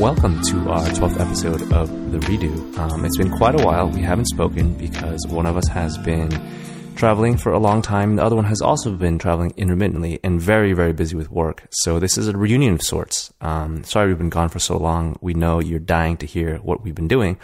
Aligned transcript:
welcome 0.00 0.40
to 0.40 0.56
our 0.70 0.86
12th 0.86 1.20
episode 1.20 1.60
of 1.74 2.10
The 2.10 2.18
Redo. 2.20 2.78
Um, 2.78 3.04
it's 3.04 3.18
been 3.18 3.30
quite 3.30 3.60
a 3.60 3.62
while. 3.62 3.86
We 3.90 4.00
haven't 4.00 4.28
spoken 4.28 4.72
because 4.72 5.26
one 5.26 5.44
of 5.44 5.58
us 5.58 5.68
has 5.68 5.98
been 5.98 6.30
traveling 6.96 7.36
for 7.36 7.52
a 7.52 7.58
long 7.58 7.82
time. 7.82 8.16
The 8.16 8.24
other 8.24 8.34
one 8.34 8.46
has 8.46 8.62
also 8.62 8.94
been 8.94 9.18
traveling 9.18 9.52
intermittently 9.58 10.18
and 10.24 10.40
very, 10.40 10.72
very 10.72 10.94
busy 10.94 11.16
with 11.16 11.30
work. 11.30 11.66
So 11.68 11.98
this 11.98 12.16
is 12.16 12.28
a 12.28 12.32
reunion 12.34 12.72
of 12.72 12.82
sorts. 12.82 13.30
Um, 13.42 13.84
sorry 13.84 14.08
we've 14.08 14.16
been 14.16 14.30
gone 14.30 14.48
for 14.48 14.58
so 14.58 14.78
long. 14.78 15.18
We 15.20 15.34
know 15.34 15.60
you're 15.60 15.78
dying 15.78 16.16
to 16.16 16.26
hear 16.26 16.56
what 16.60 16.82
we've 16.82 16.94
been 16.94 17.06
doing. 17.06 17.38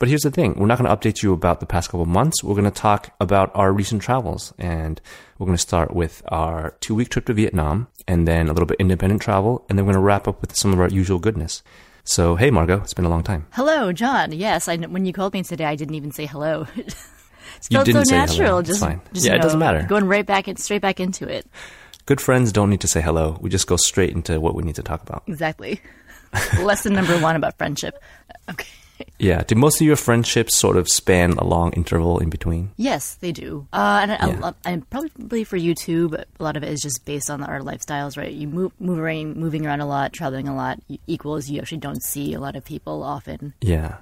But 0.00 0.08
here's 0.08 0.22
the 0.22 0.32
thing. 0.32 0.54
We're 0.56 0.66
not 0.66 0.78
going 0.78 0.90
to 0.90 0.96
update 0.96 1.22
you 1.22 1.32
about 1.32 1.60
the 1.60 1.66
past 1.66 1.90
couple 1.90 2.06
months. 2.06 2.42
We're 2.42 2.56
going 2.56 2.64
to 2.64 2.72
talk 2.72 3.14
about 3.20 3.52
our 3.54 3.72
recent 3.72 4.02
travels. 4.02 4.52
And 4.58 5.00
we're 5.38 5.46
going 5.46 5.56
to 5.56 5.62
start 5.62 5.94
with 5.94 6.20
our 6.26 6.74
two 6.80 6.96
week 6.96 7.10
trip 7.10 7.26
to 7.26 7.32
Vietnam 7.32 7.86
and 8.08 8.26
then 8.26 8.48
a 8.48 8.52
little 8.52 8.66
bit 8.66 8.80
independent 8.80 9.22
travel. 9.22 9.64
And 9.68 9.78
then 9.78 9.86
we're 9.86 9.92
going 9.92 10.02
to 10.02 10.06
wrap 10.06 10.26
up 10.26 10.40
with 10.40 10.56
some 10.56 10.72
of 10.72 10.80
our 10.80 10.88
usual 10.88 11.20
goodness. 11.20 11.62
So, 12.04 12.34
hey, 12.36 12.50
Margot, 12.50 12.78
it's 12.80 12.94
been 12.94 13.04
a 13.04 13.08
long 13.08 13.22
time. 13.22 13.46
Hello, 13.52 13.92
John. 13.92 14.32
Yes, 14.32 14.68
I, 14.68 14.76
when 14.76 15.04
you 15.04 15.12
called 15.12 15.34
me 15.34 15.42
today, 15.42 15.64
I 15.64 15.76
didn't 15.76 15.94
even 15.94 16.10
say 16.10 16.26
hello. 16.26 16.66
it 16.76 16.94
You 17.70 17.76
felt 17.76 17.86
didn't 17.86 18.04
so 18.06 18.10
say 18.10 18.16
natural. 18.16 18.46
hello. 18.48 18.58
It's 18.58 18.68
Just, 18.70 18.80
fine. 18.80 19.00
just, 19.12 19.24
Yeah, 19.24 19.32
you 19.32 19.38
it 19.38 19.42
doesn't 19.42 19.58
matter. 19.60 19.82
Going 19.88 20.04
right 20.06 20.26
back 20.26 20.48
in, 20.48 20.56
straight 20.56 20.82
back 20.82 20.98
into 20.98 21.28
it. 21.28 21.46
Good 22.06 22.20
friends 22.20 22.50
don't 22.50 22.70
need 22.70 22.80
to 22.80 22.88
say 22.88 23.00
hello. 23.00 23.38
We 23.40 23.50
just 23.50 23.68
go 23.68 23.76
straight 23.76 24.10
into 24.14 24.40
what 24.40 24.56
we 24.56 24.64
need 24.64 24.74
to 24.74 24.82
talk 24.82 25.02
about. 25.02 25.22
Exactly. 25.28 25.80
Lesson 26.60 26.92
number 26.94 27.16
one 27.20 27.36
about 27.36 27.56
friendship. 27.56 28.02
Okay. 28.50 28.66
Yeah. 29.18 29.42
Do 29.44 29.54
most 29.54 29.80
of 29.80 29.86
your 29.86 29.96
friendships 29.96 30.56
sort 30.58 30.76
of 30.76 30.88
span 30.88 31.32
a 31.34 31.44
long 31.44 31.72
interval 31.74 32.18
in 32.18 32.28
between? 32.30 32.70
Yes, 32.76 33.14
they 33.16 33.30
do. 33.32 33.66
Uh, 33.72 34.00
and 34.02 34.12
I, 34.12 34.26
Yeah. 34.28 34.50
I, 34.64 34.70
and 34.70 34.88
probably 34.90 35.44
for 35.44 35.56
you 35.56 35.74
too, 35.74 36.08
but 36.08 36.26
a 36.40 36.42
lot 36.42 36.56
of 36.56 36.62
it 36.62 36.70
is 36.70 36.80
just 36.80 37.04
based 37.04 37.30
on 37.30 37.42
our 37.42 37.60
lifestyles, 37.60 38.16
right? 38.16 38.32
You 38.32 38.48
move, 38.48 38.72
move 38.80 38.98
around, 38.98 39.36
moving 39.36 39.64
around 39.66 39.80
a 39.80 39.86
lot, 39.86 40.12
traveling 40.12 40.48
a 40.48 40.54
lot, 40.56 40.80
equals 41.06 41.48
you 41.48 41.60
actually 41.60 41.78
don't 41.78 42.02
see 42.02 42.34
a 42.34 42.40
lot 42.40 42.56
of 42.56 42.64
people 42.64 43.02
often. 43.02 43.54
Yeah. 43.60 43.96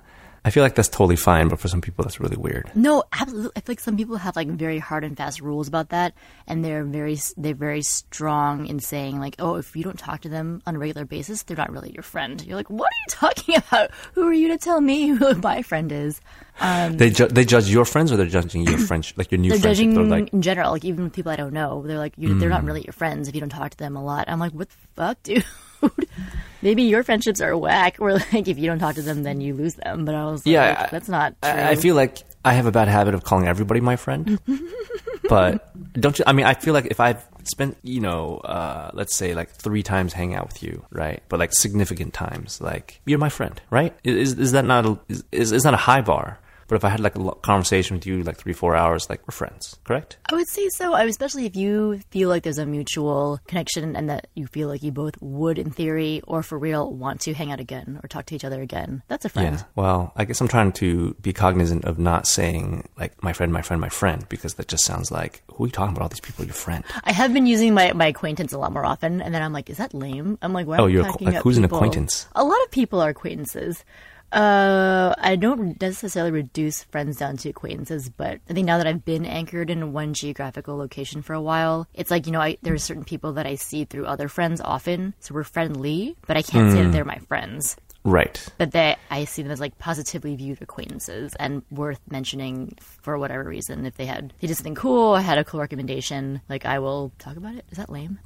I 0.45 0.51
feel 0.51 0.63
like 0.63 0.75
that's 0.75 0.89
totally 0.89 1.17
fine, 1.17 1.49
but 1.49 1.59
for 1.59 1.69
some 1.69 1.81
people, 1.83 2.03
that's 2.03 2.19
really 2.19 2.37
weird. 2.37 2.71
No, 2.75 3.05
absolutely. 3.13 3.53
I 3.57 3.61
feel 3.61 3.73
like 3.73 3.81
some 3.81 3.97
people 3.97 4.17
have 4.17 4.37
like 4.37 4.49
very 4.49 4.79
hard 4.79 5.05
and 5.05 5.17
fast 5.17 5.41
rules 5.41 5.69
about 5.69 5.91
that, 5.91 6.15
and 6.47 6.65
they're 6.65 6.85
very 6.85 7.19
they're 7.37 7.55
very 7.55 7.83
strong 7.83 8.67
in 8.67 8.81
saying 8.81 9.21
like, 9.21 9.37
oh, 9.39 9.57
if 9.57 9.77
you 9.77 9.83
don't 9.83 9.99
talk 9.99 10.23
to 10.23 10.29
them 10.31 10.63
on 10.67 10.77
a 10.77 10.79
regular 10.79 11.05
basis, 11.05 11.43
they're 11.43 11.57
not 11.57 11.71
really 11.71 11.93
your 11.93 12.03
friend. 12.03 12.43
You're 12.45 12.57
like, 12.57 12.71
what 12.71 12.87
are 12.87 13.01
you 13.07 13.11
talking 13.11 13.57
about? 13.57 13.91
Who 14.15 14.27
are 14.27 14.33
you 14.33 14.49
to 14.49 14.59
tell 14.59 14.81
me 14.81 15.09
who 15.09 15.35
my 15.35 15.61
friend 15.63 15.93
is? 15.93 16.21
Um, 16.61 16.97
they 16.97 17.11
ju- 17.11 17.29
they 17.29 17.45
judge 17.45 17.69
your 17.69 17.85
friends, 17.85 18.11
or 18.11 18.17
they're 18.17 18.27
judging 18.27 18.63
your 18.63 18.79
friends, 18.79 19.13
like 19.17 19.31
your 19.31 19.39
new 19.39 19.51
They're 19.51 19.59
friendship. 19.59 19.77
judging 19.77 19.95
They're 19.95 20.21
like, 20.21 20.33
in 20.33 20.43
general, 20.43 20.73
like 20.73 20.85
even 20.85 21.11
people 21.11 21.33
I 21.33 21.37
don't 21.37 21.53
know. 21.53 21.83
They're 21.87 21.99
like, 21.99 22.15
you, 22.17 22.39
they're 22.39 22.49
not 22.49 22.63
mm. 22.63 22.67
really 22.67 22.83
your 22.83 22.93
friends 22.93 23.29
if 23.29 23.35
you 23.35 23.41
don't 23.41 23.51
talk 23.51 23.71
to 23.73 23.77
them 23.77 23.97
a 23.97 24.03
lot. 24.03 24.29
I'm 24.29 24.39
like, 24.39 24.53
what 24.53 24.69
the 24.69 24.77
fuck, 24.97 25.23
dude? 25.23 25.45
Maybe 26.63 26.83
your 26.83 27.03
friendships 27.03 27.41
are 27.41 27.57
whack, 27.57 27.97
or 28.01 28.13
like 28.13 28.47
if 28.47 28.59
you 28.59 28.67
don't 28.67 28.79
talk 28.79 28.95
to 28.97 29.03
them, 29.03 29.23
then 29.23 29.41
you 29.41 29.55
lose 29.55 29.75
them. 29.75 30.05
But 30.05 30.15
I 30.15 30.27
was 30.27 30.45
like, 30.45 30.53
Yeah, 30.53 30.89
that's 30.91 31.09
not 31.09 31.35
true. 31.43 31.51
I, 31.51 31.71
I 31.71 31.75
feel 31.77 31.95
like 31.95 32.19
I 32.45 32.53
have 32.55 32.67
a 32.67 32.73
bad 32.73 32.89
habit 32.89 33.15
of 33.15 33.25
calling 33.25 33.47
everybody 33.47 33.81
my 33.81 33.97
friend. 33.97 34.39
but 35.29 35.73
don't 35.99 36.19
you? 36.19 36.25
I 36.27 36.33
mean, 36.33 36.47
I 36.47 36.55
feel 36.55 36.75
like 36.75 36.87
if 36.87 37.01
I've 37.01 37.27
spent, 37.45 37.77
you 37.83 38.01
know, 38.01 38.39
uh, 38.39 38.91
let's 38.95 39.17
say 39.17 39.35
like 39.35 39.51
three 39.51 39.83
times 39.83 40.13
hanging 40.13 40.35
out 40.35 40.49
with 40.49 40.63
you, 40.63 40.85
right? 40.91 41.23
But 41.29 41.39
like 41.39 41.53
significant 41.53 42.15
times, 42.15 42.61
like 42.61 43.01
you're 43.05 43.19
my 43.19 43.29
friend, 43.29 43.61
right? 43.71 43.95
Is 44.05 44.35
is 44.35 44.53
that 44.53 44.65
not 44.65 44.87
a 44.87 44.99
is 45.33 45.53
is, 45.53 45.65
not 45.65 45.75
a 45.75 45.79
high 45.79 46.01
bar? 46.01 46.39
But 46.71 46.77
if 46.77 46.85
I 46.85 46.89
had 46.89 47.01
like 47.01 47.17
a 47.17 47.31
conversation 47.43 47.97
with 47.97 48.07
you, 48.07 48.23
like 48.23 48.39
three 48.39 48.53
four 48.53 48.77
hours, 48.77 49.11
like 49.11 49.21
we're 49.27 49.33
friends, 49.33 49.77
correct? 49.85 50.19
I 50.31 50.35
would 50.37 50.49
say 50.49 50.69
so, 50.77 50.95
I- 50.95 51.03
especially 51.05 51.45
if 51.45 51.57
you 51.57 52.01
feel 52.11 52.29
like 52.29 52.45
there's 52.45 52.59
a 52.59 52.65
mutual 52.65 53.41
connection 53.49 53.97
and 53.97 54.09
that 54.09 54.29
you 54.37 54.47
feel 54.47 54.69
like 54.69 54.83
you 54.83 54.93
both 54.93 55.21
would, 55.21 55.59
in 55.59 55.71
theory 55.71 56.23
or 56.29 56.43
for 56.45 56.57
real, 56.59 56.91
want 56.93 57.21
to 57.23 57.35
hang 57.35 57.51
out 57.51 57.59
again 57.61 57.99
or 58.03 58.09
talk 58.09 58.27
to 58.27 58.35
each 58.37 58.45
other 58.45 58.63
again. 58.63 59.03
That's 59.09 59.25
a 59.25 59.29
friend. 59.29 59.57
Yeah. 59.57 59.65
Well, 59.75 60.13
I 60.17 60.25
guess 60.25 60.41
I'm 60.41 60.47
trying 60.49 60.71
to 60.75 61.15
be 61.21 61.33
cognizant 61.33 61.85
of 61.87 61.99
not 61.99 62.27
saying 62.29 62.89
like 62.97 63.21
my 63.23 63.33
friend, 63.33 63.53
my 63.53 63.63
friend, 63.63 63.81
my 63.81 63.89
friend, 63.89 64.25
because 64.29 64.55
that 64.55 64.69
just 64.69 64.85
sounds 64.85 65.11
like 65.11 65.43
who 65.55 65.65
are 65.65 65.67
you 65.67 65.73
talking 65.73 65.97
about? 65.97 66.03
All 66.05 66.09
these 66.09 66.21
people, 66.21 66.45
your 66.45 66.55
friend. 66.55 66.85
I 67.03 67.11
have 67.13 67.33
been 67.35 67.47
using 67.47 67.75
my, 67.75 67.93
my 67.95 68.07
acquaintance 68.07 68.53
a 68.53 68.59
lot 68.59 68.73
more 68.73 68.87
often, 68.87 69.21
and 69.21 69.35
then 69.35 69.43
I'm 69.43 69.53
like, 69.53 69.69
is 69.71 69.79
that 69.79 69.93
lame? 69.93 70.39
I'm 70.41 70.53
like, 70.53 70.69
why 70.69 70.79
Oh, 70.79 70.87
you're 70.87 71.05
a- 71.05 71.25
like, 71.25 71.35
who's 71.43 71.59
an 71.59 71.65
acquaintance? 71.65 72.29
A 72.37 72.45
lot 72.45 72.63
of 72.63 72.71
people 72.71 73.01
are 73.01 73.11
acquaintances. 73.11 73.85
Uh, 74.33 75.15
I 75.19 75.37
don't 75.37 75.81
necessarily 75.81 76.31
reduce 76.31 76.85
friends 76.85 77.17
down 77.19 77.37
to 77.39 77.49
acquaintances, 77.51 78.09
but 78.09 78.39
I 78.49 78.53
think 78.53 78.67
now 78.67 78.79
that 78.79 78.87
I've 78.87 79.05
been 79.05 79.27
anchored 79.27 79.71
in 79.71 79.93
one 79.93 80.15
geographical 80.15 80.77
location 80.77 81.23
for 81.23 81.35
a 81.35 81.41
while, 81.43 81.89
it's 81.95 82.11
like, 82.11 82.27
you 82.27 82.33
know, 82.33 82.41
I, 82.41 82.57
there 82.63 82.75
are 82.75 82.79
certain 82.79 83.05
people 83.05 83.33
that 83.35 83.47
I 83.47 83.57
see 83.57 83.85
through 83.85 84.07
other 84.07 84.29
friends 84.29 84.61
often, 84.61 85.15
so 85.21 85.35
we're 85.35 85.43
friendly, 85.45 86.17
but 86.27 86.37
I 86.37 86.43
can't 86.43 86.69
Hmm. 86.69 86.75
say 86.75 86.83
that 86.85 86.93
they're 86.93 87.05
my 87.05 87.19
friends. 87.27 87.77
Right. 88.05 88.43
But 88.57 88.71
they, 88.71 88.97
I 89.11 89.25
see 89.25 89.43
them 89.43 89.51
as 89.53 89.61
like 89.61 89.77
positively 89.79 90.35
viewed 90.37 90.63
acquaintances 90.63 91.35
and 91.39 91.63
worth 91.71 92.01
mentioning 92.09 92.75
for 92.81 93.19
whatever 93.19 93.45
reason. 93.45 93.85
If 93.85 93.97
they 93.97 94.07
had, 94.07 94.33
they 94.41 94.47
did 94.47 94.57
something 94.57 94.75
cool, 94.75 95.15
I 95.15 95.21
had 95.21 95.37
a 95.39 95.45
cool 95.45 95.61
recommendation, 95.61 96.41
like 96.49 96.65
I 96.65 96.79
will 96.79 97.13
talk 97.19 97.37
about 97.37 97.57
it. 97.57 97.67
Is 97.71 97.77
that 97.79 97.91
lame? 97.91 98.19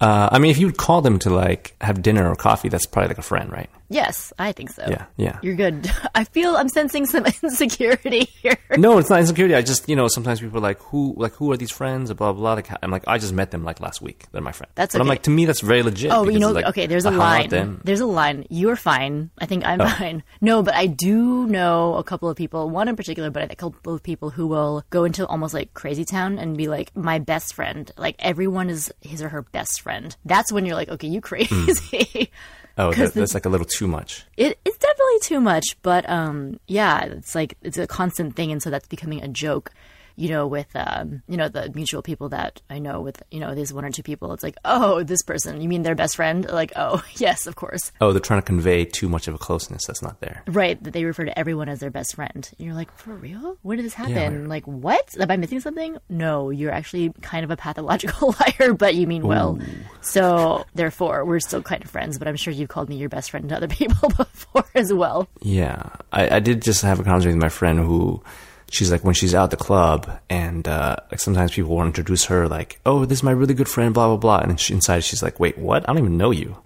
Uh, 0.00 0.30
I 0.32 0.38
mean, 0.38 0.50
if 0.50 0.56
you 0.58 0.66
would 0.66 0.78
call 0.78 1.02
them 1.02 1.18
to 1.18 1.30
like 1.30 1.74
have 1.82 2.00
dinner 2.00 2.30
or 2.30 2.34
coffee, 2.36 2.70
that's 2.70 2.86
probably 2.86 3.08
like 3.08 3.18
a 3.18 3.22
friend, 3.22 3.52
right? 3.52 3.68
Yes, 3.90 4.32
I 4.38 4.52
think 4.52 4.70
so. 4.70 4.86
Yeah, 4.88 5.06
yeah. 5.16 5.38
You're 5.42 5.56
good. 5.56 5.90
I 6.14 6.24
feel 6.24 6.56
I'm 6.56 6.68
sensing 6.68 7.06
some 7.06 7.26
insecurity 7.42 8.24
here. 8.24 8.56
No, 8.78 8.98
it's 8.98 9.10
not 9.10 9.20
insecurity. 9.20 9.54
I 9.54 9.62
just, 9.62 9.88
you 9.88 9.96
know, 9.96 10.06
sometimes 10.06 10.40
people 10.40 10.58
are 10.58 10.62
like, 10.62 10.78
who, 10.78 11.14
like, 11.16 11.32
who 11.34 11.50
are 11.52 11.56
these 11.56 11.72
friends? 11.72 12.12
Blah 12.12 12.32
blah. 12.32 12.40
blah. 12.40 12.54
Like, 12.54 12.68
I'm 12.82 12.90
like, 12.90 13.02
I 13.08 13.18
just 13.18 13.32
met 13.32 13.50
them 13.50 13.64
like 13.64 13.80
last 13.80 14.00
week. 14.00 14.26
They're 14.30 14.40
my 14.40 14.52
friend. 14.52 14.70
That's 14.76 14.94
But 14.94 15.02
I'm 15.02 15.08
like, 15.08 15.22
to 15.24 15.30
me, 15.30 15.44
that's 15.44 15.60
very 15.60 15.82
legit. 15.82 16.12
Oh, 16.12 16.28
you 16.28 16.38
know, 16.38 16.52
like, 16.52 16.66
okay, 16.66 16.86
there's 16.86 17.04
a 17.04 17.10
line. 17.10 17.80
There's 17.84 18.00
a 18.00 18.06
line. 18.06 18.46
You're 18.48 18.76
fine. 18.76 19.30
I 19.38 19.46
think 19.46 19.64
Oh. 19.64 19.68
I'm 19.68 19.78
fine. 19.80 20.22
No, 20.40 20.62
but 20.62 20.74
I 20.74 20.86
do 20.86 21.46
know 21.46 21.96
a 21.96 22.04
couple 22.04 22.28
of 22.28 22.36
people, 22.36 22.70
one 22.70 22.88
in 22.88 22.96
particular, 22.96 23.30
but 23.30 23.50
a 23.50 23.56
couple 23.56 23.92
of 23.92 24.02
people 24.02 24.30
who 24.30 24.46
will 24.46 24.84
go 24.90 25.04
into 25.04 25.26
almost 25.26 25.52
like 25.52 25.74
crazy 25.74 26.04
town 26.04 26.38
and 26.38 26.56
be 26.56 26.68
like, 26.68 26.94
my 26.96 27.18
best 27.18 27.54
friend. 27.54 27.90
Like 27.96 28.16
everyone 28.20 28.70
is 28.70 28.92
his 29.00 29.20
or 29.20 29.28
her 29.28 29.42
best 29.42 29.80
friend. 29.80 30.16
That's 30.24 30.52
when 30.52 30.64
you're 30.64 30.76
like, 30.76 30.88
okay, 30.88 31.08
you 31.08 31.20
hmm. 31.20 31.26
crazy. 31.26 32.30
Oh, 32.80 32.92
that, 32.92 33.12
that's 33.12 33.34
like 33.34 33.44
a 33.44 33.48
little 33.48 33.66
too 33.66 33.86
much. 33.86 34.24
It, 34.36 34.58
it's 34.64 34.78
definitely 34.78 35.18
too 35.22 35.40
much, 35.40 35.76
but 35.82 36.08
um, 36.08 36.58
yeah, 36.66 37.04
it's 37.04 37.34
like 37.34 37.56
it's 37.62 37.76
a 37.76 37.86
constant 37.86 38.36
thing, 38.36 38.50
and 38.50 38.62
so 38.62 38.70
that's 38.70 38.88
becoming 38.88 39.22
a 39.22 39.28
joke. 39.28 39.70
You 40.16 40.28
know, 40.28 40.46
with 40.46 40.68
um, 40.74 41.22
you 41.28 41.36
know 41.36 41.48
the 41.48 41.70
mutual 41.74 42.02
people 42.02 42.28
that 42.30 42.60
I 42.68 42.78
know, 42.78 43.00
with 43.00 43.22
you 43.30 43.40
know 43.40 43.54
these 43.54 43.72
one 43.72 43.84
or 43.84 43.90
two 43.90 44.02
people, 44.02 44.32
it's 44.32 44.42
like, 44.42 44.56
oh, 44.64 45.02
this 45.02 45.22
person, 45.22 45.60
you 45.60 45.68
mean 45.68 45.82
their 45.82 45.94
best 45.94 46.16
friend? 46.16 46.44
Like, 46.50 46.72
oh, 46.76 47.02
yes, 47.16 47.46
of 47.46 47.56
course, 47.56 47.92
Oh, 48.00 48.12
they're 48.12 48.20
trying 48.20 48.40
to 48.40 48.46
convey 48.46 48.84
too 48.84 49.08
much 49.08 49.28
of 49.28 49.34
a 49.34 49.38
closeness 49.38 49.86
that's 49.86 50.02
not 50.02 50.20
there. 50.20 50.42
right. 50.48 50.82
That 50.82 50.92
they 50.92 51.04
refer 51.04 51.24
to 51.24 51.38
everyone 51.38 51.68
as 51.68 51.80
their 51.80 51.90
best 51.90 52.14
friend. 52.14 52.48
And 52.58 52.66
you're 52.66 52.74
like, 52.74 52.92
for 52.96 53.14
real? 53.14 53.56
When 53.62 53.76
did 53.78 53.84
this 53.86 53.94
happen? 53.94 54.40
right. 54.42 54.48
Like, 54.48 54.64
what? 54.66 55.14
Am 55.18 55.30
I 55.30 55.36
missing 55.36 55.60
something? 55.60 55.96
No, 56.08 56.50
you're 56.50 56.72
actually 56.72 57.12
kind 57.22 57.44
of 57.44 57.50
a 57.50 57.56
pathological 57.56 58.34
liar, 58.60 58.74
but 58.74 58.94
you 58.94 59.06
mean 59.06 59.26
well. 59.26 59.58
So 60.00 60.64
therefore, 60.74 61.24
we're 61.24 61.40
still 61.40 61.62
kind 61.62 61.82
of 61.84 61.90
friends. 61.90 62.18
But 62.18 62.28
I'm 62.28 62.36
sure 62.36 62.52
you've 62.52 62.68
called 62.68 62.88
me 62.88 62.96
your 62.96 63.08
best 63.08 63.30
friend 63.30 63.48
to 63.48 63.56
other 63.56 63.68
people 63.80 64.08
before 64.10 64.64
as 64.74 64.92
well. 64.92 65.28
Yeah, 65.40 65.90
I, 66.12 66.36
I 66.36 66.40
did 66.40 66.62
just 66.62 66.82
have 66.82 67.00
a 67.00 67.04
conversation 67.04 67.36
with 67.38 67.42
my 67.42 67.48
friend 67.48 67.78
who, 67.78 68.22
she's 68.70 68.90
like 68.90 69.04
when 69.04 69.14
she's 69.14 69.34
out 69.34 69.44
at 69.44 69.50
the 69.50 69.56
club 69.56 70.20
and 70.30 70.66
uh, 70.66 70.96
like 71.10 71.20
sometimes 71.20 71.52
people 71.52 71.76
to 71.76 71.82
introduce 71.84 72.24
her 72.26 72.48
like, 72.48 72.80
oh, 72.86 73.04
this 73.04 73.18
is 73.18 73.22
my 73.22 73.32
really 73.32 73.54
good 73.54 73.68
friend, 73.68 73.92
blah 73.92 74.06
blah 74.06 74.16
blah, 74.16 74.38
and 74.38 74.58
she, 74.58 74.72
inside 74.72 75.04
she's 75.04 75.22
like, 75.22 75.38
wait, 75.38 75.58
what? 75.58 75.86
I 75.88 75.92
don't 75.92 75.98
even 75.98 76.16
know 76.16 76.30
you. 76.30 76.56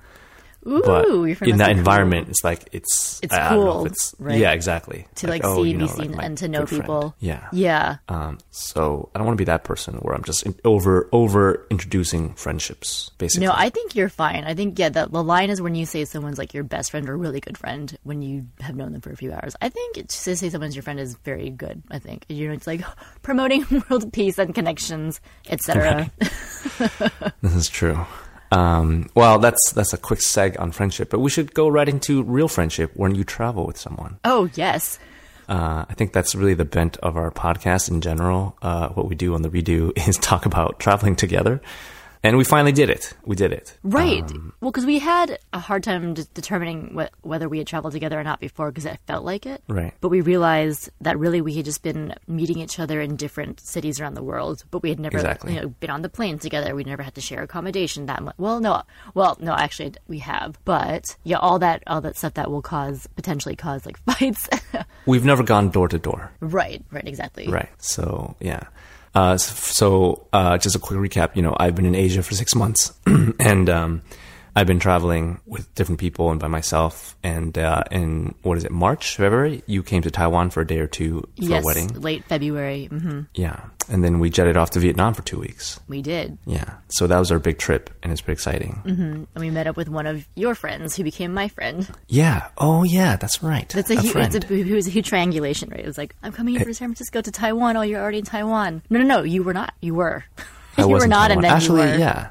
Ooh, 0.66 0.82
But 0.82 1.48
in 1.48 1.58
that 1.58 1.68
be 1.68 1.72
cool. 1.72 1.78
environment, 1.78 2.28
it's 2.28 2.42
like 2.44 2.68
it's 2.72 3.20
It's 3.22 3.32
I, 3.34 3.46
I 3.46 3.54
cool, 3.54 3.84
if 3.86 3.92
it's 3.92 4.14
right? 4.18 4.38
yeah, 4.38 4.52
exactly 4.52 5.06
to 5.16 5.26
like, 5.28 5.42
oh, 5.44 5.62
see, 5.62 5.70
you 5.70 5.76
know, 5.78 5.86
be 5.86 5.92
like 5.92 6.02
seen, 6.02 6.16
my 6.16 6.24
and 6.24 6.38
to 6.38 6.48
know 6.48 6.60
good 6.60 6.68
friend. 6.70 6.82
people. 6.82 7.14
Yeah, 7.20 7.48
Yeah. 7.52 7.96
Um, 8.08 8.38
so 8.50 9.10
I 9.14 9.18
don't 9.18 9.26
want 9.26 9.36
to 9.36 9.40
be 9.40 9.46
that 9.46 9.64
person 9.64 9.94
where 9.96 10.14
I'm 10.14 10.24
just 10.24 10.46
over 10.64 11.08
over 11.12 11.66
introducing 11.70 12.34
friendships. 12.34 13.10
Basically, 13.18 13.46
No, 13.46 13.52
I 13.54 13.68
think 13.70 13.94
you're 13.94 14.08
fine. 14.08 14.44
I 14.44 14.54
think 14.54 14.78
yeah, 14.78 14.88
the, 14.88 15.06
the 15.06 15.22
line 15.22 15.50
is 15.50 15.60
when 15.60 15.74
you 15.74 15.84
say 15.86 16.04
someone's 16.04 16.38
like 16.38 16.54
your 16.54 16.64
best 16.64 16.90
friend 16.90 17.08
or 17.08 17.16
really 17.16 17.40
good 17.40 17.58
friend 17.58 17.96
when 18.04 18.22
you 18.22 18.46
have 18.60 18.74
known 18.76 18.92
them 18.92 19.00
for 19.00 19.10
a 19.10 19.16
few 19.16 19.32
hours. 19.32 19.54
I 19.60 19.68
think 19.68 19.96
to 20.08 20.36
say 20.36 20.48
someone's 20.50 20.74
your 20.76 20.82
friend 20.82 20.98
is 20.98 21.14
very 21.24 21.50
good. 21.50 21.82
I 21.90 21.98
think 21.98 22.24
you 22.28 22.48
know 22.48 22.54
it's 22.54 22.66
like 22.66 22.82
promoting 23.22 23.66
world 23.90 24.12
peace 24.12 24.38
and 24.38 24.54
connections, 24.54 25.20
etc. 25.48 26.10
this 27.42 27.54
is 27.54 27.68
true. 27.68 28.04
Um, 28.54 29.08
well, 29.14 29.38
that's 29.38 29.72
that's 29.72 29.92
a 29.92 29.98
quick 29.98 30.20
seg 30.20 30.58
on 30.60 30.70
friendship, 30.72 31.10
but 31.10 31.18
we 31.20 31.30
should 31.30 31.54
go 31.54 31.68
right 31.68 31.88
into 31.88 32.22
real 32.22 32.48
friendship 32.48 32.92
when 32.94 33.14
you 33.14 33.24
travel 33.24 33.66
with 33.66 33.76
someone. 33.78 34.18
Oh 34.24 34.48
yes, 34.54 34.98
Uh, 35.48 35.84
I 35.90 35.94
think 35.94 36.12
that's 36.12 36.34
really 36.34 36.54
the 36.54 36.64
bent 36.64 36.96
of 36.98 37.16
our 37.16 37.30
podcast 37.30 37.90
in 37.90 38.00
general. 38.00 38.56
Uh, 38.62 38.88
what 38.90 39.08
we 39.08 39.14
do 39.14 39.34
on 39.34 39.42
the 39.42 39.50
redo 39.50 39.92
is 40.08 40.16
talk 40.18 40.46
about 40.46 40.78
traveling 40.78 41.16
together. 41.16 41.60
And 42.24 42.36
we 42.36 42.42
finally 42.42 42.72
did 42.72 42.90
it. 42.90 43.12
We 43.24 43.36
did 43.36 43.52
it. 43.52 43.78
Right. 43.84 44.22
Um, 44.28 44.52
well, 44.60 44.72
because 44.72 44.84
we 44.86 44.98
had 44.98 45.38
a 45.52 45.60
hard 45.60 45.84
time 45.84 46.14
determining 46.14 46.98
wh- 46.98 47.24
whether 47.26 47.48
we 47.48 47.58
had 47.58 47.66
traveled 47.68 47.92
together 47.92 48.18
or 48.18 48.24
not 48.24 48.40
before 48.40 48.70
because 48.72 48.86
it 48.86 48.98
felt 49.06 49.24
like 49.24 49.46
it. 49.46 49.62
Right. 49.68 49.92
But 50.00 50.08
we 50.08 50.20
realized 50.22 50.90
that 51.02 51.18
really 51.18 51.40
we 51.40 51.54
had 51.54 51.64
just 51.66 51.82
been 51.82 52.14
meeting 52.26 52.58
each 52.58 52.80
other 52.80 53.00
in 53.00 53.14
different 53.16 53.60
cities 53.60 54.00
around 54.00 54.14
the 54.14 54.22
world, 54.22 54.64
but 54.72 54.82
we 54.82 54.88
had 54.88 54.98
never 54.98 55.18
Exactly. 55.18 55.54
you 55.54 55.60
know, 55.60 55.68
been 55.68 55.90
on 55.90 56.02
the 56.02 56.08
plane 56.08 56.38
together. 56.40 56.74
We 56.74 56.82
never 56.84 57.02
had 57.04 57.14
to 57.14 57.20
share 57.20 57.42
accommodation 57.42 58.06
that 58.06 58.22
much. 58.22 58.34
Well, 58.38 58.58
no. 58.60 58.82
Well, 59.14 59.36
no, 59.40 59.52
actually 59.54 59.94
we 60.08 60.18
have. 60.20 60.58
But 60.64 61.16
yeah, 61.24 61.36
all 61.38 61.58
that 61.60 61.82
all 61.86 62.00
that 62.00 62.16
stuff 62.16 62.34
that 62.34 62.50
will 62.50 62.62
cause 62.62 63.06
potentially 63.16 63.54
cause 63.56 63.84
like 63.86 63.98
fights. 64.06 64.48
we've 65.06 65.24
never 65.24 65.42
gone 65.42 65.68
door 65.70 65.88
to 65.88 65.98
door. 65.98 66.32
right. 66.40 66.82
Right. 66.90 67.06
Exactly. 67.06 67.46
Right. 67.48 67.68
So 67.78 68.34
yeah. 68.40 68.64
Uh, 69.14 69.36
so 69.36 70.26
uh, 70.32 70.58
just 70.58 70.74
a 70.74 70.78
quick 70.78 70.98
recap. 70.98 71.36
You 71.36 71.42
know, 71.42 71.56
I've 71.58 71.74
been 71.74 71.86
in 71.86 71.94
Asia 71.94 72.22
for 72.22 72.34
six 72.34 72.54
months, 72.54 72.92
and 73.06 73.70
um, 73.70 74.02
I've 74.56 74.66
been 74.68 74.78
traveling 74.78 75.40
with 75.46 75.74
different 75.74 75.98
people 76.00 76.30
and 76.30 76.38
by 76.38 76.46
myself. 76.48 77.16
And 77.24 77.58
uh, 77.58 77.82
in 77.90 78.34
what 78.42 78.56
is 78.58 78.64
it, 78.64 78.70
March, 78.70 79.16
February? 79.16 79.62
You 79.66 79.82
came 79.82 80.02
to 80.02 80.10
Taiwan 80.10 80.50
for 80.50 80.60
a 80.60 80.66
day 80.66 80.78
or 80.78 80.86
two 80.86 81.20
for 81.36 81.42
Yes. 81.42 81.62
a 81.62 81.66
wedding. 81.66 81.88
Late 82.00 82.24
February. 82.24 82.86
hmm 82.86 83.22
Yeah, 83.34 83.64
and 83.90 84.04
then 84.04 84.20
we 84.20 84.30
jetted 84.30 84.56
off 84.56 84.70
to 84.70 84.78
Vietnam 84.80 85.12
for 85.14 85.22
two 85.22 85.40
weeks. 85.40 85.80
We 85.88 86.02
did. 86.02 86.38
Yeah, 86.46 86.74
so 86.88 87.06
that 87.08 87.18
was 87.18 87.32
our 87.32 87.38
big 87.40 87.58
trip, 87.58 87.90
and 88.02 88.12
it's 88.12 88.20
pretty 88.20 88.36
exciting. 88.36 88.80
And 88.84 89.26
we 89.36 89.50
met 89.50 89.66
up 89.66 89.76
with 89.76 89.88
one 89.88 90.06
of 90.06 90.26
your 90.36 90.54
friends 90.54 90.94
who 90.96 91.02
became 91.02 91.34
my 91.34 91.48
friend. 91.48 91.88
Yeah. 92.08 92.48
Oh, 92.58 92.84
yeah. 92.84 93.16
That's 93.16 93.42
right. 93.42 93.68
That's 93.70 93.90
a, 93.90 93.94
a 93.96 94.00
huge, 94.00 94.16
it's 94.16 94.34
a, 94.36 94.54
it 94.54 94.70
was 94.72 94.86
a 94.86 94.90
huge 94.90 95.08
triangulation, 95.08 95.70
right? 95.70 95.80
It 95.80 95.86
was 95.86 95.98
like, 95.98 96.14
I'm 96.22 96.32
coming 96.32 96.54
in 96.54 96.62
for 96.64 96.72
San 96.72 96.88
Francisco 96.88 97.20
to 97.20 97.30
Taiwan. 97.32 97.76
Oh, 97.76 97.82
you're 97.82 98.00
already 98.00 98.18
in 98.18 98.24
Taiwan. 98.24 98.82
No, 98.88 99.00
no, 99.00 99.04
no, 99.04 99.22
you 99.24 99.42
were 99.42 99.54
not. 99.54 99.74
You 99.80 99.94
were. 99.94 100.24
I 100.78 100.82
you 100.86 100.88
were 100.88 101.06
not, 101.08 101.28
Taiwan. 101.28 101.30
and 101.32 101.44
then 101.44 101.52
Actually, 101.52 101.82
you 101.86 101.92
were. 101.94 101.98
yeah, 101.98 102.28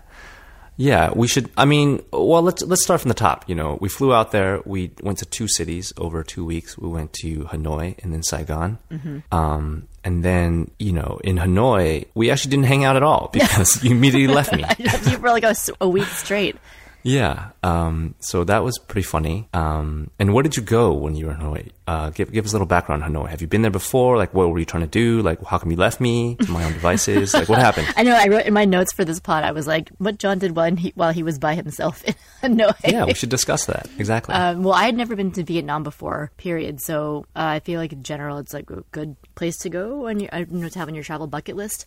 yeah. 0.78 1.12
We 1.16 1.28
should. 1.28 1.50
I 1.58 1.66
mean, 1.66 2.04
well, 2.12 2.42
let's 2.42 2.62
let's 2.64 2.84
start 2.84 3.02
from 3.02 3.10
the 3.10 3.16
top. 3.16 3.48
You 3.48 3.56
know, 3.56 3.78
we 3.82 3.90
flew 3.90 4.14
out 4.14 4.32
there. 4.32 4.62
We 4.66 4.92
went 5.02 5.20
to 5.20 5.26
two 5.26 5.48
cities 5.48 5.94
over 5.98 6.24
two 6.24 6.46
weeks. 6.46 6.78
We 6.78 6.90
went 6.90 7.14
to 7.22 7.46
Hanoi 7.46 8.02
and 8.04 8.14
then 8.14 8.24
Saigon. 8.24 8.78
Mm-hmm. 8.92 9.20
Um, 9.34 9.88
and 10.04 10.24
then 10.24 10.72
you 10.80 10.92
know, 10.92 11.20
in 11.24 11.38
Hanoi, 11.38 12.08
we 12.16 12.32
actually 12.32 12.52
didn't 12.52 12.66
hang 12.66 12.84
out 12.84 12.96
at 12.96 13.04
all 13.04 13.30
because 13.34 13.84
you 13.84 13.92
immediately 13.92 14.34
left 14.34 14.54
me. 14.54 14.64
you 14.78 14.90
for 14.90 15.30
like 15.30 15.44
a 15.44 15.88
week 15.90 16.08
straight. 16.08 16.56
Yeah. 17.04 17.50
Um, 17.62 18.16
so 18.20 18.44
that 18.46 18.64
was 18.64 18.80
pretty 18.80 19.04
funny. 19.04 19.48
Um, 19.54 20.10
and 20.20 20.34
where 20.34 20.42
did 20.42 20.56
you 20.58 20.64
go 20.64 20.94
when 20.94 21.16
you 21.16 21.28
were 21.28 21.34
in 21.34 21.38
Hanoi? 21.40 21.70
Uh, 21.86 22.10
give, 22.12 22.32
give 22.32 22.46
us 22.46 22.52
a 22.52 22.56
little 22.56 22.66
background 22.66 23.04
on 23.04 23.14
Hanoi. 23.14 23.30
Have 23.30 23.42
you 23.42 23.48
been 23.48 23.62
there 23.62 23.72
before? 23.72 24.18
Like, 24.18 24.34
what 24.34 24.50
were 24.50 24.58
you 24.58 24.66
trying 24.66 24.84
to 24.84 24.90
do? 24.90 25.22
Like, 25.22 25.44
how 25.44 25.58
come 25.58 25.70
you 25.70 25.78
left 25.78 26.00
me 26.00 26.36
to 26.36 26.50
my 26.50 26.64
own 26.64 26.74
devices? 26.74 27.34
Like, 27.34 27.50
what 27.50 27.60
happened? 27.60 27.88
I 27.98 28.04
know. 28.04 28.16
I 28.16 28.28
wrote 28.28 28.46
in 28.46 28.54
my 28.54 28.66
notes 28.66 28.94
for 28.94 29.04
this 29.04 29.20
pod. 29.20 29.44
I 29.44 29.52
was 29.52 29.68
like, 29.68 29.90
what 29.98 30.18
John 30.18 30.40
did 30.40 30.56
while 30.56 30.74
he, 30.76 30.94
while 30.96 31.12
he 31.12 31.24
was 31.24 31.38
by 31.38 31.56
himself 31.56 32.04
in 32.06 32.16
Hanoi. 32.42 32.76
Yeah, 32.86 33.06
we 33.06 33.14
should 33.14 33.30
discuss 33.30 33.66
that. 33.66 33.88
Exactly. 33.98 34.34
Um, 34.34 34.64
well, 34.64 34.74
I 34.74 34.86
had 34.86 34.96
never 34.96 35.16
been 35.16 35.32
to 35.34 35.44
Vietnam 35.44 35.84
before, 35.84 36.32
period. 36.38 36.82
So 36.82 37.26
uh, 37.36 37.44
I 37.44 37.60
feel 37.60 37.80
like 37.80 37.92
in 37.92 38.04
general, 38.04 38.38
it's 38.38 38.54
like 38.54 38.70
a 38.70 38.84
good 38.92 39.16
place 39.36 39.58
to 39.60 39.70
go 39.70 40.08
and 40.08 40.22
you 40.22 40.30
you 40.34 40.46
know 40.50 40.70
to 40.70 40.80
have 40.80 40.88
on 40.88 40.96
your 40.96 41.04
travel 41.04 41.28
bucket 41.28 41.56
list. 41.56 41.86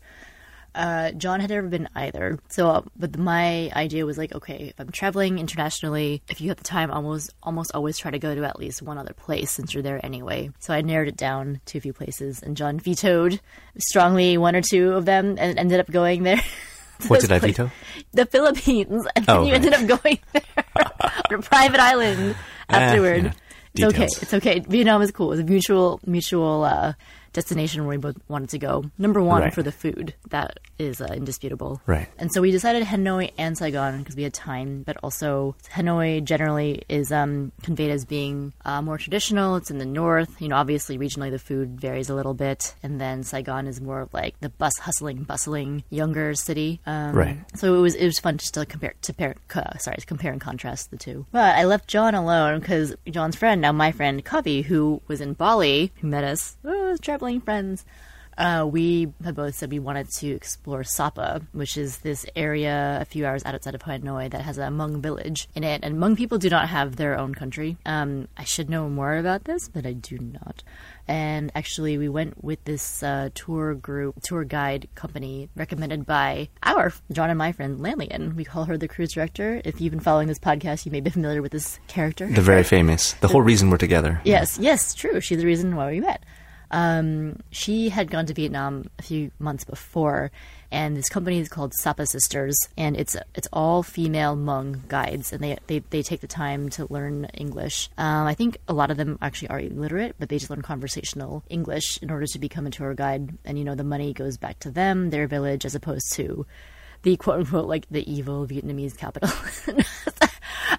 Uh, 0.76 1.11
John 1.12 1.40
had 1.40 1.49
never 1.50 1.67
been 1.69 1.88
either. 1.94 2.38
So, 2.49 2.69
uh, 2.69 2.82
but 2.96 3.17
my 3.19 3.70
idea 3.75 4.05
was 4.05 4.19
like, 4.19 4.34
okay, 4.34 4.67
if 4.69 4.78
I'm 4.78 4.90
traveling 4.93 5.38
internationally, 5.38 6.23
if 6.28 6.40
you 6.40 6.49
have 6.50 6.58
the 6.58 6.64
time, 6.64 6.90
almost 6.90 7.32
almost 7.43 7.73
always 7.75 7.96
try 7.99 8.11
to 8.11 8.19
go 8.19 8.34
to 8.34 8.44
at 8.44 8.58
least 8.58 8.82
one 8.82 8.99
other 8.99 9.14
place 9.14 9.50
since 9.50 9.73
you're 9.73 9.82
there 9.82 10.05
anyway. 10.05 10.50
So 10.58 10.75
I 10.75 10.82
narrowed 10.82 11.08
it 11.08 11.17
down 11.17 11.61
to 11.67 11.78
a 11.78 11.81
few 11.81 11.93
places, 11.94 12.43
and 12.43 12.56
John 12.56 12.78
vetoed 12.78 13.40
strongly 13.78 14.37
one 14.38 14.55
or 14.55 14.62
two 14.62 14.93
of 14.93 15.06
them, 15.06 15.37
and 15.38 15.58
ended 15.58 15.81
up 15.81 15.90
going 15.90 16.23
there. 16.25 16.40
what 17.08 17.20
did 17.20 17.32
I 17.32 17.38
veto? 17.38 17.70
The 18.12 18.26
Philippines, 18.26 19.06
and 19.17 19.26
then 19.26 19.37
Oh, 19.37 19.44
you 19.46 19.55
ended 19.55 19.72
up 19.72 19.87
going 19.87 20.19
there 20.32 20.43
on 20.76 21.38
a 21.38 21.43
private 21.43 21.81
island 21.81 22.37
afterward. 22.69 23.25
yeah. 23.25 23.32
It's 23.75 23.94
okay. 23.94 24.05
It's 24.05 24.34
okay. 24.34 24.61
Vietnam 24.61 25.02
is 25.02 25.11
cool. 25.11 25.32
It's 25.32 25.40
a 25.43 25.44
mutual 25.44 26.00
mutual 26.06 26.64
uh, 26.64 26.94
destination 27.37 27.85
where 27.85 27.97
we 27.97 28.03
both 28.09 28.17
wanted 28.29 28.49
to 28.50 28.59
go. 28.59 28.85
Number 28.99 29.21
one 29.23 29.43
Right. 29.43 29.55
for 29.55 29.62
the 29.62 29.73
food. 29.73 30.15
That 30.31 30.59
is 30.79 31.00
uh, 31.00 31.12
indisputable. 31.21 31.81
Right. 31.87 32.09
And 32.19 32.33
so 32.33 32.41
we 32.41 32.50
decided 32.50 32.83
Hanoi 32.85 33.31
and 33.38 33.56
Saigon 33.56 33.99
because 34.00 34.17
we 34.17 34.25
had 34.25 34.35
time, 34.35 34.83
but 34.88 34.97
also 35.05 35.55
Hanoi 35.77 36.25
generally 36.25 36.83
is 36.88 37.12
um, 37.12 37.53
conveyed 37.62 37.91
as 37.91 38.05
being 38.05 38.53
uh, 38.65 38.81
more 38.83 38.99
traditional. 38.99 39.56
It's 39.56 39.71
in 39.71 39.79
the 39.79 39.85
north. 40.03 40.41
You 40.41 40.49
know, 40.49 40.56
obviously 40.56 40.99
regionally 40.99 41.31
the 41.31 41.38
food 41.38 41.69
varies 41.81 42.09
a 42.11 42.15
little 42.15 42.35
bit, 42.35 42.75
and 42.83 43.00
then 43.00 43.23
Saigon 43.23 43.67
is 43.67 43.81
more 43.81 44.00
of 44.00 44.12
like 44.15 44.35
the 44.41 44.49
bus 44.49 44.73
hustling, 44.81 45.25
bustling, 45.25 45.85
younger 45.91 46.35
city. 46.35 46.81
Um, 46.87 47.12
Right. 47.12 47.39
So 47.55 47.75
it 47.77 47.81
was 47.81 47.94
it 47.94 48.06
was 48.06 48.19
fun 48.19 48.39
just 48.39 48.55
to 48.55 48.65
compare 48.67 48.94
to 49.03 49.12
pair, 49.12 49.37
uh, 49.55 49.77
sorry 49.79 49.99
to 49.99 50.06
compare 50.06 50.32
and 50.32 50.41
contrast 50.41 50.91
the 50.91 50.97
two. 50.97 51.27
But 51.32 51.56
I 51.61 51.65
left 51.65 51.87
John 51.89 52.15
alone 52.15 52.61
because 52.61 52.94
John's 53.17 53.37
friend, 53.37 53.61
now 53.61 53.73
my 53.73 53.93
friend 53.93 54.25
Covey, 54.25 54.62
who 54.62 55.03
was 55.09 55.21
in 55.21 55.35
Bali, 55.35 55.93
who 56.00 56.06
met 56.09 56.25
us, 56.25 56.56
oh, 56.65 56.97
traveling 57.03 57.25
friends. 57.44 57.84
Uh, 58.38 58.69
we 58.70 59.12
had 59.25 59.34
both 59.34 59.55
said 59.55 59.70
we 59.70 59.78
wanted 59.78 60.11
to 60.11 60.28
explore 60.28 60.84
Sapa, 60.84 61.40
which 61.52 61.78
is 61.78 61.99
this 61.99 62.26
area 62.37 62.99
a 63.00 63.05
few 63.06 63.25
hours 63.25 63.43
outside 63.46 63.75
of 63.75 63.82
Hanoi 63.82 64.31
that 64.31 64.43
has 64.43 64.58
a 64.58 64.62
Hmong 64.62 65.00
village 65.00 65.49
in 65.55 65.64
it. 65.64 65.81
And 65.82 65.96
Hmong 65.96 66.17
people 66.17 66.37
do 66.37 66.50
not 66.50 66.69
have 66.69 66.96
their 66.96 67.19
own 67.19 67.34
country. 67.34 67.78
Um, 67.87 68.28
I 68.37 68.44
should 68.44 68.69
know 68.69 68.90
more 68.90 69.17
about 69.17 69.44
this, 69.44 69.69
but 69.69 69.87
I 69.87 69.94
do 69.94 70.19
not. 70.19 70.62
And 71.08 71.50
actually, 71.55 71.96
we 71.96 72.11
went 72.11 72.44
with 72.44 72.62
this 72.64 73.02
uh, 73.02 73.31
tour 73.34 73.75
group, 73.75 74.20
tour 74.22 74.44
guide 74.44 74.88
company 74.94 75.49
recommended 75.56 76.05
by 76.05 76.50
our 76.62 76.93
John 77.12 77.31
and 77.31 77.38
my 77.38 77.52
friend 77.52 77.79
Lanlian. 77.79 78.34
We 78.34 78.44
call 78.44 78.64
her 78.64 78.76
the 78.76 78.88
cruise 78.88 79.12
director. 79.12 79.62
If 79.64 79.81
you've 79.81 79.93
been 79.93 80.00
following 80.00 80.29
this 80.29 80.38
podcast, 80.38 80.84
you 80.84 80.93
may 80.93 81.00
be 81.00 81.11
familiar 81.11 81.40
with 81.40 81.52
this 81.52 81.79
character. 81.87 82.26
The 82.26 82.43
very 82.43 82.64
famous. 82.64 83.12
The 83.14 83.29
whole 83.29 83.43
reason 83.43 83.70
we're 83.70 83.79
together. 83.79 84.20
Yes, 84.25 84.58
yes, 84.58 84.93
true. 84.93 85.20
She's 85.20 85.38
the 85.38 85.46
reason 85.46 85.75
why 85.75 85.90
we 85.90 86.00
met. 86.00 86.22
Um, 86.71 87.41
she 87.51 87.89
had 87.89 88.11
gone 88.11 88.27
to 88.27 88.35
Vietnam 88.35 88.91
a 88.99 89.03
few 89.03 89.31
months 89.39 89.65
before, 89.65 90.31
and 90.71 90.97
this 90.97 91.09
company 91.09 91.39
is 91.39 91.49
called 91.49 91.75
Sapa 91.75 92.07
Sisters, 92.07 92.57
and 92.77 92.97
it's 92.97 93.17
it's 93.35 93.49
all 93.53 93.83
female 93.83 94.37
Hmong 94.37 94.87
guides, 94.89 95.33
and 95.33 95.43
they, 95.43 95.59
they 95.67 95.79
they 95.91 96.03
take 96.03 96.21
the 96.21 96.27
time 96.27 96.69
to 96.71 96.93
learn 96.93 97.27
English. 97.35 97.89
Um, 97.97 98.27
I 98.27 98.35
think 98.35 98.59
a 98.69 98.73
lot 98.73 98.91
of 98.91 98.97
them 98.97 99.19
actually 99.23 99.49
are 99.49 99.61
illiterate, 99.61 100.17
but 100.19 100.29
they 100.29 100.39
just 100.39 100.51
learn 100.51 100.63
conversational 100.63 101.45
English 101.49 101.99
in 102.03 102.11
order 102.11 102.27
to 102.27 102.39
become 102.39 102.67
a 102.67 102.71
tour 102.71 102.95
guide, 102.95 103.37
and 103.45 103.59
you 103.59 103.65
know 103.65 103.75
the 103.75 103.85
money 103.85 104.13
goes 104.13 104.37
back 104.37 104.59
to 104.61 104.71
them, 104.71 105.11
their 105.11 105.27
village, 105.27 105.65
as 105.65 105.75
opposed 105.75 106.13
to 106.15 106.47
the 107.03 107.17
quote 107.17 107.41
unquote 107.41 107.67
like 107.67 107.87
the 107.91 108.11
evil 108.11 108.47
Vietnamese 108.47 108.97
capital. 108.97 109.31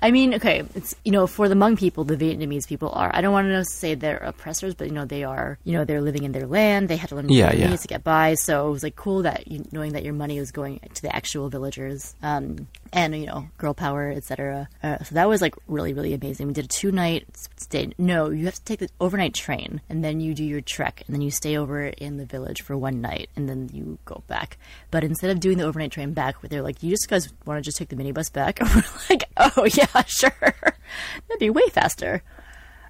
I 0.01 0.11
mean, 0.11 0.33
okay, 0.35 0.63
it's 0.75 0.95
you 1.03 1.11
know 1.11 1.27
for 1.27 1.47
the 1.49 1.55
Hmong 1.55 1.77
people, 1.77 2.03
the 2.03 2.17
Vietnamese 2.17 2.67
people 2.67 2.89
are. 2.89 3.09
I 3.13 3.21
don't 3.21 3.33
want 3.33 3.47
to 3.47 3.63
say 3.65 3.95
they're 3.95 4.17
oppressors, 4.17 4.75
but 4.75 4.87
you 4.87 4.93
know 4.93 5.05
they 5.05 5.23
are. 5.23 5.57
You 5.63 5.73
know 5.73 5.85
they're 5.85 6.01
living 6.01 6.23
in 6.23 6.31
their 6.31 6.47
land. 6.47 6.89
They 6.89 6.97
had 6.97 7.09
to 7.09 7.15
learn 7.15 7.29
Yeah, 7.29 7.51
Vietnamese 7.51 7.59
yeah. 7.69 7.75
to 7.77 7.87
get 7.87 8.03
by. 8.03 8.35
So 8.35 8.67
it 8.67 8.71
was 8.71 8.83
like 8.83 8.95
cool 8.95 9.23
that 9.23 9.47
you, 9.47 9.65
knowing 9.71 9.93
that 9.93 10.03
your 10.03 10.13
money 10.13 10.39
was 10.39 10.51
going 10.51 10.79
to 10.93 11.01
the 11.01 11.15
actual 11.15 11.49
villagers, 11.49 12.15
um, 12.21 12.67
and 12.93 13.15
you 13.17 13.25
know 13.25 13.47
girl 13.57 13.73
power, 13.73 14.09
etc. 14.11 14.67
Uh, 14.83 14.99
so 15.03 15.15
that 15.15 15.27
was 15.27 15.41
like 15.41 15.55
really 15.67 15.93
really 15.93 16.13
amazing. 16.13 16.47
We 16.47 16.53
did 16.53 16.65
a 16.65 16.67
two 16.67 16.91
night 16.91 17.25
stay. 17.57 17.91
No, 17.97 18.29
you 18.29 18.45
have 18.45 18.55
to 18.55 18.63
take 18.63 18.79
the 18.79 18.89
overnight 18.99 19.33
train, 19.33 19.81
and 19.89 20.03
then 20.03 20.19
you 20.19 20.33
do 20.33 20.43
your 20.43 20.61
trek, 20.61 21.03
and 21.07 21.13
then 21.13 21.21
you 21.21 21.31
stay 21.31 21.57
over 21.57 21.85
in 21.87 22.17
the 22.17 22.25
village 22.25 22.61
for 22.61 22.77
one 22.77 23.01
night, 23.01 23.29
and 23.35 23.47
then 23.49 23.69
you 23.73 23.97
go 24.05 24.23
back. 24.27 24.57
But 24.91 25.03
instead 25.03 25.29
of 25.31 25.39
doing 25.39 25.57
the 25.57 25.63
overnight 25.65 25.91
train 25.91 26.13
back, 26.13 26.41
they're 26.41 26.61
like, 26.61 26.83
"You 26.83 26.91
just 26.91 27.07
guys 27.09 27.29
want 27.45 27.57
to 27.57 27.61
just 27.61 27.77
take 27.77 27.89
the 27.89 27.95
minibus 27.95 28.31
back?" 28.31 28.59
And 28.61 28.69
we're 28.75 28.83
like, 29.09 29.23
"Oh 29.37 29.56
yeah, 29.73 30.03
sure, 30.05 30.31
that'd 30.41 31.39
be 31.39 31.49
way 31.49 31.67
faster." 31.69 32.21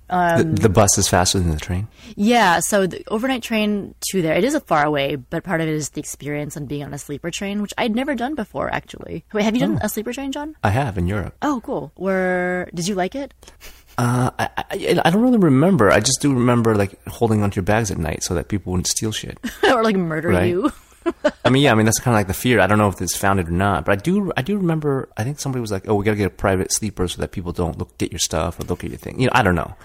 the, 0.10 0.48
the 0.62 0.70
bus 0.70 0.98
is 0.98 1.10
faster 1.10 1.38
than 1.38 1.50
the 1.52 1.60
train. 1.60 1.86
Yeah, 2.16 2.62
so 2.62 2.88
the 2.88 3.04
overnight 3.10 3.44
train 3.44 3.94
to 4.12 4.22
there, 4.22 4.36
it 4.36 4.46
is 4.46 4.56
a 4.56 4.62
far 4.62 4.86
away, 4.86 5.18
but 5.18 5.44
part 5.44 5.60
of 5.60 5.68
it 5.68 5.74
is 5.74 5.90
the 5.90 6.00
experience 6.00 6.56
on 6.56 6.66
being 6.66 6.84
on 6.86 6.94
a 6.94 6.98
sleeper 6.98 7.30
train, 7.30 7.62
which 7.62 7.74
I'd 7.78 7.94
never 7.94 8.16
done 8.16 8.34
before, 8.34 8.74
actually. 8.74 9.26
Wait, 9.34 9.44
have 9.44 9.54
you 9.54 9.60
done 9.60 9.80
a 9.82 9.90
sleeper 9.90 10.14
train, 10.14 10.32
John? 10.32 10.56
I 10.64 10.70
have 10.70 10.98
in 10.98 11.08
Europe. 11.08 11.36
Oh, 11.42 11.60
cool. 11.62 11.92
Where 11.96 12.70
did 12.74 12.88
you 12.88 12.96
like 12.96 13.16
it? 13.16 13.34
Uh, 13.98 14.30
I, 14.40 14.50
I, 14.58 15.02
I 15.04 15.10
don't 15.10 15.24
really 15.24 15.40
remember. 15.40 15.92
I 15.92 16.00
just 16.00 16.22
do 16.22 16.34
remember 16.34 16.76
like 16.76 17.04
holding 17.08 17.44
onto 17.44 17.56
your 17.56 17.64
bags 17.66 17.92
at 17.92 17.98
night 17.98 18.24
so 18.24 18.34
that 18.36 18.48
people 18.48 18.72
wouldn't 18.72 18.88
steal 18.88 19.12
shit. 19.12 19.38
or 19.64 19.84
like 19.84 19.96
murder 19.98 20.30
Right. 20.30 20.48
you? 20.50 20.72
I 21.46 21.50
mean, 21.50 21.64
yeah, 21.64 21.72
I 21.72 21.76
mean 21.76 21.86
that's 21.86 22.00
kind 22.00 22.14
of 22.14 22.20
like 22.20 22.28
the 22.28 22.34
fear. 22.34 22.60
I 22.60 22.68
don't 22.68 22.78
know 22.78 22.90
if 22.90 23.02
it's 23.02 23.16
founded 23.16 23.48
or 23.48 23.52
not, 23.52 23.86
but 23.86 23.94
I 23.94 23.96
do. 23.96 24.32
I 24.36 24.42
do 24.42 24.58
remember. 24.58 25.10
I 25.18 25.24
think 25.24 25.40
somebody 25.40 25.62
was 25.62 25.72
like, 25.72 25.88
"Oh, 25.88 25.96
we 25.96 26.06
got 26.06 26.12
to 26.12 26.18
get 26.18 26.28
a 26.28 26.32
private 26.32 26.72
sleeper 26.72 27.08
so 27.08 27.22
that 27.22 27.32
people 27.32 27.52
don't 27.52 27.78
look 27.78 27.98
get 27.98 28.12
your 28.12 28.20
stuff 28.20 28.60
or 28.60 28.64
look 28.64 28.84
at 28.84 28.90
your 28.90 29.00
thing." 29.00 29.20
You 29.20 29.28
know, 29.28 29.34
I 29.34 29.44
don't 29.44 29.56
know. 29.56 29.76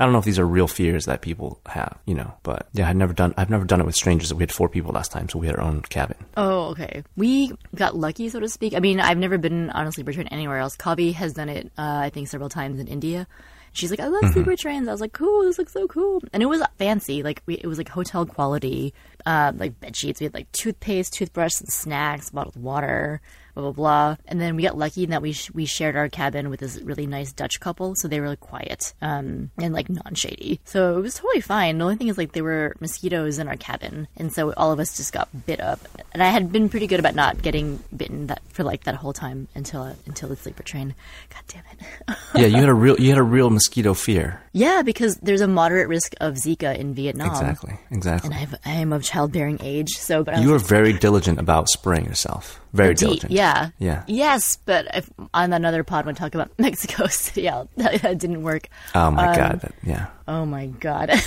I 0.00 0.04
don't 0.04 0.12
know 0.12 0.20
if 0.20 0.24
these 0.24 0.38
are 0.38 0.46
real 0.46 0.68
fears 0.68 1.06
that 1.06 1.22
people 1.22 1.60
have. 1.66 1.98
You 2.06 2.14
know, 2.14 2.32
but 2.42 2.68
yeah, 2.72 2.88
I've 2.88 2.96
never 2.96 3.12
done. 3.12 3.34
I've 3.36 3.50
never 3.50 3.64
done 3.64 3.80
it 3.80 3.86
with 3.86 3.96
strangers. 3.96 4.32
We 4.32 4.42
had 4.42 4.52
four 4.52 4.68
people 4.68 4.92
last 4.92 5.10
time, 5.10 5.28
so 5.28 5.38
we 5.38 5.46
had 5.46 5.56
our 5.56 5.62
own 5.62 5.82
cabin. 5.82 6.16
Oh, 6.36 6.66
okay. 6.70 7.02
We 7.16 7.52
got 7.74 7.96
lucky, 7.96 8.28
so 8.28 8.40
to 8.40 8.48
speak. 8.48 8.74
I 8.74 8.80
mean, 8.80 9.00
I've 9.00 9.18
never 9.18 9.38
been 9.38 9.70
on 9.70 9.86
a 9.86 9.92
sleeper 9.92 10.12
train 10.12 10.28
anywhere 10.28 10.58
else. 10.58 10.76
Kavi 10.76 11.14
has 11.14 11.32
done 11.32 11.48
it, 11.48 11.72
uh, 11.78 12.00
I 12.04 12.10
think, 12.10 12.28
several 12.28 12.48
times 12.48 12.78
in 12.80 12.86
India. 12.86 13.26
She's 13.72 13.90
like, 13.90 14.00
I 14.00 14.06
love 14.06 14.32
sleeper 14.32 14.56
trains. 14.56 14.88
I 14.88 14.92
was 14.92 15.00
like, 15.00 15.12
cool, 15.12 15.42
this 15.42 15.58
looks 15.58 15.72
so 15.72 15.86
cool. 15.86 16.22
And 16.32 16.42
it 16.42 16.46
was 16.46 16.62
fancy. 16.78 17.22
Like, 17.22 17.42
we, 17.46 17.54
it 17.54 17.66
was 17.66 17.78
like 17.78 17.88
hotel 17.88 18.26
quality, 18.26 18.94
uh, 19.26 19.52
like 19.56 19.78
bed 19.80 19.96
sheets. 19.96 20.20
We 20.20 20.24
had 20.24 20.34
like 20.34 20.50
toothpaste, 20.52 21.14
toothbrush, 21.14 21.60
and 21.60 21.68
snacks, 21.68 22.30
bottled 22.30 22.56
water. 22.56 23.20
blah 23.54 23.62
blah 23.64 23.72
blah. 23.72 24.16
And 24.28 24.40
then 24.40 24.54
we 24.56 24.62
got 24.62 24.78
lucky 24.78 25.02
in 25.04 25.10
that 25.10 25.20
we 25.22 25.32
sh- 25.32 25.50
we 25.52 25.64
shared 25.66 25.96
our 25.96 26.08
cabin 26.08 26.48
with 26.50 26.60
this 26.60 26.80
really 26.80 27.06
nice 27.06 27.32
Dutch 27.32 27.58
couple, 27.60 27.94
so 27.96 28.06
they 28.06 28.20
were 28.20 28.28
like 28.28 28.40
quiet 28.40 28.94
um, 29.02 29.50
and 29.58 29.74
like 29.74 29.88
non 29.88 30.14
shady. 30.14 30.60
So 30.64 30.96
it 30.96 31.00
was 31.00 31.14
totally 31.14 31.40
fine. 31.40 31.78
The 31.78 31.84
only 31.84 31.96
thing 31.96 32.08
is 32.08 32.16
like 32.16 32.32
there 32.32 32.44
were 32.44 32.76
mosquitoes 32.80 33.38
in 33.38 33.48
our 33.48 33.56
cabin, 33.56 34.06
and 34.16 34.32
so 34.32 34.52
all 34.52 34.70
of 34.70 34.78
us 34.78 34.96
just 34.96 35.12
got 35.12 35.28
bit 35.46 35.60
up. 35.60 35.80
And 36.12 36.22
I 36.22 36.26
had 36.28 36.52
been 36.52 36.68
pretty 36.68 36.86
good 36.86 37.00
about 37.00 37.14
not 37.16 37.42
getting 37.42 37.82
bitten 37.96 38.28
that 38.28 38.42
for 38.52 38.62
like 38.62 38.84
that 38.84 38.94
whole 38.94 39.12
time 39.12 39.48
until 39.56 39.82
uh, 39.82 39.94
until 40.06 40.28
the 40.28 40.36
sleeper 40.36 40.62
train. 40.62 40.94
God 41.30 41.42
damn 41.48 41.64
it. 41.72 42.16
yeah, 42.36 42.46
you 42.46 42.56
had 42.58 42.68
a 42.68 42.74
real 42.74 42.98
you 43.00 43.08
had 43.08 43.18
a 43.18 43.22
real 43.22 43.50
mosquito 43.50 43.92
fear. 43.92 44.40
yeah, 44.52 44.82
because 44.82 45.16
there's 45.16 45.40
a 45.40 45.48
moderate 45.48 45.88
risk 45.88 46.14
of 46.20 46.34
Zika 46.34 46.76
in 46.78 46.94
Vietnam. 46.94 47.28
Exactly, 47.28 47.76
exactly. 47.90 48.30
And 48.30 48.38
I've, 48.38 48.54
I 48.64 48.74
am 48.74 48.92
of 48.92 49.02
childbearing 49.08 49.58
age, 49.62 49.90
so 49.90 50.22
but 50.22 50.38
You 50.42 50.50
were 50.50 50.58
very 50.58 50.92
diligent 50.92 51.38
about 51.38 51.68
spraying 51.68 52.04
yourself. 52.04 52.60
Very 52.72 52.94
Deep, 52.94 53.08
diligent. 53.08 53.32
Yeah. 53.32 53.70
Yeah. 53.78 54.04
Yes, 54.06 54.56
but 54.64 54.86
if, 54.94 55.10
on 55.32 55.52
another 55.52 55.82
pod, 55.84 56.04
when 56.06 56.14
talk 56.14 56.34
about 56.34 56.50
Mexico, 56.58 57.06
so 57.06 57.40
yeah, 57.40 57.64
that, 57.76 58.02
that 58.02 58.18
didn't 58.18 58.42
work. 58.42 58.68
Oh 58.94 59.10
my 59.10 59.28
Um, 59.28 59.36
god. 59.36 59.60
That, 59.62 59.72
yeah. 59.82 60.06
Oh 60.26 60.44
my 60.44 60.66
god. 60.66 61.10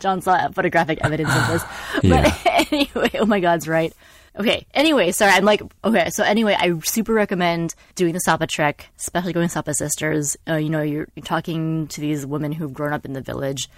John 0.00 0.20
saw 0.20 0.48
photographic 0.50 0.98
evidence 1.02 1.30
of 1.34 1.48
this. 1.48 1.64
Yeah. 2.02 2.22
But 2.44 2.72
anyway, 2.72 3.10
oh 3.14 3.26
my 3.26 3.40
god's 3.40 3.66
right. 3.66 3.92
Okay. 4.38 4.66
Anyway, 4.72 5.10
sorry. 5.10 5.32
I'm 5.32 5.44
like, 5.44 5.62
okay. 5.82 6.10
So 6.10 6.22
anyway, 6.22 6.54
I 6.56 6.78
super 6.84 7.12
recommend 7.12 7.74
doing 7.96 8.12
the 8.12 8.20
Sapa 8.20 8.46
trek, 8.46 8.88
especially 8.98 9.32
going 9.32 9.48
Sapa 9.48 9.74
Sisters. 9.74 10.36
Uh, 10.46 10.56
you 10.56 10.68
know, 10.68 10.82
you're, 10.82 11.08
you're 11.16 11.24
talking 11.24 11.88
to 11.88 12.00
these 12.00 12.24
women 12.24 12.52
who've 12.52 12.72
grown 12.72 12.92
up 12.92 13.04
in 13.04 13.14
the 13.14 13.20
village. 13.22 13.68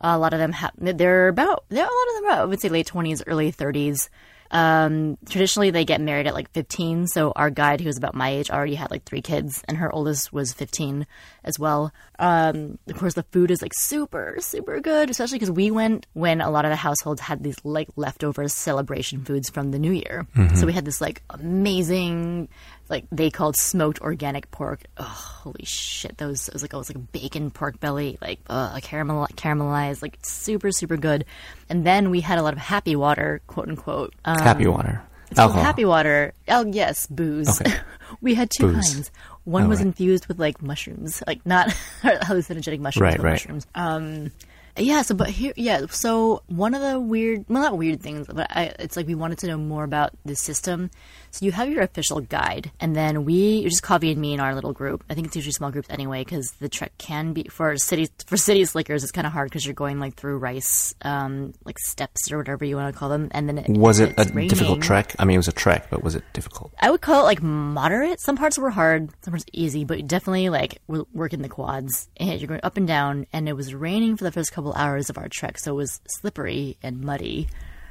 A 0.00 0.18
lot 0.18 0.32
of 0.32 0.38
them 0.38 0.52
have, 0.52 0.72
they're 0.78 1.28
about, 1.28 1.64
they're 1.68 1.84
a 1.84 1.86
lot 1.86 2.08
of 2.08 2.14
them 2.14 2.24
are, 2.30 2.42
I 2.42 2.44
would 2.44 2.60
say 2.60 2.68
late 2.68 2.86
20s, 2.86 3.22
early 3.26 3.52
30s. 3.52 4.08
Um, 4.52 5.16
traditionally 5.28 5.70
they 5.70 5.84
get 5.84 6.00
married 6.00 6.26
at 6.26 6.34
like 6.34 6.50
15. 6.50 7.06
So 7.06 7.32
our 7.36 7.50
guide, 7.50 7.80
who 7.80 7.86
was 7.86 7.96
about 7.96 8.16
my 8.16 8.30
age, 8.30 8.50
already 8.50 8.74
had 8.74 8.90
like 8.90 9.04
three 9.04 9.22
kids, 9.22 9.62
and 9.68 9.76
her 9.76 9.92
oldest 9.94 10.32
was 10.32 10.52
15 10.52 11.06
as 11.44 11.56
well. 11.58 11.92
Um, 12.18 12.78
of 12.88 12.96
course, 12.96 13.14
the 13.14 13.22
food 13.30 13.52
is 13.52 13.62
like 13.62 13.72
super, 13.74 14.36
super 14.40 14.80
good, 14.80 15.08
especially 15.08 15.36
because 15.38 15.52
we 15.52 15.70
went 15.70 16.06
when 16.14 16.40
a 16.40 16.50
lot 16.50 16.64
of 16.64 16.70
the 16.70 16.76
households 16.76 17.20
had 17.20 17.44
these 17.44 17.56
like 17.62 17.88
leftover 17.94 18.48
celebration 18.48 19.24
foods 19.24 19.48
from 19.50 19.70
the 19.70 19.78
new 19.78 19.92
year. 19.92 20.26
So 20.56 20.66
we 20.66 20.72
had 20.72 20.84
this 20.84 21.00
like 21.00 21.22
amazing, 21.30 22.48
like 22.90 23.06
they 23.10 23.30
called 23.30 23.56
smoked 23.56 24.00
organic 24.02 24.50
pork. 24.50 24.80
Oh, 24.98 25.04
holy 25.04 25.64
shit! 25.64 26.18
Those 26.18 26.48
it 26.48 26.52
was 26.52 26.60
like 26.62 26.74
it 26.74 26.76
was 26.76 26.90
like 26.90 26.96
a 26.96 27.06
bacon 27.18 27.50
pork 27.50 27.80
belly, 27.80 28.18
like 28.20 28.40
uh, 28.50 28.78
caramel 28.82 29.26
caramelized, 29.36 30.02
like 30.02 30.18
super, 30.22 30.70
super 30.72 30.96
good. 30.98 31.24
And 31.70 31.86
then 31.86 32.10
we 32.10 32.20
had 32.20 32.38
a 32.38 32.42
lot 32.42 32.52
of 32.52 32.58
happy 32.58 32.96
water, 32.96 33.40
quote 33.46 33.68
unquote. 33.68 34.12
Um, 34.26 34.38
Happy 34.40 34.66
water. 34.66 35.02
it's 35.30 35.38
Alcohol. 35.40 35.62
happy 35.62 35.84
water. 35.86 36.34
Oh 36.48 36.66
yes, 36.66 37.06
booze. 37.06 37.60
Okay. 37.60 37.72
we 38.20 38.34
had 38.34 38.50
two 38.50 38.64
Booze. 38.72 38.92
kinds. 38.94 39.10
One 39.44 39.64
Oh, 39.64 39.68
was 39.68 39.78
right. 39.78 39.86
infused 39.86 40.26
with 40.26 40.38
like 40.38 40.60
mushrooms, 40.60 41.22
like 41.26 41.46
not 41.46 41.68
hallucinogenic 42.02 42.80
mushrooms, 42.80 43.00
Right, 43.14 43.18
right. 43.22 43.32
mushrooms. 43.32 43.66
Um, 43.74 44.30
yeah. 44.76 45.02
So, 45.02 45.14
but 45.14 45.28
here, 45.30 45.52
yeah. 45.56 45.86
So 45.90 46.42
one 46.46 46.74
of 46.74 46.82
the 46.82 47.00
weird, 47.00 47.44
well, 47.48 47.62
not 47.62 47.76
weird 47.78 48.00
things, 48.02 48.26
but 48.26 48.46
I, 48.50 48.74
it's 48.78 48.96
like 48.96 49.06
we 49.06 49.14
wanted 49.14 49.38
to 49.38 49.46
know 49.48 49.56
more 49.58 49.82
about 49.84 50.12
the 50.24 50.36
system. 50.36 50.90
So 51.32 51.46
you 51.46 51.52
have 51.52 51.68
your 51.68 51.82
official 51.82 52.20
guide, 52.20 52.70
and 52.80 52.94
then 52.96 53.24
we 53.24 53.64
just 53.64 53.82
Coffee 53.82 54.10
and 54.12 54.20
me 54.20 54.34
in 54.34 54.40
our 54.40 54.54
little 54.54 54.72
group. 54.72 55.04
I 55.08 55.14
think 55.14 55.28
it's 55.28 55.36
usually 55.36 55.52
small 55.52 55.70
groups 55.70 55.88
anyway, 55.90 56.24
because 56.24 56.50
the 56.60 56.68
trek 56.68 56.92
can 56.98 57.32
be 57.32 57.44
for 57.44 57.76
city 57.76 58.08
for 58.26 58.36
city 58.36 58.64
slickers. 58.64 59.02
It's 59.02 59.12
kind 59.12 59.26
of 59.26 59.32
hard 59.32 59.48
because 59.48 59.64
you're 59.64 59.74
going 59.74 59.98
like 60.00 60.14
through 60.14 60.38
rice, 60.38 60.94
um, 61.02 61.54
like 61.64 61.78
steps 61.78 62.30
or 62.30 62.38
whatever 62.38 62.64
you 62.64 62.76
want 62.76 62.92
to 62.92 62.98
call 62.98 63.08
them, 63.08 63.28
and 63.32 63.48
then 63.48 63.58
it, 63.58 63.68
Was 63.68 64.00
it 64.00 64.18
a 64.18 64.22
it's 64.22 64.30
difficult 64.30 64.82
trek? 64.82 65.14
I 65.18 65.24
mean, 65.24 65.34
it 65.34 65.38
was 65.38 65.48
a 65.48 65.52
trek, 65.52 65.88
but 65.90 66.02
was 66.02 66.14
it 66.14 66.24
difficult? 66.32 66.72
I 66.80 66.90
would 66.90 67.00
call 67.00 67.22
it 67.22 67.24
like 67.24 67.42
moderate. 67.42 68.20
Some 68.20 68.36
parts 68.36 68.58
were 68.58 68.70
hard, 68.70 69.10
some 69.22 69.32
parts 69.32 69.44
easy, 69.52 69.84
but 69.84 70.06
definitely 70.06 70.48
like 70.48 70.80
we're 70.88 71.04
working 71.12 71.42
the 71.42 71.48
quads 71.48 72.08
and 72.16 72.40
you're 72.40 72.48
going 72.48 72.60
up 72.62 72.76
and 72.76 72.86
down. 72.86 73.26
And 73.32 73.48
it 73.48 73.54
was 73.54 73.74
raining 73.74 74.16
for 74.16 74.24
the 74.24 74.32
first 74.32 74.52
couple 74.52 74.72
hours 74.74 75.10
of 75.10 75.18
our 75.18 75.28
trek, 75.28 75.58
so 75.58 75.72
it 75.72 75.76
was 75.76 76.00
slippery 76.06 76.76
and 76.82 77.00
muddy. 77.00 77.48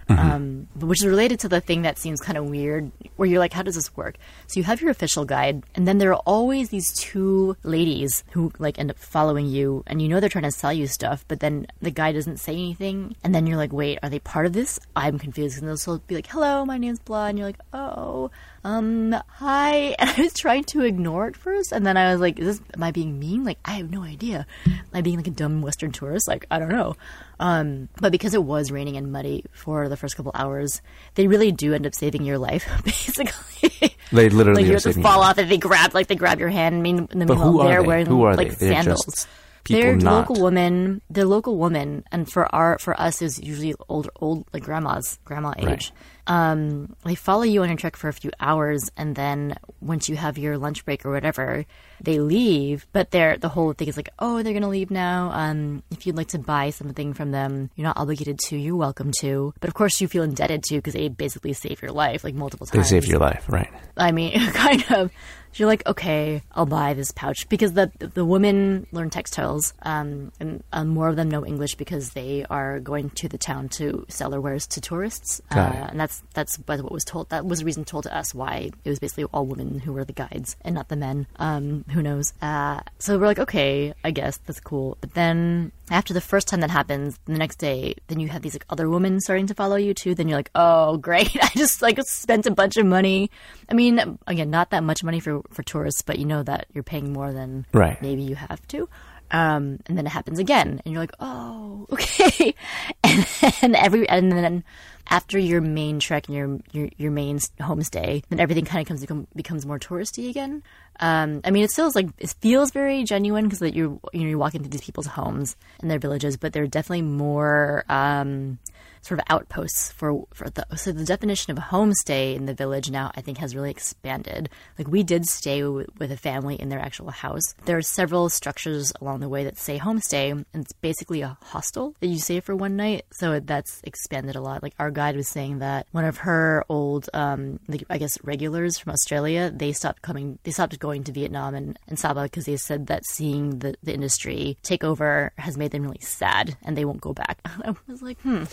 Um, 0.09 0.67
which 0.79 1.01
is 1.01 1.07
related 1.07 1.39
to 1.41 1.49
the 1.49 1.61
thing 1.61 1.83
that 1.83 1.97
seems 1.97 2.19
kind 2.19 2.37
of 2.37 2.45
weird, 2.45 2.91
where 3.15 3.27
you're 3.27 3.39
like, 3.39 3.53
how 3.53 3.61
does 3.61 3.75
this 3.75 3.95
work? 3.95 4.17
So 4.47 4.59
you 4.59 4.63
have 4.63 4.81
your 4.81 4.89
official 4.89 5.25
guide, 5.25 5.63
and 5.75 5.87
then 5.87 5.97
there 5.99 6.11
are 6.13 6.21
always 6.25 6.69
these 6.69 6.91
two 6.97 7.55
ladies 7.63 8.23
who 8.31 8.51
like 8.59 8.79
end 8.79 8.89
up 8.89 8.97
following 8.97 9.47
you, 9.47 9.83
and 9.87 10.01
you 10.01 10.07
know 10.07 10.19
they're 10.19 10.29
trying 10.29 10.45
to 10.45 10.51
sell 10.51 10.73
you 10.73 10.87
stuff, 10.87 11.25
but 11.27 11.39
then 11.41 11.67
the 11.81 11.91
guy 11.91 12.11
doesn't 12.11 12.37
say 12.37 12.53
anything, 12.53 13.15
and 13.23 13.35
then 13.35 13.45
you're 13.45 13.57
like, 13.57 13.73
wait, 13.73 13.99
are 14.01 14.09
they 14.09 14.19
part 14.19 14.45
of 14.45 14.53
this? 14.53 14.79
I'm 14.95 15.19
confused, 15.19 15.61
and 15.61 15.67
they'll 15.67 15.97
be 16.07 16.15
like, 16.15 16.27
hello, 16.27 16.65
my 16.65 16.77
name's 16.77 16.99
blah, 16.99 17.27
and 17.27 17.37
you're 17.37 17.47
like, 17.47 17.59
oh, 17.73 18.31
um, 18.63 19.15
hi, 19.27 19.95
and 19.99 20.09
I 20.09 20.21
was 20.21 20.33
trying 20.33 20.63
to 20.65 20.81
ignore 20.83 21.27
it 21.27 21.35
first, 21.35 21.71
and 21.71 21.85
then 21.85 21.97
I 21.97 22.11
was 22.11 22.19
like, 22.21 22.39
is 22.39 22.57
this, 22.59 22.67
am 22.73 22.83
I 22.83 22.91
being 22.91 23.19
mean? 23.19 23.43
Like, 23.43 23.59
I 23.65 23.71
have 23.73 23.89
no 23.89 24.03
idea. 24.03 24.45
Am 24.65 24.73
I 24.93 25.01
being 25.01 25.17
like 25.17 25.27
a 25.27 25.31
dumb 25.31 25.61
Western 25.61 25.91
tourist? 25.91 26.27
Like, 26.27 26.45
I 26.51 26.59
don't 26.59 26.69
know. 26.69 26.95
Um, 27.39 27.87
but 28.01 28.11
because 28.11 28.33
it 28.33 28.43
was 28.43 28.69
raining 28.71 28.97
and 28.97 29.11
muddy 29.11 29.45
for 29.51 29.87
the 29.87 29.95
first 29.97 30.17
couple 30.17 30.31
hours, 30.35 30.81
they 31.15 31.27
really 31.27 31.51
do 31.51 31.73
end 31.73 31.87
up 31.87 31.95
saving 31.95 32.23
your 32.23 32.37
life, 32.37 32.67
basically. 32.83 33.95
They 34.11 34.29
literally 34.29 34.63
like 34.63 34.67
you 34.67 34.73
have 34.73 34.83
to 34.83 35.01
fall 35.01 35.21
off 35.21 35.37
and 35.37 35.49
they 35.49 35.57
grab 35.57 35.93
like 35.93 36.07
they 36.07 36.15
grab 36.15 36.39
your 36.39 36.49
hand. 36.49 36.75
I 36.75 36.79
mean, 36.81 37.07
in 37.11 37.19
the 37.19 37.25
But 37.25 37.35
meanwhile, 37.37 37.51
who 37.51 37.59
are 37.61 37.67
they're 37.69 37.81
they? 37.81 37.87
wearing 37.87 38.05
Who 38.07 38.23
are 38.23 38.35
like 38.35 38.57
they? 38.57 38.67
They're 38.67 38.73
sandals. 38.73 39.05
just 39.05 39.27
people 39.69 39.81
they're 39.81 39.95
not- 39.95 40.29
local 40.29 40.43
women. 40.43 41.01
They're 41.09 41.25
local 41.25 41.57
women, 41.57 42.03
and 42.11 42.29
for 42.29 42.53
our 42.53 42.77
for 42.79 42.99
us 42.99 43.21
is 43.21 43.39
usually 43.39 43.73
old 43.87 44.09
old 44.19 44.45
like 44.53 44.63
grandmas, 44.63 45.19
grandma 45.23 45.53
age. 45.57 45.65
Right. 45.67 45.91
Um, 46.27 46.95
they 47.05 47.15
follow 47.15 47.43
you 47.43 47.63
on 47.63 47.69
your 47.69 47.77
trek 47.77 47.95
for 47.95 48.07
a 48.09 48.13
few 48.13 48.31
hours, 48.39 48.91
and 48.97 49.15
then 49.15 49.55
once 49.81 50.09
you 50.09 50.15
have 50.17 50.37
your 50.37 50.57
lunch 50.57 50.85
break 50.85 51.05
or 51.05 51.11
whatever, 51.11 51.65
they 52.01 52.19
leave. 52.19 52.87
But 52.93 53.11
they're 53.11 53.37
the 53.37 53.49
whole 53.49 53.73
thing 53.73 53.87
is 53.87 53.97
like, 53.97 54.09
oh, 54.19 54.41
they're 54.41 54.53
gonna 54.53 54.69
leave 54.69 54.91
now. 54.91 55.31
Um, 55.33 55.83
if 55.91 56.05
you'd 56.05 56.17
like 56.17 56.29
to 56.29 56.39
buy 56.39 56.69
something 56.69 57.13
from 57.13 57.31
them, 57.31 57.69
you're 57.75 57.87
not 57.87 57.97
obligated 57.97 58.39
to. 58.47 58.57
You're 58.57 58.75
welcome 58.75 59.11
to. 59.19 59.53
But 59.59 59.67
of 59.67 59.73
course, 59.73 60.01
you 60.01 60.07
feel 60.07 60.23
indebted 60.23 60.63
to 60.63 60.75
because 60.75 60.93
they 60.93 61.07
basically 61.07 61.53
save 61.53 61.81
your 61.81 61.91
life 61.91 62.23
like 62.23 62.35
multiple 62.35 62.67
times. 62.67 62.89
They 62.89 62.99
save 62.99 63.05
your 63.07 63.19
life, 63.19 63.45
right? 63.47 63.69
I 63.97 64.11
mean, 64.11 64.39
kind 64.53 64.83
of. 64.91 65.11
You're 65.55 65.67
like, 65.67 65.85
okay, 65.87 66.43
I'll 66.51 66.67
buy 66.67 66.93
this 66.93 67.11
pouch 67.11 67.49
because 67.49 67.73
the 67.73 67.91
the 67.97 68.23
women 68.23 68.85
learn 68.91 69.09
textiles, 69.09 69.73
um, 69.81 70.31
and 70.39 70.63
um, 70.71 70.89
more 70.89 71.09
of 71.09 71.15
them 71.15 71.29
know 71.29 71.43
English 71.43 71.73
because 71.73 72.11
they 72.11 72.45
are 72.51 72.79
going 72.79 73.09
to 73.11 73.27
the 73.27 73.39
town 73.39 73.67
to 73.69 74.05
sell 74.09 74.29
their 74.29 74.41
wares 74.41 74.67
to 74.67 74.81
tourists, 74.81 75.41
uh, 75.51 75.87
and 75.89 75.99
that's 75.99 76.21
that's 76.35 76.57
what 76.57 76.91
was 76.91 77.03
told. 77.03 77.29
That 77.29 77.47
was 77.47 77.59
the 77.59 77.65
reason 77.65 77.83
told 77.83 78.03
to 78.03 78.15
us 78.15 78.33
why 78.35 78.69
it 78.83 78.89
was 78.89 78.99
basically 78.99 79.23
all 79.33 79.45
women 79.45 79.79
who 79.79 79.91
were 79.91 80.05
the 80.05 80.13
guides 80.13 80.55
and 80.61 80.75
not 80.75 80.87
the 80.87 80.95
men. 80.95 81.25
Um, 81.37 81.83
who 81.89 82.01
knows? 82.01 82.33
Uh, 82.41 82.79
so 82.99 83.17
we're 83.17 83.25
like, 83.25 83.39
okay, 83.39 83.93
I 84.03 84.11
guess 84.11 84.37
that's 84.45 84.59
cool. 84.59 84.97
But 85.01 85.13
then 85.13 85.71
after 85.91 86.13
the 86.13 86.21
first 86.21 86.47
time 86.47 86.61
that 86.61 86.69
happens, 86.69 87.19
the 87.25 87.37
next 87.37 87.57
day, 87.57 87.95
then 88.07 88.19
you 88.19 88.27
have 88.29 88.41
these 88.41 88.53
like 88.53 88.65
other 88.69 88.89
women 88.89 89.19
starting 89.19 89.47
to 89.47 89.53
follow 89.55 89.75
you 89.75 89.93
too. 89.93 90.15
Then 90.15 90.27
you're 90.27 90.37
like, 90.39 90.51
oh 90.55 90.97
great, 90.97 91.35
I 91.43 91.49
just 91.55 91.81
like 91.81 91.99
spent 92.03 92.45
a 92.45 92.51
bunch 92.51 92.77
of 92.77 92.85
money. 92.85 93.29
I 93.69 93.73
mean, 93.73 94.17
again, 94.27 94.49
not 94.49 94.69
that 94.71 94.83
much 94.83 95.03
money 95.03 95.19
for 95.19 95.41
for 95.51 95.63
tourists, 95.63 96.01
but 96.01 96.19
you 96.19 96.25
know 96.25 96.43
that 96.43 96.67
you're 96.73 96.83
paying 96.83 97.11
more 97.13 97.33
than 97.33 97.65
Right. 97.73 98.01
maybe 98.01 98.21
you 98.23 98.35
have 98.35 98.65
to. 98.69 98.87
Um, 99.31 99.79
and 99.85 99.95
then 99.95 100.07
it 100.07 100.09
happens 100.09 100.39
again, 100.39 100.81
and 100.83 100.91
you're 100.91 101.03
like, 101.03 101.13
oh, 101.19 101.85
okay. 101.93 102.55
and 103.03 103.23
then 103.61 103.75
every 103.75 104.09
and 104.09 104.31
then 104.31 104.63
after 105.07 105.37
your 105.37 105.61
main 105.61 105.99
trek 105.99 106.27
and 106.27 106.35
your 106.35 106.59
your, 106.71 106.89
your 106.97 107.11
main 107.11 107.37
homestay, 107.59 108.23
then 108.29 108.39
everything 108.39 108.65
kind 108.65 108.81
of 108.81 108.87
comes 108.87 109.25
becomes 109.35 109.65
more 109.67 109.77
touristy 109.77 110.31
again. 110.31 110.63
Um, 110.99 111.41
I 111.43 111.51
mean, 111.51 111.63
it 111.63 111.77
is 111.77 111.95
like 111.95 112.09
it 112.17 112.35
feels 112.41 112.71
very 112.71 113.03
genuine 113.03 113.45
because 113.45 113.59
that 113.59 113.73
you're 113.73 113.99
you 114.13 114.21
know 114.21 114.29
you're 114.29 114.37
walking 114.37 114.61
through 114.61 114.71
these 114.71 114.81
people's 114.81 115.07
homes 115.07 115.55
and 115.81 115.89
their 115.89 115.99
villages, 115.99 116.37
but 116.37 116.53
they're 116.53 116.67
definitely 116.67 117.03
more 117.03 117.85
um, 117.89 118.59
sort 119.01 119.19
of 119.19 119.25
outposts 119.29 119.91
for 119.91 120.25
for 120.33 120.49
the 120.49 120.65
so 120.75 120.91
the 120.91 121.05
definition 121.05 121.51
of 121.51 121.57
a 121.57 121.61
homestay 121.61 122.35
in 122.35 122.45
the 122.45 122.53
village 122.53 122.89
now 122.89 123.11
I 123.15 123.21
think 123.21 123.37
has 123.37 123.55
really 123.55 123.71
expanded. 123.71 124.49
Like 124.77 124.87
we 124.87 125.03
did 125.03 125.25
stay 125.25 125.61
w- 125.61 125.87
with 125.97 126.11
a 126.11 126.17
family 126.17 126.55
in 126.55 126.69
their 126.69 126.79
actual 126.79 127.09
house. 127.09 127.53
There 127.65 127.77
are 127.77 127.81
several 127.81 128.29
structures 128.29 128.91
along 129.01 129.21
the 129.21 129.29
way 129.29 129.43
that 129.43 129.57
say 129.57 129.79
homestay, 129.79 130.31
and 130.31 130.45
it's 130.53 130.73
basically 130.73 131.21
a 131.21 131.37
hostel 131.41 131.95
that 131.99 132.07
you 132.07 132.19
stay 132.19 132.39
for 132.39 132.55
one 132.55 132.75
night. 132.75 133.05
So 133.11 133.39
that's 133.39 133.81
expanded 133.83 134.35
a 134.35 134.41
lot. 134.41 134.63
Like 134.63 134.73
our 134.79 134.91
guide 134.91 135.15
was 135.15 135.27
saying 135.27 135.59
that 135.59 135.87
one 135.91 136.05
of 136.05 136.17
her 136.17 136.63
old, 136.69 137.09
um, 137.13 137.59
like, 137.67 137.83
I 137.89 137.97
guess 137.97 138.17
regulars 138.23 138.77
from 138.77 138.91
Australia, 138.93 139.51
they 139.53 139.71
stopped 139.71 140.01
coming. 140.01 140.39
They 140.43 140.51
stopped 140.51 140.77
going 140.79 140.88
to 140.97 141.11
Vietnam 141.11 141.55
and, 141.55 141.77
and 141.87 141.97
Sapa 141.99 142.23
because 142.23 142.45
they 142.45 142.57
said 142.57 142.87
that 142.87 143.05
seeing 143.05 143.59
the, 143.59 143.75
the 143.83 143.93
industry 143.93 144.57
take 144.63 144.83
over 144.83 145.31
has 145.37 145.57
made 145.57 145.71
them 145.71 145.83
really 145.83 145.99
sad, 146.01 146.57
and 146.63 146.75
they 146.77 146.85
won't 146.85 147.01
go 147.01 147.13
back. 147.13 147.39
I 147.45 147.73
was 147.87 148.01
like, 148.01 148.19
hmm. 148.21 148.43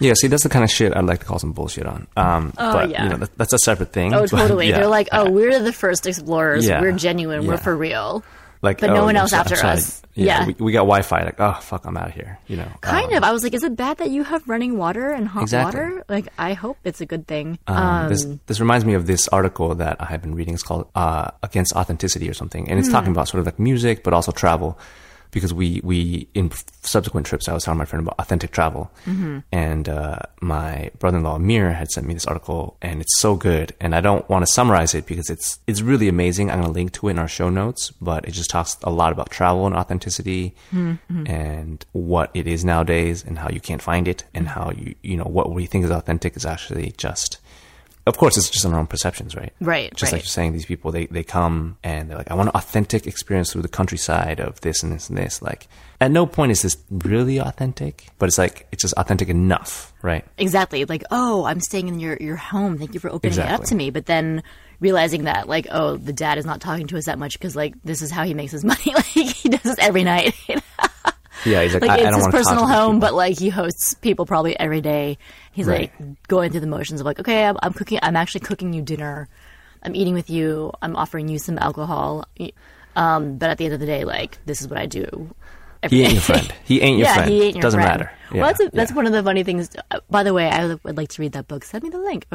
Yeah, 0.00 0.12
see, 0.14 0.28
that's 0.28 0.44
the 0.44 0.48
kind 0.48 0.64
of 0.64 0.70
shit 0.70 0.96
I'd 0.96 1.04
like 1.04 1.18
to 1.20 1.26
call 1.26 1.40
some 1.40 1.52
bullshit 1.52 1.84
on. 1.86 2.06
Um, 2.16 2.52
Oh, 2.56 2.72
but, 2.72 2.90
yeah. 2.90 3.02
you 3.02 3.08
know, 3.10 3.16
that, 3.16 3.36
that's 3.36 3.52
a 3.52 3.58
separate 3.58 3.92
thing. 3.92 4.14
Oh, 4.14 4.20
but, 4.30 4.30
totally. 4.30 4.68
yeah. 4.68 4.76
They're 4.78 4.86
like, 4.86 5.08
oh, 5.10 5.28
we're 5.30 5.58
the 5.60 5.72
first 5.72 6.06
explorers. 6.06 6.66
Yeah. 6.66 6.80
We're 6.80 6.92
genuine. 6.92 7.42
Yeah. 7.42 7.48
We're 7.48 7.56
for 7.56 7.76
real. 7.76 8.22
Like, 8.60 8.80
But 8.80 8.88
no 8.92 9.04
one 9.04 9.14
else 9.16 9.32
after 9.32 9.54
sorry. 9.56 9.74
us. 9.78 10.02
Yeah, 10.14 10.40
Yeah. 10.40 10.46
We, 10.46 10.54
we 10.58 10.72
got 10.72 10.80
Wi-Fi. 10.80 11.22
Like, 11.24 11.38
oh 11.38 11.58
fuck, 11.60 11.84
I'm 11.86 11.96
out 11.96 12.08
of 12.08 12.14
here. 12.14 12.38
You 12.48 12.56
know, 12.56 12.68
Kind 12.80 13.12
Um, 13.12 13.18
of. 13.18 13.22
I 13.24 13.32
was 13.32 13.44
like, 13.44 13.54
is 13.54 13.62
it 13.62 13.76
bad 13.76 13.98
that 13.98 14.10
you 14.10 14.24
have 14.24 14.48
running 14.48 14.76
water 14.78 15.10
and 15.10 15.28
hot 15.28 15.42
Exactly. 15.42 15.80
water? 15.80 16.04
Like, 16.08 16.26
I 16.38 16.54
hope 16.54 16.76
it's 16.84 17.00
a 17.00 17.06
good 17.06 17.26
thing. 17.28 17.58
Um, 17.68 18.08
this 18.08 18.26
this 18.46 18.58
reminds 18.58 18.84
me 18.84 18.94
of 18.94 19.06
this 19.06 19.28
article 19.28 19.74
that 19.76 19.96
I 20.00 20.06
have 20.06 20.22
been 20.22 20.34
reading. 20.34 20.54
It's 20.54 20.62
called 20.64 20.88
uh, 20.96 21.30
"Against 21.42 21.74
Authenticity" 21.76 22.28
or 22.28 22.34
something, 22.34 22.68
and 22.68 22.80
it's 22.80 22.88
talking 22.90 23.12
about 23.12 23.28
sort 23.28 23.40
of 23.40 23.46
like 23.46 23.58
music, 23.60 24.02
but 24.02 24.12
also 24.12 24.32
travel. 24.32 24.78
Because 25.30 25.52
we 25.52 25.80
we 25.84 26.28
in 26.34 26.50
subsequent 26.82 27.26
trips, 27.26 27.48
I 27.48 27.52
was 27.52 27.64
telling 27.64 27.78
my 27.78 27.84
friend 27.84 28.02
about 28.06 28.18
authentic 28.18 28.50
travel, 28.50 28.90
and 29.52 29.88
uh, 29.88 30.18
my 30.40 30.90
brother-in-law 30.98 31.36
Amir 31.36 31.72
had 31.72 31.90
sent 31.90 32.06
me 32.06 32.14
this 32.14 32.26
article, 32.26 32.76
and 32.80 33.00
it's 33.00 33.18
so 33.20 33.36
good. 33.36 33.74
And 33.80 33.94
I 33.94 34.00
don't 34.00 34.28
want 34.28 34.46
to 34.46 34.52
summarize 34.52 34.94
it 34.94 35.06
because 35.06 35.28
it's 35.30 35.58
it's 35.66 35.82
really 35.82 36.08
amazing. 36.08 36.50
I'm 36.50 36.60
going 36.60 36.72
to 36.72 36.78
link 36.78 36.92
to 36.92 37.08
it 37.08 37.12
in 37.12 37.18
our 37.18 37.28
show 37.28 37.50
notes, 37.50 37.90
but 38.00 38.26
it 38.26 38.32
just 38.32 38.50
talks 38.50 38.76
a 38.82 38.90
lot 38.90 39.12
about 39.12 39.30
travel 39.30 39.66
and 39.66 39.74
authenticity, 39.74 40.54
and 41.26 41.84
what 41.92 42.30
it 42.34 42.46
is 42.46 42.64
nowadays, 42.64 43.24
and 43.24 43.38
how 43.38 43.50
you 43.50 43.60
can't 43.60 43.82
find 43.82 44.08
it, 44.08 44.24
and 44.34 44.48
how 44.48 44.70
you 44.70 44.94
you 45.02 45.16
know 45.16 45.24
what 45.24 45.52
we 45.52 45.66
think 45.66 45.84
is 45.84 45.90
authentic 45.90 46.36
is 46.36 46.46
actually 46.46 46.92
just 46.96 47.38
of 48.08 48.16
course, 48.16 48.36
it's 48.36 48.50
just 48.50 48.64
on 48.64 48.72
our 48.72 48.80
own 48.80 48.86
perceptions, 48.86 49.36
right? 49.36 49.52
Right, 49.60 49.94
Just 49.94 50.12
like 50.12 50.22
you're 50.22 50.26
saying, 50.26 50.52
these 50.52 50.66
people 50.66 50.90
they 50.90 51.06
they 51.06 51.22
come 51.22 51.76
and 51.82 52.10
they're 52.10 52.18
like, 52.18 52.30
I 52.30 52.34
want 52.34 52.48
an 52.48 52.54
authentic 52.54 53.06
experience 53.06 53.52
through 53.52 53.62
the 53.62 53.68
countryside 53.68 54.40
of 54.40 54.60
this 54.62 54.82
and 54.82 54.92
this 54.92 55.08
and 55.08 55.18
this. 55.18 55.42
Like, 55.42 55.68
at 56.00 56.10
no 56.10 56.26
point 56.26 56.52
is 56.52 56.62
this 56.62 56.76
really 56.90 57.38
authentic, 57.38 58.08
but 58.18 58.26
it's 58.26 58.38
like 58.38 58.66
it's 58.72 58.82
just 58.82 58.94
authentic 58.94 59.28
enough, 59.28 59.92
right? 60.02 60.24
Exactly. 60.38 60.84
Like, 60.84 61.04
oh, 61.10 61.44
I'm 61.44 61.60
staying 61.60 61.88
in 61.88 62.00
your, 62.00 62.16
your 62.20 62.36
home. 62.36 62.78
Thank 62.78 62.94
you 62.94 63.00
for 63.00 63.10
opening 63.10 63.38
it 63.38 63.46
up 63.46 63.64
to 63.64 63.74
me. 63.74 63.90
But 63.90 64.06
then 64.06 64.42
realizing 64.80 65.24
that, 65.24 65.48
like, 65.48 65.66
oh, 65.70 65.96
the 65.96 66.12
dad 66.12 66.38
is 66.38 66.46
not 66.46 66.60
talking 66.60 66.86
to 66.88 66.98
us 66.98 67.06
that 67.06 67.18
much 67.18 67.38
because, 67.38 67.56
like, 67.56 67.74
this 67.84 68.02
is 68.02 68.10
how 68.10 68.24
he 68.24 68.34
makes 68.34 68.52
his 68.52 68.64
money. 68.64 68.80
like, 68.94 69.04
he 69.04 69.48
does 69.48 69.62
this 69.62 69.78
every 69.78 70.04
night. 70.04 70.34
Yeah, 71.44 71.62
he's 71.62 71.74
like, 71.74 71.82
like, 71.82 71.90
I, 71.90 71.94
I 71.94 71.96
it's 72.08 72.16
don't 72.16 72.32
his 72.32 72.44
personal 72.44 72.66
home, 72.66 72.98
but, 73.00 73.14
like, 73.14 73.38
he 73.38 73.48
hosts 73.48 73.94
people 73.94 74.26
probably 74.26 74.58
every 74.58 74.80
day. 74.80 75.18
He's, 75.52 75.66
Right. 75.66 75.92
like, 76.00 76.26
going 76.28 76.50
through 76.50 76.60
the 76.60 76.66
motions 76.66 77.00
of, 77.00 77.06
like, 77.06 77.20
okay, 77.20 77.44
I'm, 77.44 77.56
I'm 77.62 77.72
cooking, 77.72 77.98
I'm 78.02 78.16
actually 78.16 78.40
cooking 78.40 78.72
you 78.72 78.82
dinner. 78.82 79.28
I'm 79.82 79.94
eating 79.94 80.14
with 80.14 80.28
you. 80.30 80.72
I'm 80.82 80.96
offering 80.96 81.28
you 81.28 81.38
some 81.38 81.58
alcohol. 81.58 82.24
Um, 82.96 83.36
but 83.38 83.50
at 83.50 83.58
the 83.58 83.66
end 83.66 83.74
of 83.74 83.80
the 83.80 83.86
day, 83.86 84.04
like, 84.04 84.38
this 84.46 84.60
is 84.60 84.66
what 84.68 84.78
I 84.78 84.86
do. 84.86 85.32
every 85.84 85.98
he 85.98 86.04
ain't 86.04 86.12
your 86.14 86.22
friend. 86.22 86.54
He 86.64 86.80
ain't 86.80 86.98
your 86.98 87.06
yeah, 87.08 87.14
friend. 87.14 87.30
he 87.30 87.42
ain't 87.42 87.54
your 87.54 87.62
Doesn't 87.62 87.80
friend. 87.80 88.00
matter. 88.00 88.12
well, 88.32 88.38
Yeah, 88.40 88.46
that's 88.46 88.60
a, 88.60 88.70
that's 88.76 88.90
yeah. 88.90 88.96
one 88.96 89.06
of 89.06 89.12
the 89.12 89.22
funny 89.22 89.44
things. 89.44 89.70
Uh, 89.92 90.00
By 90.10 90.24
the 90.24 90.34
way, 90.34 90.48
I 90.50 90.74
would 90.74 90.96
like 90.96 91.10
to 91.10 91.22
read 91.22 91.32
that 91.32 91.46
book. 91.46 91.62
Send 91.62 91.84
me 91.84 91.90
the 91.90 91.98
link. 92.00 92.26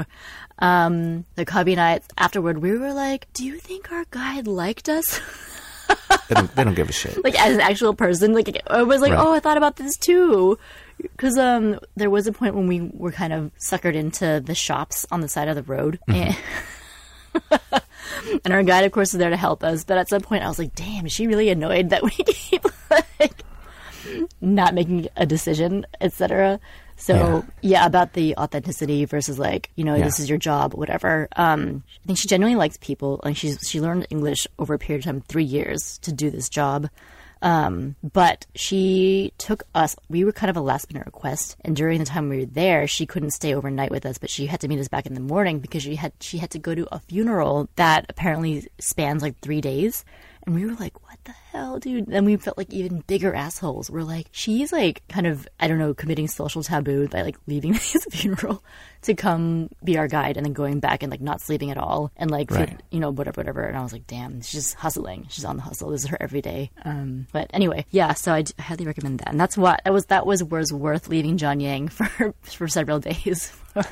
Um, 0.60 1.25
the 1.36 1.43
Cubby 1.43 1.74
and 1.74 1.81
I 1.81 2.00
afterward, 2.17 2.60
we 2.60 2.77
were 2.77 2.93
like, 2.93 3.27
"Do 3.33 3.43
you 3.45 3.57
think 3.57 3.91
our 3.91 4.05
guide 4.12 4.48
liked 4.48 4.88
us?" 4.88 5.19
They 6.29 6.35
don't, 6.35 6.55
they 6.55 6.63
don't 6.63 6.73
give 6.73 6.89
a 6.89 6.93
shit. 6.93 7.23
like 7.23 7.39
as 7.39 7.53
an 7.55 7.61
actual 7.61 7.93
person. 7.93 8.33
Like 8.33 8.61
I 8.67 8.83
was 8.83 9.01
like, 9.01 9.11
Right. 9.11 9.19
"Oh, 9.25 9.33
I 9.33 9.39
thought 9.39 9.57
about 9.57 9.75
this 9.75 9.97
too." 9.97 10.57
Because 11.01 11.37
um, 11.37 11.79
there 11.95 12.09
was 12.09 12.27
a 12.27 12.31
point 12.31 12.55
when 12.55 12.67
we 12.67 12.81
were 12.93 13.11
kind 13.11 13.33
of 13.33 13.51
suckered 13.57 13.95
into 13.95 14.41
the 14.43 14.55
shops 14.55 15.05
on 15.11 15.21
the 15.21 15.27
side 15.27 15.47
of 15.49 15.55
the 15.55 15.63
road, 15.63 15.99
and, 16.07 16.35
and 18.45 18.53
our 18.53 18.63
guide, 18.63 18.85
of 18.85 18.91
course, 18.91 19.13
is 19.13 19.19
there 19.19 19.29
to 19.29 19.37
help 19.37 19.63
us. 19.63 19.83
But 19.83 19.97
at 19.97 20.07
some 20.09 20.21
point, 20.21 20.43
I 20.43 20.47
was 20.47 20.59
like, 20.59 20.75
"Damn, 20.75 21.05
is 21.05 21.11
she 21.11 21.27
really 21.27 21.49
annoyed 21.49 21.89
that 21.89 22.03
we 22.03 22.11
keep 22.25 22.63
like 22.89 23.43
not 24.39 24.73
making 24.73 25.07
a 25.17 25.25
decision, 25.25 25.85
etc." 25.99 26.59
So 27.05 27.43
yeah. 27.62 27.86
about 27.86 28.13
the 28.13 28.36
authenticity 28.38 29.05
versus 29.05 29.38
like 29.38 29.69
you 29.75 29.83
know 29.83 29.95
Yeah. 29.95 30.05
this 30.05 30.19
is 30.19 30.29
your 30.29 30.38
job, 30.38 30.74
whatever. 30.74 31.27
Um, 31.36 31.83
I 32.03 32.07
think 32.07 32.19
she 32.19 32.27
genuinely 32.27 32.57
likes 32.57 32.77
people, 32.77 33.19
and 33.24 33.38
she's 33.38 33.60
she 33.67 33.81
learned 33.81 34.07
English 34.10 34.48
over 34.57 34.74
a 34.74 34.79
period 34.79 35.00
of 35.01 35.05
time, 35.05 35.22
three 35.22 35.43
years, 35.43 35.98
to 36.03 36.12
do 36.13 36.29
this 36.29 36.48
job. 36.50 36.89
Um, 37.41 37.98
but 38.13 38.45
she 38.55 39.33
took 39.38 39.63
us, 39.75 39.98
we 40.07 40.24
were 40.24 40.31
kind 40.31 40.50
of 40.50 40.55
a 40.55 40.62
last 40.62 40.89
minute 40.93 41.05
request. 41.05 41.57
And 41.65 41.75
during 41.75 42.00
the 42.00 42.05
time 42.05 42.29
we 42.29 42.38
were 42.39 42.45
there, 42.45 42.88
she 42.88 43.05
couldn't 43.05 43.31
stay 43.31 43.53
overnight 43.53 43.91
with 43.91 44.05
us, 44.05 44.17
but 44.17 44.29
she 44.29 44.45
had 44.45 44.62
to 44.62 44.69
meet 44.69 44.79
us 44.79 44.88
back 44.88 45.05
in 45.07 45.13
the 45.13 45.19
morning 45.19 45.60
because 45.60 45.83
she 45.83 45.95
had, 45.95 46.13
she 46.22 46.38
had 46.38 46.51
to 46.51 46.60
go 46.60 46.74
to 46.74 46.88
a 46.95 47.00
funeral 47.01 47.67
that 47.75 48.05
apparently 48.07 48.65
spans 48.79 49.22
like 49.22 49.38
three 49.41 49.60
days. 49.60 50.05
And 50.45 50.55
we 50.55 50.65
were 50.65 50.73
like, 50.73 51.01
what 51.07 51.17
the 51.23 51.31
hell, 51.31 51.79
dude? 51.79 52.07
Then 52.07 52.25
we 52.25 52.35
felt 52.35 52.57
like 52.57 52.71
even 52.73 53.00
bigger 53.07 53.33
assholes. 53.33 53.89
We're 53.89 54.03
like, 54.03 54.27
she's 54.31 54.73
like 54.73 55.01
kind 55.07 55.25
of, 55.25 55.47
I 55.59 55.67
don't 55.69 55.79
know, 55.79 55.93
committing 55.93 56.27
social 56.27 56.63
taboo 56.63 57.07
by 57.07 57.21
like 57.21 57.38
leaving 57.47 57.71
this 57.93 58.05
funeral 58.12 58.62
to 59.03 59.13
come 59.13 59.69
be 59.83 59.97
our 59.97 60.07
guide 60.07 60.35
and 60.35 60.45
then 60.45 60.51
going 60.53 60.79
back 60.81 61.01
and 61.01 61.09
like 61.11 61.22
not 61.22 61.39
sleeping 61.41 61.72
at 61.72 61.77
all 61.77 62.11
and 62.18 62.29
like, 62.29 62.51
Right. 62.51 62.77
you 62.91 63.00
know, 63.00 63.09
whatever, 63.11 63.39
whatever. 63.39 63.61
And 63.63 63.77
I 63.77 63.83
was 63.83 63.94
like, 63.94 64.05
damn, 64.05 64.41
she's 64.41 64.51
just 64.63 64.75
hustling. 64.75 65.27
She's 65.29 65.46
on 65.46 65.55
the 65.55 65.61
hustle. 65.63 65.91
This 65.91 66.03
is 66.03 66.09
her 66.09 66.18
every 66.20 66.41
day. 66.41 66.72
Um, 66.83 67.27
but 67.31 67.50
anyway, 67.53 67.85
yeah. 67.91 68.13
So 68.13 68.33
I 68.33 68.44
highly 68.59 68.85
recommend 68.85 69.20
that. 69.20 69.29
And 69.29 69.39
that's 69.39 69.57
what 69.57 69.81
that 69.85 69.94
was. 69.94 70.05
That 70.07 70.25
was 70.25 70.44
was 70.44 70.74
worth 70.74 71.07
leaving 71.07 71.37
John 71.37 71.59
Yang 71.61 71.87
for 71.89 72.33
for 72.41 72.68
several 72.68 73.00
days. 73.00 73.53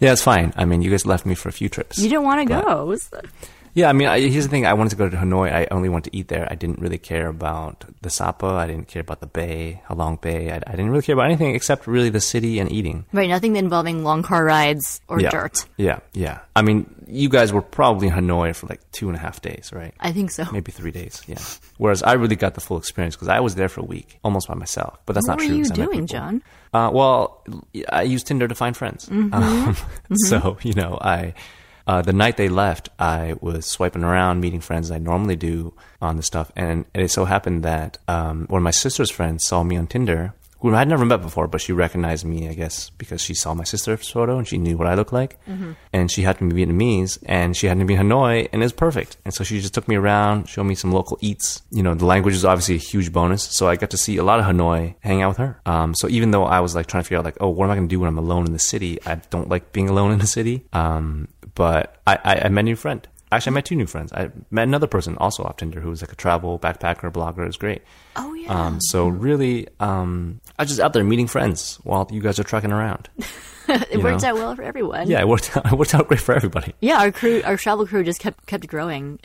Yeah, 0.00 0.12
it's 0.12 0.22
fine. 0.22 0.52
I 0.54 0.66
mean, 0.66 0.82
you 0.82 0.90
guys 0.90 1.06
left 1.06 1.24
me 1.24 1.34
for 1.34 1.48
a 1.48 1.52
few 1.52 1.70
trips. 1.70 1.96
you 1.98 2.10
didn't 2.10 2.24
want 2.24 2.46
to 2.46 2.54
go. 2.54 2.94
Yeah, 3.76 3.90
I 3.90 3.92
mean, 3.92 4.08
I, 4.08 4.20
here's 4.20 4.44
the 4.44 4.50
thing. 4.50 4.64
I 4.64 4.72
wanted 4.72 4.88
to 4.90 4.96
go 4.96 5.06
to 5.10 5.16
Hanoi. 5.18 5.52
I 5.52 5.68
only 5.70 5.90
wanted 5.90 6.10
to 6.10 6.16
eat 6.16 6.28
there. 6.28 6.48
I 6.50 6.54
didn't 6.54 6.78
really 6.80 6.96
care 6.96 7.28
about 7.28 7.84
the 8.00 8.08
Sapa. 8.08 8.46
I 8.46 8.66
didn't 8.66 8.88
care 8.88 9.02
about 9.02 9.20
the 9.20 9.26
bay, 9.26 9.82
Halong 9.86 10.18
Bay. 10.18 10.50
I, 10.50 10.56
I 10.66 10.70
didn't 10.70 10.88
really 10.88 11.02
care 11.02 11.12
about 11.12 11.26
anything 11.26 11.54
except 11.54 11.86
really 11.86 12.08
the 12.08 12.20
city 12.22 12.58
and 12.58 12.72
eating. 12.72 13.04
right. 13.12 13.28
Nothing 13.28 13.56
involving 13.56 14.02
long 14.02 14.22
car 14.22 14.42
rides 14.46 15.02
or 15.08 15.20
yeah. 15.20 15.28
dirt. 15.28 15.66
Yeah, 15.76 15.98
yeah. 16.14 16.38
I 16.56 16.62
mean, 16.62 16.86
you 17.06 17.28
guys 17.28 17.52
were 17.52 17.60
probably 17.60 18.08
in 18.08 18.14
Hanoi 18.14 18.56
for 18.56 18.66
like 18.66 18.80
two 18.92 19.08
and 19.08 19.16
a 19.16 19.20
half 19.20 19.42
days, 19.42 19.70
right? 19.74 19.92
I 20.00 20.10
think 20.10 20.30
so. 20.30 20.46
Maybe 20.50 20.72
three 20.72 20.90
days. 20.90 21.20
Yeah. 21.26 21.36
Whereas 21.76 22.02
I 22.02 22.14
really 22.14 22.36
got 22.36 22.54
the 22.54 22.62
full 22.62 22.78
experience 22.78 23.14
because 23.14 23.28
I 23.28 23.40
was 23.40 23.56
there 23.56 23.68
for 23.68 23.82
a 23.82 23.84
week, 23.84 24.18
almost 24.24 24.48
by 24.48 24.54
myself. 24.54 24.98
But 25.04 25.12
that's 25.16 25.28
what 25.28 25.34
not 25.38 25.44
true. 25.46 25.54
you 25.54 25.62
'cause 25.64 25.72
I 25.72 25.82
met 25.82 25.90
doing. 25.92 26.06
John? 26.06 26.42
Uh, 26.72 26.90
well, 26.94 27.44
I 27.90 28.02
used 28.04 28.26
Tinder 28.26 28.48
to 28.48 28.54
find 28.54 28.74
friends. 28.74 29.06
Um, 29.10 29.76
So 30.28 30.56
you 30.62 30.72
know, 30.72 30.96
I 30.98 31.34
uh, 31.86 32.02
the 32.02 32.12
night 32.12 32.36
they 32.36 32.48
left, 32.48 32.88
I 32.98 33.34
was 33.40 33.66
swiping 33.66 34.04
around, 34.04 34.40
meeting 34.40 34.60
friends 34.60 34.90
I 34.90 34.98
normally 34.98 35.36
do 35.36 35.74
on 36.00 36.16
the 36.16 36.22
stuff, 36.22 36.50
and 36.56 36.84
it 36.94 37.10
so 37.10 37.24
happened 37.24 37.62
that 37.62 37.98
um, 38.08 38.46
one 38.48 38.60
of 38.60 38.64
my 38.64 38.70
sister's 38.70 39.10
friends 39.10 39.46
saw 39.46 39.62
me 39.62 39.76
on 39.76 39.86
Tinder. 39.86 40.34
Who 40.60 40.74
I'd 40.74 40.88
never 40.88 41.04
met 41.04 41.20
before, 41.20 41.46
but 41.48 41.60
she 41.60 41.72
recognized 41.72 42.24
me, 42.24 42.48
I 42.48 42.54
guess, 42.54 42.88
because 42.88 43.20
she 43.20 43.34
saw 43.34 43.52
my 43.52 43.62
sister's 43.64 44.08
photo 44.08 44.38
and 44.38 44.48
she 44.48 44.56
knew 44.56 44.78
what 44.78 44.86
I 44.86 44.94
looked 44.94 45.12
like. 45.12 45.38
And 45.92 46.10
she 46.10 46.22
happened 46.22 46.48
to 46.48 46.56
be 46.56 46.64
Vietnamese, 46.64 47.18
and 47.26 47.54
she 47.54 47.66
happened 47.66 47.82
to 47.82 47.86
be 47.86 47.94
in 47.94 48.00
Hanoi, 48.00 48.48
and 48.50 48.62
it 48.62 48.64
was 48.64 48.72
perfect. 48.72 49.18
And 49.26 49.34
so 49.34 49.44
she 49.44 49.60
just 49.60 49.74
took 49.74 49.86
me 49.86 49.96
around, 49.96 50.48
showed 50.48 50.64
me 50.64 50.74
some 50.74 50.92
local 50.92 51.18
eats. 51.20 51.60
You 51.70 51.82
know, 51.82 51.94
the 51.94 52.06
language 52.06 52.34
is 52.34 52.44
obviously 52.44 52.76
a 52.76 52.78
huge 52.78 53.12
bonus, 53.12 53.42
so 53.42 53.68
I 53.68 53.76
got 53.76 53.90
to 53.90 53.98
see 53.98 54.16
a 54.16 54.24
lot 54.24 54.40
of 54.40 54.46
Hanoi, 54.46 54.94
hang 55.00 55.20
out 55.20 55.28
with 55.28 55.38
her. 55.38 55.60
Um, 55.66 55.94
so 55.94 56.08
even 56.08 56.30
though 56.30 56.44
I 56.44 56.60
was 56.60 56.74
like 56.74 56.86
trying 56.86 57.02
to 57.02 57.06
figure 57.06 57.18
out 57.18 57.26
like, 57.26 57.36
oh, 57.38 57.50
what 57.50 57.66
am 57.66 57.70
I 57.72 57.74
going 57.74 57.88
to 57.88 57.94
do 57.94 58.00
when 58.00 58.08
I'm 58.08 58.18
alone 58.18 58.46
in 58.46 58.54
the 58.54 58.58
city? 58.58 58.98
I 59.04 59.16
don't 59.28 59.50
like 59.50 59.72
being 59.72 59.90
alone 59.90 60.10
in 60.10 60.20
the 60.20 60.26
city. 60.26 60.64
Um, 60.72 61.28
but 61.56 61.96
I, 62.06 62.18
I, 62.22 62.34
I 62.44 62.48
met 62.48 62.60
a 62.60 62.64
new 62.64 62.76
friend. 62.76 63.06
Actually, 63.32 63.50
I 63.50 63.54
met 63.54 63.64
two 63.64 63.74
new 63.74 63.86
friends. 63.86 64.12
I 64.12 64.30
met 64.52 64.62
another 64.62 64.86
person 64.86 65.16
also 65.18 65.42
off 65.42 65.56
Tinder 65.56 65.80
who 65.80 65.90
was 65.90 66.00
like 66.00 66.12
a 66.12 66.16
travel 66.16 66.60
backpacker, 66.60 67.10
blogger. 67.12 67.42
It 67.42 67.48
was 67.48 67.56
great. 67.56 67.82
Oh 68.14 68.32
yeah. 68.34 68.66
Um, 68.66 68.80
so 68.80 69.08
really, 69.08 69.66
um, 69.80 70.40
I 70.56 70.62
was 70.62 70.68
just 70.68 70.80
out 70.80 70.92
there 70.92 71.02
meeting 71.02 71.26
friends 71.26 71.80
while 71.82 72.08
you 72.12 72.20
guys 72.20 72.38
are 72.38 72.44
trucking 72.44 72.70
around. 72.70 73.08
it 73.68 74.00
worked 74.00 74.22
know. 74.22 74.28
out 74.28 74.34
well 74.36 74.54
for 74.54 74.62
everyone. 74.62 75.10
Yeah, 75.10 75.20
it 75.20 75.28
worked. 75.28 75.56
Out, 75.56 75.66
it 75.72 75.76
worked 75.76 75.92
out 75.94 76.06
great 76.06 76.20
for 76.20 76.34
everybody. 76.34 76.74
Yeah. 76.80 77.00
Our 77.00 77.10
crew, 77.10 77.42
our 77.44 77.56
travel 77.56 77.84
crew, 77.84 78.04
just 78.04 78.20
kept 78.20 78.46
kept 78.46 78.66
growing. 78.68 79.18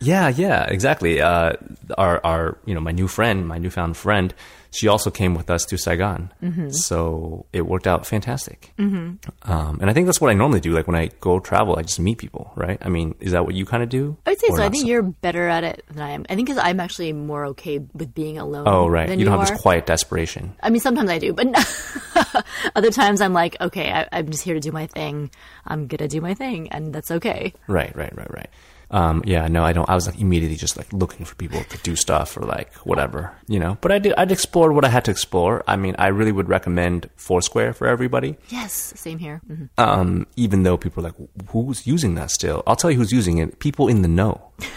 Yeah, 0.00 0.28
yeah, 0.28 0.64
exactly. 0.64 1.20
Uh, 1.20 1.52
our, 1.98 2.24
our, 2.24 2.58
you 2.64 2.74
know, 2.74 2.80
my 2.80 2.92
new 2.92 3.06
friend, 3.06 3.46
my 3.46 3.58
newfound 3.58 3.96
friend, 3.96 4.32
she 4.70 4.88
also 4.88 5.10
came 5.10 5.34
with 5.34 5.50
us 5.50 5.64
to 5.66 5.76
Saigon. 5.76 6.32
Mm-hmm. 6.42 6.70
So 6.70 7.46
it 7.52 7.62
worked 7.62 7.86
out 7.86 8.06
fantastic. 8.06 8.72
Mm-hmm. 8.78 9.50
Um, 9.50 9.78
and 9.80 9.90
I 9.90 9.92
think 9.92 10.06
that's 10.06 10.20
what 10.20 10.30
I 10.30 10.34
normally 10.34 10.60
do. 10.60 10.72
Like 10.72 10.86
when 10.86 10.96
I 10.96 11.10
go 11.20 11.40
travel, 11.40 11.76
I 11.76 11.82
just 11.82 12.00
meet 12.00 12.18
people, 12.18 12.52
right? 12.54 12.78
I 12.80 12.88
mean, 12.88 13.14
is 13.20 13.32
that 13.32 13.44
what 13.44 13.54
you 13.54 13.66
kind 13.66 13.82
of 13.82 13.88
do? 13.88 14.16
I'd 14.26 14.38
say 14.38 14.48
so. 14.48 14.62
I 14.62 14.68
think 14.68 14.86
you're 14.86 15.02
better 15.02 15.48
at 15.48 15.64
it 15.64 15.84
than 15.88 16.02
I 16.02 16.10
am. 16.10 16.24
I 16.30 16.34
think 16.34 16.48
because 16.48 16.62
I'm 16.62 16.80
actually 16.80 17.12
more 17.12 17.46
okay 17.46 17.78
with 17.92 18.14
being 18.14 18.38
alone. 18.38 18.68
Oh, 18.68 18.86
right. 18.86 19.08
You 19.08 19.16
you, 19.16 19.24
don't 19.24 19.38
have 19.38 19.48
are. 19.48 19.52
this 19.52 19.60
quiet 19.60 19.86
desperation. 19.86 20.54
I 20.62 20.70
mean, 20.70 20.80
sometimes 20.80 21.10
I 21.10 21.18
do, 21.18 21.32
but 21.32 21.46
other 22.74 22.90
times 22.90 23.20
I'm 23.20 23.32
like, 23.32 23.56
okay, 23.60 23.90
I, 23.90 24.08
I'm 24.12 24.30
just 24.30 24.44
here 24.44 24.54
to 24.54 24.60
do 24.60 24.72
my 24.72 24.86
thing. 24.86 25.30
I'm 25.66 25.88
gonna 25.88 26.08
do 26.08 26.20
my 26.20 26.34
thing, 26.34 26.70
and 26.70 26.94
that's 26.94 27.10
okay. 27.10 27.52
Right, 27.66 27.94
right, 27.94 28.16
right, 28.16 28.32
right. 28.32 28.50
Um, 28.92 29.22
yeah, 29.24 29.46
no, 29.46 29.62
I 29.62 29.72
don't. 29.72 29.88
I 29.88 29.94
was 29.94 30.06
like 30.08 30.18
immediately 30.20 30.56
just 30.56 30.76
like 30.76 30.92
looking 30.92 31.24
for 31.24 31.34
people 31.36 31.62
to 31.62 31.78
do 31.78 31.94
stuff 31.94 32.36
or 32.36 32.40
like 32.40 32.74
whatever, 32.78 33.32
you 33.46 33.60
know. 33.60 33.78
But 33.80 33.92
I 33.92 33.98
did. 34.00 34.14
I'd 34.18 34.32
explored 34.32 34.72
what 34.74 34.84
I 34.84 34.88
had 34.88 35.04
to 35.04 35.10
explore. 35.12 35.62
I 35.68 35.76
mean, 35.76 35.94
I 35.98 36.08
really 36.08 36.32
would 36.32 36.48
recommend 36.48 37.08
Foursquare 37.16 37.72
for 37.72 37.86
everybody. 37.86 38.36
Yes, 38.48 38.92
same 38.96 39.18
here. 39.18 39.40
hmm 39.46 39.66
Um, 39.78 40.26
even 40.36 40.64
though 40.64 40.76
people 40.76 41.06
are 41.06 41.10
like, 41.10 41.28
who's 41.50 41.86
using 41.86 42.16
that 42.16 42.30
still? 42.32 42.62
I'll 42.66 42.74
tell 42.76 42.90
you 42.90 42.96
who's 42.98 43.12
using 43.12 43.38
it. 43.38 43.60
People 43.60 43.86
in 43.88 44.02
the 44.02 44.08
know. 44.08 44.40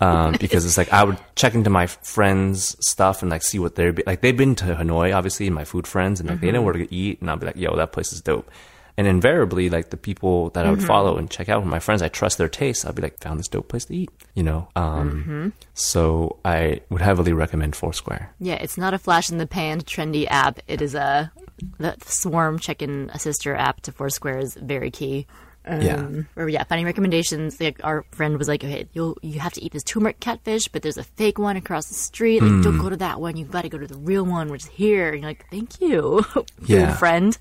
Um, 0.00 0.34
because 0.40 0.64
it's 0.66 0.76
like 0.76 0.92
I 0.92 1.04
would 1.04 1.16
check 1.36 1.54
into 1.54 1.70
my 1.70 1.86
friends' 1.86 2.74
stuff 2.80 3.22
and 3.22 3.30
like 3.30 3.44
see 3.44 3.60
what 3.60 3.76
they're 3.76 3.92
be- 3.92 4.02
like. 4.04 4.20
They've 4.20 4.36
been 4.36 4.56
to 4.56 4.74
Hanoi, 4.74 5.14
obviously, 5.16 5.46
and 5.46 5.54
my 5.54 5.62
food 5.64 5.86
friends, 5.86 6.18
and 6.18 6.28
like 6.28 6.40
they 6.40 6.50
know 6.50 6.60
where 6.60 6.72
to 6.72 6.92
eat, 6.92 7.20
and 7.20 7.30
I'll 7.30 7.36
be 7.36 7.46
like, 7.46 7.54
"Yo, 7.54 7.76
that 7.76 7.92
place 7.92 8.12
is 8.12 8.20
dope." 8.20 8.50
And 8.98 9.06
invariably, 9.06 9.70
like 9.70 9.88
the 9.90 9.96
people 9.96 10.50
that 10.50 10.66
I 10.66 10.70
would 10.70 10.82
follow 10.84 11.16
and 11.16 11.30
check 11.30 11.48
out, 11.48 11.60
with 11.62 11.70
my 11.70 11.78
friends, 11.78 12.02
I 12.02 12.08
trust 12.08 12.36
their 12.36 12.48
taste. 12.48 12.84
I'd 12.86 12.94
be 12.94 13.00
like, 13.02 13.18
found 13.20 13.38
this 13.40 13.48
dope 13.48 13.68
place 13.68 13.86
to 13.86 13.96
eat, 13.96 14.10
you 14.34 14.42
know. 14.42 14.68
Um, 14.76 15.52
So 15.74 16.38
I 16.44 16.80
would 16.90 17.00
heavily 17.00 17.32
recommend 17.32 17.74
Foursquare. 17.74 18.30
Yeah, 18.38 18.54
it's 18.54 18.76
not 18.76 18.92
a 18.94 18.98
flash 18.98 19.30
in 19.30 19.38
the 19.38 19.46
pan 19.46 19.80
trendy 19.80 20.26
app. 20.28 20.60
It 20.68 20.82
is 20.82 20.94
a 20.94 21.32
the 21.78 21.94
Swarm 22.04 22.58
check-in 22.58 23.10
a 23.14 23.18
sister 23.18 23.54
app 23.54 23.80
to 23.82 23.92
Foursquare 23.92 24.38
is 24.38 24.54
very 24.54 24.90
key. 24.90 25.26
Um, 25.64 25.80
Yeah. 25.80 26.08
Or 26.36 26.48
yeah, 26.48 26.64
finding 26.64 26.86
recommendations. 26.86 27.60
Like 27.60 27.80
our 27.84 28.04
friend 28.10 28.36
was 28.36 28.48
like, 28.48 28.64
"Okay, 28.64 28.88
you'll 28.92 29.16
you 29.22 29.38
have 29.38 29.52
to 29.54 29.62
eat 29.64 29.72
this 29.72 29.84
turmeric 29.84 30.18
catfish, 30.20 30.66
but 30.68 30.82
there's 30.82 30.98
a 30.98 31.04
fake 31.04 31.38
one 31.38 31.56
across 31.56 31.86
the 31.86 31.94
street. 31.94 32.42
Like, 32.42 32.62
don't 32.64 32.78
go 32.78 32.90
to 32.90 32.96
that 32.96 33.20
one. 33.20 33.36
You've 33.36 33.52
got 33.52 33.62
to 33.62 33.68
go 33.68 33.78
to 33.78 33.86
the 33.86 33.96
real 33.98 34.24
one, 34.24 34.50
which 34.50 34.64
is 34.64 34.68
here." 34.70 35.10
And 35.12 35.22
you're 35.22 35.30
like, 35.30 35.46
"Thank 35.50 35.80
you, 35.80 36.24
Yeah. 36.66 36.94
friend." 37.02 37.38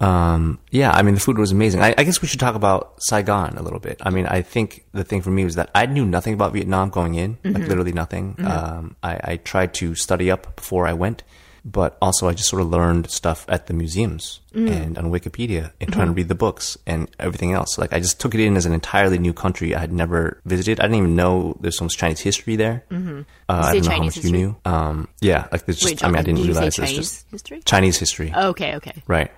Um, 0.00 0.60
yeah, 0.70 0.92
I 0.92 1.02
mean, 1.02 1.14
the 1.14 1.20
food 1.20 1.38
was 1.38 1.50
amazing. 1.50 1.80
I, 1.82 1.92
I 1.98 2.04
guess 2.04 2.22
we 2.22 2.28
should 2.28 2.38
talk 2.38 2.54
about 2.54 2.94
Saigon 3.02 3.56
a 3.56 3.62
little 3.62 3.80
bit. 3.80 4.00
I 4.02 4.10
mean, 4.10 4.26
I 4.26 4.42
think 4.42 4.84
the 4.92 5.02
thing 5.02 5.22
for 5.22 5.30
me 5.30 5.44
was 5.44 5.56
that 5.56 5.70
I 5.74 5.86
knew 5.86 6.04
nothing 6.06 6.34
about 6.34 6.52
Vietnam 6.52 6.90
going 6.90 7.14
in, 7.14 7.38
like 7.42 7.66
literally 7.66 7.92
nothing. 7.92 8.36
Um, 8.44 8.96
I, 9.02 9.20
I 9.32 9.36
tried 9.36 9.74
to 9.74 9.94
study 9.96 10.30
up 10.30 10.54
before 10.56 10.86
I 10.86 10.92
went, 10.92 11.24
but 11.64 11.96
also 12.00 12.28
I 12.28 12.32
just 12.34 12.48
sort 12.48 12.62
of 12.62 12.68
learned 12.68 13.10
stuff 13.10 13.44
at 13.48 13.66
the 13.66 13.74
museums 13.74 14.40
and 14.54 14.98
on 14.98 15.12
Wikipedia 15.12 15.70
and 15.80 15.92
trying 15.92 16.08
to 16.08 16.12
read 16.12 16.26
the 16.26 16.34
books 16.34 16.76
and 16.84 17.08
everything 17.20 17.52
else. 17.52 17.78
Like 17.78 17.92
I 17.92 18.00
just 18.00 18.18
took 18.20 18.34
it 18.34 18.40
in 18.40 18.56
as 18.56 18.66
an 18.66 18.72
entirely 18.72 19.16
new 19.18 19.32
country 19.32 19.72
I 19.72 19.78
had 19.78 19.92
never 19.92 20.40
visited. 20.46 20.80
I 20.80 20.84
didn't 20.84 20.96
even 20.96 21.14
know 21.14 21.56
there's 21.60 21.78
so 21.78 21.84
much 21.84 21.96
Chinese 21.96 22.18
history 22.20 22.56
there. 22.56 22.84
Mm-hmm. 22.90 23.20
Uh, 23.48 23.52
I 23.52 23.74
don't 23.74 23.84
know 23.84 23.90
how 23.90 24.02
much 24.02 24.14
history? 24.14 24.30
you 24.30 24.36
knew. 24.36 24.56
Um, 24.64 25.08
yeah, 25.20 25.46
like 25.52 25.64
there's 25.66 25.78
just, 25.78 25.92
Wait, 25.92 26.04
I 26.04 26.08
mean, 26.08 26.16
I 26.16 26.22
didn't 26.22 26.38
did 26.38 26.46
you 26.46 26.52
realize 26.54 26.74
there's 26.74 26.90
Chinese 26.90 27.10
just 27.10 27.30
history? 27.30 27.62
Chinese 27.64 27.98
history. 27.98 28.34
Okay, 28.34 28.74
okay. 28.76 29.02
Right. 29.06 29.30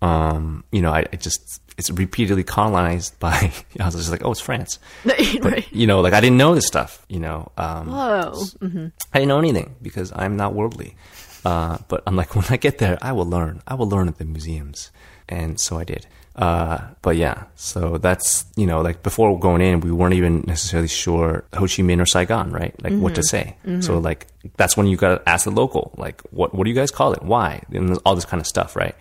Um, 0.00 0.62
you 0.70 0.80
know, 0.80 0.92
I, 0.92 1.06
I 1.12 1.16
just, 1.16 1.60
it's 1.76 1.90
repeatedly 1.90 2.44
colonized 2.44 3.18
by, 3.18 3.52
I 3.80 3.84
was 3.84 3.96
just 3.96 4.10
like, 4.12 4.24
oh, 4.24 4.30
it's 4.30 4.40
France. 4.40 4.78
right. 5.04 5.66
You 5.72 5.88
know, 5.88 6.00
like 6.02 6.12
I 6.12 6.20
didn't 6.20 6.36
know 6.38 6.54
this 6.54 6.66
stuff, 6.68 7.04
you 7.08 7.18
know. 7.18 7.50
Um, 7.56 7.88
Whoa. 7.88 8.44
I 8.62 9.18
didn't 9.18 9.28
know 9.28 9.38
anything 9.38 9.74
because 9.82 10.12
I'm 10.14 10.36
not 10.36 10.54
worldly. 10.54 10.94
Uh, 11.44 11.78
but 11.88 12.02
I'm 12.06 12.16
like, 12.16 12.34
when 12.36 12.44
I 12.50 12.56
get 12.56 12.78
there, 12.78 12.98
I 13.02 13.12
will 13.12 13.26
learn. 13.26 13.62
I 13.66 13.74
will 13.74 13.88
learn 13.88 14.08
at 14.08 14.18
the 14.18 14.24
museums. 14.24 14.90
And 15.28 15.60
so 15.60 15.78
I 15.78 15.84
did. 15.84 16.06
Uh, 16.36 16.78
but 17.02 17.16
yeah, 17.16 17.44
so 17.56 17.98
that's, 17.98 18.44
you 18.54 18.64
know, 18.64 18.80
like 18.80 19.02
before 19.02 19.36
going 19.40 19.60
in, 19.60 19.80
we 19.80 19.90
weren't 19.90 20.14
even 20.14 20.44
necessarily 20.46 20.86
sure 20.86 21.44
Ho 21.54 21.62
Chi 21.62 21.82
Minh 21.82 22.00
or 22.00 22.06
Saigon, 22.06 22.52
right? 22.52 22.80
Like 22.80 22.92
what 22.92 23.16
to 23.16 23.24
say. 23.24 23.56
So 23.80 23.98
like, 23.98 24.28
that's 24.56 24.76
when 24.76 24.86
you 24.86 24.96
gotta 24.96 25.20
ask 25.28 25.44
the 25.44 25.50
local, 25.50 25.92
like, 25.98 26.20
what, 26.30 26.54
what 26.54 26.62
do 26.62 26.70
you 26.70 26.76
guys 26.76 26.92
call 26.92 27.12
it? 27.12 27.22
Why? 27.22 27.62
And 27.72 27.98
all 28.06 28.14
this 28.14 28.24
kind 28.24 28.40
of 28.40 28.46
stuff, 28.46 28.76
right? 28.76 28.94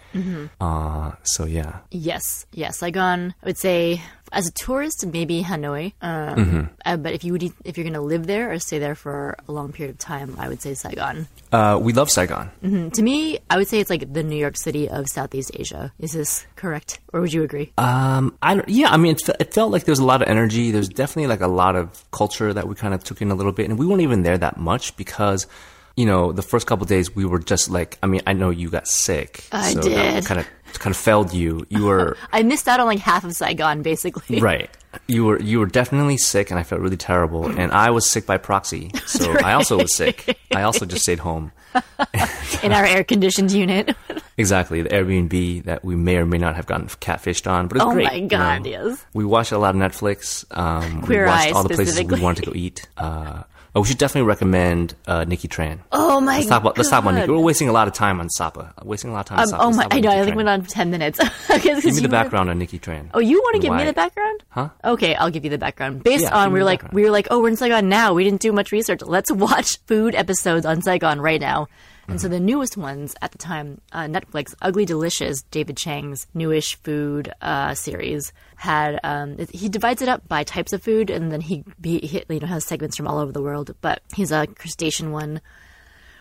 Uh, 0.59 1.11
so 1.23 1.45
yeah. 1.45 1.77
Yes, 1.91 2.47
yes. 2.53 2.79
Saigon, 2.79 3.35
I 3.43 3.45
would 3.45 3.59
say, 3.59 4.01
as 4.31 4.47
a 4.47 4.51
tourist, 4.51 5.05
maybe 5.05 5.43
Hanoi. 5.43 5.93
Um, 6.01 6.37
Mm-hmm. 6.37 6.61
uh, 6.85 6.97
but 6.97 7.13
if 7.13 7.23
you 7.23 7.31
would, 7.33 7.43
if 7.65 7.77
you're 7.77 7.83
going 7.83 7.93
to 7.93 8.01
live 8.01 8.27
there 8.27 8.51
or 8.51 8.59
stay 8.59 8.79
there 8.79 8.95
for 8.95 9.35
a 9.47 9.51
long 9.51 9.71
period 9.71 9.91
of 9.95 9.97
time, 9.99 10.35
I 10.39 10.47
would 10.49 10.61
say 10.61 10.73
Saigon. 10.73 11.27
Uh, 11.51 11.79
we 11.81 11.93
love 11.93 12.09
Saigon. 12.11 12.51
Mm, 12.63 12.91
To 12.93 13.01
me, 13.01 13.39
I 13.49 13.57
would 13.57 13.67
say 13.67 13.79
it's 13.79 13.89
like 13.89 14.11
the 14.13 14.23
New 14.23 14.35
York 14.35 14.57
City 14.57 14.89
of 14.89 15.07
Southeast 15.07 15.51
Asia. 15.53 15.91
Is 15.99 16.11
this 16.11 16.45
correct, 16.55 16.99
or 17.13 17.21
would 17.21 17.33
you 17.33 17.43
agree? 17.43 17.71
Um, 17.77 18.37
I 18.41 18.55
don't, 18.55 18.67
yeah, 18.69 18.89
I 18.91 18.97
mean, 18.97 19.13
it, 19.15 19.21
it 19.39 19.53
felt 19.53 19.71
like 19.71 19.85
there 19.85 19.91
was 19.93 19.99
a 19.99 20.05
lot 20.05 20.21
of 20.21 20.27
energy. 20.27 20.71
There's 20.71 20.89
definitely 20.89 21.27
like 21.27 21.41
a 21.41 21.47
lot 21.47 21.75
of 21.75 22.03
culture 22.11 22.53
that 22.53 22.67
we 22.67 22.75
kind 22.75 22.93
of 22.93 23.03
took 23.03 23.21
in 23.21 23.31
a 23.31 23.35
little 23.35 23.51
bit, 23.53 23.69
and 23.69 23.79
we 23.79 23.85
weren't 23.85 24.01
even 24.01 24.23
there 24.23 24.37
that 24.37 24.57
much 24.57 24.95
because, 24.97 25.47
you 25.95 26.05
know, 26.05 26.31
the 26.31 26.41
first 26.43 26.67
couple 26.67 26.83
of 26.83 26.89
days 26.89 27.15
we 27.15 27.25
were 27.25 27.39
just 27.39 27.69
like, 27.69 27.97
I 28.03 28.07
mean, 28.07 28.21
I 28.27 28.33
know 28.33 28.49
you 28.49 28.69
got 28.69 28.87
sick, 28.87 29.45
I 29.51 29.73
so 29.73 29.81
did. 29.81 30.25
kind 30.25 30.39
of 30.41 30.47
kind 30.79 30.93
of 30.93 30.97
failed 30.97 31.33
you. 31.33 31.65
You 31.69 31.85
were 31.85 32.17
I 32.31 32.43
missed 32.43 32.67
out 32.67 32.79
on 32.79 32.85
like 32.87 32.99
half 32.99 33.23
of 33.23 33.33
Saigon, 33.33 33.81
basically. 33.81 34.39
right. 34.41 34.69
You 35.07 35.25
were 35.25 35.39
you 35.41 35.59
were 35.59 35.65
definitely 35.67 36.17
sick, 36.17 36.49
and 36.51 36.59
I 36.59 36.63
felt 36.63 36.81
really 36.81 36.97
terrible. 36.97 37.45
And 37.59 37.71
I 37.71 37.89
was 37.91 38.09
sick 38.09 38.25
by 38.25 38.37
proxy, 38.37 38.91
so 39.05 39.31
I 39.43 39.53
also 39.53 39.77
was 39.77 39.95
sick. 39.95 40.37
I 40.53 40.63
also 40.63 40.85
just 40.85 41.03
stayed 41.03 41.19
home. 41.19 41.51
in 42.63 42.71
our 42.71 42.85
air 42.85 43.03
conditioned 43.03 43.51
unit. 43.51 43.95
Exactly, 44.37 44.81
the 44.81 44.89
Airbnb 44.89 45.63
that 45.65 45.83
we 45.85 45.95
may 45.95 46.17
or 46.17 46.25
may 46.25 46.37
not 46.39 46.55
have 46.55 46.65
gotten 46.65 46.87
catfished 46.87 47.49
on, 47.49 47.67
but 47.67 47.77
it's 47.77 47.85
Oh 47.85 47.91
great. 47.91 48.05
my 48.07 48.13
you 48.15 48.27
God, 48.27 48.63
know. 48.63 48.69
yes. 48.69 49.05
We 49.13 49.25
watched 49.25 49.51
a 49.51 49.57
lot 49.59 49.75
of 49.75 49.81
Netflix. 49.81 50.45
Um, 50.57 51.01
Queer 51.03 51.25
we 51.25 51.29
watched 51.29 51.53
all 51.53 51.63
the 51.63 51.75
places 51.75 52.01
we 52.03 52.19
wanted 52.19 52.45
to 52.45 52.51
go 52.51 52.55
eat. 52.55 52.87
Uh, 52.97 53.43
oh, 53.77 53.81
we 53.81 53.87
should 53.87 53.97
definitely 53.97 54.27
recommend 54.27 54.95
uh, 55.05 55.23
Nikki 55.25 55.47
Tran. 55.47 55.79
Oh 55.91 56.19
my 56.19 56.37
let's 56.37 56.47
talk 56.47 56.61
about 56.61 56.77
let's 56.77 56.89
talk 56.89 57.03
about 57.03 57.13
Nikki. 57.13 57.31
We're 57.31 57.39
wasting 57.39 57.69
a 57.69 57.71
lot 57.71 57.87
of 57.87 57.93
time 57.93 58.19
on 58.19 58.29
Sapa. 58.29 58.73
Wasting 58.83 59.11
a 59.11 59.13
lot 59.13 59.19
of 59.21 59.25
time 59.27 59.37
on 59.39 59.43
Um, 59.43 59.49
Sapa. 59.49 59.63
oh 59.63 59.71
my! 59.71 59.87
I 59.91 59.99
know. 59.99 60.09
I 60.09 60.23
think 60.23 60.35
Tran. 60.35 60.43
we're 60.43 60.49
on 60.51 60.63
ten 60.65 60.89
minutes. 60.91 61.19
Okay, 61.49 61.73
Give 61.79 61.85
me 61.95 62.01
the 62.01 62.09
background 62.09 62.49
on 62.49 62.59
Nikki 62.59 62.77
Tran. 62.79 63.09
Oh, 63.13 63.19
you 63.19 63.39
want 63.39 63.55
to 63.55 63.61
give 63.61 63.73
me 63.73 63.83
the 63.85 63.93
background? 63.93 64.43
Huh? 64.49 64.69
Okay, 64.83 65.15
I'll 65.15 65.29
give 65.31 65.43
you 65.43 65.49
the 65.49 65.57
background. 65.57 66.03
Based 66.03 66.23
Yeah, 66.23 66.35
on 66.37 66.51
we 66.51 66.59
were 66.59 66.65
like 66.65 66.79
background. 66.81 66.95
we 66.95 67.03
were 67.03 67.11
like, 67.11 67.27
oh, 67.31 67.39
we're 67.41 67.47
in 67.49 67.55
Saigon 67.55 67.87
now. 67.89 68.13
We 68.13 68.23
didn't 68.23 68.41
do 68.41 68.51
much 68.51 68.71
research. 68.71 69.01
Let's 69.01 69.31
watch 69.47 69.77
food 69.87 70.13
episodes 70.15 70.65
on 70.65 70.81
Saigon 70.81 71.21
right 71.21 71.39
now. 71.39 71.67
And 72.07 72.15
Mm-hmm. 72.15 72.21
so 72.23 72.27
the 72.29 72.39
newest 72.39 72.77
ones 72.77 73.15
at 73.21 73.31
the 73.31 73.37
time, 73.37 73.81
uh, 73.91 74.05
Netflix, 74.05 74.55
Ugly 74.61 74.85
Delicious, 74.85 75.41
David 75.51 75.75
Chang's 75.75 76.25
newish 76.33 76.75
food 76.81 77.33
uh, 77.41 77.73
series 77.73 78.31
had. 78.55 78.99
Um, 79.03 79.37
he 79.51 79.67
divides 79.67 80.01
it 80.01 80.07
up 80.07 80.27
by 80.27 80.43
types 80.43 80.71
of 80.71 80.81
food, 80.81 81.09
and 81.09 81.31
then 81.31 81.41
he, 81.41 81.65
he, 81.83 81.99
he 81.99 82.23
you 82.29 82.39
know 82.39 82.47
has 82.47 82.65
segments 82.65 82.95
from 82.95 83.07
all 83.07 83.19
over 83.19 83.31
the 83.31 83.41
world. 83.41 83.75
But 83.81 84.01
he's 84.15 84.31
a 84.31 84.47
crustacean 84.47 85.11
one 85.11 85.41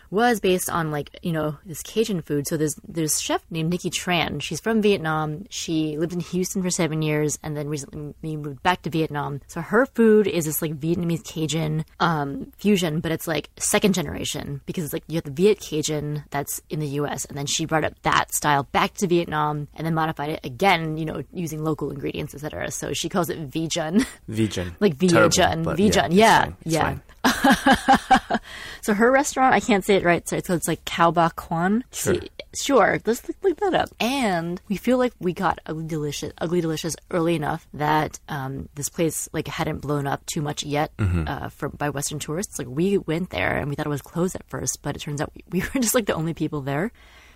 was 0.09 0.39
based 0.39 0.69
on 0.69 0.91
like 0.91 1.19
you 1.21 1.31
know 1.31 1.57
this 1.65 1.81
Cajun 1.81 2.21
food. 2.21 2.47
So 2.47 2.57
there's 2.57 2.75
there's 2.87 3.17
a 3.17 3.21
chef 3.21 3.43
named 3.49 3.69
Nikki 3.69 3.89
Tran. 3.89 4.41
She's 4.41 4.59
from 4.59 4.81
Vietnam. 4.81 5.45
She 5.49 5.97
lived 5.97 6.13
in 6.13 6.19
Houston 6.19 6.61
for 6.61 6.69
seven 6.69 7.01
years 7.01 7.37
and 7.43 7.55
then 7.55 7.67
recently 7.67 8.37
moved 8.37 8.63
back 8.63 8.81
to 8.83 8.89
Vietnam. 8.89 9.41
So 9.47 9.61
her 9.61 9.85
food 9.85 10.27
is 10.27 10.45
this 10.45 10.61
like 10.61 10.79
Vietnamese 10.79 11.23
Cajun 11.23 11.85
um, 11.99 12.51
fusion, 12.57 12.99
but 12.99 13.11
it's 13.11 13.27
like 13.27 13.49
second 13.57 13.93
generation 13.93 14.61
because 14.65 14.83
it's 14.83 14.93
like 14.93 15.03
you 15.07 15.15
have 15.15 15.23
the 15.23 15.31
Viet 15.31 15.59
Cajun 15.59 16.23
that's 16.29 16.61
in 16.69 16.79
the 16.79 16.87
U.S. 16.87 17.25
and 17.25 17.37
then 17.37 17.45
she 17.45 17.65
brought 17.65 17.83
up 17.83 17.93
that 18.03 18.33
style 18.33 18.63
back 18.63 18.93
to 18.95 19.07
Vietnam 19.07 19.67
and 19.75 19.85
then 19.85 19.93
modified 19.93 20.29
it 20.29 20.39
again, 20.43 20.97
you 20.97 21.05
know, 21.05 21.23
using 21.33 21.63
local 21.63 21.91
ingredients, 21.91 22.33
etc. 22.33 22.71
So 22.71 22.93
she 22.93 23.09
calls 23.09 23.29
it 23.29 23.49
Vijun. 23.49 24.05
Vijay. 24.29 24.73
Like 24.79 24.97
but 24.99 25.07
Vijay, 25.07 26.05
it's 26.05 26.15
yeah, 26.15 26.43
fine, 26.43 26.57
it's 26.61 26.73
yeah. 26.73 26.81
fine. 26.81 27.01
So 28.81 28.93
her 28.93 29.11
restaurant, 29.11 29.53
I 29.53 29.59
can't 29.59 29.83
say 29.83 29.95
it 29.95 30.05
right, 30.05 30.25
so 30.29 30.37
it's, 30.37 30.49
it's 30.49 30.67
like 30.67 30.85
Cao 30.85 31.13
Ba 31.13 31.29
Quan. 31.35 31.83
Sure. 31.91 32.13
See- 32.13 32.29
sure, 32.55 32.99
let's 33.05 33.21
look, 33.43 33.57
that 33.59 33.73
up. 33.73 33.89
And 33.99 34.61
we 34.69 34.77
feel 34.77 34.97
like 34.97 35.11
we 35.19 35.33
got 35.33 35.59
Ugly 35.65 35.87
Delicious, 35.87 36.31
Ugly 36.37 36.61
Delicious 36.61 36.95
early 37.11 37.35
enough 37.35 37.67
that 37.73 38.17
um, 38.29 38.69
this 38.75 38.87
place 38.87 39.27
like 39.33 39.49
hadn't 39.49 39.79
blown 39.81 40.07
up 40.07 40.25
too 40.25 40.41
much 40.41 40.63
yet 40.63 40.95
Mm-hmm. 40.97 41.25
uh, 41.27 41.49
from 41.49 41.71
by 41.71 41.89
Western 41.89 42.19
tourists. 42.19 42.57
Like 42.59 42.67
we 42.69 42.97
went 42.97 43.29
there 43.29 43.57
and 43.57 43.67
we 43.69 43.75
thought 43.75 43.87
it 43.87 43.89
was 43.89 44.01
closed 44.01 44.35
at 44.35 44.47
first, 44.47 44.79
but 44.81 44.95
it 44.95 44.99
turns 44.99 45.19
out 45.19 45.33
we, 45.35 45.43
we 45.59 45.67
were 45.73 45.81
just 45.81 45.95
like 45.95 46.05
the 46.05 46.13
only 46.15 46.33
people 46.33 46.61
there. 46.61 46.91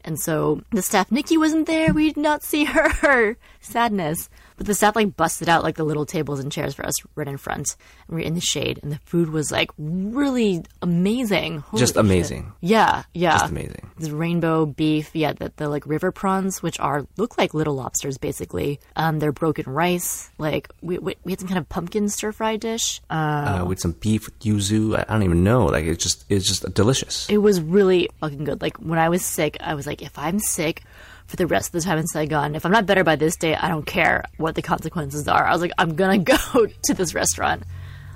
And 0.05 0.17
so 0.19 0.61
the 0.71 0.81
staff, 0.81 1.11
Nikki 1.11 1.37
wasn't 1.37 1.67
there. 1.67 1.93
We 1.93 2.07
did 2.07 2.17
not 2.17 2.43
see 2.43 2.63
her. 2.63 3.35
Sadness. 3.59 4.29
But 4.61 4.67
the 4.67 4.75
staff 4.75 4.95
like 4.95 5.17
busted 5.17 5.49
out 5.49 5.63
like 5.63 5.75
the 5.75 5.83
little 5.83 6.05
tables 6.05 6.39
and 6.39 6.51
chairs 6.51 6.75
for 6.75 6.85
us 6.85 6.93
right 7.15 7.27
in 7.27 7.37
front. 7.37 7.75
And 8.07 8.15
we 8.15 8.21
are 8.21 8.25
in 8.27 8.35
the 8.35 8.41
shade, 8.41 8.79
and 8.83 8.91
the 8.91 8.99
food 9.05 9.31
was 9.31 9.51
like 9.51 9.71
really 9.79 10.63
amazing. 10.83 11.61
Holy 11.61 11.79
Just 11.79 11.95
shit. 11.95 11.99
amazing. 11.99 12.53
Yeah, 12.61 13.01
yeah. 13.15 13.39
Just 13.39 13.49
amazing. 13.51 13.89
The 13.97 14.15
rainbow 14.15 14.67
beef, 14.67 15.09
yeah, 15.15 15.33
the, 15.33 15.51
the 15.55 15.67
like 15.67 15.87
river 15.87 16.11
prawns, 16.11 16.61
which 16.61 16.79
are 16.79 17.07
look 17.17 17.39
like 17.39 17.55
little 17.55 17.73
lobsters 17.73 18.19
basically. 18.19 18.79
Um, 18.95 19.17
they're 19.17 19.31
broken 19.31 19.65
rice. 19.65 20.29
Like 20.37 20.69
we, 20.83 20.99
we, 20.99 21.15
we 21.23 21.31
had 21.31 21.39
some 21.39 21.47
kind 21.49 21.57
of 21.57 21.67
pumpkin 21.67 22.07
stir 22.09 22.31
fry 22.31 22.57
dish. 22.57 23.01
Uh, 23.09 23.61
Uh, 23.61 23.65
with 23.65 23.79
some 23.79 23.93
beef 23.93 24.27
with 24.27 24.39
yuzu. 24.41 24.95
I, 24.95 25.05
I 25.09 25.13
don't 25.13 25.23
even 25.23 25.43
know. 25.43 25.65
Like 25.65 25.85
it's 25.85 26.03
just 26.03 26.23
it's 26.29 26.45
just 26.47 26.71
delicious. 26.75 27.27
it 27.31 27.39
was 27.39 27.59
really 27.59 28.09
fucking 28.19 28.43
good. 28.43 28.61
Like 28.61 28.77
when 28.77 28.99
I 28.99 29.09
was 29.09 29.25
sick, 29.25 29.57
I 29.59 29.73
was 29.73 29.87
like, 29.87 30.03
if 30.03 30.15
I'm 30.19 30.37
sick 30.37 30.83
for 31.31 31.37
the 31.37 31.47
rest 31.47 31.69
of 31.69 31.71
the 31.71 31.81
time 31.81 31.97
in 31.97 32.07
Saigon, 32.07 32.55
if 32.55 32.65
I'm 32.65 32.73
not 32.73 32.85
better 32.85 33.05
by 33.05 33.15
this 33.15 33.37
day, 33.37 33.55
I 33.55 33.69
don't 33.69 33.85
care 33.85 34.25
what 34.35 34.53
the 34.53 34.61
consequences 34.61 35.29
are. 35.29 35.47
I 35.47 35.53
was 35.53 35.61
like, 35.61 35.71
I'm 35.77 35.95
gonna 35.95 36.17
go 36.35 36.37
to 36.37 36.93
this 36.93 37.15
restaurant. 37.15 37.63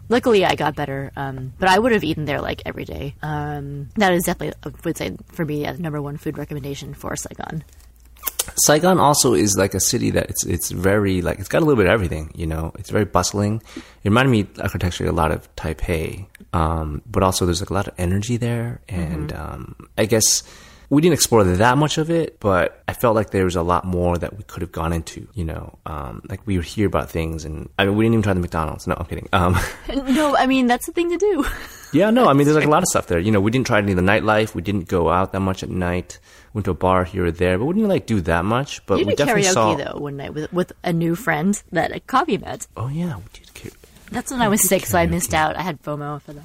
Luckily, 0.09 0.43
I 0.45 0.55
got 0.55 0.75
better, 0.75 1.13
um, 1.15 1.53
but 1.57 1.69
I 1.69 1.79
would 1.79 1.93
have 1.93 2.03
eaten 2.03 2.25
there 2.25 2.41
like 2.41 2.61
every 2.65 2.83
day. 2.83 3.15
Um, 3.23 3.89
that 3.95 4.11
is 4.11 4.25
definitely, 4.25 4.53
I 4.63 4.71
would 4.83 4.97
say, 4.97 5.15
for 5.31 5.45
me, 5.45 5.61
yeah, 5.61 5.71
the 5.71 5.81
number 5.81 6.01
one 6.01 6.17
food 6.17 6.37
recommendation 6.37 6.93
for 6.93 7.15
Saigon. 7.15 7.63
Saigon 8.65 8.99
also 8.99 9.33
is 9.33 9.55
like 9.57 9.73
a 9.73 9.79
city 9.79 10.11
that 10.11 10.29
it's 10.29 10.45
it's 10.45 10.71
very 10.71 11.21
like 11.21 11.39
it's 11.39 11.47
got 11.47 11.61
a 11.61 11.65
little 11.65 11.77
bit 11.81 11.87
of 11.87 11.93
everything. 11.93 12.31
You 12.35 12.47
know, 12.47 12.73
it's 12.77 12.89
very 12.89 13.05
bustling. 13.05 13.61
It 13.77 14.09
reminded 14.09 14.31
me 14.31 14.47
architecturally 14.61 15.09
a 15.09 15.13
lot 15.13 15.31
of 15.31 15.53
Taipei, 15.55 16.27
um, 16.51 17.01
but 17.05 17.23
also 17.23 17.45
there's 17.45 17.61
like 17.61 17.69
a 17.69 17.73
lot 17.73 17.87
of 17.87 17.93
energy 17.97 18.35
there, 18.35 18.81
and 18.89 19.31
um, 19.31 19.75
I 19.97 20.05
guess 20.05 20.43
we 20.89 21.01
didn't 21.01 21.13
explore 21.13 21.43
that 21.43 21.77
much 21.77 21.97
of 21.97 22.09
it, 22.09 22.39
but 22.39 22.83
I 22.87 22.93
felt 22.93 23.15
like 23.15 23.31
there 23.31 23.45
was 23.45 23.55
a 23.55 23.61
lot 23.63 23.85
more 23.85 24.17
that 24.17 24.37
we 24.37 24.43
could 24.43 24.61
have 24.61 24.71
gone 24.71 24.93
into. 24.93 25.27
You 25.33 25.45
know, 25.45 25.77
um, 25.85 26.21
like 26.29 26.45
we 26.45 26.57
would 26.57 26.65
hear 26.65 26.87
about 26.87 27.09
things, 27.09 27.45
and 27.45 27.69
I 27.79 27.85
mean, 27.85 27.95
we 27.95 28.05
didn't 28.05 28.13
even 28.15 28.23
try 28.23 28.33
the 28.33 28.39
McDonald's. 28.39 28.87
No, 28.87 28.95
I'm 28.97 29.05
kidding. 29.05 29.27
Um, 29.33 29.57
no, 29.93 30.35
I 30.37 30.45
mean 30.47 30.67
that's 30.67 30.85
the 30.85 30.91
thing 30.91 31.09
to 31.09 31.17
do. 31.17 31.45
yeah, 31.93 32.09
no, 32.11 32.27
I 32.27 32.33
mean, 32.33 32.45
there's 32.45 32.57
like 32.57 32.65
a 32.65 32.69
lot 32.69 32.83
of 32.83 32.87
stuff 32.87 33.07
there. 33.07 33.19
You 33.19 33.31
know, 33.31 33.41
we 33.41 33.51
didn't 33.51 33.67
try 33.67 33.79
any 33.79 33.91
of 33.91 33.95
the 33.97 34.03
nightlife. 34.03 34.53
We 34.53 34.61
didn't 34.61 34.87
go 34.87 35.09
out 35.09 35.31
that 35.33 35.39
much 35.41 35.63
at 35.63 35.69
night. 35.69 36.19
Went 36.53 36.65
to 36.65 36.71
a 36.71 36.75
bar 36.75 37.03
here 37.03 37.25
or 37.25 37.31
there, 37.31 37.57
but 37.57 37.65
we 37.65 37.73
didn't 37.73 37.89
like 37.89 38.05
do 38.05 38.21
that 38.21 38.45
much. 38.45 38.85
But 38.85 38.99
You 38.99 39.05
we 39.05 39.15
definitely 39.15 39.41
karaoke 39.43 39.53
saw. 39.53 39.75
though 39.75 39.99
one 39.99 40.17
night 40.17 40.33
with 40.33 40.51
with 40.53 40.71
a 40.83 40.93
new 40.93 41.15
friend 41.15 41.61
that 41.71 41.91
a 41.91 41.99
Coffee 41.99 42.37
met. 42.37 42.67
Oh 42.77 42.87
yeah, 42.87 43.17
we 43.17 43.23
did. 43.33 43.47
Karaoke. 43.53 43.73
That's 44.11 44.31
when 44.31 44.41
I 44.41 44.47
was 44.47 44.61
sick, 44.61 44.85
so 44.85 44.97
I 44.99 45.07
missed 45.07 45.33
out. 45.33 45.57
I 45.57 45.63
had 45.63 45.81
FOMO 45.81 46.21
for 46.21 46.33
that. 46.33 46.43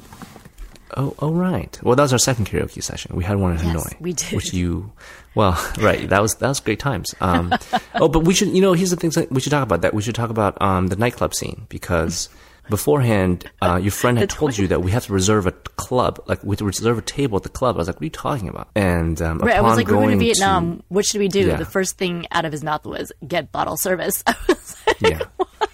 Oh, 0.96 1.14
oh, 1.20 1.32
right. 1.32 1.78
Well, 1.82 1.96
that 1.96 2.02
was 2.02 2.12
our 2.12 2.18
second 2.18 2.46
karaoke 2.46 2.82
session. 2.82 3.14
We 3.14 3.24
had 3.24 3.36
one 3.36 3.52
in 3.52 3.64
Yes, 3.64 3.76
Hanoi, 3.76 4.00
we 4.00 4.12
did. 4.12 4.32
Which 4.32 4.52
you, 4.52 4.92
well, 5.34 5.52
right. 5.78 6.08
That 6.08 6.22
was 6.22 6.34
that 6.36 6.48
was 6.48 6.60
great 6.60 6.78
times. 6.78 7.14
Um, 7.20 7.52
oh, 7.94 8.08
but 8.08 8.20
we 8.20 8.34
should, 8.34 8.48
you 8.48 8.60
know, 8.60 8.72
here's 8.72 8.90
the 8.90 8.96
things 8.96 9.14
that 9.14 9.30
we 9.30 9.40
should 9.40 9.52
talk 9.52 9.62
about. 9.62 9.82
That 9.82 9.94
we 9.94 10.02
should 10.02 10.14
talk 10.14 10.30
about 10.30 10.60
um, 10.60 10.88
the 10.88 10.96
nightclub 10.96 11.34
scene 11.34 11.66
because 11.68 12.28
beforehand, 12.70 13.50
uh, 13.60 13.78
your 13.82 13.90
friend 13.90 14.16
had 14.16 14.30
told 14.30 14.56
you 14.56 14.68
that 14.68 14.82
we 14.82 14.90
have 14.92 15.04
to 15.06 15.12
reserve 15.12 15.46
a 15.46 15.52
club, 15.52 16.22
like 16.26 16.42
we 16.42 16.54
have 16.54 16.58
to 16.58 16.64
reserve 16.64 16.98
a 16.98 17.02
table 17.02 17.36
at 17.36 17.42
the 17.42 17.48
club. 17.50 17.76
I 17.76 17.78
was 17.78 17.88
like, 17.88 17.96
what 17.96 18.02
are 18.02 18.06
you 18.06 18.10
talking 18.10 18.48
about? 18.48 18.68
And 18.74 19.20
um, 19.20 19.38
Right, 19.38 19.56
I 19.56 19.60
was 19.60 19.76
like, 19.76 19.88
we're 19.88 19.94
going 19.94 20.18
to 20.18 20.24
Vietnam. 20.24 20.82
What 20.88 21.04
should 21.04 21.20
we 21.20 21.28
do? 21.28 21.40
Yeah. 21.40 21.56
The 21.56 21.66
first 21.66 21.98
thing 21.98 22.26
out 22.30 22.44
of 22.44 22.52
his 22.52 22.64
mouth 22.64 22.86
was 22.86 23.12
get 23.26 23.52
bottle 23.52 23.76
service. 23.76 24.22
I 24.26 24.34
was 24.48 24.76
like, 24.86 25.00
yeah. 25.00 25.20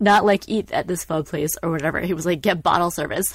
not 0.00 0.24
like 0.26 0.48
eat 0.48 0.72
at 0.72 0.86
this 0.86 1.04
pho 1.04 1.22
place 1.22 1.56
or 1.62 1.70
whatever. 1.70 2.00
He 2.00 2.12
was 2.12 2.26
like, 2.26 2.42
get 2.42 2.62
bottle 2.62 2.90
service. 2.90 3.32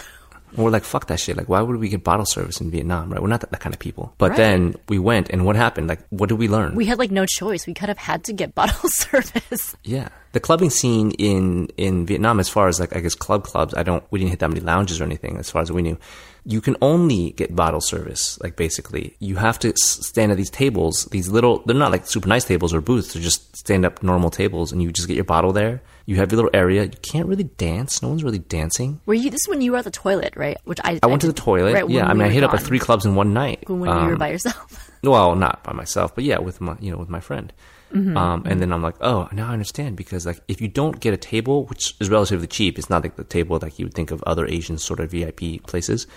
We're 0.56 0.70
like, 0.70 0.84
fuck 0.84 1.08
that 1.08 1.20
shit. 1.20 1.38
Like, 1.38 1.48
why 1.50 1.62
would 1.62 1.78
we 1.78 1.90
get 1.90 2.04
bottle 2.04 2.26
service 2.26 2.60
in 2.62 2.72
Vietnam, 2.72 3.12
right? 3.12 3.22
We're 3.22 3.28
not 3.30 3.42
that, 3.42 3.52
that 3.52 3.60
kind 3.62 3.74
of 3.74 3.80
people. 3.80 4.14
But 4.18 4.32
Right. 4.32 4.38
then 4.38 4.76
we 4.90 5.00
went, 5.00 5.30
and 5.30 5.46
what 5.46 5.56
happened? 5.56 5.88
Like, 5.88 6.00
what 6.10 6.30
did 6.30 6.38
we 6.40 6.48
learn? 6.48 6.76
We 6.76 6.86
had 6.86 7.00
like 7.00 7.12
no 7.12 7.26
choice. 7.26 7.66
We 7.68 7.74
kind 7.74 7.92
of 7.92 7.98
had 7.98 8.24
to 8.26 8.34
get 8.34 8.54
bottle 8.56 8.90
service. 8.90 9.76
Yeah, 9.84 10.10
the 10.34 10.40
clubbing 10.40 10.70
scene 10.70 11.12
in 11.12 11.68
in 11.78 12.06
Vietnam, 12.06 12.40
as 12.40 12.50
far 12.50 12.68
as 12.68 12.80
like 12.80 12.96
I 12.96 13.00
guess 13.00 13.16
club 13.16 13.44
clubs, 13.44 13.74
I 13.74 13.84
don't 13.84 14.04
we 14.12 14.20
didn't 14.20 14.32
hit 14.32 14.40
that 14.40 14.50
many 14.50 14.62
lounges 14.62 15.00
or 15.02 15.04
anything. 15.06 15.38
As 15.38 15.50
far 15.50 15.62
as 15.62 15.72
we 15.72 15.82
knew, 15.82 15.98
you 16.45 16.60
can 16.62 16.75
only 16.82 17.32
get 17.32 17.56
bottle 17.56 17.82
service. 17.82 18.39
Like 18.41 18.56
basically, 18.56 19.15
you 19.19 19.36
have 19.36 19.60
to 19.60 19.73
stand 19.77 20.32
at 20.32 20.38
these 20.38 20.49
tables. 20.49 21.06
These 21.12 21.30
little, 21.30 21.62
they're 21.65 21.75
not 21.75 21.91
like 21.91 22.08
super 22.08 22.27
nice 22.27 22.45
tables 22.45 22.73
or 22.73 22.82
booths. 22.82 23.13
They're 23.13 23.21
just 23.21 23.56
stand 23.56 23.86
up 23.86 24.01
normal 24.01 24.30
tables, 24.32 24.71
and 24.71 24.82
you 24.82 24.91
just 24.91 25.08
get 25.08 25.15
your 25.15 25.23
bottle 25.23 25.54
there. 25.54 25.82
You 26.08 26.15
have 26.15 26.32
your 26.32 26.38
little 26.38 26.51
area. 26.54 26.84
You 26.84 26.97
can't 27.01 27.27
really 27.27 27.43
dance. 27.43 28.01
No 28.01 28.10
one's 28.10 28.23
really 28.23 28.39
dancing. 28.39 28.99
Were 29.06 29.13
you? 29.13 29.30
This 29.30 29.41
is 29.41 29.47
when 29.49 29.62
you 29.62 29.71
were 29.73 29.77
at 29.77 29.84
the 29.86 29.91
toilet, 29.91 30.34
right? 30.36 30.58
Which 30.63 30.80
I 30.84 30.99
I 31.04 31.08
went 31.08 31.21
to 31.21 31.27
the 31.27 31.34
toilet. 31.34 31.73
Right, 31.73 31.89
yeah, 31.89 32.08
I 32.08 32.13
we 32.13 32.19
mean, 32.19 32.21
I 32.23 32.27
were 32.27 32.34
hit 32.34 32.43
up 32.43 32.54
like 32.54 32.62
three 32.63 32.80
clubs 32.80 33.06
in 33.06 33.15
one 33.15 33.34
night. 33.34 33.69
When 33.69 33.80
you 33.82 33.86
were 33.86 34.13
Um, 34.13 34.17
by 34.17 34.30
yourself. 34.30 34.91
well, 35.04 35.36
not 35.36 35.63
by 35.63 35.73
myself, 35.73 36.15
but 36.15 36.23
yeah, 36.23 36.39
with 36.39 36.60
my 36.60 36.75
you 36.80 36.91
know 36.91 36.97
with 36.97 37.10
my 37.10 37.19
friend. 37.19 37.54
Mm-hmm. 37.93 38.15
Um, 38.17 38.43
and 38.45 38.62
then 38.62 38.71
I'm 38.73 38.82
like, 38.82 38.95
oh, 39.01 39.27
now 39.32 39.49
I 39.49 39.54
understand 39.54 39.95
because 39.97 40.25
like 40.25 40.39
if 40.47 40.62
you 40.62 40.67
don't 40.67 40.99
get 40.99 41.13
a 41.13 41.17
table, 41.17 41.65
which 41.65 41.95
is 41.99 42.10
relatively 42.10 42.47
cheap, 42.47 42.77
it's 42.80 42.89
not 42.89 43.04
like 43.04 43.15
the 43.15 43.23
table 43.23 43.60
like 43.62 43.77
you 43.80 43.86
would 43.86 43.93
think 43.93 44.12
of 44.12 44.23
other 44.23 44.45
Asian 44.47 44.77
sort 44.77 44.99
of 44.99 45.12
VIP 45.12 45.63
places. 45.67 46.08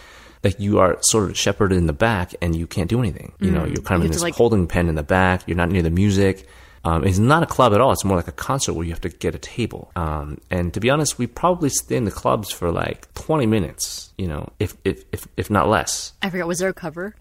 Like 0.42 0.60
you 0.60 0.78
are 0.78 0.98
sort 1.00 1.30
of 1.30 1.38
shepherded 1.38 1.78
in 1.78 1.86
the 1.86 1.92
back 1.94 2.34
and 2.42 2.54
you 2.54 2.66
can't 2.66 2.88
do 2.90 2.98
anything. 2.98 3.32
You 3.40 3.50
know, 3.50 3.64
you're 3.64 3.82
kind 3.82 4.02
of 4.02 4.02
Mm. 4.02 4.04
You 4.04 4.06
in 4.06 4.10
this 4.12 4.22
like- 4.22 4.34
holding 4.34 4.66
pen 4.66 4.88
in 4.88 4.94
the 4.94 5.02
back. 5.02 5.42
You're 5.46 5.56
not 5.56 5.70
near 5.70 5.82
the 5.82 5.90
music. 5.90 6.46
Um, 6.86 7.02
it's 7.04 7.18
not 7.18 7.42
a 7.42 7.46
club 7.46 7.72
at 7.72 7.80
all. 7.80 7.92
It's 7.92 8.04
more 8.04 8.18
like 8.18 8.28
a 8.28 8.32
concert 8.32 8.74
where 8.74 8.84
you 8.84 8.92
have 8.92 9.00
to 9.00 9.08
get 9.08 9.34
a 9.34 9.38
table. 9.38 9.90
Um, 9.96 10.36
and 10.50 10.74
to 10.74 10.80
be 10.80 10.90
honest, 10.90 11.18
we 11.18 11.26
probably 11.26 11.70
stay 11.70 11.96
in 11.96 12.04
the 12.04 12.10
clubs 12.10 12.50
for 12.52 12.70
like 12.70 13.12
20 13.14 13.46
minutes. 13.46 14.12
You 14.18 14.28
know, 14.28 14.52
if 14.60 14.76
if 14.84 15.02
if, 15.10 15.26
if 15.38 15.48
not 15.48 15.66
less. 15.70 16.12
I 16.20 16.28
forgot. 16.28 16.46
Was 16.46 16.58
there 16.58 16.68
a 16.68 16.74
cover? 16.74 17.14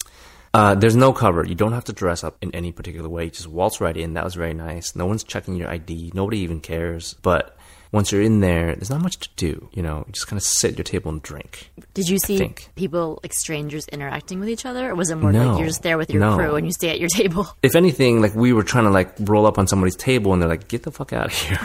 Uh, 0.53 0.75
there's 0.75 0.95
no 0.95 1.11
cover. 1.13 1.43
You 1.43 1.55
don't 1.55 1.73
have 1.73 1.85
to 1.85 1.93
dress 1.93 2.23
up 2.23 2.37
in 2.41 2.53
any 2.53 2.71
particular 2.71 3.09
way. 3.09 3.25
You 3.25 3.31
just 3.31 3.47
waltz 3.47 3.81
right 3.81 3.97
in. 3.97 4.13
That 4.13 4.23
was 4.23 4.35
very 4.35 4.53
nice. 4.53 4.95
No 4.95 5.05
one's 5.07 5.23
checking 5.23 5.55
your 5.55 5.67
ID. 5.69 6.11
Nobody 6.13 6.39
even 6.39 6.59
cares. 6.61 7.15
But 7.23 7.57
once 7.91 8.11
you're 8.11 8.21
in 8.21 8.39
there, 8.39 8.75
there's 8.75 8.91
not 8.91 9.01
much 9.01 9.17
to 9.19 9.29
do. 9.35 9.67
You 9.73 9.81
know, 9.81 10.03
you 10.05 10.11
just 10.13 10.27
kind 10.27 10.37
of 10.37 10.43
sit 10.43 10.73
at 10.73 10.77
your 10.77 10.83
table 10.83 11.11
and 11.11 11.23
drink. 11.23 11.71
Did 11.95 12.07
you 12.07 12.19
see 12.19 12.53
people, 12.75 13.19
like 13.23 13.33
strangers, 13.33 13.87
interacting 13.87 14.39
with 14.39 14.47
each 14.49 14.63
other, 14.63 14.91
or 14.91 14.95
was 14.95 15.09
it 15.09 15.15
more 15.15 15.31
No. 15.31 15.49
like 15.49 15.57
you're 15.57 15.67
just 15.67 15.81
there 15.81 15.97
with 15.97 16.11
your 16.11 16.19
No. 16.19 16.35
crew 16.35 16.55
and 16.55 16.67
you 16.67 16.71
stay 16.71 16.89
at 16.91 16.99
your 16.99 17.09
table? 17.15 17.47
If 17.63 17.75
anything, 17.75 18.21
like 18.21 18.35
we 18.35 18.53
were 18.53 18.63
trying 18.63 18.83
to 18.85 18.91
like 18.91 19.15
roll 19.21 19.47
up 19.47 19.57
on 19.57 19.65
somebody's 19.67 19.95
table 19.95 20.33
and 20.33 20.41
they're 20.41 20.49
like, 20.49 20.67
"Get 20.67 20.83
the 20.83 20.91
fuck 20.91 21.13
out 21.13 21.27
of 21.27 21.33
here!" 21.33 21.57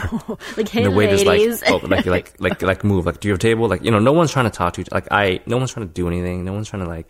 like, 0.57 0.69
hey, 0.69 0.83
and 0.83 0.91
the 0.91 0.97
waiter's 0.97 1.25
ladies. 1.25 1.61
like, 1.61 1.71
"Oh, 1.71 1.85
like 1.85 2.07
like 2.07 2.33
like 2.39 2.61
like 2.63 2.83
move. 2.83 3.05
Like, 3.05 3.19
do 3.19 3.27
you 3.27 3.33
have 3.33 3.39
a 3.39 3.41
table?" 3.41 3.67
Like, 3.67 3.83
you 3.83 3.91
know, 3.91 3.99
no 3.99 4.13
one's 4.13 4.31
trying 4.31 4.45
to 4.45 4.51
talk 4.51 4.73
to 4.73 4.81
you. 4.81 4.87
Like, 4.91 5.07
I, 5.11 5.41
no 5.45 5.57
one's 5.57 5.73
trying 5.73 5.87
to 5.87 5.93
do 5.93 6.07
anything. 6.07 6.43
No 6.43 6.53
one's 6.53 6.69
trying 6.69 6.83
to 6.83 6.89
like. 6.89 7.05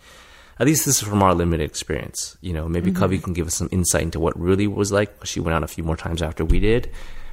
At 0.59 0.67
least 0.67 0.85
this 0.85 1.01
is 1.01 1.07
from 1.07 1.23
our 1.23 1.33
limited 1.33 1.63
experience. 1.63 2.37
You 2.41 2.53
know, 2.53 2.67
maybe 2.67 2.91
Mm-hmm. 2.91 2.99
Covey 2.99 3.19
can 3.19 3.33
give 3.33 3.47
us 3.47 3.55
some 3.55 3.69
insight 3.71 4.03
into 4.03 4.19
what 4.19 4.39
really 4.39 4.67
was 4.67 4.91
like. 4.91 5.25
She 5.25 5.39
went 5.39 5.55
out 5.55 5.63
a 5.63 5.67
few 5.67 5.83
more 5.83 5.95
times 5.97 6.21
after 6.21 6.43
we 6.43 6.59
did. 6.59 6.89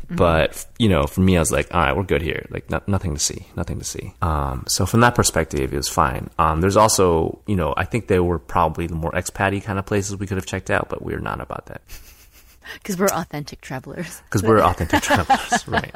Mm-hmm. 0.06 0.16
But 0.16 0.64
you 0.78 0.88
know, 0.88 1.04
for 1.06 1.20
me, 1.20 1.36
I 1.36 1.40
was 1.40 1.50
like, 1.50 1.74
all 1.74 1.80
right, 1.80 1.96
we're 1.96 2.04
good 2.04 2.22
here. 2.22 2.46
Like, 2.50 2.70
no, 2.70 2.80
nothing 2.86 3.14
to 3.14 3.20
see, 3.20 3.46
nothing 3.56 3.80
to 3.80 3.84
see. 3.84 4.14
Um, 4.22 4.64
so 4.68 4.86
from 4.86 5.00
that 5.00 5.16
perspective, 5.16 5.72
it 5.72 5.76
was 5.76 5.88
fine. 5.88 6.30
Um, 6.38 6.60
there's 6.60 6.76
also, 6.76 7.40
you 7.46 7.56
know, 7.56 7.74
I 7.76 7.84
think 7.84 8.06
there 8.06 8.22
were 8.22 8.38
probably 8.38 8.86
the 8.86 8.94
more 8.94 9.10
expatty 9.10 9.60
kind 9.62 9.78
of 9.80 9.86
places 9.86 10.16
we 10.16 10.26
could 10.28 10.36
have 10.36 10.46
checked 10.46 10.70
out, 10.70 10.88
but 10.88 11.02
we're 11.02 11.18
not 11.18 11.40
about 11.40 11.66
that 11.66 11.82
Because 12.74 12.98
we're 12.98 13.06
authentic 13.06 13.60
travelers. 13.60 14.22
because 14.28 14.42
we're 14.42 14.60
authentic 14.60 15.02
travelers, 15.02 15.66
right? 15.68 15.92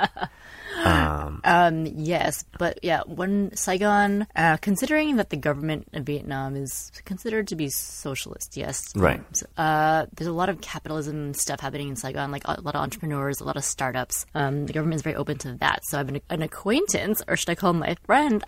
Um, 0.85 1.87
yes, 1.87 2.45
but 2.59 2.79
yeah, 2.83 3.03
when 3.07 3.55
Saigon, 3.57 4.27
uh, 4.37 4.57
considering 4.59 5.17
that 5.17 5.31
the 5.31 5.37
government 5.37 5.89
of 5.93 6.05
Vietnam 6.05 6.57
is 6.57 6.91
considered 7.05 7.49
to 7.49 7.57
be 7.57 7.69
socialist, 7.69 8.57
yes, 8.57 8.83
Right. 8.97 9.21
um, 9.57 9.67
uh, 9.71 10.07
there's 10.15 10.29
a 10.29 10.33
lot 10.33 10.49
of 10.49 10.61
capitalism 10.61 11.35
stuff 11.35 11.61
happening 11.61 11.89
in 11.89 11.97
Saigon, 11.97 12.31
like 12.31 12.43
a 12.47 12.61
lot 12.61 12.75
of 12.75 12.81
entrepreneurs, 12.83 13.41
a 13.41 13.45
lot 13.45 13.57
of 13.57 13.65
startups. 13.65 14.27
Um, 14.35 14.67
the 14.67 14.73
government 14.73 14.97
is 14.97 15.03
very 15.03 15.17
open 15.17 15.39
to 15.39 15.55
that. 15.57 15.81
So 15.85 15.97
I 15.97 16.01
have 16.01 16.09
an, 16.09 16.21
an 16.31 16.43
acquaintance, 16.43 17.23
or 17.27 17.37
should 17.37 17.51
I 17.51 17.55
call 17.55 17.71
him 17.71 17.79
my 17.81 17.97
friend? 18.05 18.43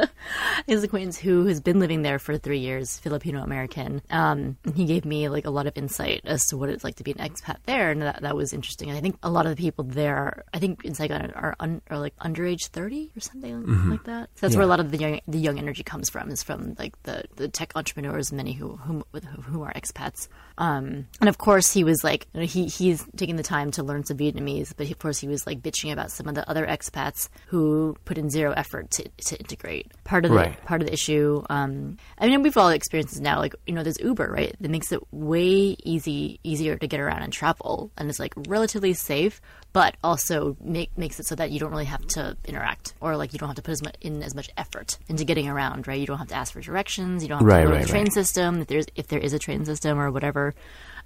his 0.66 0.82
acquaintance 0.82 1.18
who 1.18 1.46
has 1.46 1.60
been 1.60 1.78
living 1.80 2.02
there 2.02 2.18
for 2.18 2.36
three 2.38 2.58
years, 2.58 2.98
Filipino 2.98 3.42
American. 3.42 4.02
Um, 4.10 4.56
he 4.74 4.84
gave 4.84 5.04
me 5.04 5.28
like 5.28 5.46
a 5.46 5.50
lot 5.50 5.66
of 5.66 5.76
insight 5.76 6.22
as 6.24 6.46
to 6.48 6.56
what 6.56 6.68
it's 6.68 6.84
like 6.84 6.96
to 6.96 7.04
be 7.04 7.12
an 7.12 7.18
expat 7.18 7.56
there, 7.66 7.90
and 7.90 8.02
that, 8.02 8.22
that 8.22 8.36
was 8.36 8.52
interesting. 8.52 8.88
And 8.88 8.98
I 8.98 9.00
think 9.00 9.16
a 9.22 9.30
lot 9.30 9.46
of 9.46 9.56
the 9.56 9.60
people 9.62 9.84
there, 9.84 10.44
I 10.54 10.58
think 10.58 10.84
in 10.84 10.94
Saigon, 10.94 11.30
are, 11.32 11.54
un, 11.60 11.80
are 11.90 11.98
like 11.98 12.16
underage 12.16 12.66
thirty 12.70 13.12
or 13.16 13.20
something 13.20 13.88
like 13.90 14.04
that. 14.04 14.30
So 14.34 14.46
that's 14.46 14.56
where 14.56 14.64
a 14.64 14.68
lot 14.68 14.80
of 14.80 14.90
the 14.90 14.96
young 14.98 15.20
the 15.28 15.38
young 15.38 15.58
energy 15.58 15.82
comes 15.84 16.10
from. 16.10 16.30
Is 16.30 16.42
from 16.42 16.74
like 16.78 17.00
the, 17.04 17.24
the 17.36 17.48
tech 17.48 17.72
entrepreneurs, 17.76 18.32
many 18.32 18.52
who 18.52 18.76
who 18.76 19.04
who 19.44 19.62
are 19.62 19.72
expats. 19.74 20.26
Um, 20.58 21.06
and 21.20 21.28
of 21.28 21.38
course, 21.38 21.72
he 21.72 21.84
was 21.84 22.02
like 22.02 22.26
you 22.34 22.40
know, 22.40 22.46
he 22.46 22.66
he's 22.66 23.04
taking 23.16 23.36
the 23.36 23.42
time 23.42 23.70
to 23.72 23.82
learn 23.82 24.04
some 24.04 24.16
Vietnamese, 24.18 24.72
but 24.76 24.90
of 24.90 24.98
course 24.98 25.18
he 25.18 25.28
was 25.28 25.46
like 25.46 25.62
bitching 25.62 25.92
about 25.92 26.10
some 26.10 26.26
of 26.28 26.34
the 26.34 26.48
other 26.50 26.66
expats 26.66 27.28
who 27.46 27.96
put 28.04 28.18
in 28.18 28.28
zero 28.30 28.52
effort 28.56 28.90
to, 28.92 29.08
to 29.26 29.38
integrate. 29.38 29.92
Part 30.04 30.24
of 30.24 30.30
the 30.30 30.36
Right. 30.36 30.64
part 30.64 30.80
of 30.82 30.86
the 30.88 30.92
issue. 30.94 31.42
Um, 31.50 31.96
I 32.18 32.26
mean, 32.28 32.42
we've 32.42 32.56
all 32.56 32.70
experienced 32.70 33.14
this 33.14 33.20
now. 33.20 33.38
Like 33.38 33.54
you 33.66 33.74
know, 33.74 33.82
there's 33.82 34.00
Uber, 34.00 34.30
right? 34.30 34.54
That 34.60 34.70
makes 34.70 34.90
it 34.92 35.00
way 35.12 35.76
easy 35.84 36.40
easier 36.42 36.76
to 36.76 36.86
get 36.86 37.00
around 37.00 37.22
and 37.22 37.32
travel, 37.32 37.90
and 37.96 38.08
it's 38.08 38.18
like 38.18 38.32
relatively 38.48 38.92
safe, 38.94 39.40
but 39.72 39.96
also 40.02 40.56
make, 40.60 40.96
makes 40.98 41.20
it 41.20 41.26
so 41.26 41.34
that 41.36 41.50
you 41.50 41.60
don't 41.60 41.70
really 41.70 41.84
have 41.84 42.04
to 42.08 42.36
interact 42.44 42.94
or 43.00 43.16
like 43.16 43.32
you 43.32 43.38
don't 43.38 43.48
have 43.48 43.56
to 43.56 43.62
put 43.62 43.72
as 43.72 43.82
much 43.82 43.94
in 44.00 44.22
as 44.22 44.34
much 44.34 44.50
effort 44.56 44.98
into 45.08 45.24
getting 45.24 45.48
around, 45.48 45.86
right? 45.86 46.00
You 46.00 46.06
don't 46.06 46.18
have 46.18 46.28
to 46.28 46.34
ask 46.34 46.52
for 46.52 46.60
directions. 46.60 47.22
You 47.22 47.28
don't 47.28 47.38
have 47.38 47.46
Right, 47.46 47.60
to 47.62 47.66
go 47.66 47.72
right, 47.72 47.80
to 47.80 47.86
the 47.86 47.90
train 47.90 48.04
right. 48.04 48.12
system 48.12 48.60
if 48.62 48.66
there's 48.68 48.86
if 48.96 49.06
there 49.08 49.20
is 49.20 49.32
a 49.32 49.38
train 49.38 49.64
system 49.64 49.98
or 49.98 50.10
whatever. 50.10 50.54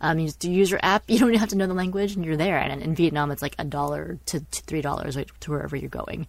Um, 0.00 0.18
you 0.18 0.26
just 0.26 0.44
use 0.44 0.70
your 0.70 0.80
app. 0.82 1.04
You 1.08 1.18
don't 1.18 1.28
even 1.28 1.40
have 1.40 1.50
to 1.50 1.56
know 1.56 1.66
the 1.66 1.74
language, 1.74 2.16
and 2.16 2.24
you're 2.24 2.36
there. 2.36 2.58
And 2.58 2.82
in 2.82 2.94
Vietnam, 2.94 3.30
it's 3.30 3.42
like 3.42 3.54
a 3.58 3.64
dollar 3.64 4.18
to, 4.26 4.40
to 4.40 4.62
three 4.62 4.80
dollars 4.82 5.16
right, 5.16 5.28
to 5.40 5.50
wherever 5.50 5.76
you're 5.76 5.88
going. 5.88 6.26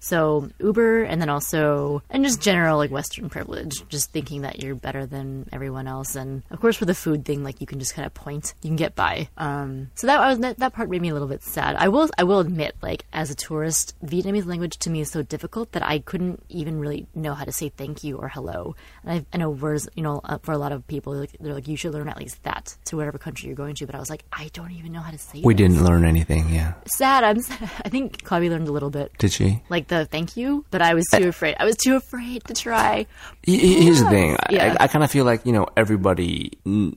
So 0.00 0.48
Uber, 0.58 1.02
and 1.02 1.20
then 1.20 1.28
also, 1.28 2.02
and 2.10 2.24
just 2.24 2.40
general 2.40 2.76
like 2.78 2.90
Western 2.90 3.28
privilege, 3.28 3.86
just 3.88 4.10
thinking 4.10 4.42
that 4.42 4.62
you're 4.62 4.74
better 4.74 5.06
than 5.06 5.48
everyone 5.52 5.86
else, 5.86 6.14
and 6.14 6.42
of 6.50 6.60
course 6.60 6.76
for 6.76 6.84
the 6.84 6.94
food 6.94 7.24
thing, 7.24 7.42
like 7.42 7.60
you 7.60 7.66
can 7.66 7.78
just 7.78 7.94
kind 7.94 8.06
of 8.06 8.14
point, 8.14 8.54
you 8.62 8.68
can 8.68 8.76
get 8.76 8.94
by. 8.94 9.28
Um, 9.36 9.90
so 9.94 10.06
that, 10.06 10.18
was, 10.20 10.38
that 10.40 10.58
that 10.58 10.72
part 10.72 10.88
made 10.90 11.02
me 11.02 11.08
a 11.08 11.12
little 11.12 11.28
bit 11.28 11.42
sad. 11.42 11.76
I 11.76 11.88
will 11.88 12.08
I 12.18 12.24
will 12.24 12.40
admit, 12.40 12.76
like 12.82 13.04
as 13.12 13.30
a 13.30 13.34
tourist, 13.34 13.94
Vietnamese 14.04 14.46
language 14.46 14.78
to 14.78 14.90
me 14.90 15.00
is 15.00 15.10
so 15.10 15.22
difficult 15.22 15.72
that 15.72 15.84
I 15.84 15.98
couldn't 15.98 16.42
even 16.48 16.78
really 16.78 17.06
know 17.14 17.34
how 17.34 17.44
to 17.44 17.52
say 17.52 17.68
thank 17.68 18.04
you 18.04 18.16
or 18.16 18.28
hello. 18.28 18.76
And 19.04 19.12
I, 19.12 19.26
I 19.34 19.38
know 19.38 19.50
words, 19.50 19.88
you 19.94 20.02
know, 20.02 20.20
uh, 20.24 20.38
for 20.38 20.52
a 20.52 20.58
lot 20.58 20.72
of 20.72 20.86
people, 20.86 21.14
like, 21.14 21.36
they're 21.40 21.54
like 21.54 21.68
you 21.68 21.76
should 21.76 21.92
learn 21.92 22.08
at 22.08 22.18
least 22.18 22.42
that 22.44 22.76
to 22.86 22.96
whatever 22.96 23.18
country 23.18 23.46
you're 23.48 23.56
going 23.56 23.74
to. 23.76 23.86
But 23.86 23.94
I 23.94 23.98
was 23.98 24.10
like, 24.10 24.24
I 24.32 24.50
don't 24.52 24.72
even 24.72 24.92
know 24.92 25.00
how 25.00 25.10
to 25.10 25.18
say. 25.18 25.40
We 25.42 25.54
this. 25.54 25.58
didn't 25.58 25.84
learn 25.84 26.04
anything. 26.04 26.48
Yeah, 26.50 26.74
Sad. 26.86 27.24
I'm. 27.24 27.40
sad. 27.48 27.70
I 27.84 27.88
think 27.88 28.24
Chloe 28.24 28.50
learned 28.50 28.68
a 28.68 28.72
little 28.72 28.90
bit 28.90 29.12
did 29.18 29.32
she? 29.32 29.62
like 29.68 29.87
like 29.90 30.06
the 30.06 30.10
thank 30.10 30.36
you, 30.36 30.64
but 30.70 30.82
I 30.82 30.94
was 30.94 31.04
too 31.14 31.28
afraid. 31.28 31.56
I 31.58 31.64
was 31.64 31.76
too 31.76 31.96
afraid 31.96 32.44
to 32.44 32.54
try. 32.54 33.06
He- 33.42 33.58
he- 33.58 33.84
Here's 33.84 34.00
the 34.02 34.08
thing. 34.08 34.36
Yeah. 34.50 34.76
I, 34.80 34.84
I 34.84 34.86
kind 34.88 35.04
of 35.04 35.10
feel 35.10 35.24
like 35.24 35.44
you 35.46 35.52
know 35.52 35.66
everybody 35.76 36.52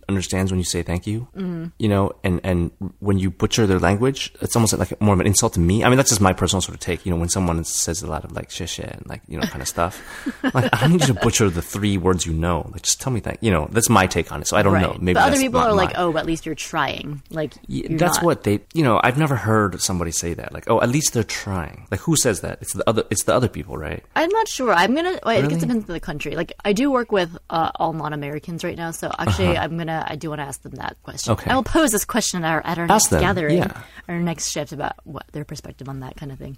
understands 0.09 0.51
when 0.51 0.59
you 0.59 0.65
say 0.65 0.83
thank 0.83 1.07
you. 1.07 1.27
Mm-hmm. 1.35 1.65
You 1.79 1.89
know, 1.89 2.11
and 2.23 2.41
and 2.43 2.71
when 2.99 3.17
you 3.19 3.31
butcher 3.31 3.65
their 3.67 3.79
language, 3.79 4.33
it's 4.41 4.55
almost 4.55 4.77
like 4.77 4.99
more 5.01 5.13
of 5.13 5.19
an 5.19 5.27
insult 5.27 5.53
to 5.53 5.59
me. 5.59 5.83
I 5.83 5.89
mean, 5.89 5.97
that's 5.97 6.09
just 6.09 6.21
my 6.21 6.33
personal 6.33 6.61
sort 6.61 6.75
of 6.75 6.79
take. 6.79 7.05
You 7.05 7.11
know, 7.11 7.17
when 7.19 7.29
someone 7.29 7.63
says 7.63 8.01
a 8.01 8.07
lot 8.07 8.23
of 8.25 8.31
like 8.33 8.49
shit 8.51 8.69
shit 8.69 8.85
and 8.89 9.05
like 9.07 9.21
you 9.27 9.37
know 9.39 9.45
kind 9.47 9.61
of 9.61 9.67
stuff, 9.67 10.01
like 10.53 10.69
I 10.73 10.81
don't 10.81 10.91
need 10.91 11.01
you 11.01 11.07
to 11.13 11.19
butcher 11.21 11.49
the 11.49 11.61
three 11.61 11.97
words 11.97 12.25
you 12.25 12.33
know. 12.33 12.69
Like 12.71 12.83
just 12.83 13.01
tell 13.01 13.11
me 13.13 13.19
thank. 13.19 13.39
You 13.41 13.51
know, 13.51 13.67
that's 13.71 13.89
my 13.89 14.07
take 14.07 14.31
on 14.31 14.41
it. 14.41 14.47
So 14.47 14.57
I 14.57 14.61
don't 14.63 14.79
know. 14.81 14.97
Maybe 14.99 15.13
but 15.15 15.23
other 15.23 15.37
people 15.37 15.59
are 15.59 15.73
like, 15.73 15.89
mine. 15.95 15.95
oh, 15.97 16.17
at 16.17 16.25
least 16.25 16.45
you're 16.45 16.55
trying. 16.55 17.21
Like 17.29 17.53
Yeah, 17.67 17.87
that's 17.97 18.17
not. 18.17 18.25
what 18.25 18.43
they 18.43 18.59
you 18.73 18.83
know 18.83 18.99
i've 19.03 19.17
never 19.17 19.35
heard 19.35 19.79
somebody 19.81 20.11
say 20.11 20.33
that 20.33 20.53
like 20.53 20.69
oh 20.69 20.81
at 20.81 20.89
least 20.89 21.13
they're 21.13 21.23
trying 21.23 21.85
like 21.91 21.99
who 22.01 22.15
says 22.15 22.41
that 22.41 22.57
it's 22.61 22.73
the 22.73 22.80
other 22.87 23.03
it's 23.09 23.23
the 23.23 23.33
other 23.33 23.47
people 23.47 23.77
right 23.77 24.03
I'm 24.15 24.29
not 24.29 24.47
sure. 24.47 24.73
I'm 24.73 24.93
gonna. 24.93 25.19
Well, 25.23 25.37
I 25.37 25.41
think 25.41 25.53
it 25.53 25.59
depends 25.59 25.89
on 25.89 25.93
the 25.93 25.99
country. 25.99 26.35
Like 26.35 26.53
I 26.63 26.73
do 26.73 26.91
work 26.91 27.11
with 27.11 27.37
uh, 27.49 27.71
all 27.75 27.93
non-Americans 27.93 28.63
right 28.63 28.77
now, 28.77 28.91
so 28.91 29.11
actually, 29.17 29.57
I'm 29.57 29.77
gonna. 29.77 30.05
I 30.07 30.15
do 30.15 30.29
want 30.29 30.39
to 30.39 30.45
ask 30.45 30.61
them 30.61 30.73
that 30.73 30.97
question. 31.03 31.31
Uh-huh. 31.31 31.41
Okay. 31.41 31.51
I 31.51 31.55
will 31.55 31.63
pose 31.63 31.91
this 31.91 32.05
question 32.05 32.43
at 32.43 32.51
our 32.51 32.61
at 32.65 32.77
our 32.77 32.87
next 32.87 33.07
them, 33.07 33.21
gathering, 33.21 33.57
yeah. 33.57 33.81
our 34.07 34.19
next 34.19 34.49
shift 34.51 34.71
about 34.71 34.95
what 35.03 35.25
their 35.31 35.45
perspective 35.45 35.89
on 35.89 36.01
that 36.01 36.15
kind 36.17 36.31
of 36.31 36.37
thing. 36.37 36.57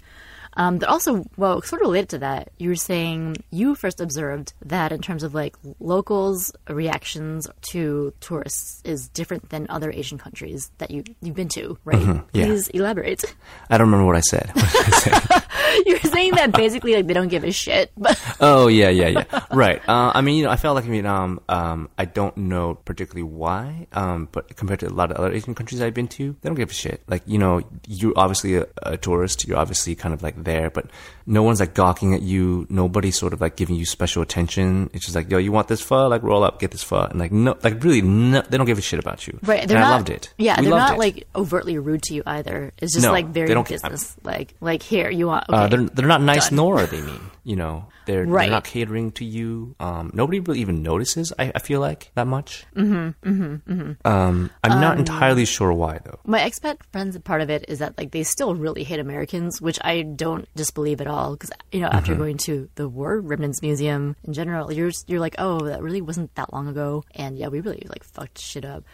Um, 0.56 0.78
but 0.78 0.88
also, 0.88 1.24
well, 1.36 1.62
sort 1.62 1.82
of 1.82 1.86
related 1.86 2.08
to 2.10 2.18
that, 2.18 2.50
you 2.58 2.68
were 2.68 2.76
saying 2.76 3.36
you 3.50 3.74
first 3.74 4.00
observed 4.00 4.52
that 4.64 4.92
in 4.92 5.00
terms 5.00 5.22
of 5.22 5.34
like 5.34 5.56
locals' 5.80 6.52
reactions 6.68 7.48
to 7.72 8.12
tourists 8.20 8.80
is 8.84 9.08
different 9.08 9.50
than 9.50 9.66
other 9.68 9.90
Asian 9.90 10.18
countries 10.18 10.70
that 10.78 10.90
you 10.90 11.04
you've 11.22 11.34
been 11.34 11.48
to, 11.48 11.76
right? 11.84 11.98
Mm-hmm. 11.98 12.20
yeah. 12.32 12.46
Please 12.46 12.68
elaborate. 12.68 13.24
i 13.70 13.76
don't 13.78 13.86
remember 13.86 14.06
what 14.06 14.16
i 14.16 14.20
said 14.20 14.50
What 14.54 14.64
I 14.64 14.90
say? 14.98 15.82
You're 15.86 15.98
saying 16.00 16.32
that 16.32 16.52
basically 16.52 16.94
like 16.94 17.06
they 17.06 17.14
don't 17.14 17.28
give 17.28 17.42
a 17.44 17.50
shit, 17.50 17.90
but 17.96 18.20
oh 18.40 18.68
yeah 18.68 18.88
yeah 18.90 19.08
yeah 19.08 19.40
right 19.52 19.80
uh, 19.88 20.12
i 20.14 20.20
mean 20.20 20.36
you 20.36 20.44
know 20.44 20.50
i 20.50 20.56
felt 20.56 20.74
like 20.76 20.84
in 20.84 20.90
vietnam 20.92 21.40
um, 21.48 21.88
i 21.98 22.04
don't 22.04 22.36
know 22.36 22.74
particularly 22.74 23.22
why 23.22 23.86
um, 23.92 24.28
but 24.30 24.54
compared 24.56 24.80
to 24.80 24.86
a 24.88 24.90
lot 24.90 25.10
of 25.10 25.16
other 25.16 25.32
asian 25.32 25.54
countries 25.54 25.80
i've 25.82 25.94
been 25.94 26.08
to 26.08 26.36
they 26.40 26.48
don't 26.48 26.54
give 26.56 26.70
a 26.70 26.74
shit 26.74 27.02
like 27.08 27.22
you 27.26 27.38
know 27.38 27.60
you're 27.86 28.12
obviously 28.16 28.56
a, 28.56 28.66
a 28.82 28.96
tourist 28.96 29.46
you're 29.46 29.58
obviously 29.58 29.94
kind 29.94 30.14
of 30.14 30.22
like 30.22 30.42
there 30.44 30.70
but 30.70 30.86
no 31.26 31.42
one's 31.42 31.60
like 31.60 31.74
gawking 31.74 32.14
at 32.14 32.22
you 32.22 32.66
nobody's 32.68 33.16
sort 33.16 33.32
of 33.32 33.40
like 33.40 33.56
giving 33.56 33.76
you 33.76 33.84
special 33.86 34.22
attention 34.22 34.90
it's 34.92 35.04
just 35.04 35.14
like 35.16 35.30
yo 35.30 35.38
you 35.38 35.50
want 35.52 35.68
this 35.68 35.80
pho 35.80 36.06
like 36.08 36.22
roll 36.22 36.44
up 36.44 36.60
get 36.60 36.70
this 36.70 36.82
pho 36.82 37.00
and 37.02 37.18
like 37.18 37.32
no 37.32 37.56
like 37.62 37.82
really 37.82 38.02
no, 38.02 38.42
they 38.42 38.56
don't 38.56 38.66
give 38.66 38.78
a 38.78 38.82
shit 38.82 38.98
about 38.98 39.26
you 39.26 39.38
Right, 39.42 39.66
they're 39.66 39.78
i 39.78 39.80
not, 39.82 39.90
loved 39.96 40.10
it 40.10 40.32
Yeah, 40.38 40.60
We 40.60 40.66
they're 40.66 40.78
not 40.78 40.94
it. 40.94 40.98
like 40.98 41.26
overtly 41.34 41.78
rude 41.78 42.02
to 42.04 42.14
you 42.14 42.22
either. 42.26 42.72
It's 42.78 42.92
just 42.92 43.04
No, 43.06 43.12
like 43.12 43.28
very 43.28 43.48
they 43.48 43.54
don't- 43.54 43.68
business. 43.68 44.16
like, 44.24 44.54
like 44.60 44.82
here 44.82 45.10
you 45.10 45.26
want. 45.28 45.48
Okay, 45.48 45.56
Uh, 45.58 45.66
they're 45.68 45.84
they're 45.94 46.08
not 46.08 46.20
nice, 46.22 46.48
done. 46.48 46.56
nor 46.56 46.80
are 46.80 46.86
they 46.86 47.00
mean. 47.00 47.20
You 47.44 47.56
know, 47.56 47.86
they're 48.06 48.24
Right. 48.26 48.44
they're 48.44 48.50
not 48.58 48.64
catering 48.64 49.12
to 49.12 49.24
you. 49.24 49.74
Um, 49.78 50.10
nobody 50.14 50.40
really 50.40 50.60
even 50.60 50.82
notices. 50.82 51.32
I, 51.38 51.52
I 51.54 51.58
feel 51.58 51.80
like 51.80 52.10
that 52.14 52.26
much. 52.26 52.64
Mm-hmm. 52.74 53.28
Mm-hmm. 53.28 53.72
mm-hmm. 53.72 54.06
Um, 54.08 54.50
I'm 54.62 54.80
not 54.80 54.98
entirely 54.98 55.44
sure 55.44 55.72
why 55.72 55.98
though. 56.04 56.18
My 56.26 56.40
expat 56.40 56.78
friends, 56.92 57.18
part 57.18 57.40
of 57.42 57.50
it 57.50 57.64
is 57.68 57.78
that 57.80 57.96
like 57.98 58.10
they 58.12 58.22
still 58.22 58.54
really 58.54 58.84
hate 58.84 58.98
Americans, 59.00 59.60
which 59.60 59.78
I 59.82 60.02
don't 60.02 60.48
disbelieve 60.56 61.00
at 61.00 61.06
all. 61.06 61.13
Because 61.32 61.50
you 61.72 61.80
know, 61.80 61.86
Mm-hmm. 61.88 61.96
after 61.96 62.14
going 62.14 62.38
to 62.46 62.68
the 62.74 62.88
War 62.88 63.20
Remnants 63.20 63.62
Museum 63.62 64.16
in 64.24 64.32
general, 64.32 64.72
you're 64.72 64.90
you're 65.06 65.20
like, 65.20 65.36
oh, 65.38 65.60
that 65.66 65.82
really 65.82 66.00
wasn't 66.02 66.34
that 66.34 66.52
long 66.52 66.68
ago, 66.68 67.04
and 67.14 67.38
yeah, 67.38 67.48
we 67.48 67.60
really 67.60 67.86
like 67.88 68.04
fucked 68.04 68.38
shit 68.38 68.64
up. 68.64 68.84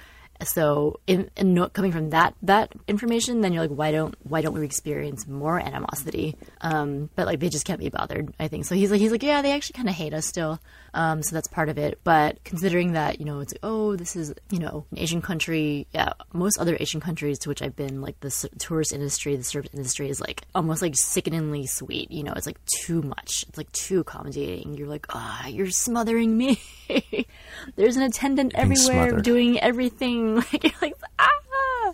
So, 0.44 1.00
in, 1.06 1.30
in 1.36 1.68
coming 1.70 1.92
from 1.92 2.10
that 2.10 2.34
that 2.42 2.72
information, 2.88 3.40
then 3.40 3.52
you're 3.52 3.62
like, 3.62 3.76
why 3.76 3.92
don't 3.92 4.14
why 4.22 4.40
don't 4.40 4.54
we 4.54 4.64
experience 4.64 5.26
more 5.26 5.58
animosity? 5.58 6.36
Um, 6.60 7.10
but 7.14 7.26
like 7.26 7.40
they 7.40 7.48
just 7.48 7.66
can't 7.66 7.80
be 7.80 7.88
bothered. 7.88 8.32
I 8.38 8.48
think 8.48 8.64
so. 8.64 8.74
He's 8.74 8.90
like 8.90 9.00
he's 9.00 9.12
like, 9.12 9.22
yeah, 9.22 9.42
they 9.42 9.52
actually 9.52 9.74
kind 9.74 9.88
of 9.88 9.94
hate 9.94 10.14
us 10.14 10.26
still. 10.26 10.60
Um, 10.94 11.22
so 11.22 11.34
that's 11.34 11.48
part 11.48 11.68
of 11.68 11.78
it. 11.78 12.00
But 12.04 12.42
considering 12.44 12.92
that, 12.92 13.20
you 13.20 13.26
know, 13.26 13.40
it's 13.40 13.52
like, 13.52 13.60
oh, 13.62 13.96
this 13.96 14.16
is, 14.16 14.34
you 14.50 14.58
know, 14.58 14.86
an 14.90 14.98
Asian 14.98 15.22
country. 15.22 15.86
Yeah, 15.92 16.12
most 16.32 16.58
other 16.58 16.76
Asian 16.80 17.00
countries 17.00 17.38
to 17.40 17.48
which 17.48 17.62
I've 17.62 17.76
been, 17.76 18.00
like 18.00 18.18
the 18.20 18.30
tourist 18.58 18.92
industry, 18.92 19.36
the 19.36 19.44
service 19.44 19.70
industry 19.72 20.08
is 20.08 20.20
like 20.20 20.42
almost 20.54 20.82
like 20.82 20.94
sickeningly 20.96 21.66
sweet. 21.66 22.10
You 22.10 22.24
know, 22.24 22.32
it's 22.32 22.46
like 22.46 22.58
too 22.82 23.02
much. 23.02 23.44
It's 23.48 23.58
like 23.58 23.70
too 23.72 24.00
accommodating. 24.00 24.74
You're 24.74 24.88
like, 24.88 25.06
ah, 25.10 25.46
you're 25.46 25.70
smothering 25.70 26.36
me. 26.36 26.60
There's 27.76 27.96
an 27.96 28.02
attendant 28.02 28.52
being 28.52 28.62
everywhere 28.62 29.08
smothered. 29.08 29.24
doing 29.24 29.58
everything. 29.60 30.36
Like 30.52 30.64
you're 30.64 30.72
like, 30.82 30.94
ah. 31.18 31.92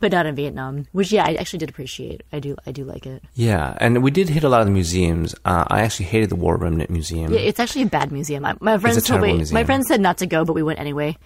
But 0.00 0.12
not 0.12 0.24
in 0.24 0.34
Vietnam, 0.34 0.86
which 0.92 1.12
yeah, 1.12 1.26
I 1.26 1.34
actually 1.34 1.58
did 1.58 1.68
appreciate. 1.68 2.22
I 2.32 2.40
do, 2.40 2.56
I 2.66 2.72
do 2.72 2.84
like 2.84 3.04
it. 3.04 3.22
Yeah, 3.34 3.76
and 3.78 4.02
we 4.02 4.10
did 4.10 4.30
hit 4.30 4.44
a 4.44 4.48
lot 4.48 4.62
of 4.62 4.66
the 4.66 4.72
museums. 4.72 5.34
Uh, 5.44 5.64
I 5.68 5.82
actually 5.82 6.06
hated 6.06 6.30
the 6.30 6.36
War 6.36 6.56
Remnant 6.56 6.88
Museum. 6.88 7.30
Yeah, 7.34 7.40
it's 7.40 7.60
actually 7.60 7.82
a 7.82 7.86
bad 7.86 8.10
museum. 8.10 8.46
I, 8.46 8.54
my 8.60 8.78
friends 8.78 9.06
told 9.06 9.20
me. 9.20 9.34
museum. 9.34 9.54
My 9.54 9.64
friends 9.64 9.88
said 9.88 10.00
not 10.00 10.16
to 10.18 10.26
go, 10.26 10.46
but 10.46 10.54
we 10.54 10.62
went 10.62 10.78
anyway. 10.80 11.18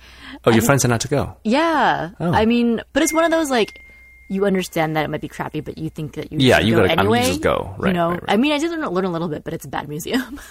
oh, 0.44 0.50
your 0.50 0.62
friends 0.62 0.82
said 0.82 0.88
not 0.88 1.02
to 1.02 1.08
go. 1.08 1.36
Yeah, 1.44 2.10
Oh. 2.18 2.32
I 2.32 2.46
mean, 2.46 2.80
but 2.92 3.04
it's 3.04 3.12
one 3.12 3.22
of 3.24 3.30
those 3.30 3.48
like 3.48 3.80
you 4.26 4.44
understand 4.44 4.96
that 4.96 5.04
it 5.04 5.08
might 5.08 5.20
be 5.20 5.28
crappy, 5.28 5.60
but 5.60 5.78
you 5.78 5.88
think 5.88 6.14
that 6.14 6.32
you 6.32 6.38
Yeah, 6.40 6.58
you 6.58 6.74
go 6.74 6.80
gotta- 6.88 6.94
I 6.94 6.96
mean, 6.96 7.06
you 7.06 7.14
anyway. 7.14 7.28
just 7.28 7.42
go. 7.42 7.76
Right, 7.78 7.88
you 7.90 7.94
know, 7.94 8.08
right, 8.10 8.22
right. 8.22 8.30
I 8.32 8.36
mean, 8.38 8.50
I 8.50 8.58
did 8.58 8.72
learn 8.72 9.04
a 9.04 9.10
little 9.10 9.28
bit, 9.28 9.44
but 9.44 9.54
it's 9.54 9.66
a 9.66 9.68
bad 9.68 9.88
museum. 9.88 10.40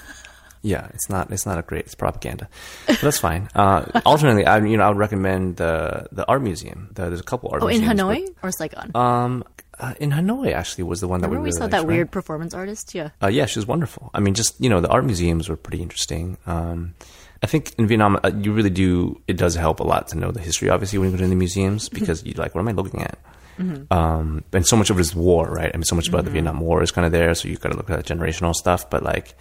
Yeah, 0.64 0.88
it's 0.94 1.10
not. 1.10 1.30
It's 1.30 1.46
not 1.46 1.60
a 1.60 1.62
great. 1.62 1.86
It's 1.86 1.94
propaganda. 1.96 2.48
But 2.88 3.02
that's 3.02 3.20
fine. 3.20 3.50
Uh, 3.54 3.86
alternately, 4.06 4.46
I 4.46 4.58
you 4.60 4.78
know 4.78 4.86
I 4.86 4.88
would 4.88 4.98
recommend 4.98 5.58
the 5.58 6.08
the 6.12 6.26
art 6.26 6.42
museum. 6.42 6.90
The, 6.94 7.10
there's 7.10 7.20
a 7.20 7.24
couple 7.24 7.50
art. 7.52 7.62
oh, 7.62 7.68
in 7.68 7.82
museums, 7.82 8.00
Hanoi 8.02 8.36
or 8.42 8.52
Saigon? 8.52 8.92
um, 8.96 9.44
uh, 9.78 9.94
in 10.00 10.12
Hanoi 10.12 10.54
actually 10.54 10.86
was 10.86 11.02
the 11.02 11.08
one 11.10 11.20
that 11.22 11.28
Remember 11.28 11.44
we 11.44 11.50
we 11.50 11.52
saw 11.52 11.68
that 11.68 11.80
right? 11.80 11.88
weird 11.88 12.12
performance 12.12 12.54
artist? 12.54 12.96
Yeah. 12.96 13.10
Uh, 13.22 13.28
yeah, 13.28 13.46
she 13.46 13.60
was 13.60 13.68
wonderful. 13.68 14.10
I 14.14 14.20
mean, 14.22 14.36
just 14.36 14.60
you 14.62 14.70
know, 14.70 14.80
the 14.80 14.88
art 14.90 15.04
museums 15.04 15.50
were 15.50 15.58
pretty 15.58 15.82
interesting. 15.82 16.38
Um, 16.46 16.96
I 17.42 17.48
think 17.48 17.74
in 17.78 17.88
Vietnam, 17.88 18.18
uh, 18.24 18.32
you 18.34 18.54
really 18.54 18.70
do. 18.70 19.22
It 19.28 19.36
does 19.36 19.56
help 19.56 19.82
a 19.82 19.84
lot 19.84 20.08
to 20.10 20.18
know 20.18 20.32
the 20.32 20.40
history, 20.40 20.70
obviously, 20.70 20.98
when 20.98 21.12
you 21.12 21.18
go 21.18 21.24
to 21.24 21.28
the 21.28 21.36
museums 21.36 21.90
because 21.90 22.24
you're 22.24 22.36
like, 22.36 22.56
what 22.56 22.62
am 22.62 22.70
I 22.70 22.72
looking 22.72 23.02
at? 23.04 23.20
Um, 23.92 24.44
and 24.54 24.66
so 24.66 24.76
much 24.78 24.90
of 24.90 24.98
it 24.98 25.02
is 25.02 25.14
war, 25.14 25.50
right? 25.50 25.70
I 25.74 25.78
mean, 25.78 25.84
so 25.84 25.96
much 25.96 26.08
about 26.08 26.24
the 26.26 26.32
Vietnam 26.32 26.60
War 26.60 26.82
is 26.82 26.92
kind 26.92 27.06
of 27.06 27.12
there, 27.12 27.36
so 27.36 27.48
you've 27.48 27.60
got 27.60 27.72
to 27.72 27.78
look 27.78 27.90
at 27.90 28.06
generational 28.06 28.54
stuff. 28.56 28.90
But 28.90 29.04
like, 29.04 29.36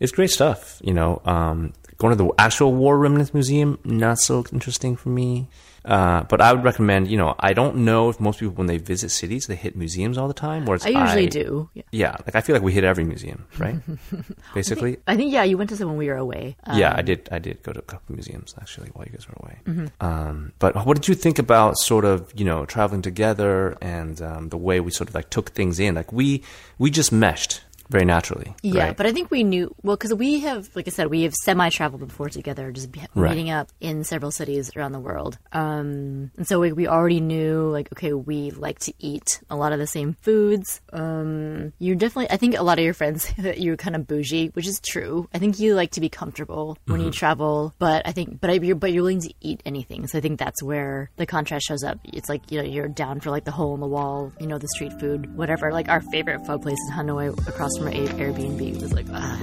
it's 0.00 0.12
great 0.12 0.30
stuff, 0.30 0.80
you 0.82 0.94
know. 0.94 1.20
Um, 1.24 1.72
going 1.98 2.16
to 2.16 2.22
the 2.22 2.30
actual 2.38 2.74
War 2.74 2.98
Remnants 2.98 3.34
Museum, 3.34 3.78
not 3.84 4.18
so 4.18 4.44
interesting 4.52 4.96
for 4.96 5.08
me. 5.08 5.48
Uh, 5.84 6.22
but 6.24 6.40
I 6.42 6.52
would 6.52 6.64
recommend, 6.64 7.08
you 7.08 7.16
know, 7.16 7.34
I 7.40 7.54
don't 7.54 7.76
know 7.76 8.10
if 8.10 8.20
most 8.20 8.40
people 8.40 8.54
when 8.56 8.66
they 8.66 8.76
visit 8.76 9.10
cities 9.10 9.46
they 9.46 9.56
hit 9.56 9.74
museums 9.74 10.18
all 10.18 10.28
the 10.28 10.34
time. 10.34 10.66
Whereas 10.66 10.84
I 10.84 10.90
usually 10.90 11.28
do. 11.28 11.70
Yeah. 11.72 11.82
yeah, 11.92 12.16
like 12.26 12.34
I 12.34 12.42
feel 12.42 12.54
like 12.54 12.62
we 12.62 12.72
hit 12.72 12.84
every 12.84 13.04
museum, 13.04 13.46
right? 13.58 13.76
Basically. 14.54 14.98
I 15.06 15.16
think 15.16 15.32
yeah, 15.32 15.44
you 15.44 15.56
went 15.56 15.70
to 15.70 15.76
some 15.76 15.88
when 15.88 15.96
we 15.96 16.08
were 16.08 16.16
away. 16.16 16.56
Uh, 16.64 16.76
yeah, 16.76 16.92
I 16.94 17.00
did. 17.00 17.26
I 17.32 17.38
did 17.38 17.62
go 17.62 17.72
to 17.72 17.78
a 17.78 17.82
couple 17.82 18.14
museums 18.14 18.54
actually 18.60 18.88
while 18.88 19.06
you 19.06 19.12
guys 19.12 19.26
were 19.28 19.36
away. 19.40 19.88
Um, 20.00 20.52
but 20.58 20.84
what 20.84 20.96
did 20.96 21.08
you 21.08 21.14
think 21.14 21.38
about 21.38 21.78
sort 21.78 22.04
of 22.04 22.32
you 22.36 22.44
know 22.44 22.66
traveling 22.66 23.00
together 23.00 23.78
and 23.80 24.20
um, 24.20 24.48
the 24.50 24.58
way 24.58 24.80
we 24.80 24.90
sort 24.90 25.08
of 25.08 25.14
like 25.14 25.30
took 25.30 25.50
things 25.50 25.80
in? 25.80 25.94
Like 25.94 26.12
we 26.12 26.42
we 26.76 26.90
just 26.90 27.12
meshed 27.12 27.62
very 27.90 28.04
naturally. 28.04 28.54
Yeah, 28.62 28.84
right? 28.88 28.96
but 28.96 29.06
I 29.06 29.12
think 29.12 29.30
we 29.30 29.44
knew 29.44 29.74
well 29.82 29.96
because 29.96 30.12
we 30.14 30.40
have, 30.40 30.68
like 30.74 30.86
I 30.86 30.90
said, 30.90 31.08
we 31.08 31.22
have 31.22 31.34
semi-traveled 31.34 32.06
before 32.06 32.28
together, 32.28 32.70
just 32.72 32.92
be, 32.92 33.00
Right. 33.14 33.30
meeting 33.30 33.50
up 33.50 33.70
in 33.80 34.04
several 34.04 34.30
cities 34.30 34.70
around 34.76 34.92
the 34.92 35.00
world. 35.00 35.38
Um, 35.52 36.30
and 36.36 36.46
so 36.46 36.60
we, 36.60 36.72
we 36.72 36.86
already 36.86 37.20
knew, 37.20 37.68
like, 37.70 37.90
okay, 37.92 38.12
we 38.12 38.50
like 38.50 38.78
to 38.80 38.92
eat 38.98 39.40
a 39.50 39.56
lot 39.56 39.72
of 39.72 39.78
the 39.78 39.86
same 39.86 40.14
foods. 40.22 40.80
Um, 40.92 41.72
you're 41.78 41.96
definitely, 41.96 42.30
I 42.30 42.36
think 42.36 42.56
a 42.56 42.62
lot 42.62 42.78
of 42.78 42.84
your 42.84 42.94
friends 42.94 43.32
that 43.38 43.60
you're 43.60 43.76
kind 43.76 43.96
of 43.96 44.06
bougie, 44.06 44.48
which 44.48 44.66
is 44.66 44.80
true. 44.80 45.28
I 45.32 45.38
think 45.38 45.58
you 45.58 45.74
like 45.74 45.92
to 45.92 46.00
be 46.00 46.08
comfortable 46.08 46.76
when 46.86 46.98
Mm-hmm. 46.98 47.06
you 47.06 47.12
travel, 47.12 47.74
but 47.78 48.06
I 48.06 48.12
think, 48.12 48.40
but 48.40 48.50
I, 48.50 48.54
you're, 48.54 48.76
but 48.76 48.92
you're 48.92 49.02
willing 49.02 49.20
to 49.22 49.32
eat 49.40 49.62
anything. 49.64 50.06
So 50.08 50.18
I 50.18 50.20
think 50.20 50.38
that's 50.38 50.62
where 50.62 51.10
the 51.16 51.26
contrast 51.26 51.66
shows 51.66 51.84
up. 51.84 51.98
It's 52.04 52.28
like 52.28 52.50
you 52.50 52.58
know 52.60 52.64
you're 52.68 52.88
down 52.88 53.20
for 53.20 53.30
like 53.30 53.44
the 53.44 53.50
hole 53.52 53.74
in 53.74 53.80
the 53.80 53.86
wall, 53.86 54.32
you 54.40 54.46
know, 54.46 54.58
the 54.58 54.68
street 54.74 54.92
food, 54.98 55.36
whatever. 55.36 55.72
Like 55.72 55.88
our 55.88 56.00
favorite 56.12 56.44
pho 56.46 56.58
place 56.58 56.76
in 56.90 56.96
Hanoi, 56.96 57.28
across 57.48 57.77
from 57.78 57.88
A- 57.88 58.06
Airbnb, 58.18 58.80
was 58.82 58.92
like, 58.92 59.06
ah. 59.12 59.38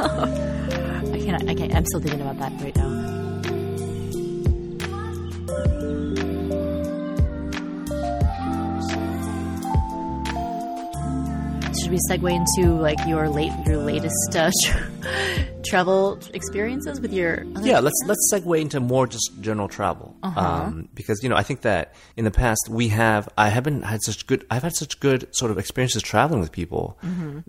I 1.12 1.18
can't, 1.18 1.48
I 1.48 1.54
can't. 1.54 1.74
I'm 1.74 1.84
still 1.86 2.00
thinking 2.00 2.20
about 2.20 2.38
that 2.38 2.52
right 2.62 2.76
now. 2.76 3.19
Should 11.78 11.92
we 11.92 11.98
segue 12.10 12.32
into 12.32 12.74
like 12.74 12.98
your 13.06 13.28
late, 13.28 13.52
your 13.64 13.78
latest 13.78 14.34
uh, 14.34 14.50
travel 15.64 16.18
experiences 16.34 17.00
with 17.00 17.12
your? 17.12 17.44
Other 17.54 17.66
yeah, 17.66 17.78
let's 17.78 17.96
let's 18.06 18.30
segue 18.32 18.60
into 18.60 18.80
more 18.80 19.06
just 19.06 19.30
general 19.40 19.68
travel, 19.68 20.16
um, 20.22 20.88
because 20.94 21.22
you 21.22 21.28
know 21.28 21.36
I 21.36 21.44
think 21.44 21.60
that 21.60 21.94
in 22.16 22.24
the 22.24 22.30
past 22.32 22.68
we 22.68 22.88
have 22.88 23.28
I 23.38 23.50
haven't 23.50 23.82
had 23.82 24.02
such 24.02 24.26
good 24.26 24.44
I've 24.50 24.64
had 24.64 24.74
such 24.74 24.98
good 24.98 25.34
sort 25.34 25.52
of 25.52 25.58
experiences 25.58 26.02
traveling 26.02 26.40
with 26.40 26.50
people 26.50 26.98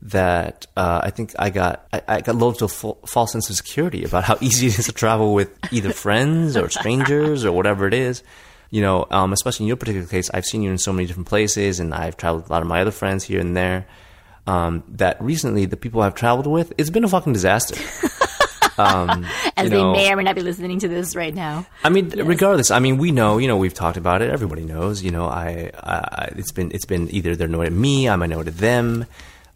that 0.03 0.67
uh, 0.77 1.01
I 1.03 1.09
think 1.09 1.33
I 1.39 1.49
got 1.49 1.87
I, 1.91 2.01
I 2.07 2.21
got 2.21 2.35
loads 2.35 2.61
of 2.61 2.71
full, 2.71 2.99
false 3.07 3.31
sense 3.31 3.49
of 3.49 3.55
security 3.55 4.03
about 4.03 4.23
how 4.23 4.37
easy 4.41 4.67
it 4.67 4.77
is 4.77 4.85
to 4.85 4.91
travel 4.93 5.33
with 5.33 5.49
either 5.71 5.91
friends 5.93 6.55
or 6.55 6.69
strangers 6.69 7.43
or 7.43 7.53
whatever 7.53 7.87
it 7.87 7.93
is. 7.95 8.23
You 8.69 8.81
know, 8.81 9.05
um, 9.09 9.33
especially 9.33 9.65
in 9.65 9.67
your 9.67 9.75
particular 9.77 10.07
case, 10.07 10.29
I've 10.33 10.45
seen 10.45 10.61
you 10.61 10.71
in 10.71 10.77
so 10.77 10.93
many 10.93 11.05
different 11.05 11.27
places, 11.27 11.81
and 11.81 11.93
I've 11.93 12.15
traveled 12.15 12.43
with 12.43 12.49
a 12.51 12.53
lot 12.53 12.61
of 12.61 12.69
my 12.69 12.79
other 12.79 12.91
friends 12.91 13.25
here 13.25 13.41
and 13.41 13.57
there. 13.57 13.85
Um, 14.47 14.83
that 14.89 15.21
recently 15.21 15.65
the 15.65 15.77
people 15.77 16.01
I've 16.01 16.15
traveled 16.15 16.47
with, 16.47 16.73
it's 16.77 16.89
been 16.89 17.03
a 17.03 17.09
fucking 17.09 17.33
disaster. 17.33 17.75
Um, 18.77 19.25
As 19.57 19.65
you 19.65 19.69
they 19.69 19.83
may 19.83 20.11
or 20.11 20.15
may 20.15 20.23
not 20.23 20.35
be 20.35 20.41
listening 20.41 20.79
to 20.79 20.87
this 20.87 21.15
right 21.15 21.35
now. 21.35 21.65
I 21.83 21.89
mean, 21.89 22.09
regardless, 22.09 22.71
I 22.71 22.79
mean, 22.79 22.97
we 22.97 23.11
know, 23.11 23.37
you 23.37 23.47
know, 23.47 23.57
we've 23.57 23.73
talked 23.73 23.97
about 23.97 24.21
it. 24.21 24.31
Everybody 24.31 24.63
knows, 24.63 25.03
you 25.03 25.11
know, 25.11 25.25
I, 25.27 25.71
I 25.75 26.29
it's 26.35 26.51
been, 26.51 26.71
it's 26.71 26.85
been 26.85 27.13
either 27.13 27.35
they're 27.35 27.47
annoyed 27.47 27.67
at 27.67 27.73
me, 27.73 28.09
I'm 28.09 28.21
annoyed 28.21 28.47
at 28.47 28.57
them. 28.57 29.05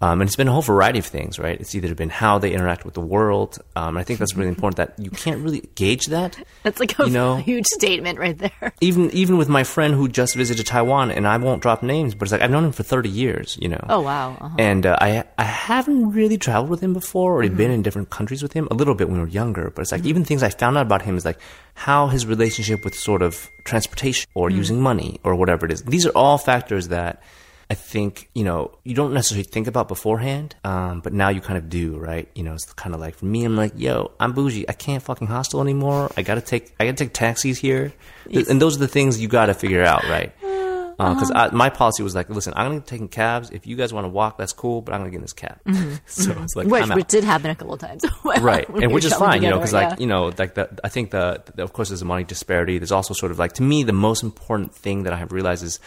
Um, 0.06 0.22
and 0.22 0.28
it's 0.28 0.36
been 0.36 0.48
a 0.48 0.52
whole 0.52 0.62
variety 0.62 1.00
of 1.00 1.06
things, 1.06 1.40
right? 1.40 1.60
It's 1.60 1.74
either 1.74 1.96
been 1.96 2.10
how 2.10 2.38
they 2.38 2.52
interact 2.54 2.86
with 2.86 2.94
the 2.94 3.02
world. 3.02 3.58
Um, 3.76 3.90
and 3.90 3.98
I 3.98 4.04
think 4.04 4.20
that's 4.20 4.36
really 4.36 4.50
important 4.50 4.78
that 4.78 5.04
you 5.04 5.10
can't 5.10 5.42
really 5.44 5.62
gauge 5.74 6.06
that. 6.08 6.38
That's 6.64 6.80
like 6.80 7.00
a 7.00 7.06
You 7.06 7.10
know- 7.12 7.38
huge 7.38 7.66
statement 7.66 8.20
right 8.20 8.38
there. 8.38 8.74
Even, 8.82 9.10
even 9.12 9.38
with 9.38 9.50
my 9.50 9.64
friend 9.64 9.96
who 9.96 10.08
just 10.08 10.36
visited 10.36 10.66
Taiwan, 10.68 11.10
and 11.12 11.28
I 11.28 11.38
won't 11.38 11.62
drop 11.62 11.82
names, 11.82 12.14
but 12.14 12.24
it's 12.26 12.32
like 12.34 12.42
I've 12.42 12.52
known 12.52 12.66
him 12.66 12.72
for 12.72 12.84
30 12.84 13.10
years, 13.10 13.58
you 13.62 13.70
know? 13.70 13.84
Oh 13.90 14.02
wow. 14.02 14.38
Uh-huh. 14.40 14.56
And 14.60 14.86
uh, 14.86 14.96
I 15.02 15.24
I 15.38 15.44
haven't 15.44 16.12
really 16.12 16.38
traveled 16.38 16.70
with 16.70 16.82
him 16.82 16.94
before 16.94 17.42
or 17.42 17.50
been 17.50 17.72
in 17.72 17.82
different 17.82 18.10
countries 18.12 18.44
with 18.44 18.54
him 18.54 18.68
a 18.70 18.76
little 18.76 18.96
bit 18.96 19.08
when 19.10 19.18
we 19.18 19.24
were 19.26 19.36
younger. 19.42 19.72
But 19.74 19.82
it's 19.84 19.92
like 19.92 20.06
even 20.06 20.24
things 20.26 20.44
I 20.44 20.50
found 20.50 20.78
out 20.78 20.86
about 20.86 21.02
him 21.02 21.16
is 21.18 21.26
like 21.26 21.40
how 21.74 22.08
his 22.08 22.26
relationship 22.28 22.84
with 22.86 22.94
sort 22.96 23.22
of 23.22 23.50
transportation 23.64 24.30
or 24.36 24.50
using 24.50 24.82
money 24.82 25.20
or 25.24 25.36
whatever 25.36 25.66
it 25.66 25.72
is. 25.72 25.82
These 25.84 26.06
are 26.06 26.12
all 26.16 26.38
factors 26.38 26.90
that 26.90 27.22
I 27.70 27.74
think 27.74 28.30
you 28.36 28.44
know 28.44 28.78
you 28.84 28.94
don't 28.94 29.14
necessarily 29.14 29.44
think 29.44 29.68
about 29.68 29.88
beforehand, 29.88 30.56
um, 30.64 31.02
but 31.02 31.14
now 31.14 31.30
you 31.30 31.42
kind 31.42 31.58
of 31.58 31.70
do, 31.70 31.98
right? 31.98 32.30
You 32.36 32.44
know, 32.44 32.54
it's 32.54 32.72
kind 32.74 32.94
of 32.94 33.02
like 33.02 33.16
for 33.16 33.26
me, 33.26 33.44
I'm 33.44 33.56
like, 33.56 33.74
yo, 33.76 34.12
I'm 34.20 34.34
bougie. 34.34 34.70
I 34.70 34.74
can't 34.74 35.02
fucking 35.02 35.28
hostel 35.28 35.62
anymore. 35.62 36.12
I 36.16 36.22
gotta 36.22 36.42
take 36.42 36.74
I 36.80 36.86
gotta 36.86 36.98
take 36.98 37.14
taxis 37.14 37.58
here, 37.58 37.94
and 38.32 38.62
those 38.62 38.76
are 38.76 38.80
the 38.80 38.88
things 38.88 39.20
you 39.20 39.28
gotta 39.28 39.54
figure 39.54 39.84
out, 39.84 40.04
right? 40.04 40.34
Uh-huh. 40.98 41.10
Um, 41.10 41.20
because 41.20 41.52
my 41.52 41.70
policy 41.70 42.04
was 42.04 42.16
like, 42.16 42.30
listen, 42.30 42.54
I'm 42.56 42.70
gonna 42.70 42.80
be 42.80 42.86
taking 42.86 43.10
cabs. 43.10 43.50
If 43.50 43.68
you 43.68 43.76
guys 43.76 43.92
want 43.92 44.06
to 44.06 44.10
walk, 44.10 44.38
that's 44.38 44.54
cool, 44.54 44.82
but 44.82 44.94
I'm 44.94 45.02
gonna 45.02 45.10
get 45.10 45.18
in 45.18 45.24
this 45.24 45.34
cab. 45.34 45.60
Mm-hmm. 45.66 45.96
so 46.06 46.32
it's 46.42 46.56
like 46.56 46.68
Which, 46.68 46.88
which 46.88 47.08
did 47.08 47.26
happen 47.26 47.50
a 47.50 47.56
couple 47.56 47.74
of 47.74 47.82
times. 47.82 48.06
right, 48.40 48.66
and 48.70 48.94
which 48.94 49.04
is 49.04 49.14
fine, 49.14 49.44
you 49.44 49.50
know, 49.50 49.58
because 49.58 49.74
yeah. 49.74 49.90
like 49.90 50.00
you 50.00 50.08
know, 50.08 50.32
like 50.38 50.54
the 50.54 50.80
I 50.84 50.88
think 50.90 51.12
the, 51.12 51.44
the 51.56 51.64
of 51.64 51.74
course 51.74 51.90
there's 51.90 52.02
a 52.02 52.06
money 52.06 52.24
disparity. 52.24 52.78
There's 52.78 52.94
also 52.94 53.14
sort 53.14 53.34
of 53.34 53.40
like 53.40 53.54
to 53.54 53.62
me 53.62 53.84
the 53.84 53.92
most 53.92 54.24
important 54.24 54.74
thing 54.74 55.04
that 55.04 55.12
I 55.12 55.18
have 55.18 55.34
realized 55.34 55.64
is 55.64 55.82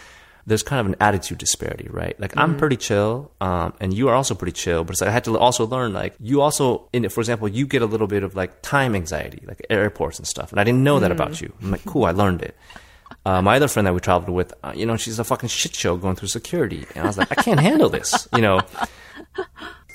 there's 0.49 0.63
kind 0.63 0.79
of 0.79 0.87
an 0.87 0.95
attitude 0.99 1.37
disparity, 1.37 1.87
right? 1.89 2.19
Like 2.19 2.35
I'm 2.35 2.57
pretty 2.57 2.75
chill, 2.75 3.31
um, 3.39 3.73
and 3.79 3.93
you 3.93 4.09
are 4.09 4.15
also 4.15 4.33
pretty 4.35 4.51
chill, 4.51 4.83
but 4.83 4.91
it's 4.91 5.01
like 5.01 5.09
I 5.09 5.13
had 5.13 5.23
to 5.25 5.37
also 5.37 5.65
learn 5.65 5.93
like 5.93 6.15
you 6.19 6.41
also 6.41 6.89
in 6.91 7.05
it. 7.05 7.11
For 7.11 7.21
example, 7.21 7.47
you 7.47 7.67
get 7.67 7.81
a 7.81 7.85
little 7.85 8.07
bit 8.07 8.23
of 8.23 8.35
like 8.35 8.61
time 8.61 8.95
anxiety, 8.95 9.43
like 9.47 9.65
airports 9.69 10.17
and 10.17 10.27
stuff, 10.27 10.51
and 10.51 10.59
I 10.59 10.63
didn't 10.63 10.83
know 10.83 10.99
that 10.99 11.11
about 11.11 11.39
you. 11.39 11.53
I'm 11.61 11.71
like, 11.71 11.85
cool, 11.85 12.05
I 12.05 12.11
learned 12.11 12.41
it. 12.41 12.55
Uh, 13.25 13.41
my 13.41 13.57
other 13.57 13.67
friend 13.67 13.85
that 13.85 13.93
we 13.93 13.99
traveled 13.99 14.29
with, 14.29 14.53
uh, 14.63 14.73
you 14.75 14.85
know, 14.85 14.97
she's 14.97 15.19
a 15.19 15.23
fucking 15.23 15.49
shit 15.49 15.75
show 15.75 15.95
going 15.97 16.15
through 16.15 16.29
security, 16.29 16.85
and 16.95 17.03
I 17.03 17.07
was 17.07 17.17
like, 17.17 17.31
I 17.31 17.35
can't 17.41 17.59
handle 17.59 17.89
this, 17.89 18.27
you 18.35 18.41
know. 18.41 18.61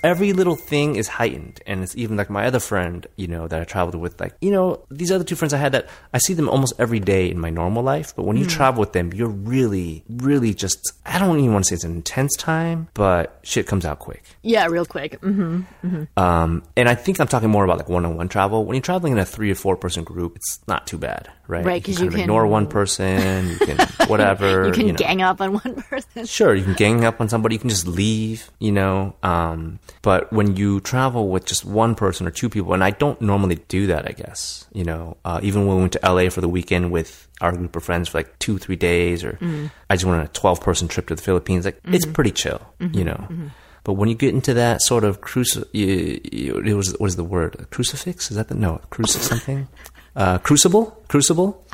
Every 0.05 0.35
little 0.35 0.55
thing 0.55 0.97
is 0.97 1.09
heightened, 1.09 1.61
and 1.67 1.83
it's 1.83 1.97
even 1.97 2.17
like 2.17 2.29
my 2.29 2.45
other 2.47 2.61
friend, 2.61 3.07
you 3.17 3.27
know, 3.27 3.49
that 3.49 3.59
I 3.61 3.65
traveled 3.65 3.95
with. 3.95 4.21
Like, 4.21 4.35
you 4.41 4.51
know, 4.53 4.85
these 4.91 5.11
other 5.11 5.25
two 5.25 5.35
friends 5.35 5.55
I 5.55 5.57
had 5.57 5.73
that 5.73 5.89
I 6.13 6.19
see 6.19 6.35
them 6.35 6.49
almost 6.49 6.75
every 6.79 7.01
day 7.01 7.31
in 7.31 7.41
my 7.41 7.49
normal 7.49 7.83
life, 7.83 8.15
but 8.15 8.25
when 8.27 8.37
you 8.37 8.45
travel 8.45 8.81
with 8.81 8.93
them, 8.93 9.13
you're 9.15 9.29
really, 9.55 10.05
really 10.11 10.53
just. 10.53 10.79
I 11.07 11.19
don't 11.19 11.39
even 11.41 11.53
want 11.55 11.65
to 11.65 11.69
say 11.71 11.75
it's 11.77 11.85
an 11.85 11.97
intense 11.97 12.37
time, 12.37 12.89
but 12.95 13.39
shit 13.43 13.67
comes 13.67 13.85
out 13.87 13.99
quick. 13.99 14.23
yeah, 14.43 14.67
real 14.67 14.85
quick. 14.85 15.19
hmm 15.23 15.63
Um, 16.19 16.63
and 16.77 16.87
I 16.89 16.95
think 16.95 17.19
I'm 17.19 17.27
talking 17.29 17.49
more 17.51 17.65
about 17.65 17.79
like 17.79 17.89
one-on-one 17.89 18.29
travel. 18.29 18.65
When 18.67 18.75
you're 18.75 18.83
traveling 18.83 19.15
in 19.15 19.19
a 19.19 19.25
three 19.25 19.51
or 19.51 19.55
four-person 19.55 20.05
group, 20.05 20.37
it's 20.37 20.61
not 20.69 20.87
too 20.87 20.99
bad, 20.99 21.31
right? 21.49 21.65
Right, 21.65 21.87
you 21.87 21.93
'cause 21.95 21.97
can 21.99 22.05
you 22.07 22.11
can- 22.11 22.21
ignore 22.21 22.47
one 22.47 22.67
person, 22.67 23.49
you 23.51 23.59
can 23.59 23.79
whatever. 24.09 24.67
You 24.67 24.73
can 24.73 24.87
know. 24.89 24.95
gang 24.95 25.23
up 25.23 25.41
on 25.41 25.53
one 25.55 25.83
person. 25.83 26.27
Sure, 26.27 26.55
you 26.55 26.65
can 26.65 26.75
gang 26.75 27.05
up 27.05 27.21
on 27.21 27.29
somebody. 27.29 27.55
You 27.57 27.59
can 27.61 27.71
just 27.71 27.87
leave, 27.87 28.51
you 28.59 28.73
know. 28.73 29.15
Um, 29.23 29.79
but 30.03 30.33
when 30.33 30.57
you 30.57 30.81
travel 30.81 31.29
with 31.29 31.45
just 31.47 31.65
one 31.65 31.95
person 31.95 32.27
or 32.27 32.31
two 32.31 32.49
people, 32.49 32.73
and 32.75 32.83
I 32.85 32.91
don't 32.91 33.21
normally 33.21 33.57
do 33.69 33.87
that, 33.89 34.09
I 34.09 34.13
guess, 34.13 34.67
you 34.73 34.85
know. 34.85 35.17
Uh, 35.25 35.41
even 35.43 35.67
when 35.67 35.77
we 35.77 35.83
went 35.83 35.93
to 35.93 36.01
LA 36.03 36.29
for 36.31 36.41
the 36.41 36.49
weekend 36.49 36.91
with 36.93 37.29
our 37.41 37.53
group 37.53 37.75
of 37.77 37.85
friends 37.85 38.09
for 38.09 38.19
like 38.19 38.39
two, 38.39 38.59
three 38.59 38.77
days, 38.77 39.25
or 39.25 39.39
I 39.91 39.97
just 39.97 40.05
went 40.05 40.19
on 40.21 40.25
a 40.25 40.29
twelve-person 40.29 40.89
trip 40.89 41.09
to 41.09 41.15
the 41.15 41.23
Philippines, 41.23 41.65
like 41.65 41.81
it's 41.85 42.07
pretty 42.07 42.31
chill, 42.31 42.61
you 42.93 43.05
know. 43.05 43.29
But 43.85 43.95
when 43.95 44.09
you 44.09 44.15
get 44.15 44.33
into 44.33 44.55
that 44.55 44.81
sort 44.81 45.05
of 45.05 45.21
cruci, 45.21 45.63
you, 45.73 46.19
you, 46.33 46.57
it 46.59 46.73
was 46.73 46.97
what 46.99 47.07
is 47.07 47.17
the 47.17 47.25
word? 47.25 47.57
A 47.59 47.67
crucifix? 47.67 48.31
Is 48.31 48.39
that 48.39 48.49
the 48.49 48.55
no? 48.55 48.81
Cruci 48.91 49.19
something? 49.21 49.69
Uh, 50.17 50.39
crucible? 50.39 50.93
Crucible? 51.09 51.65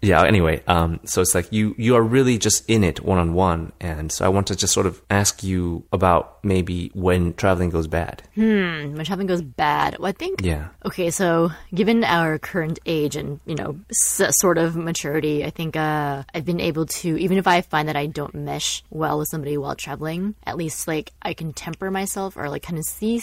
Yeah 0.00 0.22
anyway 0.24 0.62
um, 0.66 1.00
so 1.04 1.20
it's 1.22 1.34
like 1.34 1.52
you 1.52 1.74
you 1.78 1.96
are 1.96 2.02
really 2.02 2.38
just 2.38 2.68
in 2.70 2.84
it 2.84 3.02
one 3.04 3.18
on 3.18 3.34
one 3.34 3.72
and 3.80 4.12
so 4.12 4.24
i 4.24 4.28
want 4.28 4.46
to 4.48 4.56
just 4.56 4.72
sort 4.72 4.86
of 4.86 5.02
ask 5.10 5.42
you 5.42 5.84
about 5.92 6.38
maybe 6.44 6.90
when 6.94 7.34
traveling 7.34 7.68
goes 7.70 7.86
bad. 7.88 8.22
Hmm, 8.34 8.94
When 8.96 9.04
shopping 9.04 9.26
goes 9.26 9.42
bad, 9.42 9.98
well, 9.98 10.06
I 10.08 10.12
think. 10.12 10.40
yeah. 10.44 10.68
Okay, 10.86 11.10
so 11.10 11.50
given 11.74 12.04
our 12.04 12.38
current 12.38 12.78
age 12.86 13.16
and 13.16 13.40
you 13.44 13.54
know 13.54 13.78
s- 13.90 14.32
sort 14.40 14.56
of 14.56 14.76
maturity, 14.76 15.44
I 15.44 15.50
think 15.50 15.76
uh, 15.76 16.22
I've 16.32 16.44
been 16.46 16.60
able 16.60 16.86
to, 17.02 17.18
even 17.18 17.36
if 17.36 17.46
I 17.46 17.60
find 17.60 17.88
that 17.88 17.96
I 17.96 18.06
don't 18.06 18.34
mesh 18.34 18.82
well 18.90 19.18
with 19.18 19.28
somebody 19.28 19.58
while 19.58 19.74
traveling, 19.74 20.34
at 20.46 20.56
least 20.56 20.86
like 20.88 21.12
I 21.20 21.34
can 21.34 21.52
temper 21.52 21.90
myself 21.90 22.36
or 22.36 22.48
like 22.48 22.62
kind 22.62 22.78
of 22.78 22.84
see 22.84 23.20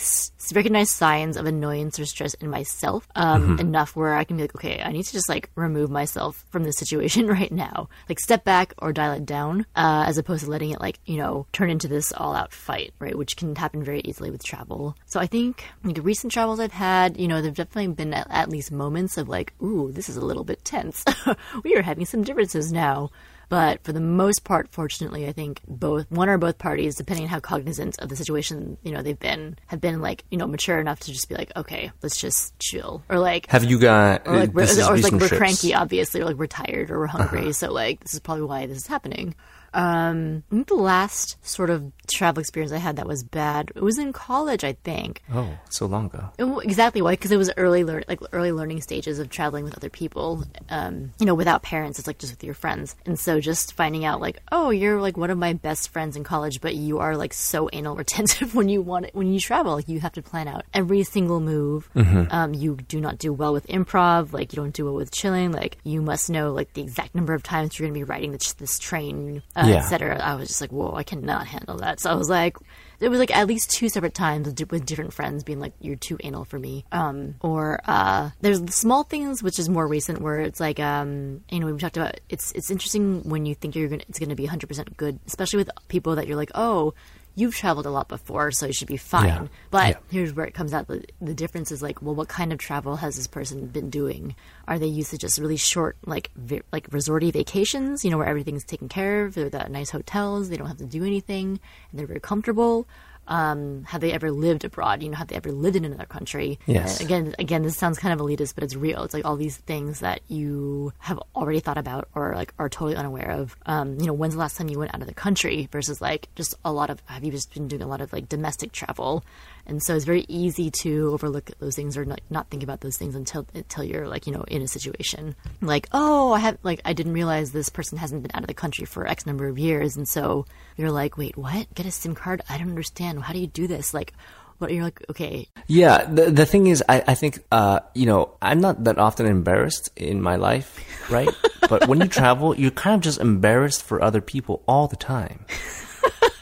recognize 0.53 0.91
signs 0.91 1.37
of 1.37 1.45
annoyance 1.45 1.99
or 1.99 2.05
stress 2.05 2.33
in 2.35 2.49
myself 2.49 3.07
um, 3.15 3.57
enough 3.59 3.95
where 3.95 4.13
I 4.15 4.23
can 4.25 4.37
be 4.37 4.43
like, 4.43 4.55
okay, 4.55 4.81
I 4.83 4.91
need 4.91 5.03
to 5.03 5.13
just 5.13 5.29
like 5.29 5.49
remove 5.55 5.89
myself 5.89 6.45
from 6.49 6.63
this 6.65 6.77
situation 6.77 7.27
right 7.39 7.51
now, 7.51 7.89
like 8.09 8.19
step 8.19 8.43
back 8.43 8.73
or 8.79 8.93
dial 8.93 9.13
it 9.13 9.25
down, 9.25 9.65
uh, 9.75 10.05
as 10.07 10.17
opposed 10.17 10.45
to 10.45 10.49
letting 10.49 10.71
it 10.71 10.81
like 10.81 10.99
you 11.05 11.17
know 11.17 11.45
turn 11.51 11.69
into 11.69 11.87
this 11.87 12.11
all-out 12.13 12.53
fight, 12.53 12.93
right? 12.99 13.17
Which 13.17 13.37
can 13.37 13.55
happen 13.55 13.83
very 13.83 14.01
easily 14.01 14.31
with 14.31 14.43
travel. 14.43 14.95
So 15.05 15.19
I 15.19 15.27
think 15.27 15.63
like 15.83 15.99
recent 16.01 16.31
travels 16.31 16.59
I've 16.59 16.71
had, 16.71 17.17
you 17.17 17.27
know, 17.27 17.41
there've 17.41 17.53
definitely 17.53 17.93
been 17.93 18.13
at, 18.13 18.27
at 18.29 18.49
least 18.49 18.71
moments 18.71 19.17
of 19.17 19.29
like, 19.29 19.53
ooh, 19.61 19.91
this 19.91 20.09
is 20.09 20.17
a 20.17 20.25
little 20.25 20.43
bit 20.43 20.63
tense. 20.65 21.03
we 21.63 21.75
are 21.75 21.81
having 21.81 22.05
some 22.05 22.23
differences 22.23 22.71
now. 22.71 23.11
But 23.49 23.83
for 23.83 23.93
the 23.93 24.01
most 24.01 24.43
part, 24.43 24.69
fortunately, 24.71 25.27
I 25.27 25.31
think 25.31 25.61
both 25.67 26.09
one 26.09 26.29
or 26.29 26.37
both 26.37 26.57
parties, 26.57 26.95
depending 26.95 27.25
on 27.25 27.29
how 27.29 27.39
cognizant 27.39 27.99
of 27.99 28.09
the 28.09 28.15
situation 28.15 28.77
you 28.83 28.91
know 28.91 29.01
they've 29.01 29.19
been, 29.19 29.57
have 29.67 29.81
been 29.81 30.01
like 30.01 30.23
you 30.29 30.37
know 30.37 30.47
mature 30.47 30.79
enough 30.79 30.99
to 31.01 31.11
just 31.11 31.29
be 31.29 31.35
like, 31.35 31.51
okay, 31.55 31.91
let's 32.01 32.17
just 32.17 32.57
chill, 32.59 33.03
or 33.09 33.19
like 33.19 33.47
have 33.47 33.63
you 33.63 33.79
got 33.79 34.27
or 34.27 34.37
like, 34.37 34.53
we're, 34.53 34.63
or 34.63 34.97
like 34.97 35.13
we're 35.13 35.29
cranky, 35.29 35.73
obviously, 35.73 36.21
or 36.21 36.25
like 36.25 36.37
we're 36.37 36.47
tired 36.47 36.91
or 36.91 36.99
we're 36.99 37.07
hungry. 37.07 37.53
So 37.53 37.71
like 37.71 38.01
this 38.01 38.13
is 38.13 38.19
probably 38.19 38.45
why 38.45 38.65
this 38.65 38.77
is 38.77 38.87
happening. 38.87 39.35
Um, 39.73 40.43
I 40.49 40.55
think 40.55 40.67
the 40.67 40.75
last 40.75 41.45
sort 41.45 41.69
of 41.69 41.91
travel 42.07 42.39
experience 42.41 42.71
I 42.71 42.77
had 42.77 42.95
that 42.97 43.07
was 43.07 43.23
bad. 43.23 43.71
It 43.75 43.81
was 43.83 43.97
in 43.97 44.13
college, 44.13 44.63
I 44.63 44.73
think. 44.83 45.21
oh 45.33 45.49
so 45.69 45.85
long 45.85 46.05
ago 46.05 46.29
It 46.37 46.45
exactly 46.65 47.01
why 47.01 47.11
because 47.13 47.31
it 47.31 47.37
was 47.37 47.51
early 47.57 47.83
lear- 47.83 48.03
like 48.07 48.19
early 48.31 48.51
learning 48.51 48.81
stages 48.81 49.19
of 49.19 49.29
traveling 49.29 49.63
with 49.63 49.75
other 49.75 49.89
people 49.89 50.43
um 50.69 51.11
you 51.19 51.25
know 51.25 51.35
without 51.35 51.63
parents 51.63 51.99
it's 51.99 52.07
like 52.07 52.17
just 52.17 52.31
with 52.33 52.43
your 52.43 52.53
friends 52.53 52.95
and 53.05 53.19
so 53.19 53.39
just 53.39 53.73
finding 53.73 54.05
out 54.05 54.21
like 54.21 54.39
oh 54.51 54.69
you're 54.69 55.01
like 55.01 55.17
one 55.17 55.29
of 55.29 55.37
my 55.37 55.53
best 55.53 55.89
friends 55.89 56.15
in 56.15 56.23
college 56.23 56.61
but 56.61 56.75
you 56.75 56.99
are 56.99 57.15
like 57.17 57.33
so 57.33 57.69
anal 57.73 57.95
retentive 58.03 58.55
when 58.55 58.69
you 58.69 58.81
want 58.81 59.09
when 59.13 59.31
you 59.33 59.39
travel 59.39 59.73
like 59.75 59.89
you 59.89 59.99
have 59.99 60.13
to 60.13 60.21
plan 60.21 60.47
out 60.47 60.63
every 60.73 61.03
single 61.03 61.39
move 61.39 61.89
um 62.31 62.53
you 62.53 62.75
do 62.87 62.99
not 63.01 63.17
do 63.17 63.33
well 63.33 63.53
with 63.53 63.67
improv 63.67 64.31
like 64.33 64.51
you 64.53 64.57
don't 64.57 64.73
do 64.73 64.85
well 64.85 64.93
with 64.95 65.11
chilling 65.11 65.51
like 65.51 65.77
you 65.83 66.01
must 66.01 66.29
know 66.29 66.51
like 66.51 66.71
the 66.73 66.81
exact 66.81 67.13
number 67.15 67.33
of 67.33 67.43
times 67.43 67.77
you're 67.77 67.87
going 67.87 67.93
to 67.93 67.99
be 67.99 68.03
riding 68.03 68.31
this, 68.31 68.53
this 68.53 68.77
train 68.79 69.41
uh, 69.55 69.65
Yeah. 69.67 69.77
etc 69.77 70.17
i 70.23 70.35
was 70.35 70.47
just 70.47 70.61
like 70.61 70.71
whoa 70.71 70.93
i 70.95 71.03
cannot 71.03 71.47
handle 71.47 71.77
that 71.77 71.94
so 71.99 72.11
i 72.11 72.15
was 72.15 72.29
like 72.29 72.57
it 72.99 73.09
was 73.09 73.19
like 73.19 73.35
at 73.35 73.47
least 73.47 73.71
two 73.71 73.89
separate 73.89 74.13
times 74.13 74.47
with, 74.47 74.71
with 74.71 74.85
different 74.85 75.13
friends 75.13 75.43
being 75.43 75.59
like 75.59 75.73
you're 75.79 75.95
too 75.95 76.17
anal 76.23 76.45
for 76.45 76.57
me. 76.59 76.85
Um. 76.91 77.35
Or 77.41 77.79
uh 77.85 78.31
there's 78.41 78.61
the 78.61 78.71
small 78.71 79.03
things 79.03 79.43
which 79.43 79.59
is 79.59 79.69
more 79.69 79.87
recent 79.87 80.21
where 80.21 80.39
it's 80.39 80.59
like 80.59 80.79
um 80.79 81.41
you 81.49 81.59
know 81.59 81.67
we 81.67 81.77
talked 81.77 81.97
about 81.97 82.19
it's 82.29 82.51
it's 82.53 82.71
interesting 82.71 83.27
when 83.27 83.45
you 83.45 83.55
think 83.55 83.75
you're 83.75 83.89
gonna 83.89 84.03
it's 84.07 84.19
gonna 84.19 84.35
be 84.35 84.47
100% 84.47 84.97
good 84.97 85.19
especially 85.27 85.57
with 85.57 85.69
people 85.87 86.15
that 86.15 86.27
you're 86.27 86.37
like 86.37 86.51
oh 86.55 86.93
you've 87.35 87.53
traveled 87.55 87.85
a 87.85 87.89
lot 87.89 88.07
before 88.07 88.51
so 88.51 88.65
you 88.65 88.73
should 88.73 88.87
be 88.87 88.97
fine 88.97 89.25
Yeah. 89.27 89.47
but 89.71 89.87
Yeah. 89.89 89.95
here's 90.09 90.33
where 90.33 90.45
it 90.45 90.53
comes 90.53 90.73
out 90.73 90.87
the, 90.87 91.03
the 91.21 91.33
difference 91.33 91.71
is 91.71 91.81
like 91.81 92.01
well 92.01 92.15
what 92.15 92.27
kind 92.29 92.51
of 92.53 92.59
travel 92.59 92.95
has 92.95 93.15
this 93.17 93.27
person 93.27 93.65
been 93.67 93.89
doing 93.89 94.35
are 94.67 94.79
they 94.79 94.87
used 94.87 95.11
to 95.11 95.17
just 95.17 95.37
really 95.37 95.57
short 95.57 95.97
like 96.05 96.31
vi- 96.35 96.61
like 96.71 96.89
resorty 96.89 97.31
vacations 97.33 98.03
you 98.05 98.11
know 98.11 98.17
where 98.17 98.27
everything's 98.27 98.63
taken 98.63 98.87
care 98.89 99.25
of 99.25 99.35
they're 99.35 99.53
at 99.55 99.69
nice 99.71 99.89
hotels 99.89 100.49
they 100.49 100.57
don't 100.57 100.67
have 100.67 100.77
to 100.77 100.85
do 100.85 101.03
anything 101.03 101.59
and 101.91 101.99
they're 101.99 102.07
very 102.07 102.19
comfortable 102.19 102.87
um, 103.27 103.83
have 103.85 104.01
they 104.01 104.11
ever 104.11 104.31
lived 104.31 104.63
abroad? 104.63 105.01
You 105.01 105.09
know, 105.09 105.17
have 105.17 105.27
they 105.27 105.35
ever 105.35 105.51
lived 105.51 105.75
in 105.75 105.85
another 105.85 106.05
country? 106.05 106.59
Yes. 106.65 107.01
Uh, 107.01 107.05
again, 107.05 107.35
again, 107.39 107.63
this 107.63 107.77
sounds 107.77 107.97
kind 107.99 108.13
of 108.13 108.25
elitist, 108.25 108.55
but 108.55 108.63
it's 108.63 108.75
real. 108.75 109.03
It's 109.03 109.13
like 109.13 109.25
all 109.25 109.35
these 109.35 109.57
things 109.57 109.99
that 110.01 110.21
you 110.27 110.93
have 110.99 111.19
already 111.35 111.59
thought 111.59 111.77
about 111.77 112.07
or 112.15 112.33
like 112.35 112.53
are 112.59 112.69
totally 112.69 112.95
unaware 112.95 113.31
of. 113.31 113.55
Um, 113.65 113.99
you 113.99 114.05
know, 114.05 114.13
when's 114.13 114.33
the 114.33 114.39
last 114.39 114.57
time 114.57 114.69
you 114.69 114.79
went 114.79 114.93
out 114.93 115.01
of 115.01 115.07
the 115.07 115.13
country 115.13 115.67
versus 115.71 116.01
like 116.01 116.29
just 116.35 116.55
a 116.63 116.71
lot 116.71 116.89
of 116.89 117.01
have 117.05 117.23
you 117.23 117.31
just 117.31 117.53
been 117.53 117.67
doing 117.67 117.81
a 117.81 117.87
lot 117.87 118.01
of 118.01 118.13
like 118.13 118.29
domestic 118.29 118.71
travel? 118.71 119.23
And 119.67 119.81
so 119.81 119.95
it's 119.95 120.05
very 120.05 120.25
easy 120.27 120.69
to 120.81 121.11
overlook 121.11 121.51
those 121.59 121.75
things 121.75 121.97
or 121.97 122.05
not, 122.05 122.21
not 122.29 122.49
think 122.49 122.63
about 122.63 122.81
those 122.81 122.97
things 122.97 123.15
until 123.15 123.47
until 123.53 123.83
you're 123.83 124.07
like, 124.07 124.27
you 124.27 124.33
know, 124.33 124.43
in 124.47 124.61
a 124.61 124.67
situation. 124.67 125.35
Like, 125.61 125.87
oh, 125.91 126.33
I 126.33 126.39
have 126.39 126.57
like 126.63 126.81
I 126.85 126.93
didn't 126.93 127.13
realize 127.13 127.51
this 127.51 127.69
person 127.69 127.97
hasn't 127.97 128.23
been 128.23 128.31
out 128.33 128.43
of 128.43 128.47
the 128.47 128.53
country 128.53 128.85
for 128.85 129.07
X 129.07 129.25
number 129.25 129.47
of 129.47 129.57
years. 129.57 129.95
And 129.95 130.07
so 130.07 130.45
you're 130.77 130.91
like, 130.91 131.17
wait, 131.17 131.37
what? 131.37 131.73
Get 131.73 131.85
a 131.85 131.91
SIM 131.91 132.15
card? 132.15 132.41
I 132.49 132.57
don't 132.57 132.69
understand. 132.69 133.23
How 133.23 133.33
do 133.33 133.39
you 133.39 133.47
do 133.47 133.67
this? 133.67 133.93
Like 133.93 134.13
but 134.59 134.71
you're 134.71 134.83
like, 134.83 135.03
okay. 135.09 135.47
Yeah, 135.67 136.05
the 136.05 136.31
the 136.31 136.45
thing 136.45 136.67
is, 136.67 136.83
I, 136.87 137.03
I 137.07 137.15
think, 137.15 137.43
uh, 137.51 137.81
you 137.93 138.05
know, 138.05 138.35
I'm 138.41 138.61
not 138.61 138.83
that 138.85 138.97
often 138.97 139.25
embarrassed 139.25 139.89
in 139.95 140.21
my 140.21 140.37
life, 140.37 140.79
right? 141.09 141.29
but 141.69 141.87
when 141.87 141.99
you 141.99 142.07
travel, 142.07 142.55
you're 142.55 142.71
kind 142.71 142.95
of 142.95 143.01
just 143.01 143.19
embarrassed 143.19 143.83
for 143.83 144.01
other 144.01 144.21
people 144.21 144.63
all 144.67 144.87
the 144.87 144.95
time. 144.95 145.45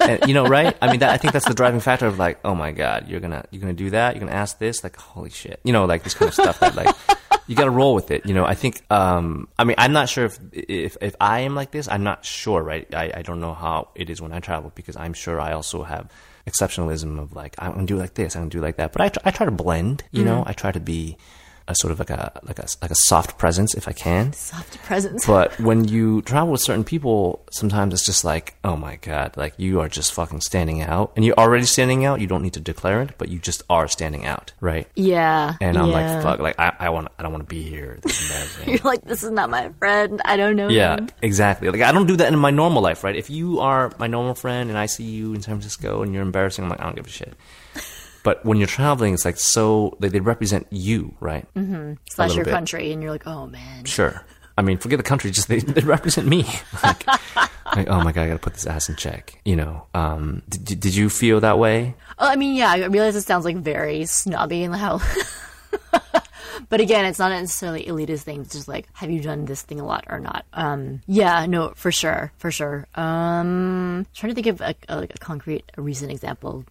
And, 0.08 0.28
you 0.28 0.34
know, 0.34 0.46
right? 0.46 0.76
I 0.82 0.92
mean, 0.92 1.00
that, 1.00 1.12
I 1.12 1.18
think 1.18 1.34
that's 1.34 1.48
the 1.48 1.54
driving 1.54 1.80
factor 1.80 2.08
of 2.08 2.20
like, 2.20 2.40
oh 2.44 2.56
my 2.56 2.72
god, 2.72 3.08
you're 3.08 3.20
gonna 3.20 3.46
you're 3.52 3.62
gonna 3.62 3.74
do 3.74 3.90
that, 3.92 4.16
you're 4.16 4.20
gonna 4.20 4.38
ask 4.38 4.60
this, 4.60 4.84
like, 4.84 4.96
holy 4.96 5.30
shit, 5.30 5.60
you 5.64 5.74
know, 5.74 5.86
like 5.86 6.04
this 6.04 6.14
kind 6.14 6.30
of 6.30 6.34
stuff 6.34 6.60
that 6.60 6.76
like. 6.76 6.96
You 7.46 7.58
got 7.58 7.66
to 7.66 7.72
roll 7.72 7.94
with 7.94 8.10
it, 8.10 8.26
you 8.26 8.34
know. 8.34 8.46
I 8.46 8.56
think. 8.56 8.82
Um, 8.90 9.50
I 9.60 9.66
mean, 9.66 9.76
I'm 9.78 9.92
not 9.92 10.08
sure 10.08 10.24
if 10.24 10.40
if 10.54 10.96
if 11.02 11.14
I 11.20 11.42
am 11.42 11.56
like 11.56 11.72
this. 11.72 11.90
I'm 11.90 12.04
not 12.04 12.24
sure, 12.24 12.64
right? 12.64 12.88
I, 12.96 13.12
I 13.16 13.22
don't 13.22 13.42
know 13.42 13.54
how 13.54 13.90
it 13.96 14.10
is 14.10 14.22
when 14.22 14.32
I 14.32 14.40
travel 14.40 14.72
because 14.74 14.96
I'm 14.96 15.12
sure 15.12 15.42
I 15.42 15.52
also 15.52 15.84
have 15.84 16.10
exceptionalism 16.48 17.20
of 17.20 17.34
like 17.34 17.56
I'm 17.60 17.74
gonna 17.74 17.86
do 17.86 17.98
like 17.98 18.14
this, 18.14 18.36
I'm 18.36 18.44
gonna 18.44 18.50
do 18.50 18.62
like 18.62 18.78
that. 18.78 18.94
But 18.94 19.02
I 19.02 19.10
try, 19.10 19.22
I 19.26 19.32
try 19.32 19.46
to 19.46 19.52
blend, 19.52 20.04
you 20.12 20.20
mm-hmm. 20.20 20.30
know. 20.30 20.44
I 20.46 20.54
try 20.54 20.72
to 20.72 20.80
be 20.80 21.18
a 21.68 21.76
sort 21.76 21.92
of 21.92 22.00
like 22.00 22.10
a 22.10 22.32
like 22.44 22.60
a 22.60 22.66
like 22.82 22.92
a 22.92 22.96
soft 22.96 23.38
presence 23.38 23.74
if 23.74 23.88
I 23.88 23.94
can. 23.94 24.34
Soft 24.34 24.82
presence. 24.84 25.26
but 25.26 25.58
when 25.60 25.88
you 25.88 26.22
travel 26.24 26.52
with 26.52 26.62
certain 26.62 26.84
people, 26.84 27.44
sometimes 27.52 27.94
it's 27.94 28.06
just 28.06 28.24
like, 28.24 28.56
oh 28.64 28.76
my 28.76 28.98
god, 28.98 29.38
like 29.38 29.54
you 29.58 29.80
are 29.80 29.88
just 29.88 30.14
fucking 30.14 30.42
standing 30.42 30.82
out, 30.82 31.14
and 31.16 31.24
you're 31.24 31.38
already 31.38 31.66
standing 31.66 32.06
out. 32.06 32.20
You 32.20 32.28
don't 32.28 32.42
need 32.42 32.54
to 32.54 32.60
declare 32.60 33.02
it, 33.02 33.12
but 33.18 33.30
you 33.30 33.40
just 33.40 33.64
are 33.70 33.88
standing 33.88 34.26
out, 34.26 34.52
right? 34.60 34.88
Yeah. 34.96 35.56
And 35.62 35.78
I'm 35.78 35.90
yeah. 35.90 36.16
like, 36.16 36.24
fuck, 36.24 36.40
like 36.40 36.60
I, 36.60 36.74
I 36.80 36.90
want, 36.90 37.08
I 37.18 37.24
don't 37.24 37.32
want 37.32 37.48
to 37.48 37.56
be 37.56 37.64
here. 37.64 38.00
This 38.02 38.20
is 38.20 38.30
embarrassing. 38.30 38.70
you're 38.70 38.84
like, 38.84 39.04
this 39.06 39.24
is 39.24 39.32
not 39.32 39.50
my 39.50 39.70
friend. 39.80 40.22
I 40.26 40.38
don't 40.38 40.56
know. 40.56 40.68
Yeah, 40.68 40.98
him. 40.98 41.10
exactly. 41.22 41.70
Like 41.70 41.82
I 41.82 41.92
don't 41.92 42.08
do 42.08 42.18
that 42.18 42.32
in 42.32 42.40
my 42.40 42.52
normal 42.52 42.82
life, 42.82 43.04
right? 43.04 43.16
If 43.16 43.30
you 43.30 43.60
are 43.60 43.92
my 44.00 44.08
normal 44.08 44.36
friend 44.36 44.70
and 44.70 44.78
I 44.78 44.88
see 44.88 45.06
you 45.06 45.34
in 45.34 45.42
San 45.42 45.56
Francisco 45.56 46.02
and 46.02 46.14
you're 46.14 46.24
embarrassing, 46.24 46.64
I'm 46.64 46.70
like, 46.70 46.82
I 46.82 46.84
don't 46.84 46.96
give 46.96 47.08
a 47.08 47.10
shit. 47.10 47.34
But 48.24 48.44
when 48.46 48.58
you're 48.58 48.68
traveling, 48.68 49.14
it's 49.14 49.26
like 49.26 49.38
so 49.38 49.98
they, 50.00 50.08
they 50.10 50.22
represent 50.22 50.68
you, 50.72 51.14
right? 51.20 51.46
Mm-hmm. 51.56 51.94
Slash 52.10 52.36
your 52.36 52.46
bit. 52.46 52.52
country, 52.52 52.92
and 52.92 53.02
you're 53.02 53.12
like, 53.12 53.28
oh 53.28 53.48
man. 53.48 53.86
Sure. 53.86 54.26
I 54.58 54.62
mean, 54.62 54.78
forget 54.78 54.98
the 54.98 55.04
country; 55.04 55.32
just 55.32 55.48
they, 55.48 55.60
they 55.60 55.82
represent 55.82 56.28
me. 56.28 56.46
like, 56.84 57.06
like, 57.08 57.90
oh 57.90 58.04
my 58.04 58.12
god, 58.12 58.24
I 58.24 58.28
got 58.28 58.34
to 58.34 58.40
put 58.40 58.54
this 58.54 58.66
ass 58.66 58.88
in 58.88 58.96
check. 58.96 59.40
You 59.44 59.56
know? 59.56 59.88
Um, 59.94 60.44
did 60.48 60.80
did 60.80 60.96
you 60.96 61.10
feel 61.10 61.40
that 61.42 61.60
way? 61.60 61.96
Oh, 62.20 62.28
I 62.28 62.36
mean, 62.36 62.56
yeah. 62.56 62.72
I 62.72 62.86
realize 62.86 63.16
it 63.16 63.24
sounds 63.24 63.46
like 63.46 63.58
very 63.58 64.06
snobby 64.06 64.64
and 64.64 64.74
the 64.74 64.78
how. 64.78 65.02
but 66.70 66.80
again, 66.80 67.06
it's 67.06 67.20
not 67.20 67.30
necessarily 67.30 67.86
elitist 67.86 68.22
thing. 68.22 68.42
It's 68.42 68.54
just 68.54 68.68
like, 68.68 68.88
have 68.94 69.10
you 69.10 69.22
done 69.22 69.46
this 69.46 69.64
thing 69.64 69.80
a 69.80 69.86
lot 69.86 70.06
or 70.08 70.20
not? 70.20 70.46
Um, 70.54 71.02
yeah, 71.08 71.46
no, 71.46 71.74
for 71.76 71.92
sure, 71.92 72.32
for 72.38 72.52
sure. 72.52 72.88
Um, 72.96 74.06
trying 74.14 74.32
to 74.32 74.36
think 74.36 74.48
of 74.48 74.62
a, 74.62 74.76
a, 74.88 74.98
like 74.98 75.16
a 75.16 75.18
concrete, 75.18 75.72
a 75.78 75.82
recent 75.82 76.12
example. 76.12 76.66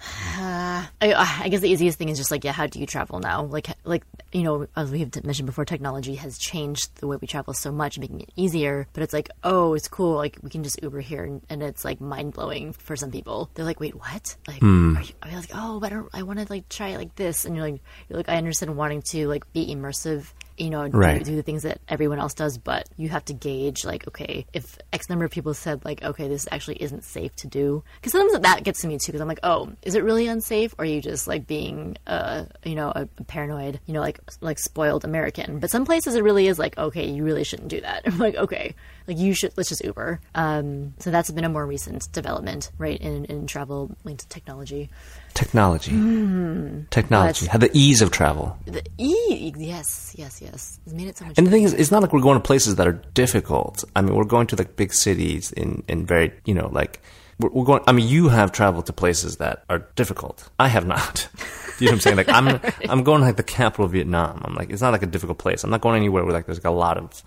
Uh, 0.40 0.86
I, 1.02 1.40
I, 1.44 1.48
guess 1.50 1.60
the 1.60 1.68
easiest 1.68 1.98
thing 1.98 2.08
is 2.08 2.16
just 2.16 2.30
like, 2.30 2.44
yeah, 2.44 2.52
how 2.52 2.66
do 2.66 2.80
you 2.80 2.86
travel 2.86 3.18
now? 3.18 3.44
Like, 3.44 3.68
like 3.84 4.04
you 4.32 4.42
know, 4.42 4.66
as 4.74 4.90
we 4.90 5.00
have 5.00 5.24
mentioned 5.24 5.46
before, 5.46 5.64
technology 5.64 6.14
has 6.14 6.38
changed 6.38 6.94
the 6.96 7.06
way 7.06 7.18
we 7.20 7.26
travel 7.26 7.52
so 7.52 7.70
much, 7.70 7.98
making 7.98 8.22
it 8.22 8.30
easier. 8.36 8.86
But 8.94 9.02
it's 9.02 9.12
like, 9.12 9.28
oh, 9.44 9.74
it's 9.74 9.88
cool. 9.88 10.14
Like, 10.14 10.38
we 10.42 10.48
can 10.48 10.62
just 10.62 10.82
Uber 10.82 11.00
here, 11.00 11.24
and, 11.24 11.42
and 11.50 11.62
it's 11.62 11.84
like 11.84 12.00
mind 12.00 12.32
blowing 12.32 12.72
for 12.72 12.96
some 12.96 13.10
people. 13.10 13.50
They're 13.54 13.64
like, 13.64 13.80
wait, 13.80 13.94
what? 13.94 14.36
Like, 14.48 14.60
mm. 14.60 14.96
are, 14.96 15.02
you, 15.02 15.14
are 15.22 15.30
you 15.30 15.36
like, 15.36 15.50
oh, 15.54 15.80
but 15.80 15.92
I, 15.92 16.02
I 16.14 16.22
want 16.22 16.38
to 16.38 16.46
like 16.48 16.68
try 16.68 16.88
it 16.88 16.98
like 16.98 17.14
this, 17.16 17.44
and 17.44 17.54
you're 17.54 17.68
like, 17.68 17.82
you're 18.08 18.16
like, 18.16 18.28
I 18.28 18.36
understand 18.36 18.76
wanting 18.76 19.02
to 19.10 19.28
like 19.28 19.52
be 19.52 19.74
immersive 19.74 20.32
you 20.60 20.68
know, 20.68 20.86
right. 20.88 21.24
do, 21.24 21.30
do, 21.30 21.36
the 21.36 21.42
things 21.42 21.62
that 21.62 21.80
everyone 21.88 22.18
else 22.18 22.34
does, 22.34 22.58
but 22.58 22.88
you 22.98 23.08
have 23.08 23.24
to 23.24 23.32
gauge, 23.32 23.84
like, 23.84 24.06
okay, 24.06 24.46
if 24.52 24.78
X 24.92 25.08
number 25.08 25.24
of 25.24 25.30
people 25.30 25.54
said, 25.54 25.84
like, 25.84 26.02
okay, 26.02 26.28
this 26.28 26.46
actually 26.50 26.82
isn't 26.82 27.02
safe 27.02 27.34
to 27.36 27.46
do. 27.46 27.82
Because 27.96 28.12
sometimes 28.12 28.38
that 28.38 28.62
gets 28.62 28.82
to 28.82 28.86
me 28.86 28.98
too, 28.98 29.12
because 29.12 29.22
I'm 29.22 29.28
like, 29.28 29.40
oh, 29.42 29.72
is 29.82 29.94
it 29.94 30.04
really 30.04 30.26
unsafe? 30.26 30.74
Or 30.78 30.82
are 30.82 30.86
you 30.86 31.00
just, 31.00 31.26
like, 31.26 31.46
being, 31.46 31.96
uh, 32.06 32.44
you 32.62 32.74
know, 32.74 32.92
a, 32.94 33.08
a 33.16 33.24
paranoid, 33.24 33.80
you 33.86 33.94
know, 33.94 34.00
like, 34.00 34.20
like 34.42 34.58
spoiled 34.58 35.04
American? 35.04 35.60
But 35.60 35.70
some 35.70 35.86
places 35.86 36.14
it 36.14 36.22
really 36.22 36.46
is 36.46 36.58
like, 36.58 36.76
okay, 36.76 37.08
you 37.08 37.24
really 37.24 37.44
shouldn't 37.44 37.68
do 37.68 37.80
that. 37.80 38.02
I'm 38.06 38.18
like, 38.18 38.34
okay, 38.34 38.74
like, 39.06 39.18
you 39.18 39.32
should, 39.32 39.52
let's 39.56 39.70
just 39.70 39.82
Uber. 39.82 40.20
Um, 40.34 40.92
so 40.98 41.10
that's 41.10 41.30
been 41.30 41.44
a 41.44 41.48
more 41.48 41.66
recent 41.66 42.12
development, 42.12 42.70
right, 42.76 43.00
in, 43.00 43.24
in 43.24 43.46
travel 43.46 43.96
linked 44.04 44.22
to 44.22 44.28
technology. 44.28 44.90
Technology. 45.34 45.92
Mm, 45.92 46.90
Technology. 46.90 47.46
Had 47.46 47.60
the 47.60 47.70
ease 47.72 48.02
of 48.02 48.10
travel. 48.10 48.56
The 48.66 48.82
ease, 48.98 49.54
yes, 49.56 50.14
yes, 50.18 50.40
yes. 50.42 50.80
It's 50.84 50.94
made 50.94 51.08
it 51.08 51.18
so 51.18 51.24
much. 51.24 51.38
And 51.38 51.46
the 51.46 51.50
thing 51.50 51.62
is, 51.62 51.72
it's 51.72 51.90
not 51.90 52.02
like 52.02 52.12
we're 52.12 52.20
going 52.20 52.36
to 52.36 52.42
places 52.42 52.76
that 52.76 52.86
are 52.86 53.00
difficult. 53.14 53.84
I 53.94 54.02
mean, 54.02 54.14
we're 54.14 54.24
going 54.24 54.46
to 54.48 54.56
like 54.56 54.76
big 54.76 54.92
cities 54.92 55.52
in 55.52 55.82
in 55.88 56.06
very, 56.06 56.32
you 56.44 56.54
know, 56.54 56.68
like 56.68 57.00
we're, 57.38 57.50
we're 57.50 57.64
going. 57.64 57.82
I 57.86 57.92
mean, 57.92 58.08
you 58.08 58.28
have 58.28 58.52
traveled 58.52 58.86
to 58.86 58.92
places 58.92 59.36
that 59.36 59.64
are 59.68 59.80
difficult. 59.96 60.48
I 60.58 60.68
have 60.68 60.86
not. 60.86 61.28
you 61.78 61.86
know 61.86 61.92
what 61.92 61.94
I'm 61.94 62.00
saying? 62.00 62.16
Like 62.16 62.28
I'm 62.28 62.46
right. 62.46 62.74
I'm 62.90 63.02
going 63.02 63.20
to 63.20 63.26
like 63.26 63.36
the 63.36 63.42
capital 63.42 63.86
of 63.86 63.92
Vietnam. 63.92 64.42
I'm 64.44 64.54
like, 64.54 64.70
it's 64.70 64.82
not 64.82 64.92
like 64.92 65.02
a 65.02 65.06
difficult 65.06 65.38
place. 65.38 65.64
I'm 65.64 65.70
not 65.70 65.80
going 65.80 65.96
anywhere 65.96 66.24
where 66.24 66.34
like 66.34 66.46
there's 66.46 66.58
like 66.58 66.64
a 66.64 66.70
lot 66.70 66.98
of 66.98 67.22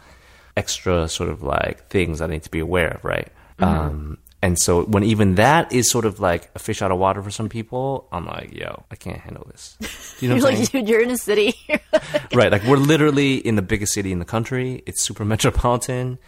extra 0.55 1.07
sort 1.07 1.29
of 1.29 1.41
like 1.41 1.87
things 1.89 2.21
I 2.21 2.27
need 2.27 2.43
to 2.43 2.51
be 2.51 2.59
aware 2.59 2.89
of, 2.89 3.03
right? 3.03 3.29
Mm-hmm. 3.59 3.63
Um, 3.63 4.17
and 4.43 4.59
so 4.59 4.83
when 4.83 5.03
even 5.03 5.35
that 5.35 5.71
is 5.71 5.89
sort 5.89 6.03
of 6.03 6.19
like 6.19 6.51
a 6.53 6.59
fish 6.59 6.81
out 6.81 6.91
of 6.91 6.99
water 6.99 7.23
for 7.23 7.31
some 7.31 7.47
people, 7.47 8.09
I'm 8.11 8.25
like, 8.25 8.53
yo, 8.53 8.83
I 8.91 8.95
can't 8.95 9.17
handle 9.17 9.47
this. 9.49 9.77
Do 9.79 9.87
you 10.19 10.27
know 10.27 10.35
you're 10.35 10.43
like, 10.43 10.69
dude, 10.69 10.89
you're 10.89 11.01
in 11.01 11.11
a 11.11 11.17
city. 11.17 11.55
right. 12.33 12.51
Like 12.51 12.65
we're 12.65 12.75
literally 12.75 13.35
in 13.35 13.55
the 13.55 13.61
biggest 13.61 13.93
city 13.93 14.11
in 14.11 14.19
the 14.19 14.25
country. 14.25 14.83
It's 14.85 15.01
super 15.01 15.23
metropolitan. 15.33 16.19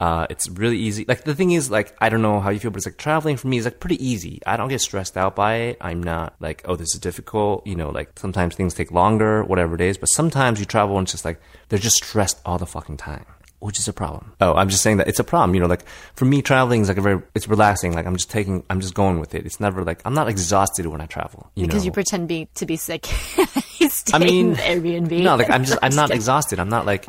Uh, 0.00 0.26
it's 0.30 0.48
really 0.48 0.78
easy. 0.78 1.04
Like 1.06 1.22
the 1.22 1.34
thing 1.36 1.52
is, 1.52 1.70
like 1.70 1.96
I 2.00 2.08
don't 2.08 2.22
know 2.22 2.40
how 2.40 2.50
you 2.50 2.58
feel, 2.58 2.72
but 2.72 2.78
it's 2.78 2.86
like 2.86 2.96
traveling 2.96 3.36
for 3.36 3.46
me 3.46 3.58
is 3.58 3.66
like 3.66 3.78
pretty 3.78 4.04
easy. 4.04 4.42
I 4.44 4.56
don't 4.56 4.68
get 4.68 4.80
stressed 4.80 5.16
out 5.16 5.36
by 5.36 5.54
it. 5.54 5.78
I'm 5.80 6.02
not 6.02 6.34
like, 6.40 6.62
oh, 6.64 6.74
this 6.74 6.92
is 6.92 7.00
difficult. 7.00 7.64
You 7.68 7.76
know, 7.76 7.90
like 7.90 8.18
sometimes 8.18 8.56
things 8.56 8.74
take 8.74 8.90
longer, 8.90 9.44
whatever 9.44 9.76
it 9.76 9.80
is. 9.80 9.96
But 9.96 10.06
sometimes 10.06 10.58
you 10.58 10.66
travel 10.66 10.98
and 10.98 11.04
it's 11.04 11.12
just 11.12 11.24
like 11.24 11.40
they're 11.68 11.78
just 11.78 11.98
stressed 11.98 12.40
all 12.44 12.58
the 12.58 12.66
fucking 12.66 12.96
time 12.96 13.26
which 13.64 13.78
is 13.78 13.88
a 13.88 13.94
problem. 13.94 14.30
Oh, 14.42 14.52
I'm 14.52 14.68
just 14.68 14.82
saying 14.82 14.98
that 14.98 15.08
it's 15.08 15.18
a 15.18 15.24
problem. 15.24 15.54
You 15.54 15.62
know, 15.62 15.66
like 15.66 15.86
for 16.16 16.26
me, 16.26 16.42
traveling 16.42 16.82
is 16.82 16.88
like 16.88 16.98
a 16.98 17.00
very, 17.00 17.22
it's 17.34 17.48
relaxing. 17.48 17.94
Like 17.94 18.04
I'm 18.04 18.14
just 18.14 18.30
taking, 18.30 18.62
I'm 18.68 18.82
just 18.82 18.92
going 18.92 19.18
with 19.20 19.34
it. 19.34 19.46
It's 19.46 19.58
never 19.58 19.82
like, 19.82 20.02
I'm 20.04 20.12
not 20.12 20.28
exhausted 20.28 20.84
when 20.86 21.00
I 21.00 21.06
travel. 21.06 21.50
You 21.54 21.66
because 21.66 21.82
know? 21.82 21.86
you 21.86 21.92
pretend 21.92 22.28
be, 22.28 22.46
to 22.56 22.66
be 22.66 22.76
sick. 22.76 23.08
I 24.12 24.18
mean, 24.18 24.56
Airbnb. 24.56 25.22
No, 25.22 25.36
like 25.36 25.48
I'm 25.48 25.64
just, 25.64 25.78
I'm 25.82 25.94
not 25.94 26.10
exhausted. 26.18 26.60
I'm 26.60 26.68
not 26.68 26.84
like, 26.84 27.06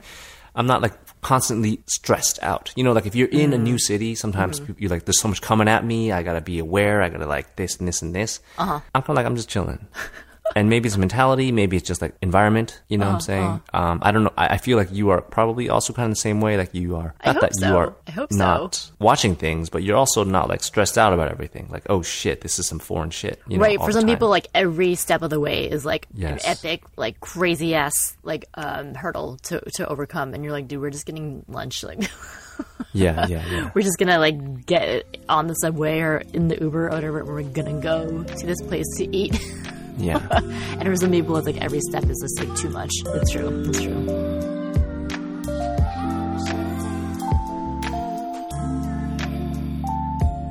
I'm 0.56 0.66
not 0.66 0.82
like 0.82 0.94
constantly 1.20 1.82
stressed 1.88 2.40
out. 2.42 2.72
You 2.78 2.86
know, 2.86 2.94
like 2.94 3.06
if 3.06 3.16
you're 3.16 3.28
in 3.28 3.52
mm. 3.52 3.56
a 3.56 3.58
new 3.58 3.78
city, 3.78 4.16
sometimes 4.16 4.62
mm. 4.62 4.76
you're 4.80 4.90
like, 4.90 5.04
there's 5.04 5.20
so 5.20 5.28
much 5.28 5.42
coming 5.42 5.68
at 5.68 5.84
me. 5.84 6.14
I 6.14 6.24
gotta 6.24 6.40
be 6.40 6.60
aware. 6.60 7.02
I 7.02 7.10
gotta 7.10 7.28
like 7.28 7.58
this 7.58 7.76
and 7.76 7.88
this 7.88 8.02
and 8.02 8.16
this. 8.16 8.40
Uh-huh. 8.58 8.80
I'm 8.94 9.02
kind 9.02 9.10
of 9.10 9.16
like, 9.18 9.26
I'm 9.26 9.36
just 9.36 9.50
chilling 9.50 9.88
and 10.56 10.70
maybe 10.70 10.88
it's 10.88 10.98
mentality, 10.98 11.52
maybe 11.52 11.78
it's 11.78 11.88
just 11.88 12.02
like 12.02 12.16
environment. 12.22 12.82
You 12.88 12.98
know 12.98 13.06
uh, 13.06 13.14
what 13.14 13.30
I'm 13.30 13.36
uh-huh, 13.40 13.48
saying? 13.50 13.62
Uh. 13.74 13.78
Um, 13.78 14.00
I 14.02 14.12
don't 14.12 14.24
know. 14.24 14.34
I, 14.38 14.48
I, 14.48 14.58
feel 14.58 14.78
like 14.78 14.92
you 14.92 15.10
are 15.10 15.22
probably 15.22 15.70
also 15.70 15.94
kind 15.94 16.06
of 16.06 16.12
the 16.12 16.22
same 16.22 16.42
way. 16.42 16.58
Like 16.58 16.74
you 16.74 16.96
are 16.96 17.16
not 17.26 17.42
that 17.42 17.56
so. 17.56 17.68
you 17.68 17.76
are 17.76 17.96
I 18.08 18.12
hope 18.12 18.32
not 18.32 18.76
so. 18.76 18.94
watching 19.00 19.36
things, 19.36 19.70
but 19.70 19.84
you're 19.84 19.98
also 19.98 20.24
not 20.24 20.50
like 20.50 20.64
stressed 20.64 20.98
out 20.98 21.14
about 21.14 21.32
everything. 21.32 21.68
Like 21.72 21.84
oh 21.90 22.02
shit, 22.02 22.42
this 22.42 22.60
is 22.60 22.68
some 22.68 22.80
foreign 22.80 23.10
shit. 23.10 23.42
You 23.48 23.58
know, 23.58 23.64
right. 23.64 23.80
For 23.80 23.92
some 23.92 24.02
time. 24.02 24.10
people, 24.10 24.30
like 24.30 24.48
every 24.54 24.96
step 24.96 25.22
of 25.22 25.30
the 25.30 25.40
way 25.40 25.70
is 25.70 25.86
like 25.86 26.08
yes. 26.14 26.44
an 26.44 26.52
epic, 26.52 26.84
like 26.96 27.20
crazy 27.20 27.74
ass 27.76 28.16
like 28.24 28.46
um, 28.54 28.94
hurdle 28.94 29.38
to 29.44 29.62
to 29.76 29.88
overcome, 29.88 30.34
and 30.34 30.44
you're 30.44 30.54
like, 30.54 30.68
dude, 30.68 30.82
we're 30.82 30.92
just 30.92 31.06
getting 31.06 31.44
lunch, 31.48 31.84
like. 31.84 32.04
yeah, 32.94 33.28
yeah, 33.28 33.46
yeah. 33.52 33.72
We're 33.74 33.82
just 33.82 33.98
gonna 33.98 34.20
like 34.20 34.66
get 34.66 35.18
on 35.28 35.48
the 35.48 35.54
subway 35.56 36.00
or 36.00 36.24
in 36.34 36.48
the 36.48 36.60
Uber 36.60 36.88
or 36.88 36.90
whatever. 36.92 37.26
We're 37.26 37.44
gonna 37.44 37.82
go 37.82 38.24
to 38.24 38.46
this 38.46 38.62
place 38.62 38.86
to 38.98 39.16
eat. 39.16 39.38
Yeah. 39.98 40.26
and 40.32 40.84
for 40.84 40.96
some 40.96 41.12
people, 41.12 41.38
it's 41.38 41.48
like 41.48 41.62
every 41.62 41.82
step 41.82 42.04
is 42.06 42.20
just 42.22 42.40
like 42.40 42.58
too 42.58 42.70
much. 42.70 42.92
It's 43.06 43.32
true. 43.32 43.64
It's 43.70 43.82
true. 43.82 44.46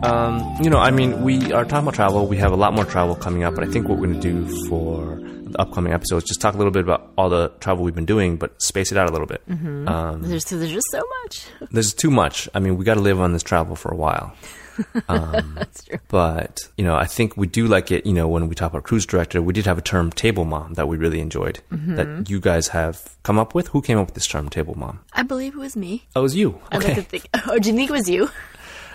Um, 0.05 0.57
you 0.63 0.69
know, 0.69 0.79
I 0.79 0.91
mean, 0.91 1.23
we 1.23 1.53
are 1.55 1.65
talking 1.65 1.85
about 1.85 1.95
travel. 1.95 2.27
We 2.27 2.37
have 2.37 2.53
a 2.53 2.57
lot 2.57 2.75
more 2.75 2.85
travel 2.85 3.15
coming 3.15 3.43
up, 3.43 3.55
but 3.55 3.65
I 3.65 3.71
think 3.71 3.89
what 3.89 3.99
we're 3.99 4.09
going 4.09 4.21
to 4.21 4.33
do 4.33 4.69
for 4.69 5.17
the 5.17 5.61
upcoming 5.61 5.95
episodes 5.95 6.27
just 6.27 6.43
talk 6.43 6.55
a 6.55 6.59
little 6.59 6.73
bit 6.73 6.83
about 6.83 7.11
all 7.17 7.31
the 7.31 7.49
travel 7.61 7.85
we've 7.85 7.95
been 7.95 8.05
doing, 8.05 8.37
but 8.37 8.61
space 8.61 8.93
it 8.93 8.99
out 8.99 9.09
a 9.09 9.13
little 9.13 9.27
bit. 9.27 9.41
Mm-hmm. 9.49 9.89
Um, 9.89 10.23
there's, 10.23 10.45
there's 10.45 10.71
just 10.71 10.87
so 10.91 11.01
much. 11.23 11.47
There's 11.71 11.95
too 11.95 12.11
much. 12.11 12.51
I 12.55 12.61
mean, 12.61 12.77
we 12.77 12.85
got 12.85 12.95
to 12.95 13.01
live 13.01 13.19
on 13.19 13.33
this 13.33 13.43
travel 13.43 13.77
for 13.77 13.91
a 13.93 13.97
while. 13.97 14.35
Um, 15.09 15.55
That's 15.57 15.85
true. 15.85 15.99
But, 16.09 16.69
you 16.77 16.85
know, 16.85 16.95
I 16.95 17.05
think 17.05 17.37
we 17.37 17.47
do 17.47 17.67
like 17.67 17.91
it, 17.91 18.07
you 18.07 18.13
know, 18.13 18.27
when 18.27 18.49
we 18.49 18.55
talk 18.55 18.71
about 18.71 18.85
cruise 18.85 19.05
director, 19.05 19.43
we 19.43 19.53
did 19.53 19.67
have 19.67 19.77
a 19.77 19.83
term 19.83 20.11
table 20.11 20.45
mom 20.45 20.75
that 20.75 20.89
we 20.89 20.97
really 20.97 21.21
enjoyed 21.21 21.61
mm-hmm. 21.71 21.97
that 21.97 22.31
you 22.31 22.41
guys 22.41 22.69
have 22.69 23.17
come 23.23 23.39
up 23.39 23.55
with. 23.55 23.69
Who 23.69 23.83
came 23.83 23.99
up 23.99 24.07
with 24.07 24.15
this 24.15 24.27
term 24.27 24.49
table 24.49 24.77
mom? 24.77 25.01
I 25.13 25.23
believe 25.23 25.55
it 25.55 25.59
was 25.59 25.77
me. 25.77 26.07
Oh, 26.17 26.21
it 26.21 26.23
was 26.23 26.37
you. 26.37 26.51
Okay. 26.51 26.65
I'd 26.73 26.85
like 26.85 26.95
to 26.95 27.03
think, 27.03 27.29
oh, 27.47 27.59
do 27.59 27.71
you 27.71 27.77
think 27.77 27.91
it 27.91 27.93
was 27.93 28.09
you? 28.09 28.31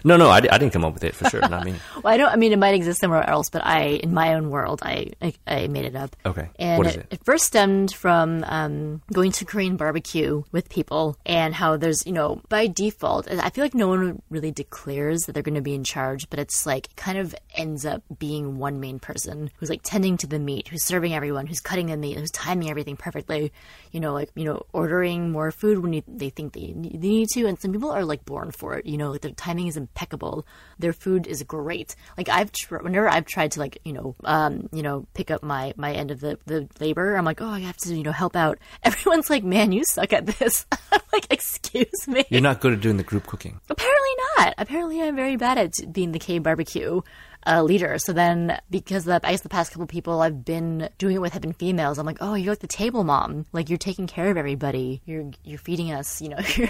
No, 0.03 0.17
no, 0.17 0.29
I, 0.29 0.37
I 0.37 0.57
didn't 0.57 0.71
come 0.71 0.85
up 0.85 0.93
with 0.93 1.03
it 1.03 1.15
for 1.15 1.29
sure. 1.29 1.41
Not 1.41 1.65
me. 1.65 1.75
Well, 2.01 2.13
I 2.13 2.17
don't. 2.17 2.29
I 2.31 2.37
mean, 2.37 2.53
it 2.53 2.59
might 2.59 2.75
exist 2.75 3.01
somewhere 3.01 3.27
else, 3.29 3.49
but 3.49 3.65
I, 3.65 3.99
in 4.03 4.13
my 4.13 4.33
own 4.33 4.49
world, 4.49 4.79
I 4.83 5.11
I, 5.21 5.33
I 5.45 5.67
made 5.67 5.85
it 5.85 5.95
up. 5.95 6.15
Okay. 6.25 6.47
And 6.57 6.77
What 6.77 6.87
is 6.87 6.95
it, 6.95 7.07
it? 7.11 7.25
first 7.25 7.45
stemmed 7.45 7.93
from 7.93 8.45
um, 8.47 9.01
going 9.11 9.31
to 9.33 9.45
Korean 9.45 9.75
barbecue 9.75 10.43
with 10.53 10.69
people, 10.69 11.17
and 11.25 11.53
how 11.53 11.75
there's 11.75 12.05
you 12.05 12.13
know 12.13 12.41
by 12.47 12.67
default, 12.67 13.29
I 13.29 13.49
feel 13.49 13.65
like 13.65 13.75
no 13.75 13.89
one 13.89 14.21
really 14.29 14.51
declares 14.51 15.23
that 15.23 15.33
they're 15.33 15.43
going 15.43 15.55
to 15.55 15.61
be 15.61 15.73
in 15.75 15.83
charge, 15.83 16.29
but 16.29 16.39
it's 16.39 16.65
like 16.65 16.95
kind 16.95 17.17
of 17.17 17.35
ends 17.55 17.85
up 17.85 18.01
being 18.17 18.57
one 18.59 18.79
main 18.79 18.99
person 18.99 19.51
who's 19.57 19.69
like 19.69 19.81
tending 19.83 20.15
to 20.17 20.27
the 20.27 20.39
meat, 20.39 20.69
who's 20.69 20.85
serving 20.85 21.13
everyone, 21.13 21.47
who's 21.47 21.59
cutting 21.59 21.87
the 21.87 21.97
meat, 21.97 22.17
who's 22.17 22.31
timing 22.31 22.69
everything 22.69 22.95
perfectly. 22.95 23.51
You 23.91 23.99
know, 23.99 24.13
like 24.13 24.29
you 24.35 24.45
know, 24.45 24.65
ordering 24.71 25.31
more 25.31 25.51
food 25.51 25.79
when 25.79 25.91
you, 25.93 26.03
they 26.07 26.29
think 26.29 26.53
they 26.53 26.71
need, 26.73 27.01
they 27.01 27.09
need 27.09 27.27
to, 27.33 27.45
and 27.45 27.59
some 27.59 27.73
people 27.73 27.91
are 27.91 28.05
like 28.05 28.23
born 28.25 28.51
for 28.51 28.75
it. 28.77 28.85
You 28.85 28.97
know, 28.97 29.11
like 29.11 29.21
their 29.21 29.31
timing 29.31 29.67
is 29.67 29.75
impeccable. 29.89 30.45
Their 30.77 30.93
food 30.93 31.27
is 31.27 31.43
great. 31.43 31.95
Like 32.17 32.29
I've 32.29 32.51
tr- 32.51 32.77
whenever 32.77 33.09
I've 33.09 33.25
tried 33.25 33.51
to 33.53 33.59
like 33.59 33.79
you 33.83 33.93
know 33.93 34.15
um 34.23 34.69
you 34.71 34.83
know 34.83 35.05
pick 35.13 35.31
up 35.31 35.43
my 35.43 35.73
my 35.77 35.93
end 35.93 36.11
of 36.11 36.19
the 36.19 36.37
the 36.45 36.67
labor, 36.79 37.15
I'm 37.15 37.25
like 37.25 37.41
oh 37.41 37.49
I 37.49 37.59
have 37.61 37.77
to 37.77 37.95
you 37.95 38.03
know 38.03 38.11
help 38.11 38.35
out. 38.35 38.59
Everyone's 38.83 39.29
like 39.29 39.43
man 39.43 39.71
you 39.71 39.83
suck 39.85 40.13
at 40.13 40.25
this. 40.25 40.65
I'm 40.91 41.01
like 41.11 41.27
excuse 41.29 42.07
me. 42.07 42.23
You're 42.29 42.41
not 42.41 42.61
good 42.61 42.73
at 42.73 42.81
doing 42.81 42.97
the 42.97 43.03
group 43.03 43.27
cooking. 43.27 43.59
Apparently 43.69 44.09
not. 44.37 44.53
Apparently, 44.57 45.01
I'm 45.01 45.15
very 45.15 45.35
bad 45.35 45.57
at 45.57 45.73
being 45.91 46.11
the 46.11 46.19
K 46.19 46.39
barbecue 46.39 47.01
uh, 47.47 47.63
leader. 47.63 47.97
So 47.97 48.13
then, 48.13 48.59
because 48.69 49.05
the, 49.05 49.19
I 49.23 49.31
guess 49.31 49.41
the 49.41 49.49
past 49.49 49.71
couple 49.71 49.87
people 49.87 50.21
I've 50.21 50.43
been 50.43 50.89
doing 50.97 51.15
it 51.15 51.21
with 51.21 51.33
have 51.33 51.41
been 51.41 51.53
females, 51.53 51.97
I'm 51.97 52.05
like, 52.05 52.17
oh, 52.21 52.35
you're 52.35 52.51
like 52.51 52.59
the 52.59 52.67
table 52.67 53.03
mom. 53.03 53.45
Like 53.51 53.69
you're 53.69 53.77
taking 53.77 54.07
care 54.07 54.29
of 54.29 54.37
everybody. 54.37 55.01
You're 55.05 55.31
you're 55.43 55.59
feeding 55.59 55.91
us. 55.91 56.21
You 56.21 56.29
know, 56.29 56.37
you're 56.55 56.69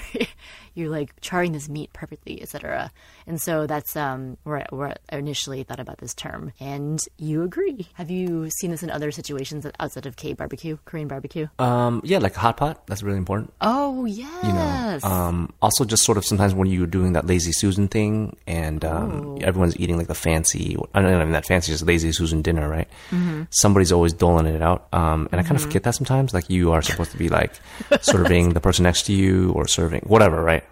you're 0.73 0.89
like 0.89 1.19
charring 1.21 1.51
this 1.51 1.69
meat 1.69 1.91
perfectly, 1.93 2.41
etc. 2.41 2.91
And 3.29 3.39
so 3.41 3.65
that's 3.67 3.95
um 3.95 4.37
where, 4.43 4.65
where 4.71 4.95
I 5.11 5.17
initially 5.17 5.63
thought 5.63 5.79
about 5.79 5.99
this 5.99 6.13
term. 6.13 6.51
And 6.59 6.99
you 7.17 7.43
agree? 7.43 7.87
Have 7.93 8.09
you 8.09 8.49
seen 8.49 8.71
this 8.71 8.83
in 8.83 8.89
other 8.89 9.11
situations 9.11 9.65
outside 9.79 10.05
of 10.05 10.15
K 10.17 10.33
barbecue, 10.33 10.77
Korean 10.85 11.07
barbecue? 11.07 11.47
Um, 11.59 12.01
yeah, 12.03 12.17
like 12.17 12.35
a 12.35 12.39
hot 12.39 12.57
pot. 12.57 12.85
That's 12.87 13.03
really 13.03 13.17
important. 13.19 13.53
oh 13.61 14.03
yes. 14.05 14.43
you 14.43 14.51
know 14.53 14.99
um 15.03 15.53
also 15.61 15.85
just 15.85 16.03
sort 16.03 16.17
of 16.17 16.25
sometimes 16.25 16.53
when 16.53 16.67
you're 16.67 16.87
doing 16.87 17.13
that 17.13 17.25
lazy 17.27 17.51
susan 17.51 17.87
thing 17.87 18.35
and 18.47 18.83
um 18.83 19.37
everyone's 19.41 19.77
eating 19.79 19.97
like 19.97 20.07
the 20.07 20.15
fancy 20.15 20.75
i 20.93 21.01
don't 21.01 21.11
know 21.11 21.31
that 21.31 21.45
fancy 21.45 21.71
just 21.71 21.85
lazy 21.85 22.11
susan 22.11 22.41
dinner 22.41 22.67
right 22.67 22.87
somebody's 23.51 23.91
always 23.91 24.13
doling 24.13 24.45
it 24.45 24.61
out 24.61 24.87
um 24.93 25.27
and 25.31 25.39
i 25.39 25.43
kind 25.43 25.55
of 25.55 25.61
forget 25.61 25.83
that 25.83 25.93
sometimes 25.95 26.33
like 26.33 26.49
you 26.49 26.71
are 26.71 26.81
supposed 26.81 27.11
to 27.11 27.17
be 27.17 27.29
like 27.29 27.53
serving 28.01 28.53
the 28.53 28.59
person 28.61 28.83
next 28.83 29.03
to 29.03 29.13
you 29.13 29.51
or 29.51 29.67
serving 29.67 30.01
whatever 30.01 30.43
right 30.43 30.63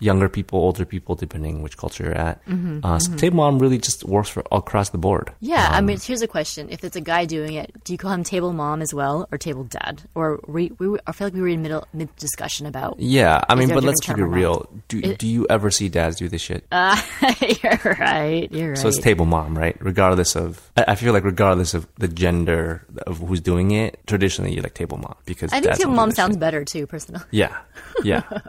younger 0.00 0.28
people 0.28 0.58
older 0.60 0.84
people 0.84 1.14
depending 1.14 1.62
which 1.62 1.76
culture 1.76 1.97
you're 1.98 2.14
at 2.14 2.44
mm-hmm, 2.46 2.80
uh 2.84 2.98
mm-hmm. 2.98 3.12
so 3.12 3.16
table 3.16 3.36
mom 3.38 3.58
really 3.58 3.78
just 3.78 4.04
works 4.04 4.28
for 4.28 4.42
across 4.52 4.90
the 4.90 4.98
board 4.98 5.32
Yeah, 5.40 5.68
I 5.70 5.78
um, 5.78 5.86
mean, 5.86 5.98
here's 6.00 6.22
a 6.22 6.28
question: 6.28 6.68
If 6.70 6.84
it's 6.84 6.96
a 6.96 7.00
guy 7.00 7.24
doing 7.24 7.54
it, 7.54 7.72
do 7.84 7.92
you 7.92 7.98
call 7.98 8.12
him 8.12 8.24
table 8.24 8.52
mom 8.52 8.82
as 8.82 8.92
well, 8.94 9.28
or 9.30 9.38
table 9.38 9.64
dad? 9.64 10.02
Or 10.14 10.40
we, 10.46 10.72
we 10.78 10.98
I 11.06 11.12
feel 11.12 11.26
like 11.26 11.34
we 11.34 11.40
were 11.40 11.48
in 11.48 11.62
middle 11.62 11.86
mid 11.92 12.14
discussion 12.16 12.66
about. 12.66 12.98
yeah 12.98 13.42
i 13.48 13.54
mean 13.54 13.68
but 13.68 13.84
let's 13.84 14.00
keep 14.00 14.18
it 14.18 14.24
real 14.24 14.68
do, 14.88 15.00
do 15.16 15.26
you 15.26 15.46
ever 15.48 15.70
see 15.70 15.88
dads 15.88 16.16
do 16.16 16.28
this 16.28 16.42
shit 16.42 16.64
uh, 16.70 17.00
you're 17.62 17.96
right. 17.98 18.48
You're 18.52 18.70
right. 18.70 18.78
So 18.78 18.88
it's 18.88 18.98
table 18.98 19.26
mom, 19.26 19.56
right? 19.56 19.76
Regardless 19.80 20.36
of, 20.36 20.70
I 20.76 20.84
I 20.88 20.94
feel 20.94 21.12
like 21.12 21.24
regardless 21.24 21.74
of 21.74 21.86
the 21.96 22.08
gender 22.08 22.84
of 23.06 23.18
who's 23.18 23.40
doing 23.40 23.70
it, 23.70 24.00
traditionally 24.06 24.54
you 24.54 24.62
like 24.62 24.74
table 24.74 24.98
mom 24.98 25.16
because 25.24 25.52
I 25.52 25.60
think 25.60 25.76
table 25.76 25.92
mom 25.92 26.10
sounds 26.10 26.34
shit. 26.34 26.40
better 26.40 26.64
too, 26.64 26.86
personally. 26.86 27.22
Yeah, 27.30 27.56
yeah. 28.04 28.22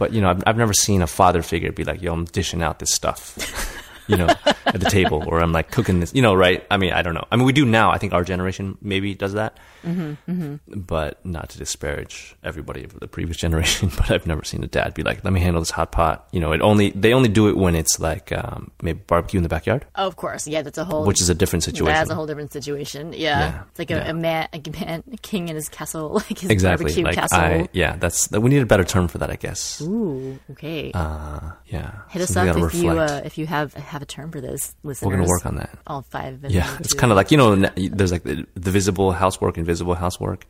but 0.00 0.14
you 0.14 0.22
know, 0.22 0.30
I've, 0.30 0.42
I've 0.46 0.56
never 0.56 0.72
seen 0.72 1.02
a 1.02 1.06
father 1.06 1.42
figure 1.42 1.70
be 1.72 1.84
like, 1.84 2.00
"Yo, 2.00 2.12
I'm 2.12 2.24
dishing 2.24 2.62
out 2.62 2.78
this 2.78 2.92
stuff," 2.92 3.36
you 4.10 4.16
know, 4.16 4.26
at 4.66 4.80
the 4.80 4.90
table, 4.90 5.22
or 5.26 5.40
I'm 5.40 5.52
like 5.52 5.70
cooking 5.70 6.00
this, 6.00 6.12
you 6.14 6.22
know, 6.22 6.34
right? 6.34 6.66
I 6.70 6.76
mean, 6.76 6.92
I 6.92 7.02
don't 7.02 7.14
know. 7.14 7.26
I 7.30 7.36
mean, 7.36 7.46
we 7.46 7.52
do 7.52 7.64
now. 7.64 7.90
I 7.90 7.98
think 7.98 8.12
our 8.12 8.24
generation 8.24 8.76
maybe 8.82 9.14
does 9.14 9.34
that, 9.34 9.56
Mm-hmm, 9.86 10.56
but 10.82 11.24
not 11.24 11.48
to 11.50 11.58
disparage 11.58 12.36
everybody 12.44 12.84
of 12.84 12.98
the 13.00 13.08
previous 13.08 13.36
generation. 13.44 13.90
But 13.96 14.10
I've 14.10 14.26
never 14.26 14.44
seen 14.44 14.62
a 14.62 14.66
dad 14.66 14.92
be 14.94 15.02
like, 15.02 15.24
"Let 15.24 15.32
me 15.32 15.40
handle 15.40 15.62
this 15.62 15.70
hot 15.70 15.90
pot." 15.92 16.28
You 16.32 16.40
know, 16.40 16.52
it 16.52 16.60
only 16.60 16.90
they 16.90 17.14
only 17.14 17.28
do 17.30 17.48
it 17.48 17.56
when 17.56 17.74
it's 17.74 17.98
like 17.98 18.30
um, 18.32 18.70
maybe 18.82 19.00
barbecue 19.06 19.38
in 19.38 19.42
the 19.42 19.48
backyard, 19.48 19.86
Oh, 19.96 20.06
of 20.06 20.16
course, 20.16 20.46
yeah, 20.46 20.60
that's 20.62 20.76
a 20.78 20.84
whole. 20.84 21.06
which 21.06 21.20
is 21.22 21.30
a 21.30 21.34
different 21.34 21.62
situation. 21.64 21.94
That's 21.94 22.10
a 22.10 22.14
whole 22.14 22.26
different 22.26 22.52
situation. 22.52 23.12
Yeah, 23.14 23.18
Yeah, 23.40 23.62
it's 23.70 23.78
like 23.78 23.90
a, 23.90 23.94
yeah. 23.94 24.10
a 24.10 24.14
man, 24.14 24.48
a 24.52 24.60
man, 24.84 25.02
a 25.12 25.16
king 25.16 25.48
in 25.48 25.56
his 25.56 25.68
castle, 25.70 26.10
like 26.28 26.38
his 26.38 26.50
exactly 26.50 26.84
barbecue 26.84 27.04
like 27.04 27.14
castle. 27.14 27.38
I, 27.38 27.68
yeah 27.72 27.96
that's 27.96 28.28
that 28.28 28.40
we 28.40 28.50
need 28.50 28.60
a 28.62 28.66
better 28.66 28.84
term 28.84 29.08
for 29.08 29.18
that 29.18 29.30
i 29.30 29.36
guess 29.36 29.80
Ooh, 29.82 30.38
okay. 30.50 30.90
uh 30.94 31.52
yeah 31.66 32.02
Hit 32.08 32.22
us 32.22 32.36
up 32.36 32.46
if 32.48 32.56
gotta 32.56 32.76
you 32.76 32.90
uh, 32.90 33.20
if 33.24 33.38
you 33.38 33.46
have 33.46 33.72
have 33.74 33.99
a 34.02 34.06
term 34.06 34.30
for 34.30 34.40
this. 34.40 34.74
Listeners. 34.82 35.06
we're 35.06 35.16
gonna 35.16 35.28
work 35.28 35.46
on 35.46 35.56
that 35.56 35.78
all 35.86 36.02
five. 36.02 36.34
of 36.34 36.40
them. 36.42 36.50
yeah 36.52 36.76
it's 36.80 36.92
kind 36.94 37.12
of 37.12 37.16
like 37.16 37.30
you 37.30 37.36
know 37.36 37.56
there's 37.76 38.12
like 38.12 38.22
the, 38.24 38.46
the 38.54 38.70
visible 38.70 39.12
housework 39.12 39.56
invisible 39.58 39.94
housework 39.94 40.46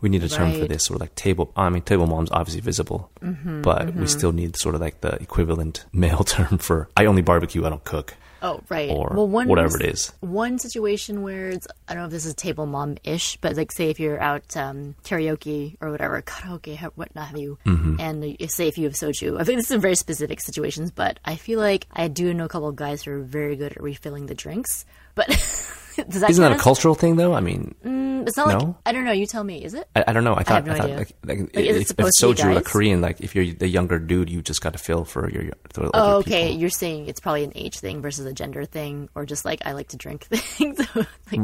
we 0.00 0.08
need 0.08 0.22
a 0.24 0.28
term 0.28 0.52
for 0.52 0.66
this 0.66 0.84
sort 0.84 0.96
of 0.96 1.00
like 1.00 1.14
table 1.14 1.52
i 1.56 1.68
mean 1.70 1.82
table 1.82 2.06
mom's 2.06 2.30
obviously 2.32 2.60
visible 2.60 3.10
Mm-hmm, 3.22 3.62
but 3.62 3.94
we 3.94 4.06
still 4.06 4.32
need 4.32 4.56
sort 4.56 4.74
of 4.74 4.80
like 4.80 5.00
the 5.00 5.12
equivalent 5.22 5.84
male 5.92 6.24
term 6.24 6.58
for 6.58 6.88
i 6.96 7.04
only 7.06 7.22
barbecue 7.22 7.64
i 7.64 7.68
don't 7.68 7.84
cook 7.84 8.14
Oh, 8.42 8.60
right. 8.68 8.90
or 8.90 9.12
well, 9.14 9.28
one 9.28 9.46
whatever 9.48 9.80
it 9.80 9.86
is. 9.86 10.12
One 10.20 10.58
situation 10.58 11.22
where 11.22 11.50
it's 11.50 11.66
I 11.86 11.94
don't 11.94 12.02
know 12.02 12.06
if 12.06 12.10
this 12.12 12.26
is 12.26 12.34
table 12.34 12.66
mom 12.66 12.96
ish, 13.04 13.36
but 13.40 13.56
like 13.56 13.70
say 13.70 13.88
if 13.88 14.00
you're 14.00 14.20
out 14.20 14.56
um, 14.56 14.96
karaoke 15.04 15.76
or 15.80 15.90
whatever, 15.92 16.20
karaoke, 16.22 16.76
ha- 16.76 16.90
what 16.96 17.14
not 17.14 17.28
have 17.28 17.38
you, 17.38 17.58
Mm-hmm. 17.64 18.00
and 18.00 18.50
say 18.50 18.66
if 18.68 18.76
you 18.78 18.84
have 18.84 18.94
soju. 18.94 19.40
I 19.40 19.44
think 19.44 19.58
this 19.58 19.66
is 19.66 19.72
in 19.72 19.80
very 19.80 19.94
specific 19.94 20.40
situations, 20.40 20.90
but 20.90 21.20
I 21.24 21.36
feel 21.36 21.60
like 21.60 21.86
I 21.92 22.08
do 22.08 22.34
know 22.34 22.44
a 22.44 22.48
couple 22.48 22.68
of 22.68 22.76
guys 22.76 23.02
who 23.02 23.12
are 23.12 23.20
very 23.22 23.54
good 23.56 23.72
at 23.72 23.82
refilling 23.82 24.26
the 24.26 24.34
drinks. 24.34 24.84
But 25.14 25.28
does 26.08 26.20
that 26.20 26.30
isn't 26.30 26.42
that 26.42 26.52
a 26.52 26.54
as- 26.56 26.60
cultural 26.60 26.94
thing 26.94 27.16
though 27.16 27.32
i 27.34 27.40
mean 27.40 27.74
mm, 27.84 28.26
It's 28.26 28.36
not 28.36 28.46
like 28.48 28.60
No? 28.60 28.76
I 28.86 28.92
don't 28.92 29.04
know. 29.04 29.10
You 29.12 29.26
tell 29.26 29.42
me. 29.42 29.64
Is 29.64 29.74
it? 29.74 29.88
I, 29.96 30.04
I 30.06 30.12
don't 30.12 30.22
know. 30.22 30.34
I 30.36 30.44
thought, 30.44 30.64
have 30.64 30.66
no 30.66 30.72
I 30.74 30.76
thought 30.78 30.90
like, 30.90 31.12
like, 31.24 31.38
Like, 31.40 31.50
it 31.54 31.76
if, 31.76 31.90
if 31.90 31.96
soju, 32.20 32.44
like 32.54 32.64
guys? 32.64 32.72
Korean, 32.72 33.00
like 33.00 33.20
if 33.20 33.34
you're 33.34 33.46
the 33.52 33.66
younger 33.66 33.98
dude, 33.98 34.30
you 34.30 34.42
just 34.42 34.60
got 34.62 34.74
to 34.74 34.78
fill 34.78 35.04
for 35.04 35.28
your. 35.28 35.44
For 35.72 35.90
Oh, 35.92 36.18
okay. 36.18 36.46
people. 36.48 36.60
You're 36.60 36.70
saying 36.70 37.08
it's 37.08 37.18
probably 37.18 37.42
an 37.42 37.52
age 37.56 37.80
thing 37.80 38.00
versus 38.00 38.24
a 38.26 38.32
gender 38.32 38.64
thing, 38.64 39.08
or 39.16 39.26
just 39.26 39.44
like 39.44 39.60
I 39.66 39.72
like 39.72 39.88
to 39.88 39.96
drink 39.96 40.24
things. 40.30 40.78
like, 41.32 41.40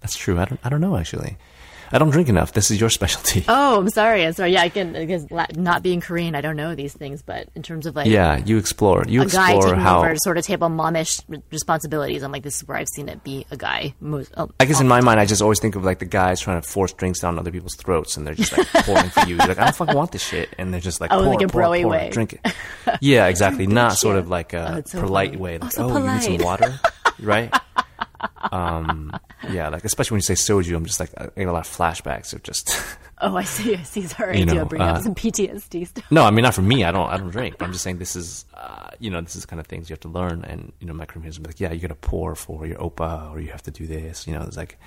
That's 0.00 0.16
true. 0.16 0.38
I 0.40 0.44
don't. 0.46 0.60
I 0.64 0.68
don't 0.70 0.80
know 0.80 0.96
actually. 0.96 1.36
I 1.92 1.98
don't 1.98 2.10
drink 2.10 2.28
enough. 2.28 2.52
This 2.52 2.70
is 2.70 2.80
your 2.80 2.90
specialty. 2.90 3.44
Oh, 3.58 3.78
I'm 3.80 3.88
sorry. 3.90 4.24
I'm 4.24 4.32
sorry. 4.32 4.52
Yeah, 4.52 4.62
I 4.62 4.68
can 4.68 4.92
because 4.92 5.26
not 5.56 5.82
being 5.82 6.00
Korean, 6.00 6.34
I 6.34 6.40
don't 6.40 6.56
know 6.56 6.74
these 6.74 6.92
things. 6.94 7.22
But 7.22 7.48
in 7.54 7.62
terms 7.62 7.86
of 7.86 7.94
like 7.96 8.06
yeah, 8.08 8.38
you 8.38 8.58
explore. 8.58 9.04
You 9.06 9.22
a 9.22 9.26
guy 9.26 9.52
explore 9.54 9.62
taking 9.74 9.80
how. 9.80 9.98
over 10.00 10.16
sort 10.16 10.36
of 10.38 10.44
table 10.44 10.68
momish 10.68 11.22
responsibilities, 11.52 12.22
I'm 12.22 12.32
like, 12.32 12.42
this 12.42 12.56
is 12.56 12.68
where 12.68 12.76
I've 12.76 12.88
seen 12.88 13.08
it 13.08 13.22
be 13.24 13.46
a 13.50 13.56
guy. 13.56 13.94
Most, 14.00 14.32
oh, 14.36 14.50
I 14.60 14.64
guess 14.64 14.80
in 14.80 14.88
my 14.88 15.00
mind, 15.00 15.20
I 15.20 15.26
just 15.26 15.42
always 15.42 15.60
think 15.60 15.76
of 15.76 15.84
like 15.84 15.98
the 15.98 16.04
guys 16.06 16.40
trying 16.40 16.60
to 16.60 16.68
force 16.68 16.92
drinks 16.92 17.20
down 17.20 17.38
other 17.38 17.50
people's 17.50 17.74
throats, 17.76 18.16
and 18.16 18.26
they're 18.26 18.34
just 18.34 18.56
like 18.56 18.66
pouring 18.84 19.10
for 19.10 19.20
you. 19.20 19.36
You're 19.36 19.46
like, 19.46 19.58
I 19.58 19.64
don't 19.64 19.76
fucking 19.76 19.94
want 19.96 20.12
this 20.12 20.22
shit, 20.26 20.48
and 20.58 20.72
they're 20.72 20.80
just 20.80 21.00
like, 21.00 21.12
Oh, 21.12 21.22
pour, 21.24 21.34
like 21.34 21.42
a 21.42 21.48
pour, 21.48 21.62
broy 21.62 21.82
pour, 21.82 21.90
way. 21.90 22.10
drink 22.10 22.34
it. 22.44 22.54
Yeah, 23.00 23.26
exactly. 23.26 23.66
Not 23.66 23.94
sort 23.94 24.16
of 24.16 24.28
like 24.28 24.52
a 24.52 24.76
Oh, 24.78 24.82
so 24.86 25.00
polite 25.02 25.30
funny. 25.30 25.42
way, 25.42 25.58
like, 25.58 25.72
so 25.72 25.90
oh, 25.90 25.98
you 25.98 26.10
need 26.12 26.22
some 26.22 26.38
water, 26.38 26.78
right? 27.20 27.52
Um, 28.52 29.12
yeah, 29.50 29.68
like 29.68 29.84
especially 29.84 30.14
when 30.16 30.18
you 30.18 30.34
say 30.34 30.34
soju, 30.34 30.76
I'm 30.76 30.84
just 30.84 31.00
like 31.00 31.10
I 31.18 31.28
get 31.36 31.48
a 31.48 31.52
lot 31.52 31.66
of 31.66 31.72
flashbacks 31.72 32.32
of 32.32 32.42
just. 32.42 32.76
oh, 33.20 33.36
I 33.36 33.44
see. 33.44 33.74
I 33.76 33.82
see. 33.82 34.02
Sorry, 34.02 34.38
You 34.38 34.42
I 34.44 34.46
do 34.46 34.54
know, 34.54 34.64
bring 34.64 34.82
uh, 34.82 34.94
up 34.94 35.02
some 35.02 35.14
PTSD 35.14 35.86
stuff. 35.88 36.04
No, 36.10 36.24
I 36.24 36.30
mean 36.30 36.42
not 36.42 36.54
for 36.54 36.62
me. 36.62 36.84
I 36.84 36.92
don't. 36.92 37.08
I 37.10 37.16
don't 37.16 37.30
drink. 37.30 37.58
But 37.58 37.66
I'm 37.66 37.72
just 37.72 37.84
saying 37.84 37.98
this 37.98 38.16
is, 38.16 38.44
uh, 38.54 38.90
you 38.98 39.10
know, 39.10 39.20
this 39.20 39.36
is 39.36 39.46
kind 39.46 39.60
of 39.60 39.66
things 39.66 39.88
you 39.90 39.94
have 39.94 40.00
to 40.00 40.08
learn. 40.08 40.44
And 40.44 40.72
you 40.80 40.86
know, 40.86 40.94
is 41.24 41.40
like, 41.40 41.60
yeah, 41.60 41.72
you 41.72 41.80
got 41.80 41.88
to 41.88 41.94
pour 41.94 42.34
for 42.34 42.66
your 42.66 42.78
oppa, 42.78 43.30
or 43.30 43.40
you 43.40 43.50
have 43.50 43.62
to 43.64 43.70
do 43.70 43.86
this. 43.86 44.26
You 44.26 44.34
know, 44.34 44.42
it's 44.42 44.56
like 44.56 44.78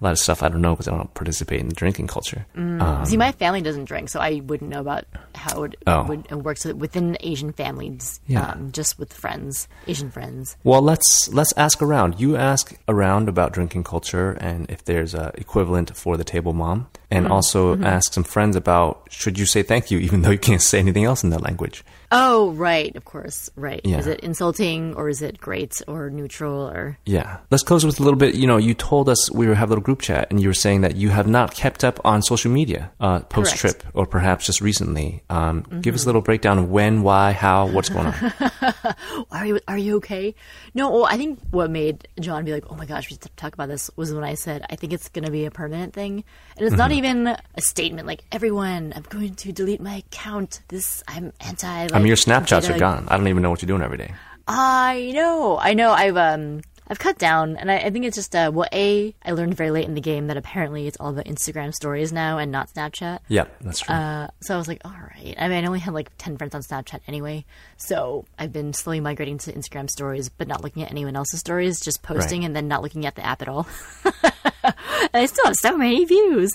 a 0.00 0.04
lot 0.04 0.12
of 0.12 0.18
stuff 0.18 0.42
I 0.42 0.48
don't 0.48 0.60
know 0.60 0.74
because 0.74 0.88
I 0.88 0.90
don't 0.96 1.12
participate 1.14 1.60
in 1.60 1.68
the 1.68 1.74
drinking 1.74 2.08
culture. 2.08 2.46
Um, 2.56 3.04
see, 3.06 3.16
my 3.16 3.32
family 3.32 3.62
doesn't 3.62 3.84
drink, 3.84 4.08
so 4.08 4.20
I 4.20 4.40
wouldn't 4.44 4.70
know 4.70 4.80
about 4.80 5.04
how 5.34 5.62
it 5.64 5.76
Oh. 5.86 6.04
would 6.04 6.26
it 6.30 6.34
works 6.36 6.64
within 6.64 7.16
Asian 7.20 7.52
families. 7.52 8.20
Yeah. 8.26 8.50
Um, 8.50 8.72
just 8.72 8.98
with 8.98 9.12
friends, 9.12 9.68
Asian 9.86 10.10
friends. 10.10 10.56
well, 10.64 10.82
let's 10.82 11.28
let's 11.32 11.52
ask 11.56 11.80
around. 11.80 12.20
You 12.20 12.36
ask 12.36 12.76
around 12.88 13.28
about 13.28 13.52
drinking 13.52 13.84
culture 13.84 14.32
and 14.40 14.68
if 14.70 14.84
there's 14.84 15.14
a 15.14 15.32
equivalent 15.36 15.96
for 15.96 16.16
the 16.16 16.24
table 16.24 16.52
mom, 16.52 16.88
and 17.10 17.28
also 17.28 17.80
ask 17.82 18.12
some 18.12 18.24
friends 18.24 18.56
about 18.56 19.06
should 19.10 19.38
you 19.38 19.46
say 19.46 19.62
thank 19.62 19.90
you 19.90 19.98
even 19.98 20.22
though 20.22 20.30
you 20.30 20.38
can't 20.38 20.62
say 20.62 20.78
anything 20.80 21.04
else 21.04 21.22
in 21.22 21.30
that 21.30 21.42
language. 21.42 21.84
Oh, 22.12 22.52
right. 22.52 22.94
Of 22.94 23.04
course. 23.04 23.50
Right. 23.56 23.80
Yeah. 23.84 23.98
Is 23.98 24.06
it 24.06 24.20
insulting 24.20 24.94
or 24.94 25.08
is 25.08 25.22
it 25.22 25.40
great 25.40 25.80
or 25.88 26.10
neutral 26.10 26.68
or? 26.68 26.98
Yeah. 27.06 27.38
Let's 27.50 27.62
close 27.62 27.84
with 27.84 27.98
a 28.00 28.02
little 28.02 28.18
bit. 28.18 28.34
You 28.34 28.46
know, 28.46 28.56
you 28.56 28.74
told 28.74 29.08
us 29.08 29.30
we 29.30 29.46
were 29.46 29.54
have 29.54 29.68
a 29.68 29.72
little 29.72 29.84
group 29.84 30.02
chat, 30.02 30.28
and 30.30 30.40
you 30.40 30.48
were 30.48 30.54
saying 30.54 30.82
that 30.82 30.96
you 30.96 31.10
have 31.10 31.26
not 31.26 31.54
kept 31.54 31.84
up 31.84 32.00
on 32.04 32.22
social 32.22 32.50
media 32.50 32.90
uh, 33.00 33.20
post 33.20 33.56
trip, 33.56 33.82
or 33.94 34.06
perhaps 34.06 34.46
just 34.46 34.60
recently. 34.60 35.22
Um, 35.30 35.64
Give 35.80 35.94
us 35.94 36.04
a 36.04 36.06
little 36.06 36.20
breakdown 36.20 36.58
of 36.58 36.70
when, 36.70 37.02
why, 37.02 37.32
how, 37.32 37.66
what's 37.66 37.88
going 37.88 38.06
on. 38.06 38.32
are 39.30 39.46
you 39.46 39.60
are 39.66 39.78
you 39.78 39.96
okay? 39.96 40.34
No, 40.74 40.90
well, 40.90 41.06
I 41.06 41.16
think 41.16 41.38
what 41.50 41.70
made 41.70 42.06
John 42.20 42.44
be 42.44 42.52
like, 42.52 42.64
"Oh 42.70 42.74
my 42.74 42.86
gosh, 42.86 43.10
we 43.10 43.14
have 43.14 43.20
to 43.20 43.28
talk 43.36 43.54
about 43.54 43.68
this," 43.68 43.90
was 43.96 44.12
when 44.12 44.24
I 44.24 44.34
said, 44.34 44.64
"I 44.70 44.76
think 44.76 44.92
it's 44.92 45.08
going 45.08 45.24
to 45.24 45.30
be 45.30 45.44
a 45.44 45.50
permanent 45.50 45.94
thing," 45.94 46.24
and 46.56 46.66
it's 46.66 46.76
not 46.76 46.92
even 46.92 47.26
a 47.28 47.60
statement 47.60 48.06
like, 48.06 48.24
"Everyone, 48.32 48.92
I'm 48.94 49.04
going 49.08 49.34
to 49.36 49.52
delete 49.52 49.80
my 49.80 49.96
account. 49.96 50.60
This 50.68 51.02
I'm 51.08 51.32
anti 51.40 51.86
I 51.94 51.98
mean, 51.98 52.06
your 52.08 52.16
Snapchats 52.16 52.68
are 52.74 52.78
gone. 52.78 53.06
I 53.08 53.16
don't 53.16 53.28
even 53.28 53.42
know 53.42 53.50
what 53.50 53.62
you're 53.62 53.66
doing 53.68 53.82
every 53.82 53.98
day. 53.98 54.12
I 54.46 55.12
know, 55.14 55.58
I 55.58 55.72
know. 55.74 55.90
I've 55.92 56.16
um, 56.18 56.60
I've 56.86 56.98
cut 56.98 57.16
down, 57.16 57.56
and 57.56 57.70
I, 57.70 57.78
I 57.78 57.90
think 57.90 58.04
it's 58.04 58.16
just 58.16 58.36
uh, 58.36 58.50
well, 58.52 58.68
a 58.74 59.14
I 59.24 59.30
learned 59.32 59.54
very 59.54 59.70
late 59.70 59.86
in 59.86 59.94
the 59.94 60.02
game 60.02 60.26
that 60.26 60.36
apparently 60.36 60.86
it's 60.86 60.98
all 61.00 61.08
about 61.10 61.24
Instagram 61.24 61.72
stories 61.72 62.12
now 62.12 62.36
and 62.36 62.52
not 62.52 62.68
Snapchat. 62.74 63.20
Yeah, 63.28 63.44
that's 63.62 63.80
true. 63.80 63.94
Uh, 63.94 64.28
so 64.42 64.54
I 64.54 64.58
was 64.58 64.68
like, 64.68 64.82
all 64.84 64.90
right. 64.92 65.34
I 65.38 65.48
mean, 65.48 65.64
I 65.64 65.66
only 65.66 65.78
had 65.78 65.94
like 65.94 66.10
10 66.18 66.36
friends 66.36 66.54
on 66.54 66.60
Snapchat 66.60 67.00
anyway. 67.08 67.46
So 67.78 68.26
I've 68.38 68.52
been 68.52 68.74
slowly 68.74 69.00
migrating 69.00 69.38
to 69.38 69.52
Instagram 69.52 69.88
stories, 69.88 70.28
but 70.28 70.46
not 70.46 70.62
looking 70.62 70.82
at 70.82 70.90
anyone 70.90 71.16
else's 71.16 71.40
stories, 71.40 71.80
just 71.80 72.02
posting 72.02 72.40
Right. 72.40 72.46
and 72.48 72.54
then 72.56 72.68
not 72.68 72.82
looking 72.82 73.06
at 73.06 73.14
the 73.14 73.24
app 73.24 73.40
at 73.40 73.48
all. 73.48 73.66
and 74.04 74.74
I 75.14 75.24
still 75.24 75.46
have 75.46 75.56
so 75.56 75.78
many 75.78 76.04
views. 76.04 76.50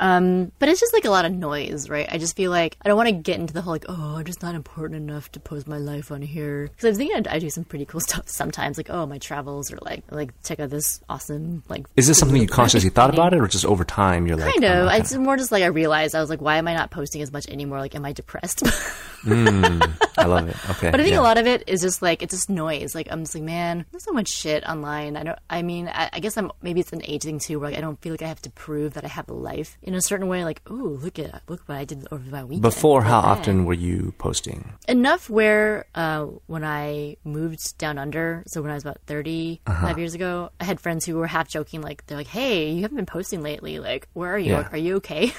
Um, 0.00 0.52
but 0.58 0.68
it's 0.68 0.80
just 0.80 0.92
like 0.92 1.04
a 1.04 1.10
lot 1.10 1.24
of 1.24 1.32
noise, 1.32 1.88
right? 1.88 2.08
I 2.10 2.18
just 2.18 2.36
feel 2.36 2.50
like 2.50 2.76
I 2.82 2.88
don't 2.88 2.96
want 2.96 3.08
to 3.08 3.14
get 3.14 3.38
into 3.40 3.52
the 3.54 3.62
whole 3.62 3.72
like, 3.72 3.86
oh, 3.88 4.16
I'm 4.16 4.24
just 4.24 4.42
not 4.42 4.54
important 4.54 4.96
enough 5.08 5.30
to 5.32 5.40
post 5.40 5.66
my 5.66 5.78
life 5.78 6.12
on 6.12 6.22
here. 6.22 6.64
Because 6.68 6.84
I 6.84 6.88
was 6.88 6.98
thinking 6.98 7.26
I, 7.26 7.36
I 7.36 7.38
do 7.38 7.50
some 7.50 7.64
pretty 7.64 7.84
cool 7.84 8.00
stuff 8.08 8.28
sometimes, 8.28 8.76
like 8.76 8.90
oh, 8.90 9.06
my 9.06 9.18
travels 9.18 9.72
or 9.72 9.78
like 9.82 10.04
like 10.10 10.30
check 10.42 10.60
out 10.60 10.70
this 10.70 11.00
awesome 11.08 11.62
like. 11.68 11.86
Is 11.96 12.06
this 12.06 12.18
something 12.18 12.40
you 12.40 12.48
consciously 12.48 12.90
thought 12.90 13.12
about 13.12 13.32
it, 13.32 13.40
or 13.40 13.48
just 13.48 13.64
over 13.64 13.84
time 13.84 14.26
you're 14.26 14.36
like, 14.36 14.52
Kind 14.52 14.64
oh, 14.64 14.82
of. 14.82 14.88
okay. 14.88 14.98
It's 14.98 15.14
more 15.16 15.36
just 15.36 15.52
like 15.52 15.62
I 15.62 15.66
realized 15.66 16.14
I 16.14 16.20
was 16.20 16.30
like, 16.30 16.40
why 16.40 16.56
am 16.56 16.68
I 16.68 16.74
not 16.74 16.90
posting 16.90 17.22
as 17.22 17.32
much 17.32 17.48
anymore? 17.48 17.78
Like, 17.78 17.94
am 17.94 18.04
I 18.04 18.12
depressed? 18.12 18.62
I 19.26 20.24
love 20.24 20.48
it. 20.48 20.56
Okay, 20.70 20.90
But 20.90 21.00
I 21.00 21.02
think 21.02 21.14
yeah. 21.14 21.20
a 21.20 21.22
lot 21.22 21.38
of 21.38 21.46
it 21.46 21.64
is 21.66 21.80
just 21.80 22.02
like 22.02 22.22
it's 22.22 22.34
just 22.34 22.50
noise. 22.50 22.94
Like 22.94 23.08
I'm 23.10 23.22
just 23.22 23.34
like, 23.34 23.44
man, 23.44 23.84
there's 23.90 24.04
so 24.04 24.12
much 24.12 24.28
shit 24.28 24.64
online. 24.68 25.16
I 25.16 25.22
don't. 25.24 25.38
I 25.50 25.62
mean, 25.62 25.88
I, 25.88 26.10
I 26.12 26.20
guess 26.20 26.36
I'm 26.36 26.50
maybe 26.62 26.80
it's 26.80 26.92
an 26.92 27.02
age 27.04 27.22
thing 27.22 27.38
too, 27.38 27.58
where 27.58 27.70
like, 27.70 27.78
I 27.78 27.80
don't 27.80 28.00
feel 28.00 28.12
like 28.12 28.22
I 28.22 28.28
have 28.28 28.42
to 28.42 28.50
prove 28.50 28.94
that 28.94 29.04
I 29.04 29.08
have 29.08 29.28
a 29.28 29.34
life 29.34 29.76
in 29.88 29.94
a 29.94 30.02
certain 30.02 30.28
way. 30.28 30.44
Like, 30.44 30.60
ooh, 30.70 30.98
look 31.02 31.18
at 31.18 31.42
look 31.48 31.62
what 31.66 31.78
I 31.78 31.84
did 31.84 32.06
over 32.12 32.22
my 32.30 32.44
weekend. 32.44 32.62
Before, 32.62 33.02
how 33.02 33.20
often 33.20 33.64
were 33.64 33.72
you 33.88 34.12
posting? 34.18 34.60
Enough 34.86 35.28
where 35.30 35.86
uh, 35.94 36.26
when 36.46 36.62
I 36.64 37.16
moved 37.24 37.78
down 37.78 37.96
under, 37.98 38.42
so 38.46 38.60
when 38.62 38.70
I 38.70 38.74
was 38.74 38.84
about 38.84 39.00
35 39.06 39.60
Uh-huh. 39.66 39.94
years 39.98 40.14
ago, 40.14 40.50
I 40.60 40.64
had 40.64 40.78
friends 40.80 41.04
who 41.06 41.16
were 41.16 41.26
half 41.26 41.48
joking, 41.48 41.80
like 41.80 42.06
they're 42.06 42.18
like, 42.18 42.28
"Hey, 42.28 42.70
you 42.70 42.82
haven't 42.82 42.96
been 42.96 43.06
posting 43.18 43.42
lately. 43.42 43.78
Like, 43.80 44.06
where 44.12 44.30
are 44.34 44.38
you? 44.38 44.52
Yeah. 44.52 44.58
Like, 44.58 44.72
are 44.74 44.76
you 44.86 44.96
okay?" 44.96 45.32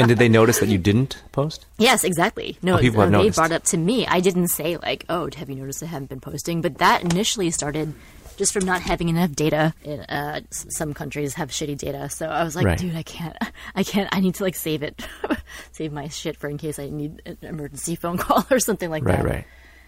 And 0.00 0.06
did 0.06 0.18
they 0.18 0.28
notice 0.28 0.60
that 0.60 0.68
you 0.68 0.78
didn't 0.90 1.20
post? 1.32 1.66
Yes, 1.76 2.04
exactly. 2.04 2.56
No, 2.62 2.76
Oh, 2.76 2.78
people 2.80 3.00
have 3.00 3.10
they 3.10 3.16
noticed. 3.18 3.36
brought 3.36 3.50
it 3.50 3.54
up 3.56 3.64
to 3.64 3.76
me. 3.76 4.06
I 4.06 4.20
didn't 4.20 4.48
say 4.48 4.76
like, 4.76 5.04
"Oh, 5.08 5.28
have 5.36 5.50
you 5.50 5.56
noticed 5.56 5.82
I 5.82 5.86
haven't 5.86 6.08
been 6.08 6.20
posting?" 6.20 6.62
But 6.62 6.78
that 6.78 7.02
initially 7.02 7.50
started 7.50 7.94
just 8.38 8.54
from 8.54 8.64
not 8.64 8.80
having 8.80 9.10
enough 9.10 9.32
data. 9.32 9.74
In, 9.84 10.00
uh, 10.00 10.40
some 10.50 10.94
countries 10.94 11.34
have 11.34 11.50
shitty 11.50 11.76
data, 11.76 12.08
so 12.08 12.26
I 12.26 12.42
was 12.44 12.56
like, 12.56 12.64
Right. 12.64 12.78
"Dude, 12.78 12.96
I 12.96 13.02
can't. 13.02 13.36
I 13.74 13.82
can't. 13.82 14.08
I 14.10 14.20
need 14.20 14.36
to 14.36 14.44
like 14.44 14.54
save 14.54 14.82
it, 14.82 15.06
save 15.72 15.92
my 15.92 16.08
shit 16.08 16.36
for 16.38 16.48
in 16.48 16.56
case 16.56 16.78
I 16.78 16.88
need 16.88 17.20
an 17.26 17.36
emergency 17.42 17.94
phone 18.02 18.16
call 18.16 18.46
or 18.50 18.58
something 18.58 18.88
like 18.88 19.04
Right, 19.04 19.16
that." 19.16 19.24
right. 19.24 19.34
right. 19.34 19.46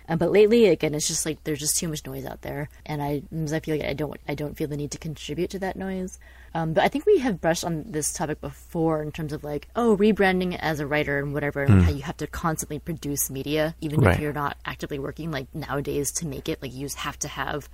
Um, 0.08 0.18
but 0.18 0.32
lately, 0.32 0.66
again, 0.66 0.92
it's 0.94 1.06
just 1.06 1.24
like 1.24 1.44
there's 1.44 1.60
just 1.60 1.78
too 1.78 1.86
much 1.86 2.04
noise 2.04 2.26
out 2.26 2.42
there, 2.42 2.68
and 2.84 3.00
I, 3.00 3.22
I 3.54 3.60
feel 3.60 3.76
like 3.76 3.86
I 3.86 3.92
don't, 3.92 4.18
I 4.26 4.34
don't 4.34 4.56
feel 4.56 4.66
the 4.66 4.76
need 4.76 4.90
to 4.90 4.98
contribute 4.98 5.50
to 5.50 5.60
that 5.60 5.76
noise. 5.76 6.18
Um, 6.52 6.72
but 6.72 6.82
I 6.82 6.88
think 6.88 7.06
we 7.06 7.18
have 7.18 7.40
brushed 7.40 7.64
on 7.64 7.84
this 7.92 8.12
topic 8.12 8.40
before 8.40 9.02
in 9.04 9.12
terms 9.12 9.32
of 9.32 9.44
like, 9.44 9.68
oh, 9.76 9.96
rebranding 9.96 10.58
as 10.58 10.80
a 10.80 10.86
writer 10.86 11.20
and 11.20 11.32
whatever, 11.32 11.62
and 11.62 11.82
how 11.82 11.92
you 11.92 12.02
have 12.02 12.16
to 12.16 12.26
constantly 12.26 12.80
produce 12.80 13.30
media, 13.30 13.76
even. 13.80 14.00
Right. 14.00 14.16
if 14.16 14.20
you're 14.20 14.32
not 14.32 14.56
actively 14.64 14.98
working. 14.98 15.30
Like 15.30 15.46
nowadays, 15.54 16.10
to 16.14 16.26
make 16.26 16.48
it, 16.48 16.60
like 16.60 16.74
you 16.74 16.86
just 16.86 16.98
have 16.98 17.16
to 17.20 17.28
have 17.28 17.68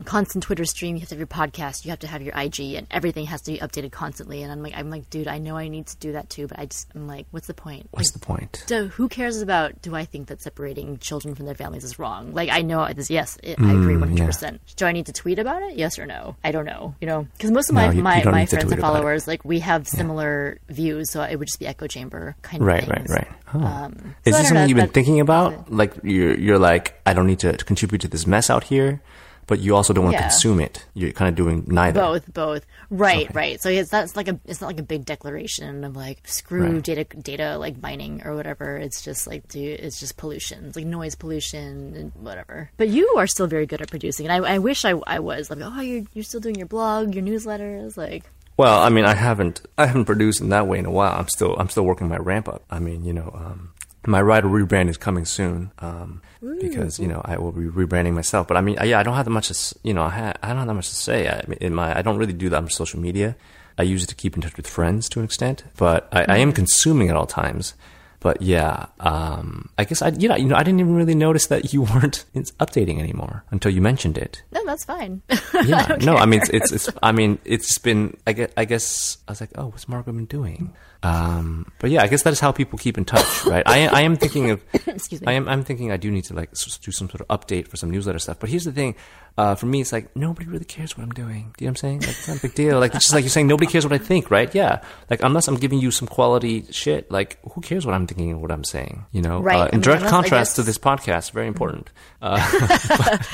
a 0.00 0.04
constant 0.04 0.44
Twitter 0.44 0.64
stream, 0.64 0.94
you 0.96 1.00
have 1.00 1.08
to 1.08 1.14
have 1.14 1.20
your 1.20 1.26
podcast, 1.26 1.84
you 1.84 1.90
have 1.90 1.98
to 2.00 2.06
have 2.06 2.22
your 2.22 2.32
IG, 2.36 2.74
and 2.74 2.86
everything 2.90 3.26
has 3.26 3.42
to 3.42 3.52
be 3.52 3.58
updated 3.58 3.90
constantly. 3.92 4.42
And 4.42 4.52
I'm 4.52 4.62
like, 4.62 4.74
I'm 4.76 4.90
like, 4.90 5.10
dude, 5.10 5.26
I 5.28 5.38
know 5.38 5.56
I 5.56 5.68
need 5.68 5.86
to 5.88 5.96
do 5.96 6.12
that 6.12 6.30
too, 6.30 6.46
but 6.46 6.58
I 6.58 6.66
just, 6.66 6.88
I'm 6.94 7.06
like, 7.08 7.26
what's 7.30 7.46
the 7.48 7.54
point? 7.54 7.88
What's 7.90 8.12
the 8.12 8.18
point? 8.18 8.64
So 8.68 8.86
who 8.88 9.08
cares 9.08 9.40
about? 9.42 9.82
Do 9.82 9.94
I 9.96 10.04
think 10.04 10.28
that 10.28 10.40
separating 10.42 10.98
children 10.98 11.34
from 11.34 11.46
their 11.46 11.54
families 11.54 11.84
is 11.84 11.98
wrong? 11.98 12.32
Like 12.32 12.50
I 12.50 12.62
know 12.62 12.86
this. 12.92 13.10
Yes, 13.10 13.38
it, 13.42 13.58
I 13.60 13.72
agree 13.72 13.96
one 13.96 14.08
hundred 14.10 14.26
percent. 14.26 14.60
Do 14.76 14.86
I 14.86 14.92
need 14.92 15.06
to 15.06 15.12
tweet 15.12 15.38
about 15.38 15.62
it? 15.62 15.76
Yes 15.76 15.98
or 15.98 16.06
no? 16.06 16.36
I 16.44 16.52
don't 16.52 16.64
know. 16.64 16.94
You 17.00 17.06
know, 17.06 17.26
because 17.36 17.50
most 17.50 17.68
of 17.68 17.74
my 17.74 17.90
you- 17.90 17.98
you 17.98 18.02
my, 18.02 18.20
don't 18.22 18.32
my 18.32 18.46
friends 18.46 18.70
and 18.70 18.80
followers, 18.80 19.26
like 19.26 19.44
we 19.44 19.60
have 19.60 19.88
similar 19.88 20.58
views, 20.68 21.10
so 21.10 21.22
it 21.22 21.36
would 21.36 21.48
just 21.48 21.58
be 21.58 21.66
echo 21.66 21.86
chamber 21.86 22.36
kind 22.42 22.62
of 22.62 22.66
Right, 22.68 22.84
things. 22.84 23.10
right, 23.10 23.26
right. 23.26 23.28
Oh. 23.54 23.60
Um, 23.64 23.92
Is 23.92 23.96
so 23.96 23.98
this 23.98 24.14
don't 24.24 24.42
know, 24.42 24.42
something 24.48 24.68
you've 24.68 24.76
been 24.76 24.88
thinking 24.90 25.20
about? 25.20 25.72
Like 25.72 25.94
you're 26.04 26.38
you're 26.38 26.58
like, 26.58 27.00
I 27.06 27.14
don't 27.14 27.26
need 27.26 27.40
to 27.40 27.54
contribute 27.54 28.00
to 28.02 28.08
this 28.08 28.26
mess 28.26 28.50
out 28.50 28.64
here, 28.64 29.00
but 29.48 29.58
you 29.58 29.74
also 29.74 29.92
don't 29.92 30.04
want 30.04 30.16
to 30.16 30.22
Yeah. 30.22 30.28
consume 30.28 30.60
it. 30.60 30.86
You're 30.94 31.10
kind 31.10 31.28
of 31.28 31.34
doing 31.34 31.64
neither. 31.66 32.00
Both, 32.00 32.32
both. 32.32 32.64
Right, 32.90 33.24
Okay. 33.26 33.32
right. 33.34 33.60
So 33.60 33.68
it's 33.70 33.90
not 33.90 34.14
like 34.14 34.28
a 34.28 34.38
it's 34.46 34.60
not 34.60 34.68
like 34.68 34.78
a 34.78 34.84
big 34.84 35.04
declaration 35.04 35.82
of 35.82 35.96
like 35.96 36.20
screw 36.28 36.74
Right. 36.74 36.82
data 36.82 37.04
data 37.04 37.58
like 37.58 37.82
mining 37.82 38.22
or 38.24 38.36
whatever. 38.36 38.76
It's 38.76 39.02
just 39.02 39.26
like 39.26 39.48
dude, 39.48 39.80
it's 39.80 39.98
just 39.98 40.16
pollution. 40.16 40.66
It's 40.66 40.76
like 40.76 40.86
noise 40.86 41.16
pollution 41.16 41.94
and 41.96 42.12
whatever. 42.14 42.70
But 42.76 42.90
you 42.90 43.14
are 43.16 43.26
still 43.26 43.48
very 43.48 43.66
good 43.66 43.82
at 43.82 43.90
producing, 43.90 44.28
and 44.28 44.32
I, 44.46 44.54
I 44.54 44.58
wish 44.58 44.84
I, 44.84 44.92
I 45.06 45.18
was 45.18 45.50
like, 45.50 45.58
oh, 45.60 45.80
you're 45.80 46.04
you're 46.14 46.22
still 46.24 46.40
doing 46.40 46.54
your 46.54 46.68
blog, 46.68 47.14
your 47.14 47.24
newsletters, 47.24 47.96
like. 47.96 48.24
Well, 48.56 48.80
I 48.82 48.88
mean, 48.90 49.04
I 49.04 49.14
haven't 49.14 49.62
I 49.78 49.86
haven't 49.86 50.04
produced 50.06 50.40
in 50.40 50.48
that 50.50 50.66
way 50.66 50.78
in 50.78 50.84
a 50.86 50.90
while. 50.90 51.14
I'm 51.18 51.28
still 51.28 51.56
I'm 51.58 51.68
still 51.68 51.84
working 51.84 52.08
my 52.08 52.18
ramp 52.18 52.48
up. 52.48 52.62
I 52.70 52.78
mean, 52.80 53.04
you 53.04 53.12
know, 53.12 53.30
um, 53.34 53.70
my 54.06 54.20
writer 54.20 54.48
rebrand 54.48 54.88
is 54.88 54.96
coming 54.96 55.24
soon 55.24 55.70
um, 55.78 56.20
Mm, 56.42 56.60
because 56.60 56.98
you 56.98 57.08
know 57.08 57.20
I 57.24 57.36
will 57.38 57.52
be 57.52 57.66
rebranding 57.66 58.14
myself. 58.14 58.46
But 58.46 58.56
I 58.56 58.60
mean, 58.60 58.76
yeah, 58.84 59.00
I 59.00 59.02
don't 59.02 59.14
have 59.14 59.24
that 59.24 59.30
much. 59.30 59.48
To, 59.48 59.78
you 59.82 59.92
know, 59.92 60.04
I, 60.04 60.10
ha- 60.10 60.34
I 60.42 60.48
don't 60.48 60.58
have 60.58 60.66
that 60.68 60.74
much 60.74 60.88
to 60.88 60.94
say. 60.94 61.28
I 61.28 61.44
mean, 61.48 61.58
in 61.60 61.74
my 61.74 61.96
I 61.96 62.02
don't 62.02 62.16
really 62.16 62.32
do 62.32 62.48
that 62.48 62.62
much 62.62 62.74
social 62.74 63.00
media. 63.00 63.36
I 63.76 63.82
use 63.82 64.02
it 64.02 64.08
to 64.08 64.14
keep 64.14 64.34
in 64.34 64.42
touch 64.42 64.56
with 64.56 64.66
friends 64.66 65.08
to 65.10 65.20
an 65.20 65.24
extent, 65.24 65.64
but 65.76 66.08
I, 66.12 66.24
I 66.28 66.36
am 66.38 66.52
mm. 66.52 66.56
consuming 66.56 67.10
at 67.10 67.16
all 67.16 67.26
times. 67.26 67.74
But 68.20 68.42
yeah, 68.42 68.86
um, 68.98 69.70
I 69.78 69.84
guess 69.84 70.02
I 70.02 70.08
you 70.08 70.28
know 70.28 70.36
you 70.36 70.46
know 70.46 70.56
I 70.56 70.62
didn't 70.62 70.80
even 70.80 70.94
really 70.94 71.14
notice 71.14 71.46
that 71.48 71.72
you 71.72 71.82
weren't 71.94 72.24
updating 72.34 72.98
anymore 72.98 73.44
until 73.50 73.72
you 73.72 73.80
mentioned 73.80 74.18
it. 74.18 74.42
No, 74.52 74.64
that's 74.64 74.84
fine. 74.84 75.22
Yeah, 75.64 75.96
no, 76.02 76.14
I 76.16 76.24
mean 76.24 76.40
it's, 76.40 76.50
it's 76.50 76.72
it's 76.72 76.98
I 77.02 77.10
mean 77.12 77.38
it's 77.44 77.78
been 77.78 78.16
I 78.26 78.32
guess 78.32 78.50
I 78.56 78.64
guess 78.64 79.18
I 79.26 79.32
was 79.32 79.40
like, 79.40 79.50
oh, 79.56 79.66
what's 79.66 79.88
Margot 79.88 80.12
been 80.12 80.26
doing? 80.26 80.72
Um, 81.02 81.70
but 81.78 81.90
yeah, 81.90 82.02
I 82.02 82.08
guess 82.08 82.22
that 82.24 82.32
is 82.32 82.40
how 82.40 82.50
people 82.52 82.78
keep 82.78 82.98
in 82.98 83.04
touch, 83.04 83.44
right? 83.46 83.62
I 83.66 83.86
I 83.86 84.00
am 84.02 84.16
thinking 84.16 84.50
of 84.50 84.62
Excuse 84.86 85.20
me. 85.20 85.26
I 85.26 85.32
am 85.32 85.48
I'm 85.48 85.64
thinking 85.64 85.92
I 85.92 85.96
do 85.96 86.10
need 86.10 86.24
to 86.24 86.34
like 86.34 86.50
do 86.50 86.92
some 86.92 87.08
sort 87.08 87.20
of 87.20 87.28
update 87.28 87.68
for 87.68 87.76
some 87.76 87.90
newsletter 87.90 88.18
stuff. 88.18 88.38
But 88.40 88.50
here's 88.50 88.64
the 88.64 88.72
thing, 88.72 88.94
uh, 89.36 89.54
for 89.54 89.66
me, 89.66 89.80
it's 89.80 89.92
like 89.92 90.14
nobody 90.16 90.48
really 90.48 90.64
cares 90.64 90.96
what 90.96 91.04
I'm 91.04 91.10
doing. 91.10 91.54
Do 91.56 91.64
you 91.64 91.68
know 91.68 91.70
what 91.70 91.84
I'm 91.84 92.00
saying? 92.00 92.00
Like, 92.00 92.10
it's 92.10 92.28
not 92.28 92.38
a 92.38 92.40
big 92.40 92.54
deal. 92.54 92.80
Like 92.80 92.94
it's 92.94 93.04
just 93.04 93.14
like 93.14 93.22
you're 93.22 93.30
saying 93.30 93.46
nobody 93.46 93.70
cares 93.70 93.84
what 93.84 93.92
I 93.92 93.98
think, 93.98 94.30
right? 94.30 94.52
Yeah. 94.52 94.82
Like 95.08 95.22
unless 95.22 95.46
I'm 95.46 95.56
giving 95.56 95.78
you 95.78 95.90
some 95.92 96.08
quality 96.08 96.64
shit, 96.72 97.10
like 97.10 97.38
who 97.52 97.60
cares 97.60 97.86
what 97.86 97.94
I'm 97.94 98.06
thinking 98.08 98.40
what 98.40 98.50
I'm 98.50 98.64
saying? 98.64 99.04
You 99.12 99.22
know, 99.22 99.40
Right. 99.40 99.56
Uh, 99.56 99.64
I 99.64 99.66
in 99.66 99.70
mean, 99.76 99.80
direct 99.82 100.06
contrast 100.06 100.56
to 100.56 100.62
this 100.62 100.78
podcast, 100.78 101.30
very 101.32 101.46
important. 101.46 101.90
Uh, 102.20 102.38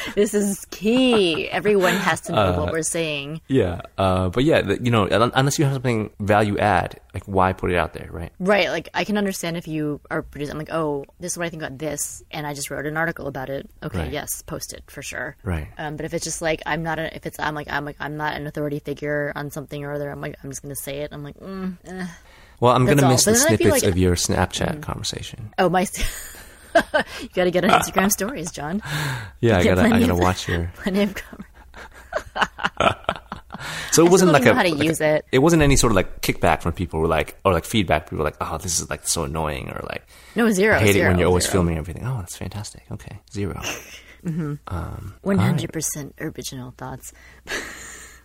this 0.15 0.35
is 0.35 0.65
key. 0.71 1.49
Everyone 1.49 1.95
has 1.95 2.21
to 2.23 2.33
know 2.33 2.61
what 2.61 2.73
we're 2.73 2.83
saying. 2.83 3.41
Yeah, 3.49 3.81
uh, 3.97 4.29
but 4.29 4.45
yeah, 4.45 4.73
you 4.83 4.91
know, 4.91 5.07
unless 5.35 5.59
you 5.59 5.65
have 5.65 5.75
something 5.75 6.11
value 6.21 6.59
add, 6.59 7.01
like 7.15 7.25
why 7.25 7.53
put 7.53 7.71
it 7.71 7.77
out 7.77 7.93
there, 7.95 8.09
right? 8.11 8.33
Right, 8.39 8.69
like 8.69 8.89
I 8.93 9.05
can 9.05 9.17
understand 9.17 9.57
if 9.57 9.67
you 9.69 10.01
are 10.11 10.23
producing. 10.23 10.53
I'm 10.53 10.59
like, 10.59 10.73
oh, 10.73 11.05
this 11.21 11.33
is 11.33 11.39
what 11.39 11.47
I 11.47 11.51
think 11.51 11.63
about 11.63 11.79
this, 11.79 12.23
and 12.31 12.47
I 12.47 12.53
just 12.55 12.71
wrote 12.71 12.87
an 12.87 12.97
article 12.97 13.27
about 13.27 13.49
it. 13.49 13.71
Okay, 13.83 13.99
Right. 14.01 14.13
yes, 14.13 14.43
post 14.43 14.73
it 14.75 14.83
for 14.91 15.01
sure. 15.03 15.37
Right. 15.45 15.69
Um, 15.79 15.97
but 15.97 16.05
if 16.05 16.13
it's 16.13 16.25
just 16.25 16.43
like 16.43 16.61
I'm 16.67 16.83
not, 16.83 16.99
a, 16.99 17.15
if 17.17 17.25
it's 17.27 17.39
I'm 17.41 17.55
like 17.55 17.71
I'm 17.71 17.85
like 17.85 17.97
I'm 18.01 18.17
not 18.17 18.35
an 18.35 18.47
authority 18.47 18.81
figure 18.81 19.33
on 19.35 19.51
something 19.51 19.83
or 19.85 19.93
other. 19.95 20.11
I'm 20.11 20.21
like 20.21 20.37
I'm 20.43 20.51
just 20.51 20.63
gonna 20.63 20.75
say 20.77 20.99
it. 20.99 21.11
I'm 21.13 21.23
like, 21.23 21.39
mm, 21.39 21.77
eh. 21.87 22.07
Well, 22.61 22.73
I'm 22.73 22.85
That's 22.87 22.97
gonna 23.01 23.09
all. 23.09 23.13
miss 23.15 23.25
the 23.25 23.33
But 23.33 23.39
then 23.39 23.47
I 23.47 23.49
feel 23.49 23.57
snippets 23.59 23.73
like- 23.73 23.83
Mm-hmm. 23.83 23.89
of 23.91 23.99
your 23.99 24.15
Snapchat 24.15 24.83
conversation. 24.83 25.51
oh 25.59 25.69
my, 25.69 25.81
you 27.21 27.29
got 27.35 27.45
to 27.45 27.51
get 27.51 27.65
on 27.65 27.71
Instagram 27.81 28.11
stories, 28.11 28.51
John. 28.51 28.83
Yeah, 29.41 29.59
I 29.59 29.65
gotta, 29.65 29.83
I 29.83 29.91
gotta 30.01 30.13
of- 30.13 30.19
watch 30.19 30.49
your. 30.49 30.71
Plenty 30.77 31.03
of 31.03 31.15
cover- 31.15 31.45
So 33.93 34.05
it 34.05 34.11
wasn't 34.11 34.33
don't 34.33 34.35
like 34.35 34.43
a. 34.43 34.47
know 34.47 34.55
how 34.55 34.63
to 34.65 34.71
like 34.71 34.81
a- 34.81 34.85
use 34.85 35.01
it. 35.01 35.25
It 35.31 35.39
wasn't 35.39 35.63
any 35.63 35.77
sort 35.77 35.93
of 35.93 35.97
like 35.97 36.21
kickback 36.21 36.63
from 36.63 36.73
people 36.73 36.99
who 36.99 37.03
were 37.03 37.09
like, 37.09 37.39
or 37.45 37.53
like 37.53 37.65
feedback. 37.65 38.07
People 38.07 38.19
were 38.19 38.25
like, 38.25 38.37
oh, 38.41 38.59
this 38.59 38.81
is 38.81 38.91
like 38.91 39.07
so 39.07 39.25
annoying, 39.25 39.71
or 39.71 39.81
like, 39.89 40.05
No 40.35 40.51
zero. 40.51 40.77
I 40.77 40.81
hate 40.81 40.93
zero, 40.95 41.07
it 41.07 41.11
when 41.11 41.19
you're 41.21 41.29
always 41.29 41.45
zero. 41.45 41.53
filming 41.53 41.79
everything. 41.79 42.05
Oh, 42.07 42.17
that's 42.19 42.37
fantastic. 42.37 42.83
Okay, 42.91 43.21
zero. 43.33 43.61
One 44.25 45.39
hundred 45.39 45.73
percent 45.73 46.15
original 46.21 46.73
thoughts. 46.77 47.13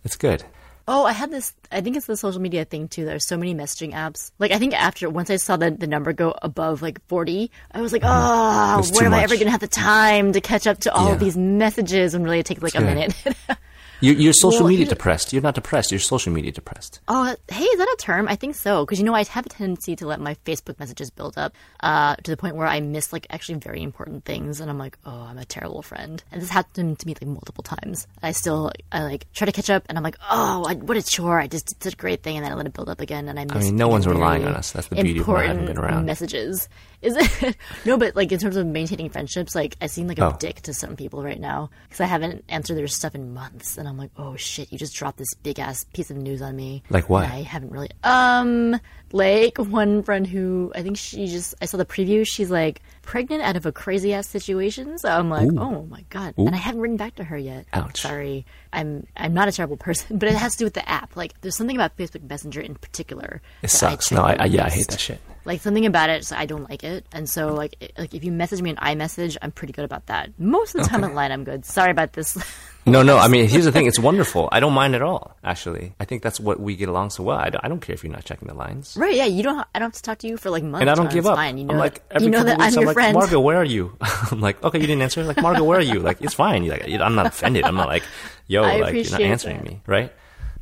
It's 0.04 0.16
good. 0.16 0.44
Oh, 0.92 1.06
I 1.06 1.12
had 1.12 1.30
this. 1.30 1.54
I 1.72 1.82
think 1.82 1.96
it's 1.98 2.08
the 2.08 2.18
social 2.18 2.42
media 2.42 2.66
thing 2.66 2.88
too. 2.88 3.06
There's 3.06 3.28
so 3.28 3.38
many 3.38 3.54
messaging 3.54 3.94
apps. 3.94 4.32
Like 4.40 4.52
I 4.52 4.58
think 4.58 4.74
after 4.74 5.08
once 5.08 5.30
I 5.30 5.36
saw 5.36 5.56
the 5.56 5.70
the 5.70 5.86
number 5.86 6.14
go 6.14 6.34
above 6.42 6.82
like 6.82 7.00
40, 7.08 7.52
I 7.72 7.82
was 7.82 7.94
like, 7.94 8.02
oh, 8.04 8.78
It's 8.80 8.90
when 8.92 9.02
too 9.02 9.06
am 9.06 9.14
I 9.14 9.22
ever 9.22 9.38
gonna 9.38 9.52
have 9.52 9.60
the 9.60 9.68
time 9.68 10.34
to 10.34 10.42
catch 10.42 10.66
up 10.66 10.80
to 10.80 10.94
all 10.94 11.08
Yeah. 11.10 11.14
of 11.14 11.20
these 11.20 11.38
messages? 11.38 12.16
And 12.16 12.26
really, 12.26 12.40
it 12.40 12.48
takes 12.48 12.64
like 12.64 12.74
a 12.74 12.80
good. 12.80 12.88
minute. 12.88 13.14
You, 14.02 14.14
you're 14.14 14.32
social 14.34 14.60
Well, 14.62 14.70
media 14.70 14.86
here's- 14.86 14.90
depressed. 14.98 15.34
You're 15.34 15.42
not 15.42 15.56
depressed. 15.56 15.92
You're 15.92 16.00
social 16.00 16.32
media 16.32 16.52
depressed. 16.52 17.02
Oh, 17.10 17.36
hey, 17.50 17.64
is 17.64 17.78
that 17.78 17.88
a 17.88 17.98
term? 18.00 18.28
I 18.30 18.36
think 18.36 18.56
so. 18.56 18.86
Because, 18.86 18.98
you 19.00 19.04
know, 19.06 19.14
I 19.14 19.24
have 19.26 19.46
a 19.46 19.50
tendency 19.50 19.96
to 19.98 20.08
let 20.08 20.22
my 20.22 20.36
Facebook 20.46 20.80
messages 20.80 21.10
build 21.10 21.38
up 21.38 21.54
uh, 21.82 22.16
to 22.16 22.32
the 22.32 22.38
point 22.38 22.56
where 22.56 22.68
I 22.68 22.80
miss, 22.80 23.12
like, 23.12 23.28
actually 23.30 23.60
very 23.60 23.84
important 23.84 24.24
things. 24.24 24.62
And 24.62 24.70
I'm 24.70 24.78
like, 24.78 24.98
oh, 25.06 25.28
I'm 25.30 25.38
a 25.38 25.44
terrible 25.44 25.82
friend. 25.82 26.24
And 26.32 26.42
this 26.42 26.50
happened 26.50 27.00
to 27.00 27.08
me, 27.08 27.14
like, 27.22 27.28
multiple 27.28 27.64
times. 27.64 28.08
I 28.24 28.32
still, 28.32 28.72
I, 28.92 29.04
like, 29.04 29.26
try 29.34 29.46
to 29.46 29.52
catch 29.52 29.70
up 29.70 29.84
and 29.90 29.98
I'm 29.98 30.04
like, 30.04 30.18
oh, 30.32 30.66
I, 30.68 30.76
what 30.76 30.96
a 30.96 31.04
chore. 31.04 31.40
I 31.40 31.48
just 31.48 31.66
did 31.68 31.84
such 31.84 31.94
a 31.94 31.98
great 31.98 32.24
thing. 32.24 32.38
And 32.38 32.46
then 32.46 32.54
I 32.54 32.56
let 32.56 32.68
it 32.68 32.74
build 32.74 32.88
up 32.88 33.02
again. 33.02 33.28
And 33.28 33.38
I 33.38 33.44
miss 33.44 33.56
I 33.56 33.60
mean, 33.60 33.76
no 33.76 33.90
one's 33.90 34.08
relying 34.08 34.46
on 34.46 34.54
us. 34.56 34.72
That's 34.72 34.88
the 34.88 34.96
beauty 34.96 35.20
of 35.20 35.28
not 35.28 35.46
having 35.46 35.66
been 35.66 35.78
around. 35.78 36.06
messages. 36.06 36.70
Is 37.02 37.16
it? 37.18 37.56
no, 37.86 37.98
but, 37.98 38.16
like, 38.16 38.32
in 38.32 38.40
terms 38.40 38.56
of 38.56 38.66
maintaining 38.66 39.10
friendships, 39.10 39.56
like, 39.56 39.76
I 39.82 39.88
seem 39.88 40.08
like 40.08 40.20
a 40.20 40.28
Oh. 40.28 40.38
dick 40.40 40.62
to 40.64 40.74
some 40.74 40.96
people 40.96 41.22
right 41.24 41.40
now 41.40 41.70
because 41.84 42.00
I 42.02 42.06
haven't 42.06 42.46
answered 42.50 42.76
their 42.78 42.88
stuff 42.88 43.14
in 43.16 43.34
months. 43.34 43.78
And 43.78 43.89
I'm 43.90 43.98
like, 43.98 44.12
oh, 44.18 44.36
shit, 44.36 44.72
you 44.72 44.78
just 44.78 44.96
dropped 44.96 45.18
this 45.18 45.34
big 45.44 45.60
ass 45.60 45.86
piece 45.94 46.12
of 46.12 46.18
news 46.18 46.42
on 46.42 46.56
me. 46.56 46.84
Like 46.90 47.10
what? 47.10 47.24
And 47.26 47.34
I 47.34 47.42
haven't 47.42 47.72
really. 47.72 47.90
Um, 48.04 48.80
like 49.12 49.58
one 49.58 50.04
friend 50.04 50.26
who 50.28 50.72
I 50.76 50.84
think 50.84 50.98
she 50.98 51.28
just 51.28 51.56
I 51.62 51.66
saw 51.66 51.78
the 51.78 51.86
preview. 51.86 52.26
She's 52.26 52.52
like 52.52 52.82
pregnant 53.02 53.42
out 53.42 53.56
of 53.56 53.66
a 53.66 53.72
crazy 53.72 54.14
ass 54.14 54.28
situation. 54.28 54.98
So 55.00 55.10
I'm 55.10 55.30
like, 55.30 55.50
oh 55.58 55.84
my 55.90 56.04
god. 56.10 56.36
And 56.38 56.54
I 56.54 56.58
haven't 56.58 56.82
written 56.82 56.98
back 56.98 57.16
to 57.16 57.24
her 57.24 57.38
yet. 57.38 57.66
Ouch. 57.74 58.02
Sorry, 58.02 58.46
I'm 58.72 59.08
I'm 59.18 59.34
not 59.34 59.48
a 59.48 59.52
terrible 59.52 59.78
person, 59.78 60.18
but 60.20 60.30
it 60.30 60.36
has 60.36 60.54
to 60.54 60.60
do 60.60 60.66
with 60.66 60.76
the 60.76 60.88
app. 60.88 61.16
Like 61.16 61.40
there's 61.42 61.58
something 61.58 61.76
about 61.76 61.98
Facebook 61.98 62.28
Messenger 62.30 62.62
in 62.62 62.76
particular. 62.76 63.42
It 63.62 63.70
sucks. 63.72 64.10
check 64.10 64.18
No, 64.18 64.24
I, 64.24 64.34
I 64.34 64.46
yeah, 64.46 64.66
I 64.66 64.70
hate 64.70 64.88
that 64.88 65.00
shit. 65.00 65.22
Like 65.46 65.62
something 65.62 65.86
about 65.86 66.10
it, 66.10 66.26
so 66.26 66.36
I 66.36 66.46
don't 66.46 66.70
like 66.70 66.84
it, 66.84 67.06
and 67.12 67.28
so 67.30 67.54
like 67.54 67.76
it- 67.80 67.94
like 67.98 68.14
if 68.14 68.24
you 68.24 68.32
message 68.32 68.62
me 68.62 68.70
an 68.70 68.76
iMessage, 68.76 69.38
I'm 69.42 69.52
pretty 69.52 69.74
good 69.74 69.86
about 69.86 70.06
that. 70.08 70.30
Most 70.40 70.76
of 70.76 70.84
the 70.84 70.88
time 70.90 71.04
online, 71.04 71.32
I'm 71.32 71.44
good. 71.44 71.66
Sorry 71.66 71.92
about 71.92 72.14
this. 72.14 72.38
No, 72.86 73.04
no. 73.04 73.18
I 73.18 73.28
mean, 73.28 73.48
here's 73.54 73.66
the 73.66 73.72
thing. 73.72 73.86
It's 73.88 74.00
wonderful. 74.00 74.50
I 74.52 74.60
don't 74.60 74.74
mind 74.74 74.96
at 74.96 75.02
all. 75.02 75.36
Actually, 75.44 75.94
I 76.00 76.06
think 76.06 76.24
that's 76.24 76.40
what 76.40 76.60
we 76.60 76.76
get 76.76 76.90
along 76.90 77.12
so 77.12 77.24
well. 77.24 77.38
I 77.38 77.50
don't, 77.50 77.64
I 77.64 77.68
don't 77.68 77.80
care 77.82 77.94
if 77.94 78.04
you're 78.04 78.12
not 78.12 78.26
checking 78.26 78.48
the 78.48 78.54
lines. 78.54 78.96
right? 78.98 79.14
Yeah, 79.16 79.26
you 79.26 79.44
don't. 79.44 79.56
ha- 79.56 79.68
I 79.74 79.80
don't 79.80 79.88
have 79.88 79.94
to 79.96 80.02
talk 80.02 80.18
to 80.20 80.28
you 80.28 80.38
for 80.38 80.50
like 80.50 80.64
months. 80.64 80.82
And 80.82 80.90
I 80.90 80.96
don't 80.96 81.12
give 81.12 81.26
up. 81.26 81.36
Fine. 81.36 81.58
You 81.58 81.66
know, 81.66 81.74
I'm 81.74 81.80
like 81.80 81.96
that, 82.10 82.16
every 82.18 82.26
you 82.26 82.32
know 82.32 82.44
that 82.44 82.58
weeks, 82.58 82.68
I'm 82.76 82.82
your 82.82 82.88
like, 82.88 82.94
friend. 82.96 83.14
Margot, 83.16 83.40
where 83.40 83.58
are 83.58 83.64
you? 83.66 83.96
I'm 84.32 84.42
like, 84.42 84.62
okay, 84.64 84.80
you 84.80 84.88
didn't 84.88 85.02
answer. 85.02 85.24
Like, 85.24 85.42
Margot, 85.42 85.64
where 85.64 85.80
are 85.80 85.82
you? 85.84 86.00
Like, 86.00 86.22
it's 86.22 86.34
fine. 86.34 86.64
You're 86.64 86.78
like, 86.78 86.90
I'm 87.02 87.16
not 87.16 87.26
offended. 87.34 87.64
I'm 87.66 87.76
not 87.76 87.88
like, 87.88 88.04
yo, 88.48 88.64
I 88.64 88.78
like 88.78 88.94
you're 88.96 89.12
not 89.12 89.22
answering 89.22 89.58
that. 89.58 89.66
me, 89.66 89.82
right? 89.88 90.12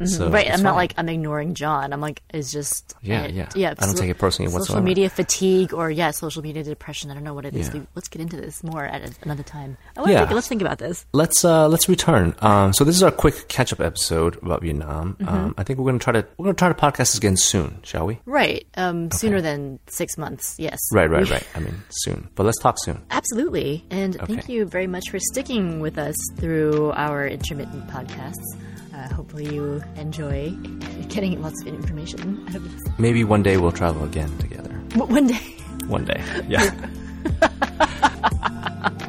So 0.06 0.30
right, 0.30 0.50
I'm 0.52 0.62
not 0.62 0.76
like 0.76 0.94
I'm 0.98 1.10
ignoring 1.10 1.56
John. 1.56 1.92
I'm 1.92 2.02
like 2.02 2.22
it's 2.32 2.52
just 2.52 2.94
Yeah, 3.02 3.24
it- 3.24 3.34
yeah. 3.34 3.50
yeah. 3.56 3.74
I 3.80 3.86
don't 3.88 3.98
take 3.98 4.10
it 4.12 4.18
personally 4.20 4.48
Social 4.52 4.60
whatsoever. 4.60 4.84
media 4.84 5.10
fatigue 5.10 5.74
or 5.74 5.90
yeah, 5.90 6.12
social 6.12 6.44
media 6.44 6.64
depression. 6.64 7.10
I 7.10 7.16
don't 7.16 7.24
know 7.24 7.34
what 7.34 7.46
it 7.46 7.56
is. 7.56 7.74
Yeah. 7.74 7.82
Let's 7.96 8.08
get 8.08 8.22
into 8.22 8.38
this 8.38 8.64
more 8.64 8.86
at 8.86 9.02
a- 9.02 9.14
another 9.24 9.42
time. 9.44 9.76
I 9.98 10.10
Yeah. 10.12 10.20
think, 10.20 10.32
let's 10.32 10.48
think 10.48 10.62
about 10.62 10.78
this. 10.78 11.06
let's 11.14 11.44
uh, 11.44 11.68
let's 11.68 11.90
return. 11.90 12.36
Um, 12.42 12.74
so 12.74 12.84
this 12.84 12.96
is 12.96 13.02
our 13.02 13.10
quick 13.12 13.48
catch 13.48 13.74
up 13.74 13.80
episode 13.82 14.38
about 14.44 14.62
Vietnam. 14.62 15.16
Mm-hmm. 15.20 15.28
Um, 15.28 15.56
I 15.58 15.64
think 15.64 15.80
we're 15.80 15.86
gonna 15.88 15.98
try 16.00 16.14
to 16.14 16.26
we're 16.38 16.46
gonna 16.46 16.56
try 16.56 16.68
to 16.70 16.76
podcast 16.76 16.98
this 16.98 17.18
again 17.18 17.38
soon, 17.38 17.80
shall 17.84 18.06
we? 18.06 18.20
Right, 18.26 18.68
um, 18.76 19.10
sooner 19.12 19.42
than 19.42 19.80
six 19.88 20.18
months. 20.18 20.56
Yes. 20.60 20.78
Right, 20.92 21.10
right, 21.10 21.28
right. 21.30 21.48
I 21.56 21.60
mean, 21.60 21.82
soon. 21.90 22.28
But 22.36 22.46
let's 22.46 22.60
talk 22.60 22.76
soon. 22.84 23.02
Absolutely. 23.10 23.84
And 23.90 24.16
thank 24.28 24.48
you 24.48 24.66
very 24.66 24.86
much 24.88 25.10
for 25.10 25.18
sticking 25.20 25.80
with 25.80 25.98
us 25.98 26.16
through 26.38 26.92
our 26.92 27.28
intermittent 27.28 27.88
podcasts. 27.88 28.36
Uh, 28.98 29.08
hopefully, 29.14 29.54
you 29.54 29.84
enjoy 29.96 30.50
getting 31.10 31.40
lots 31.40 31.62
of 31.62 31.68
information 31.68 32.44
out 32.50 32.56
of 32.56 32.64
this. 32.64 32.92
Maybe 32.98 33.24
one 33.24 33.44
day 33.44 33.58
we'll 33.58 33.72
travel 33.72 34.04
again 34.04 34.36
together. 34.40 34.74
But 34.96 35.10
one 35.10 35.28
day. 35.28 35.56
One 35.88 36.06
day, 36.06 36.24
yeah. 36.48 36.74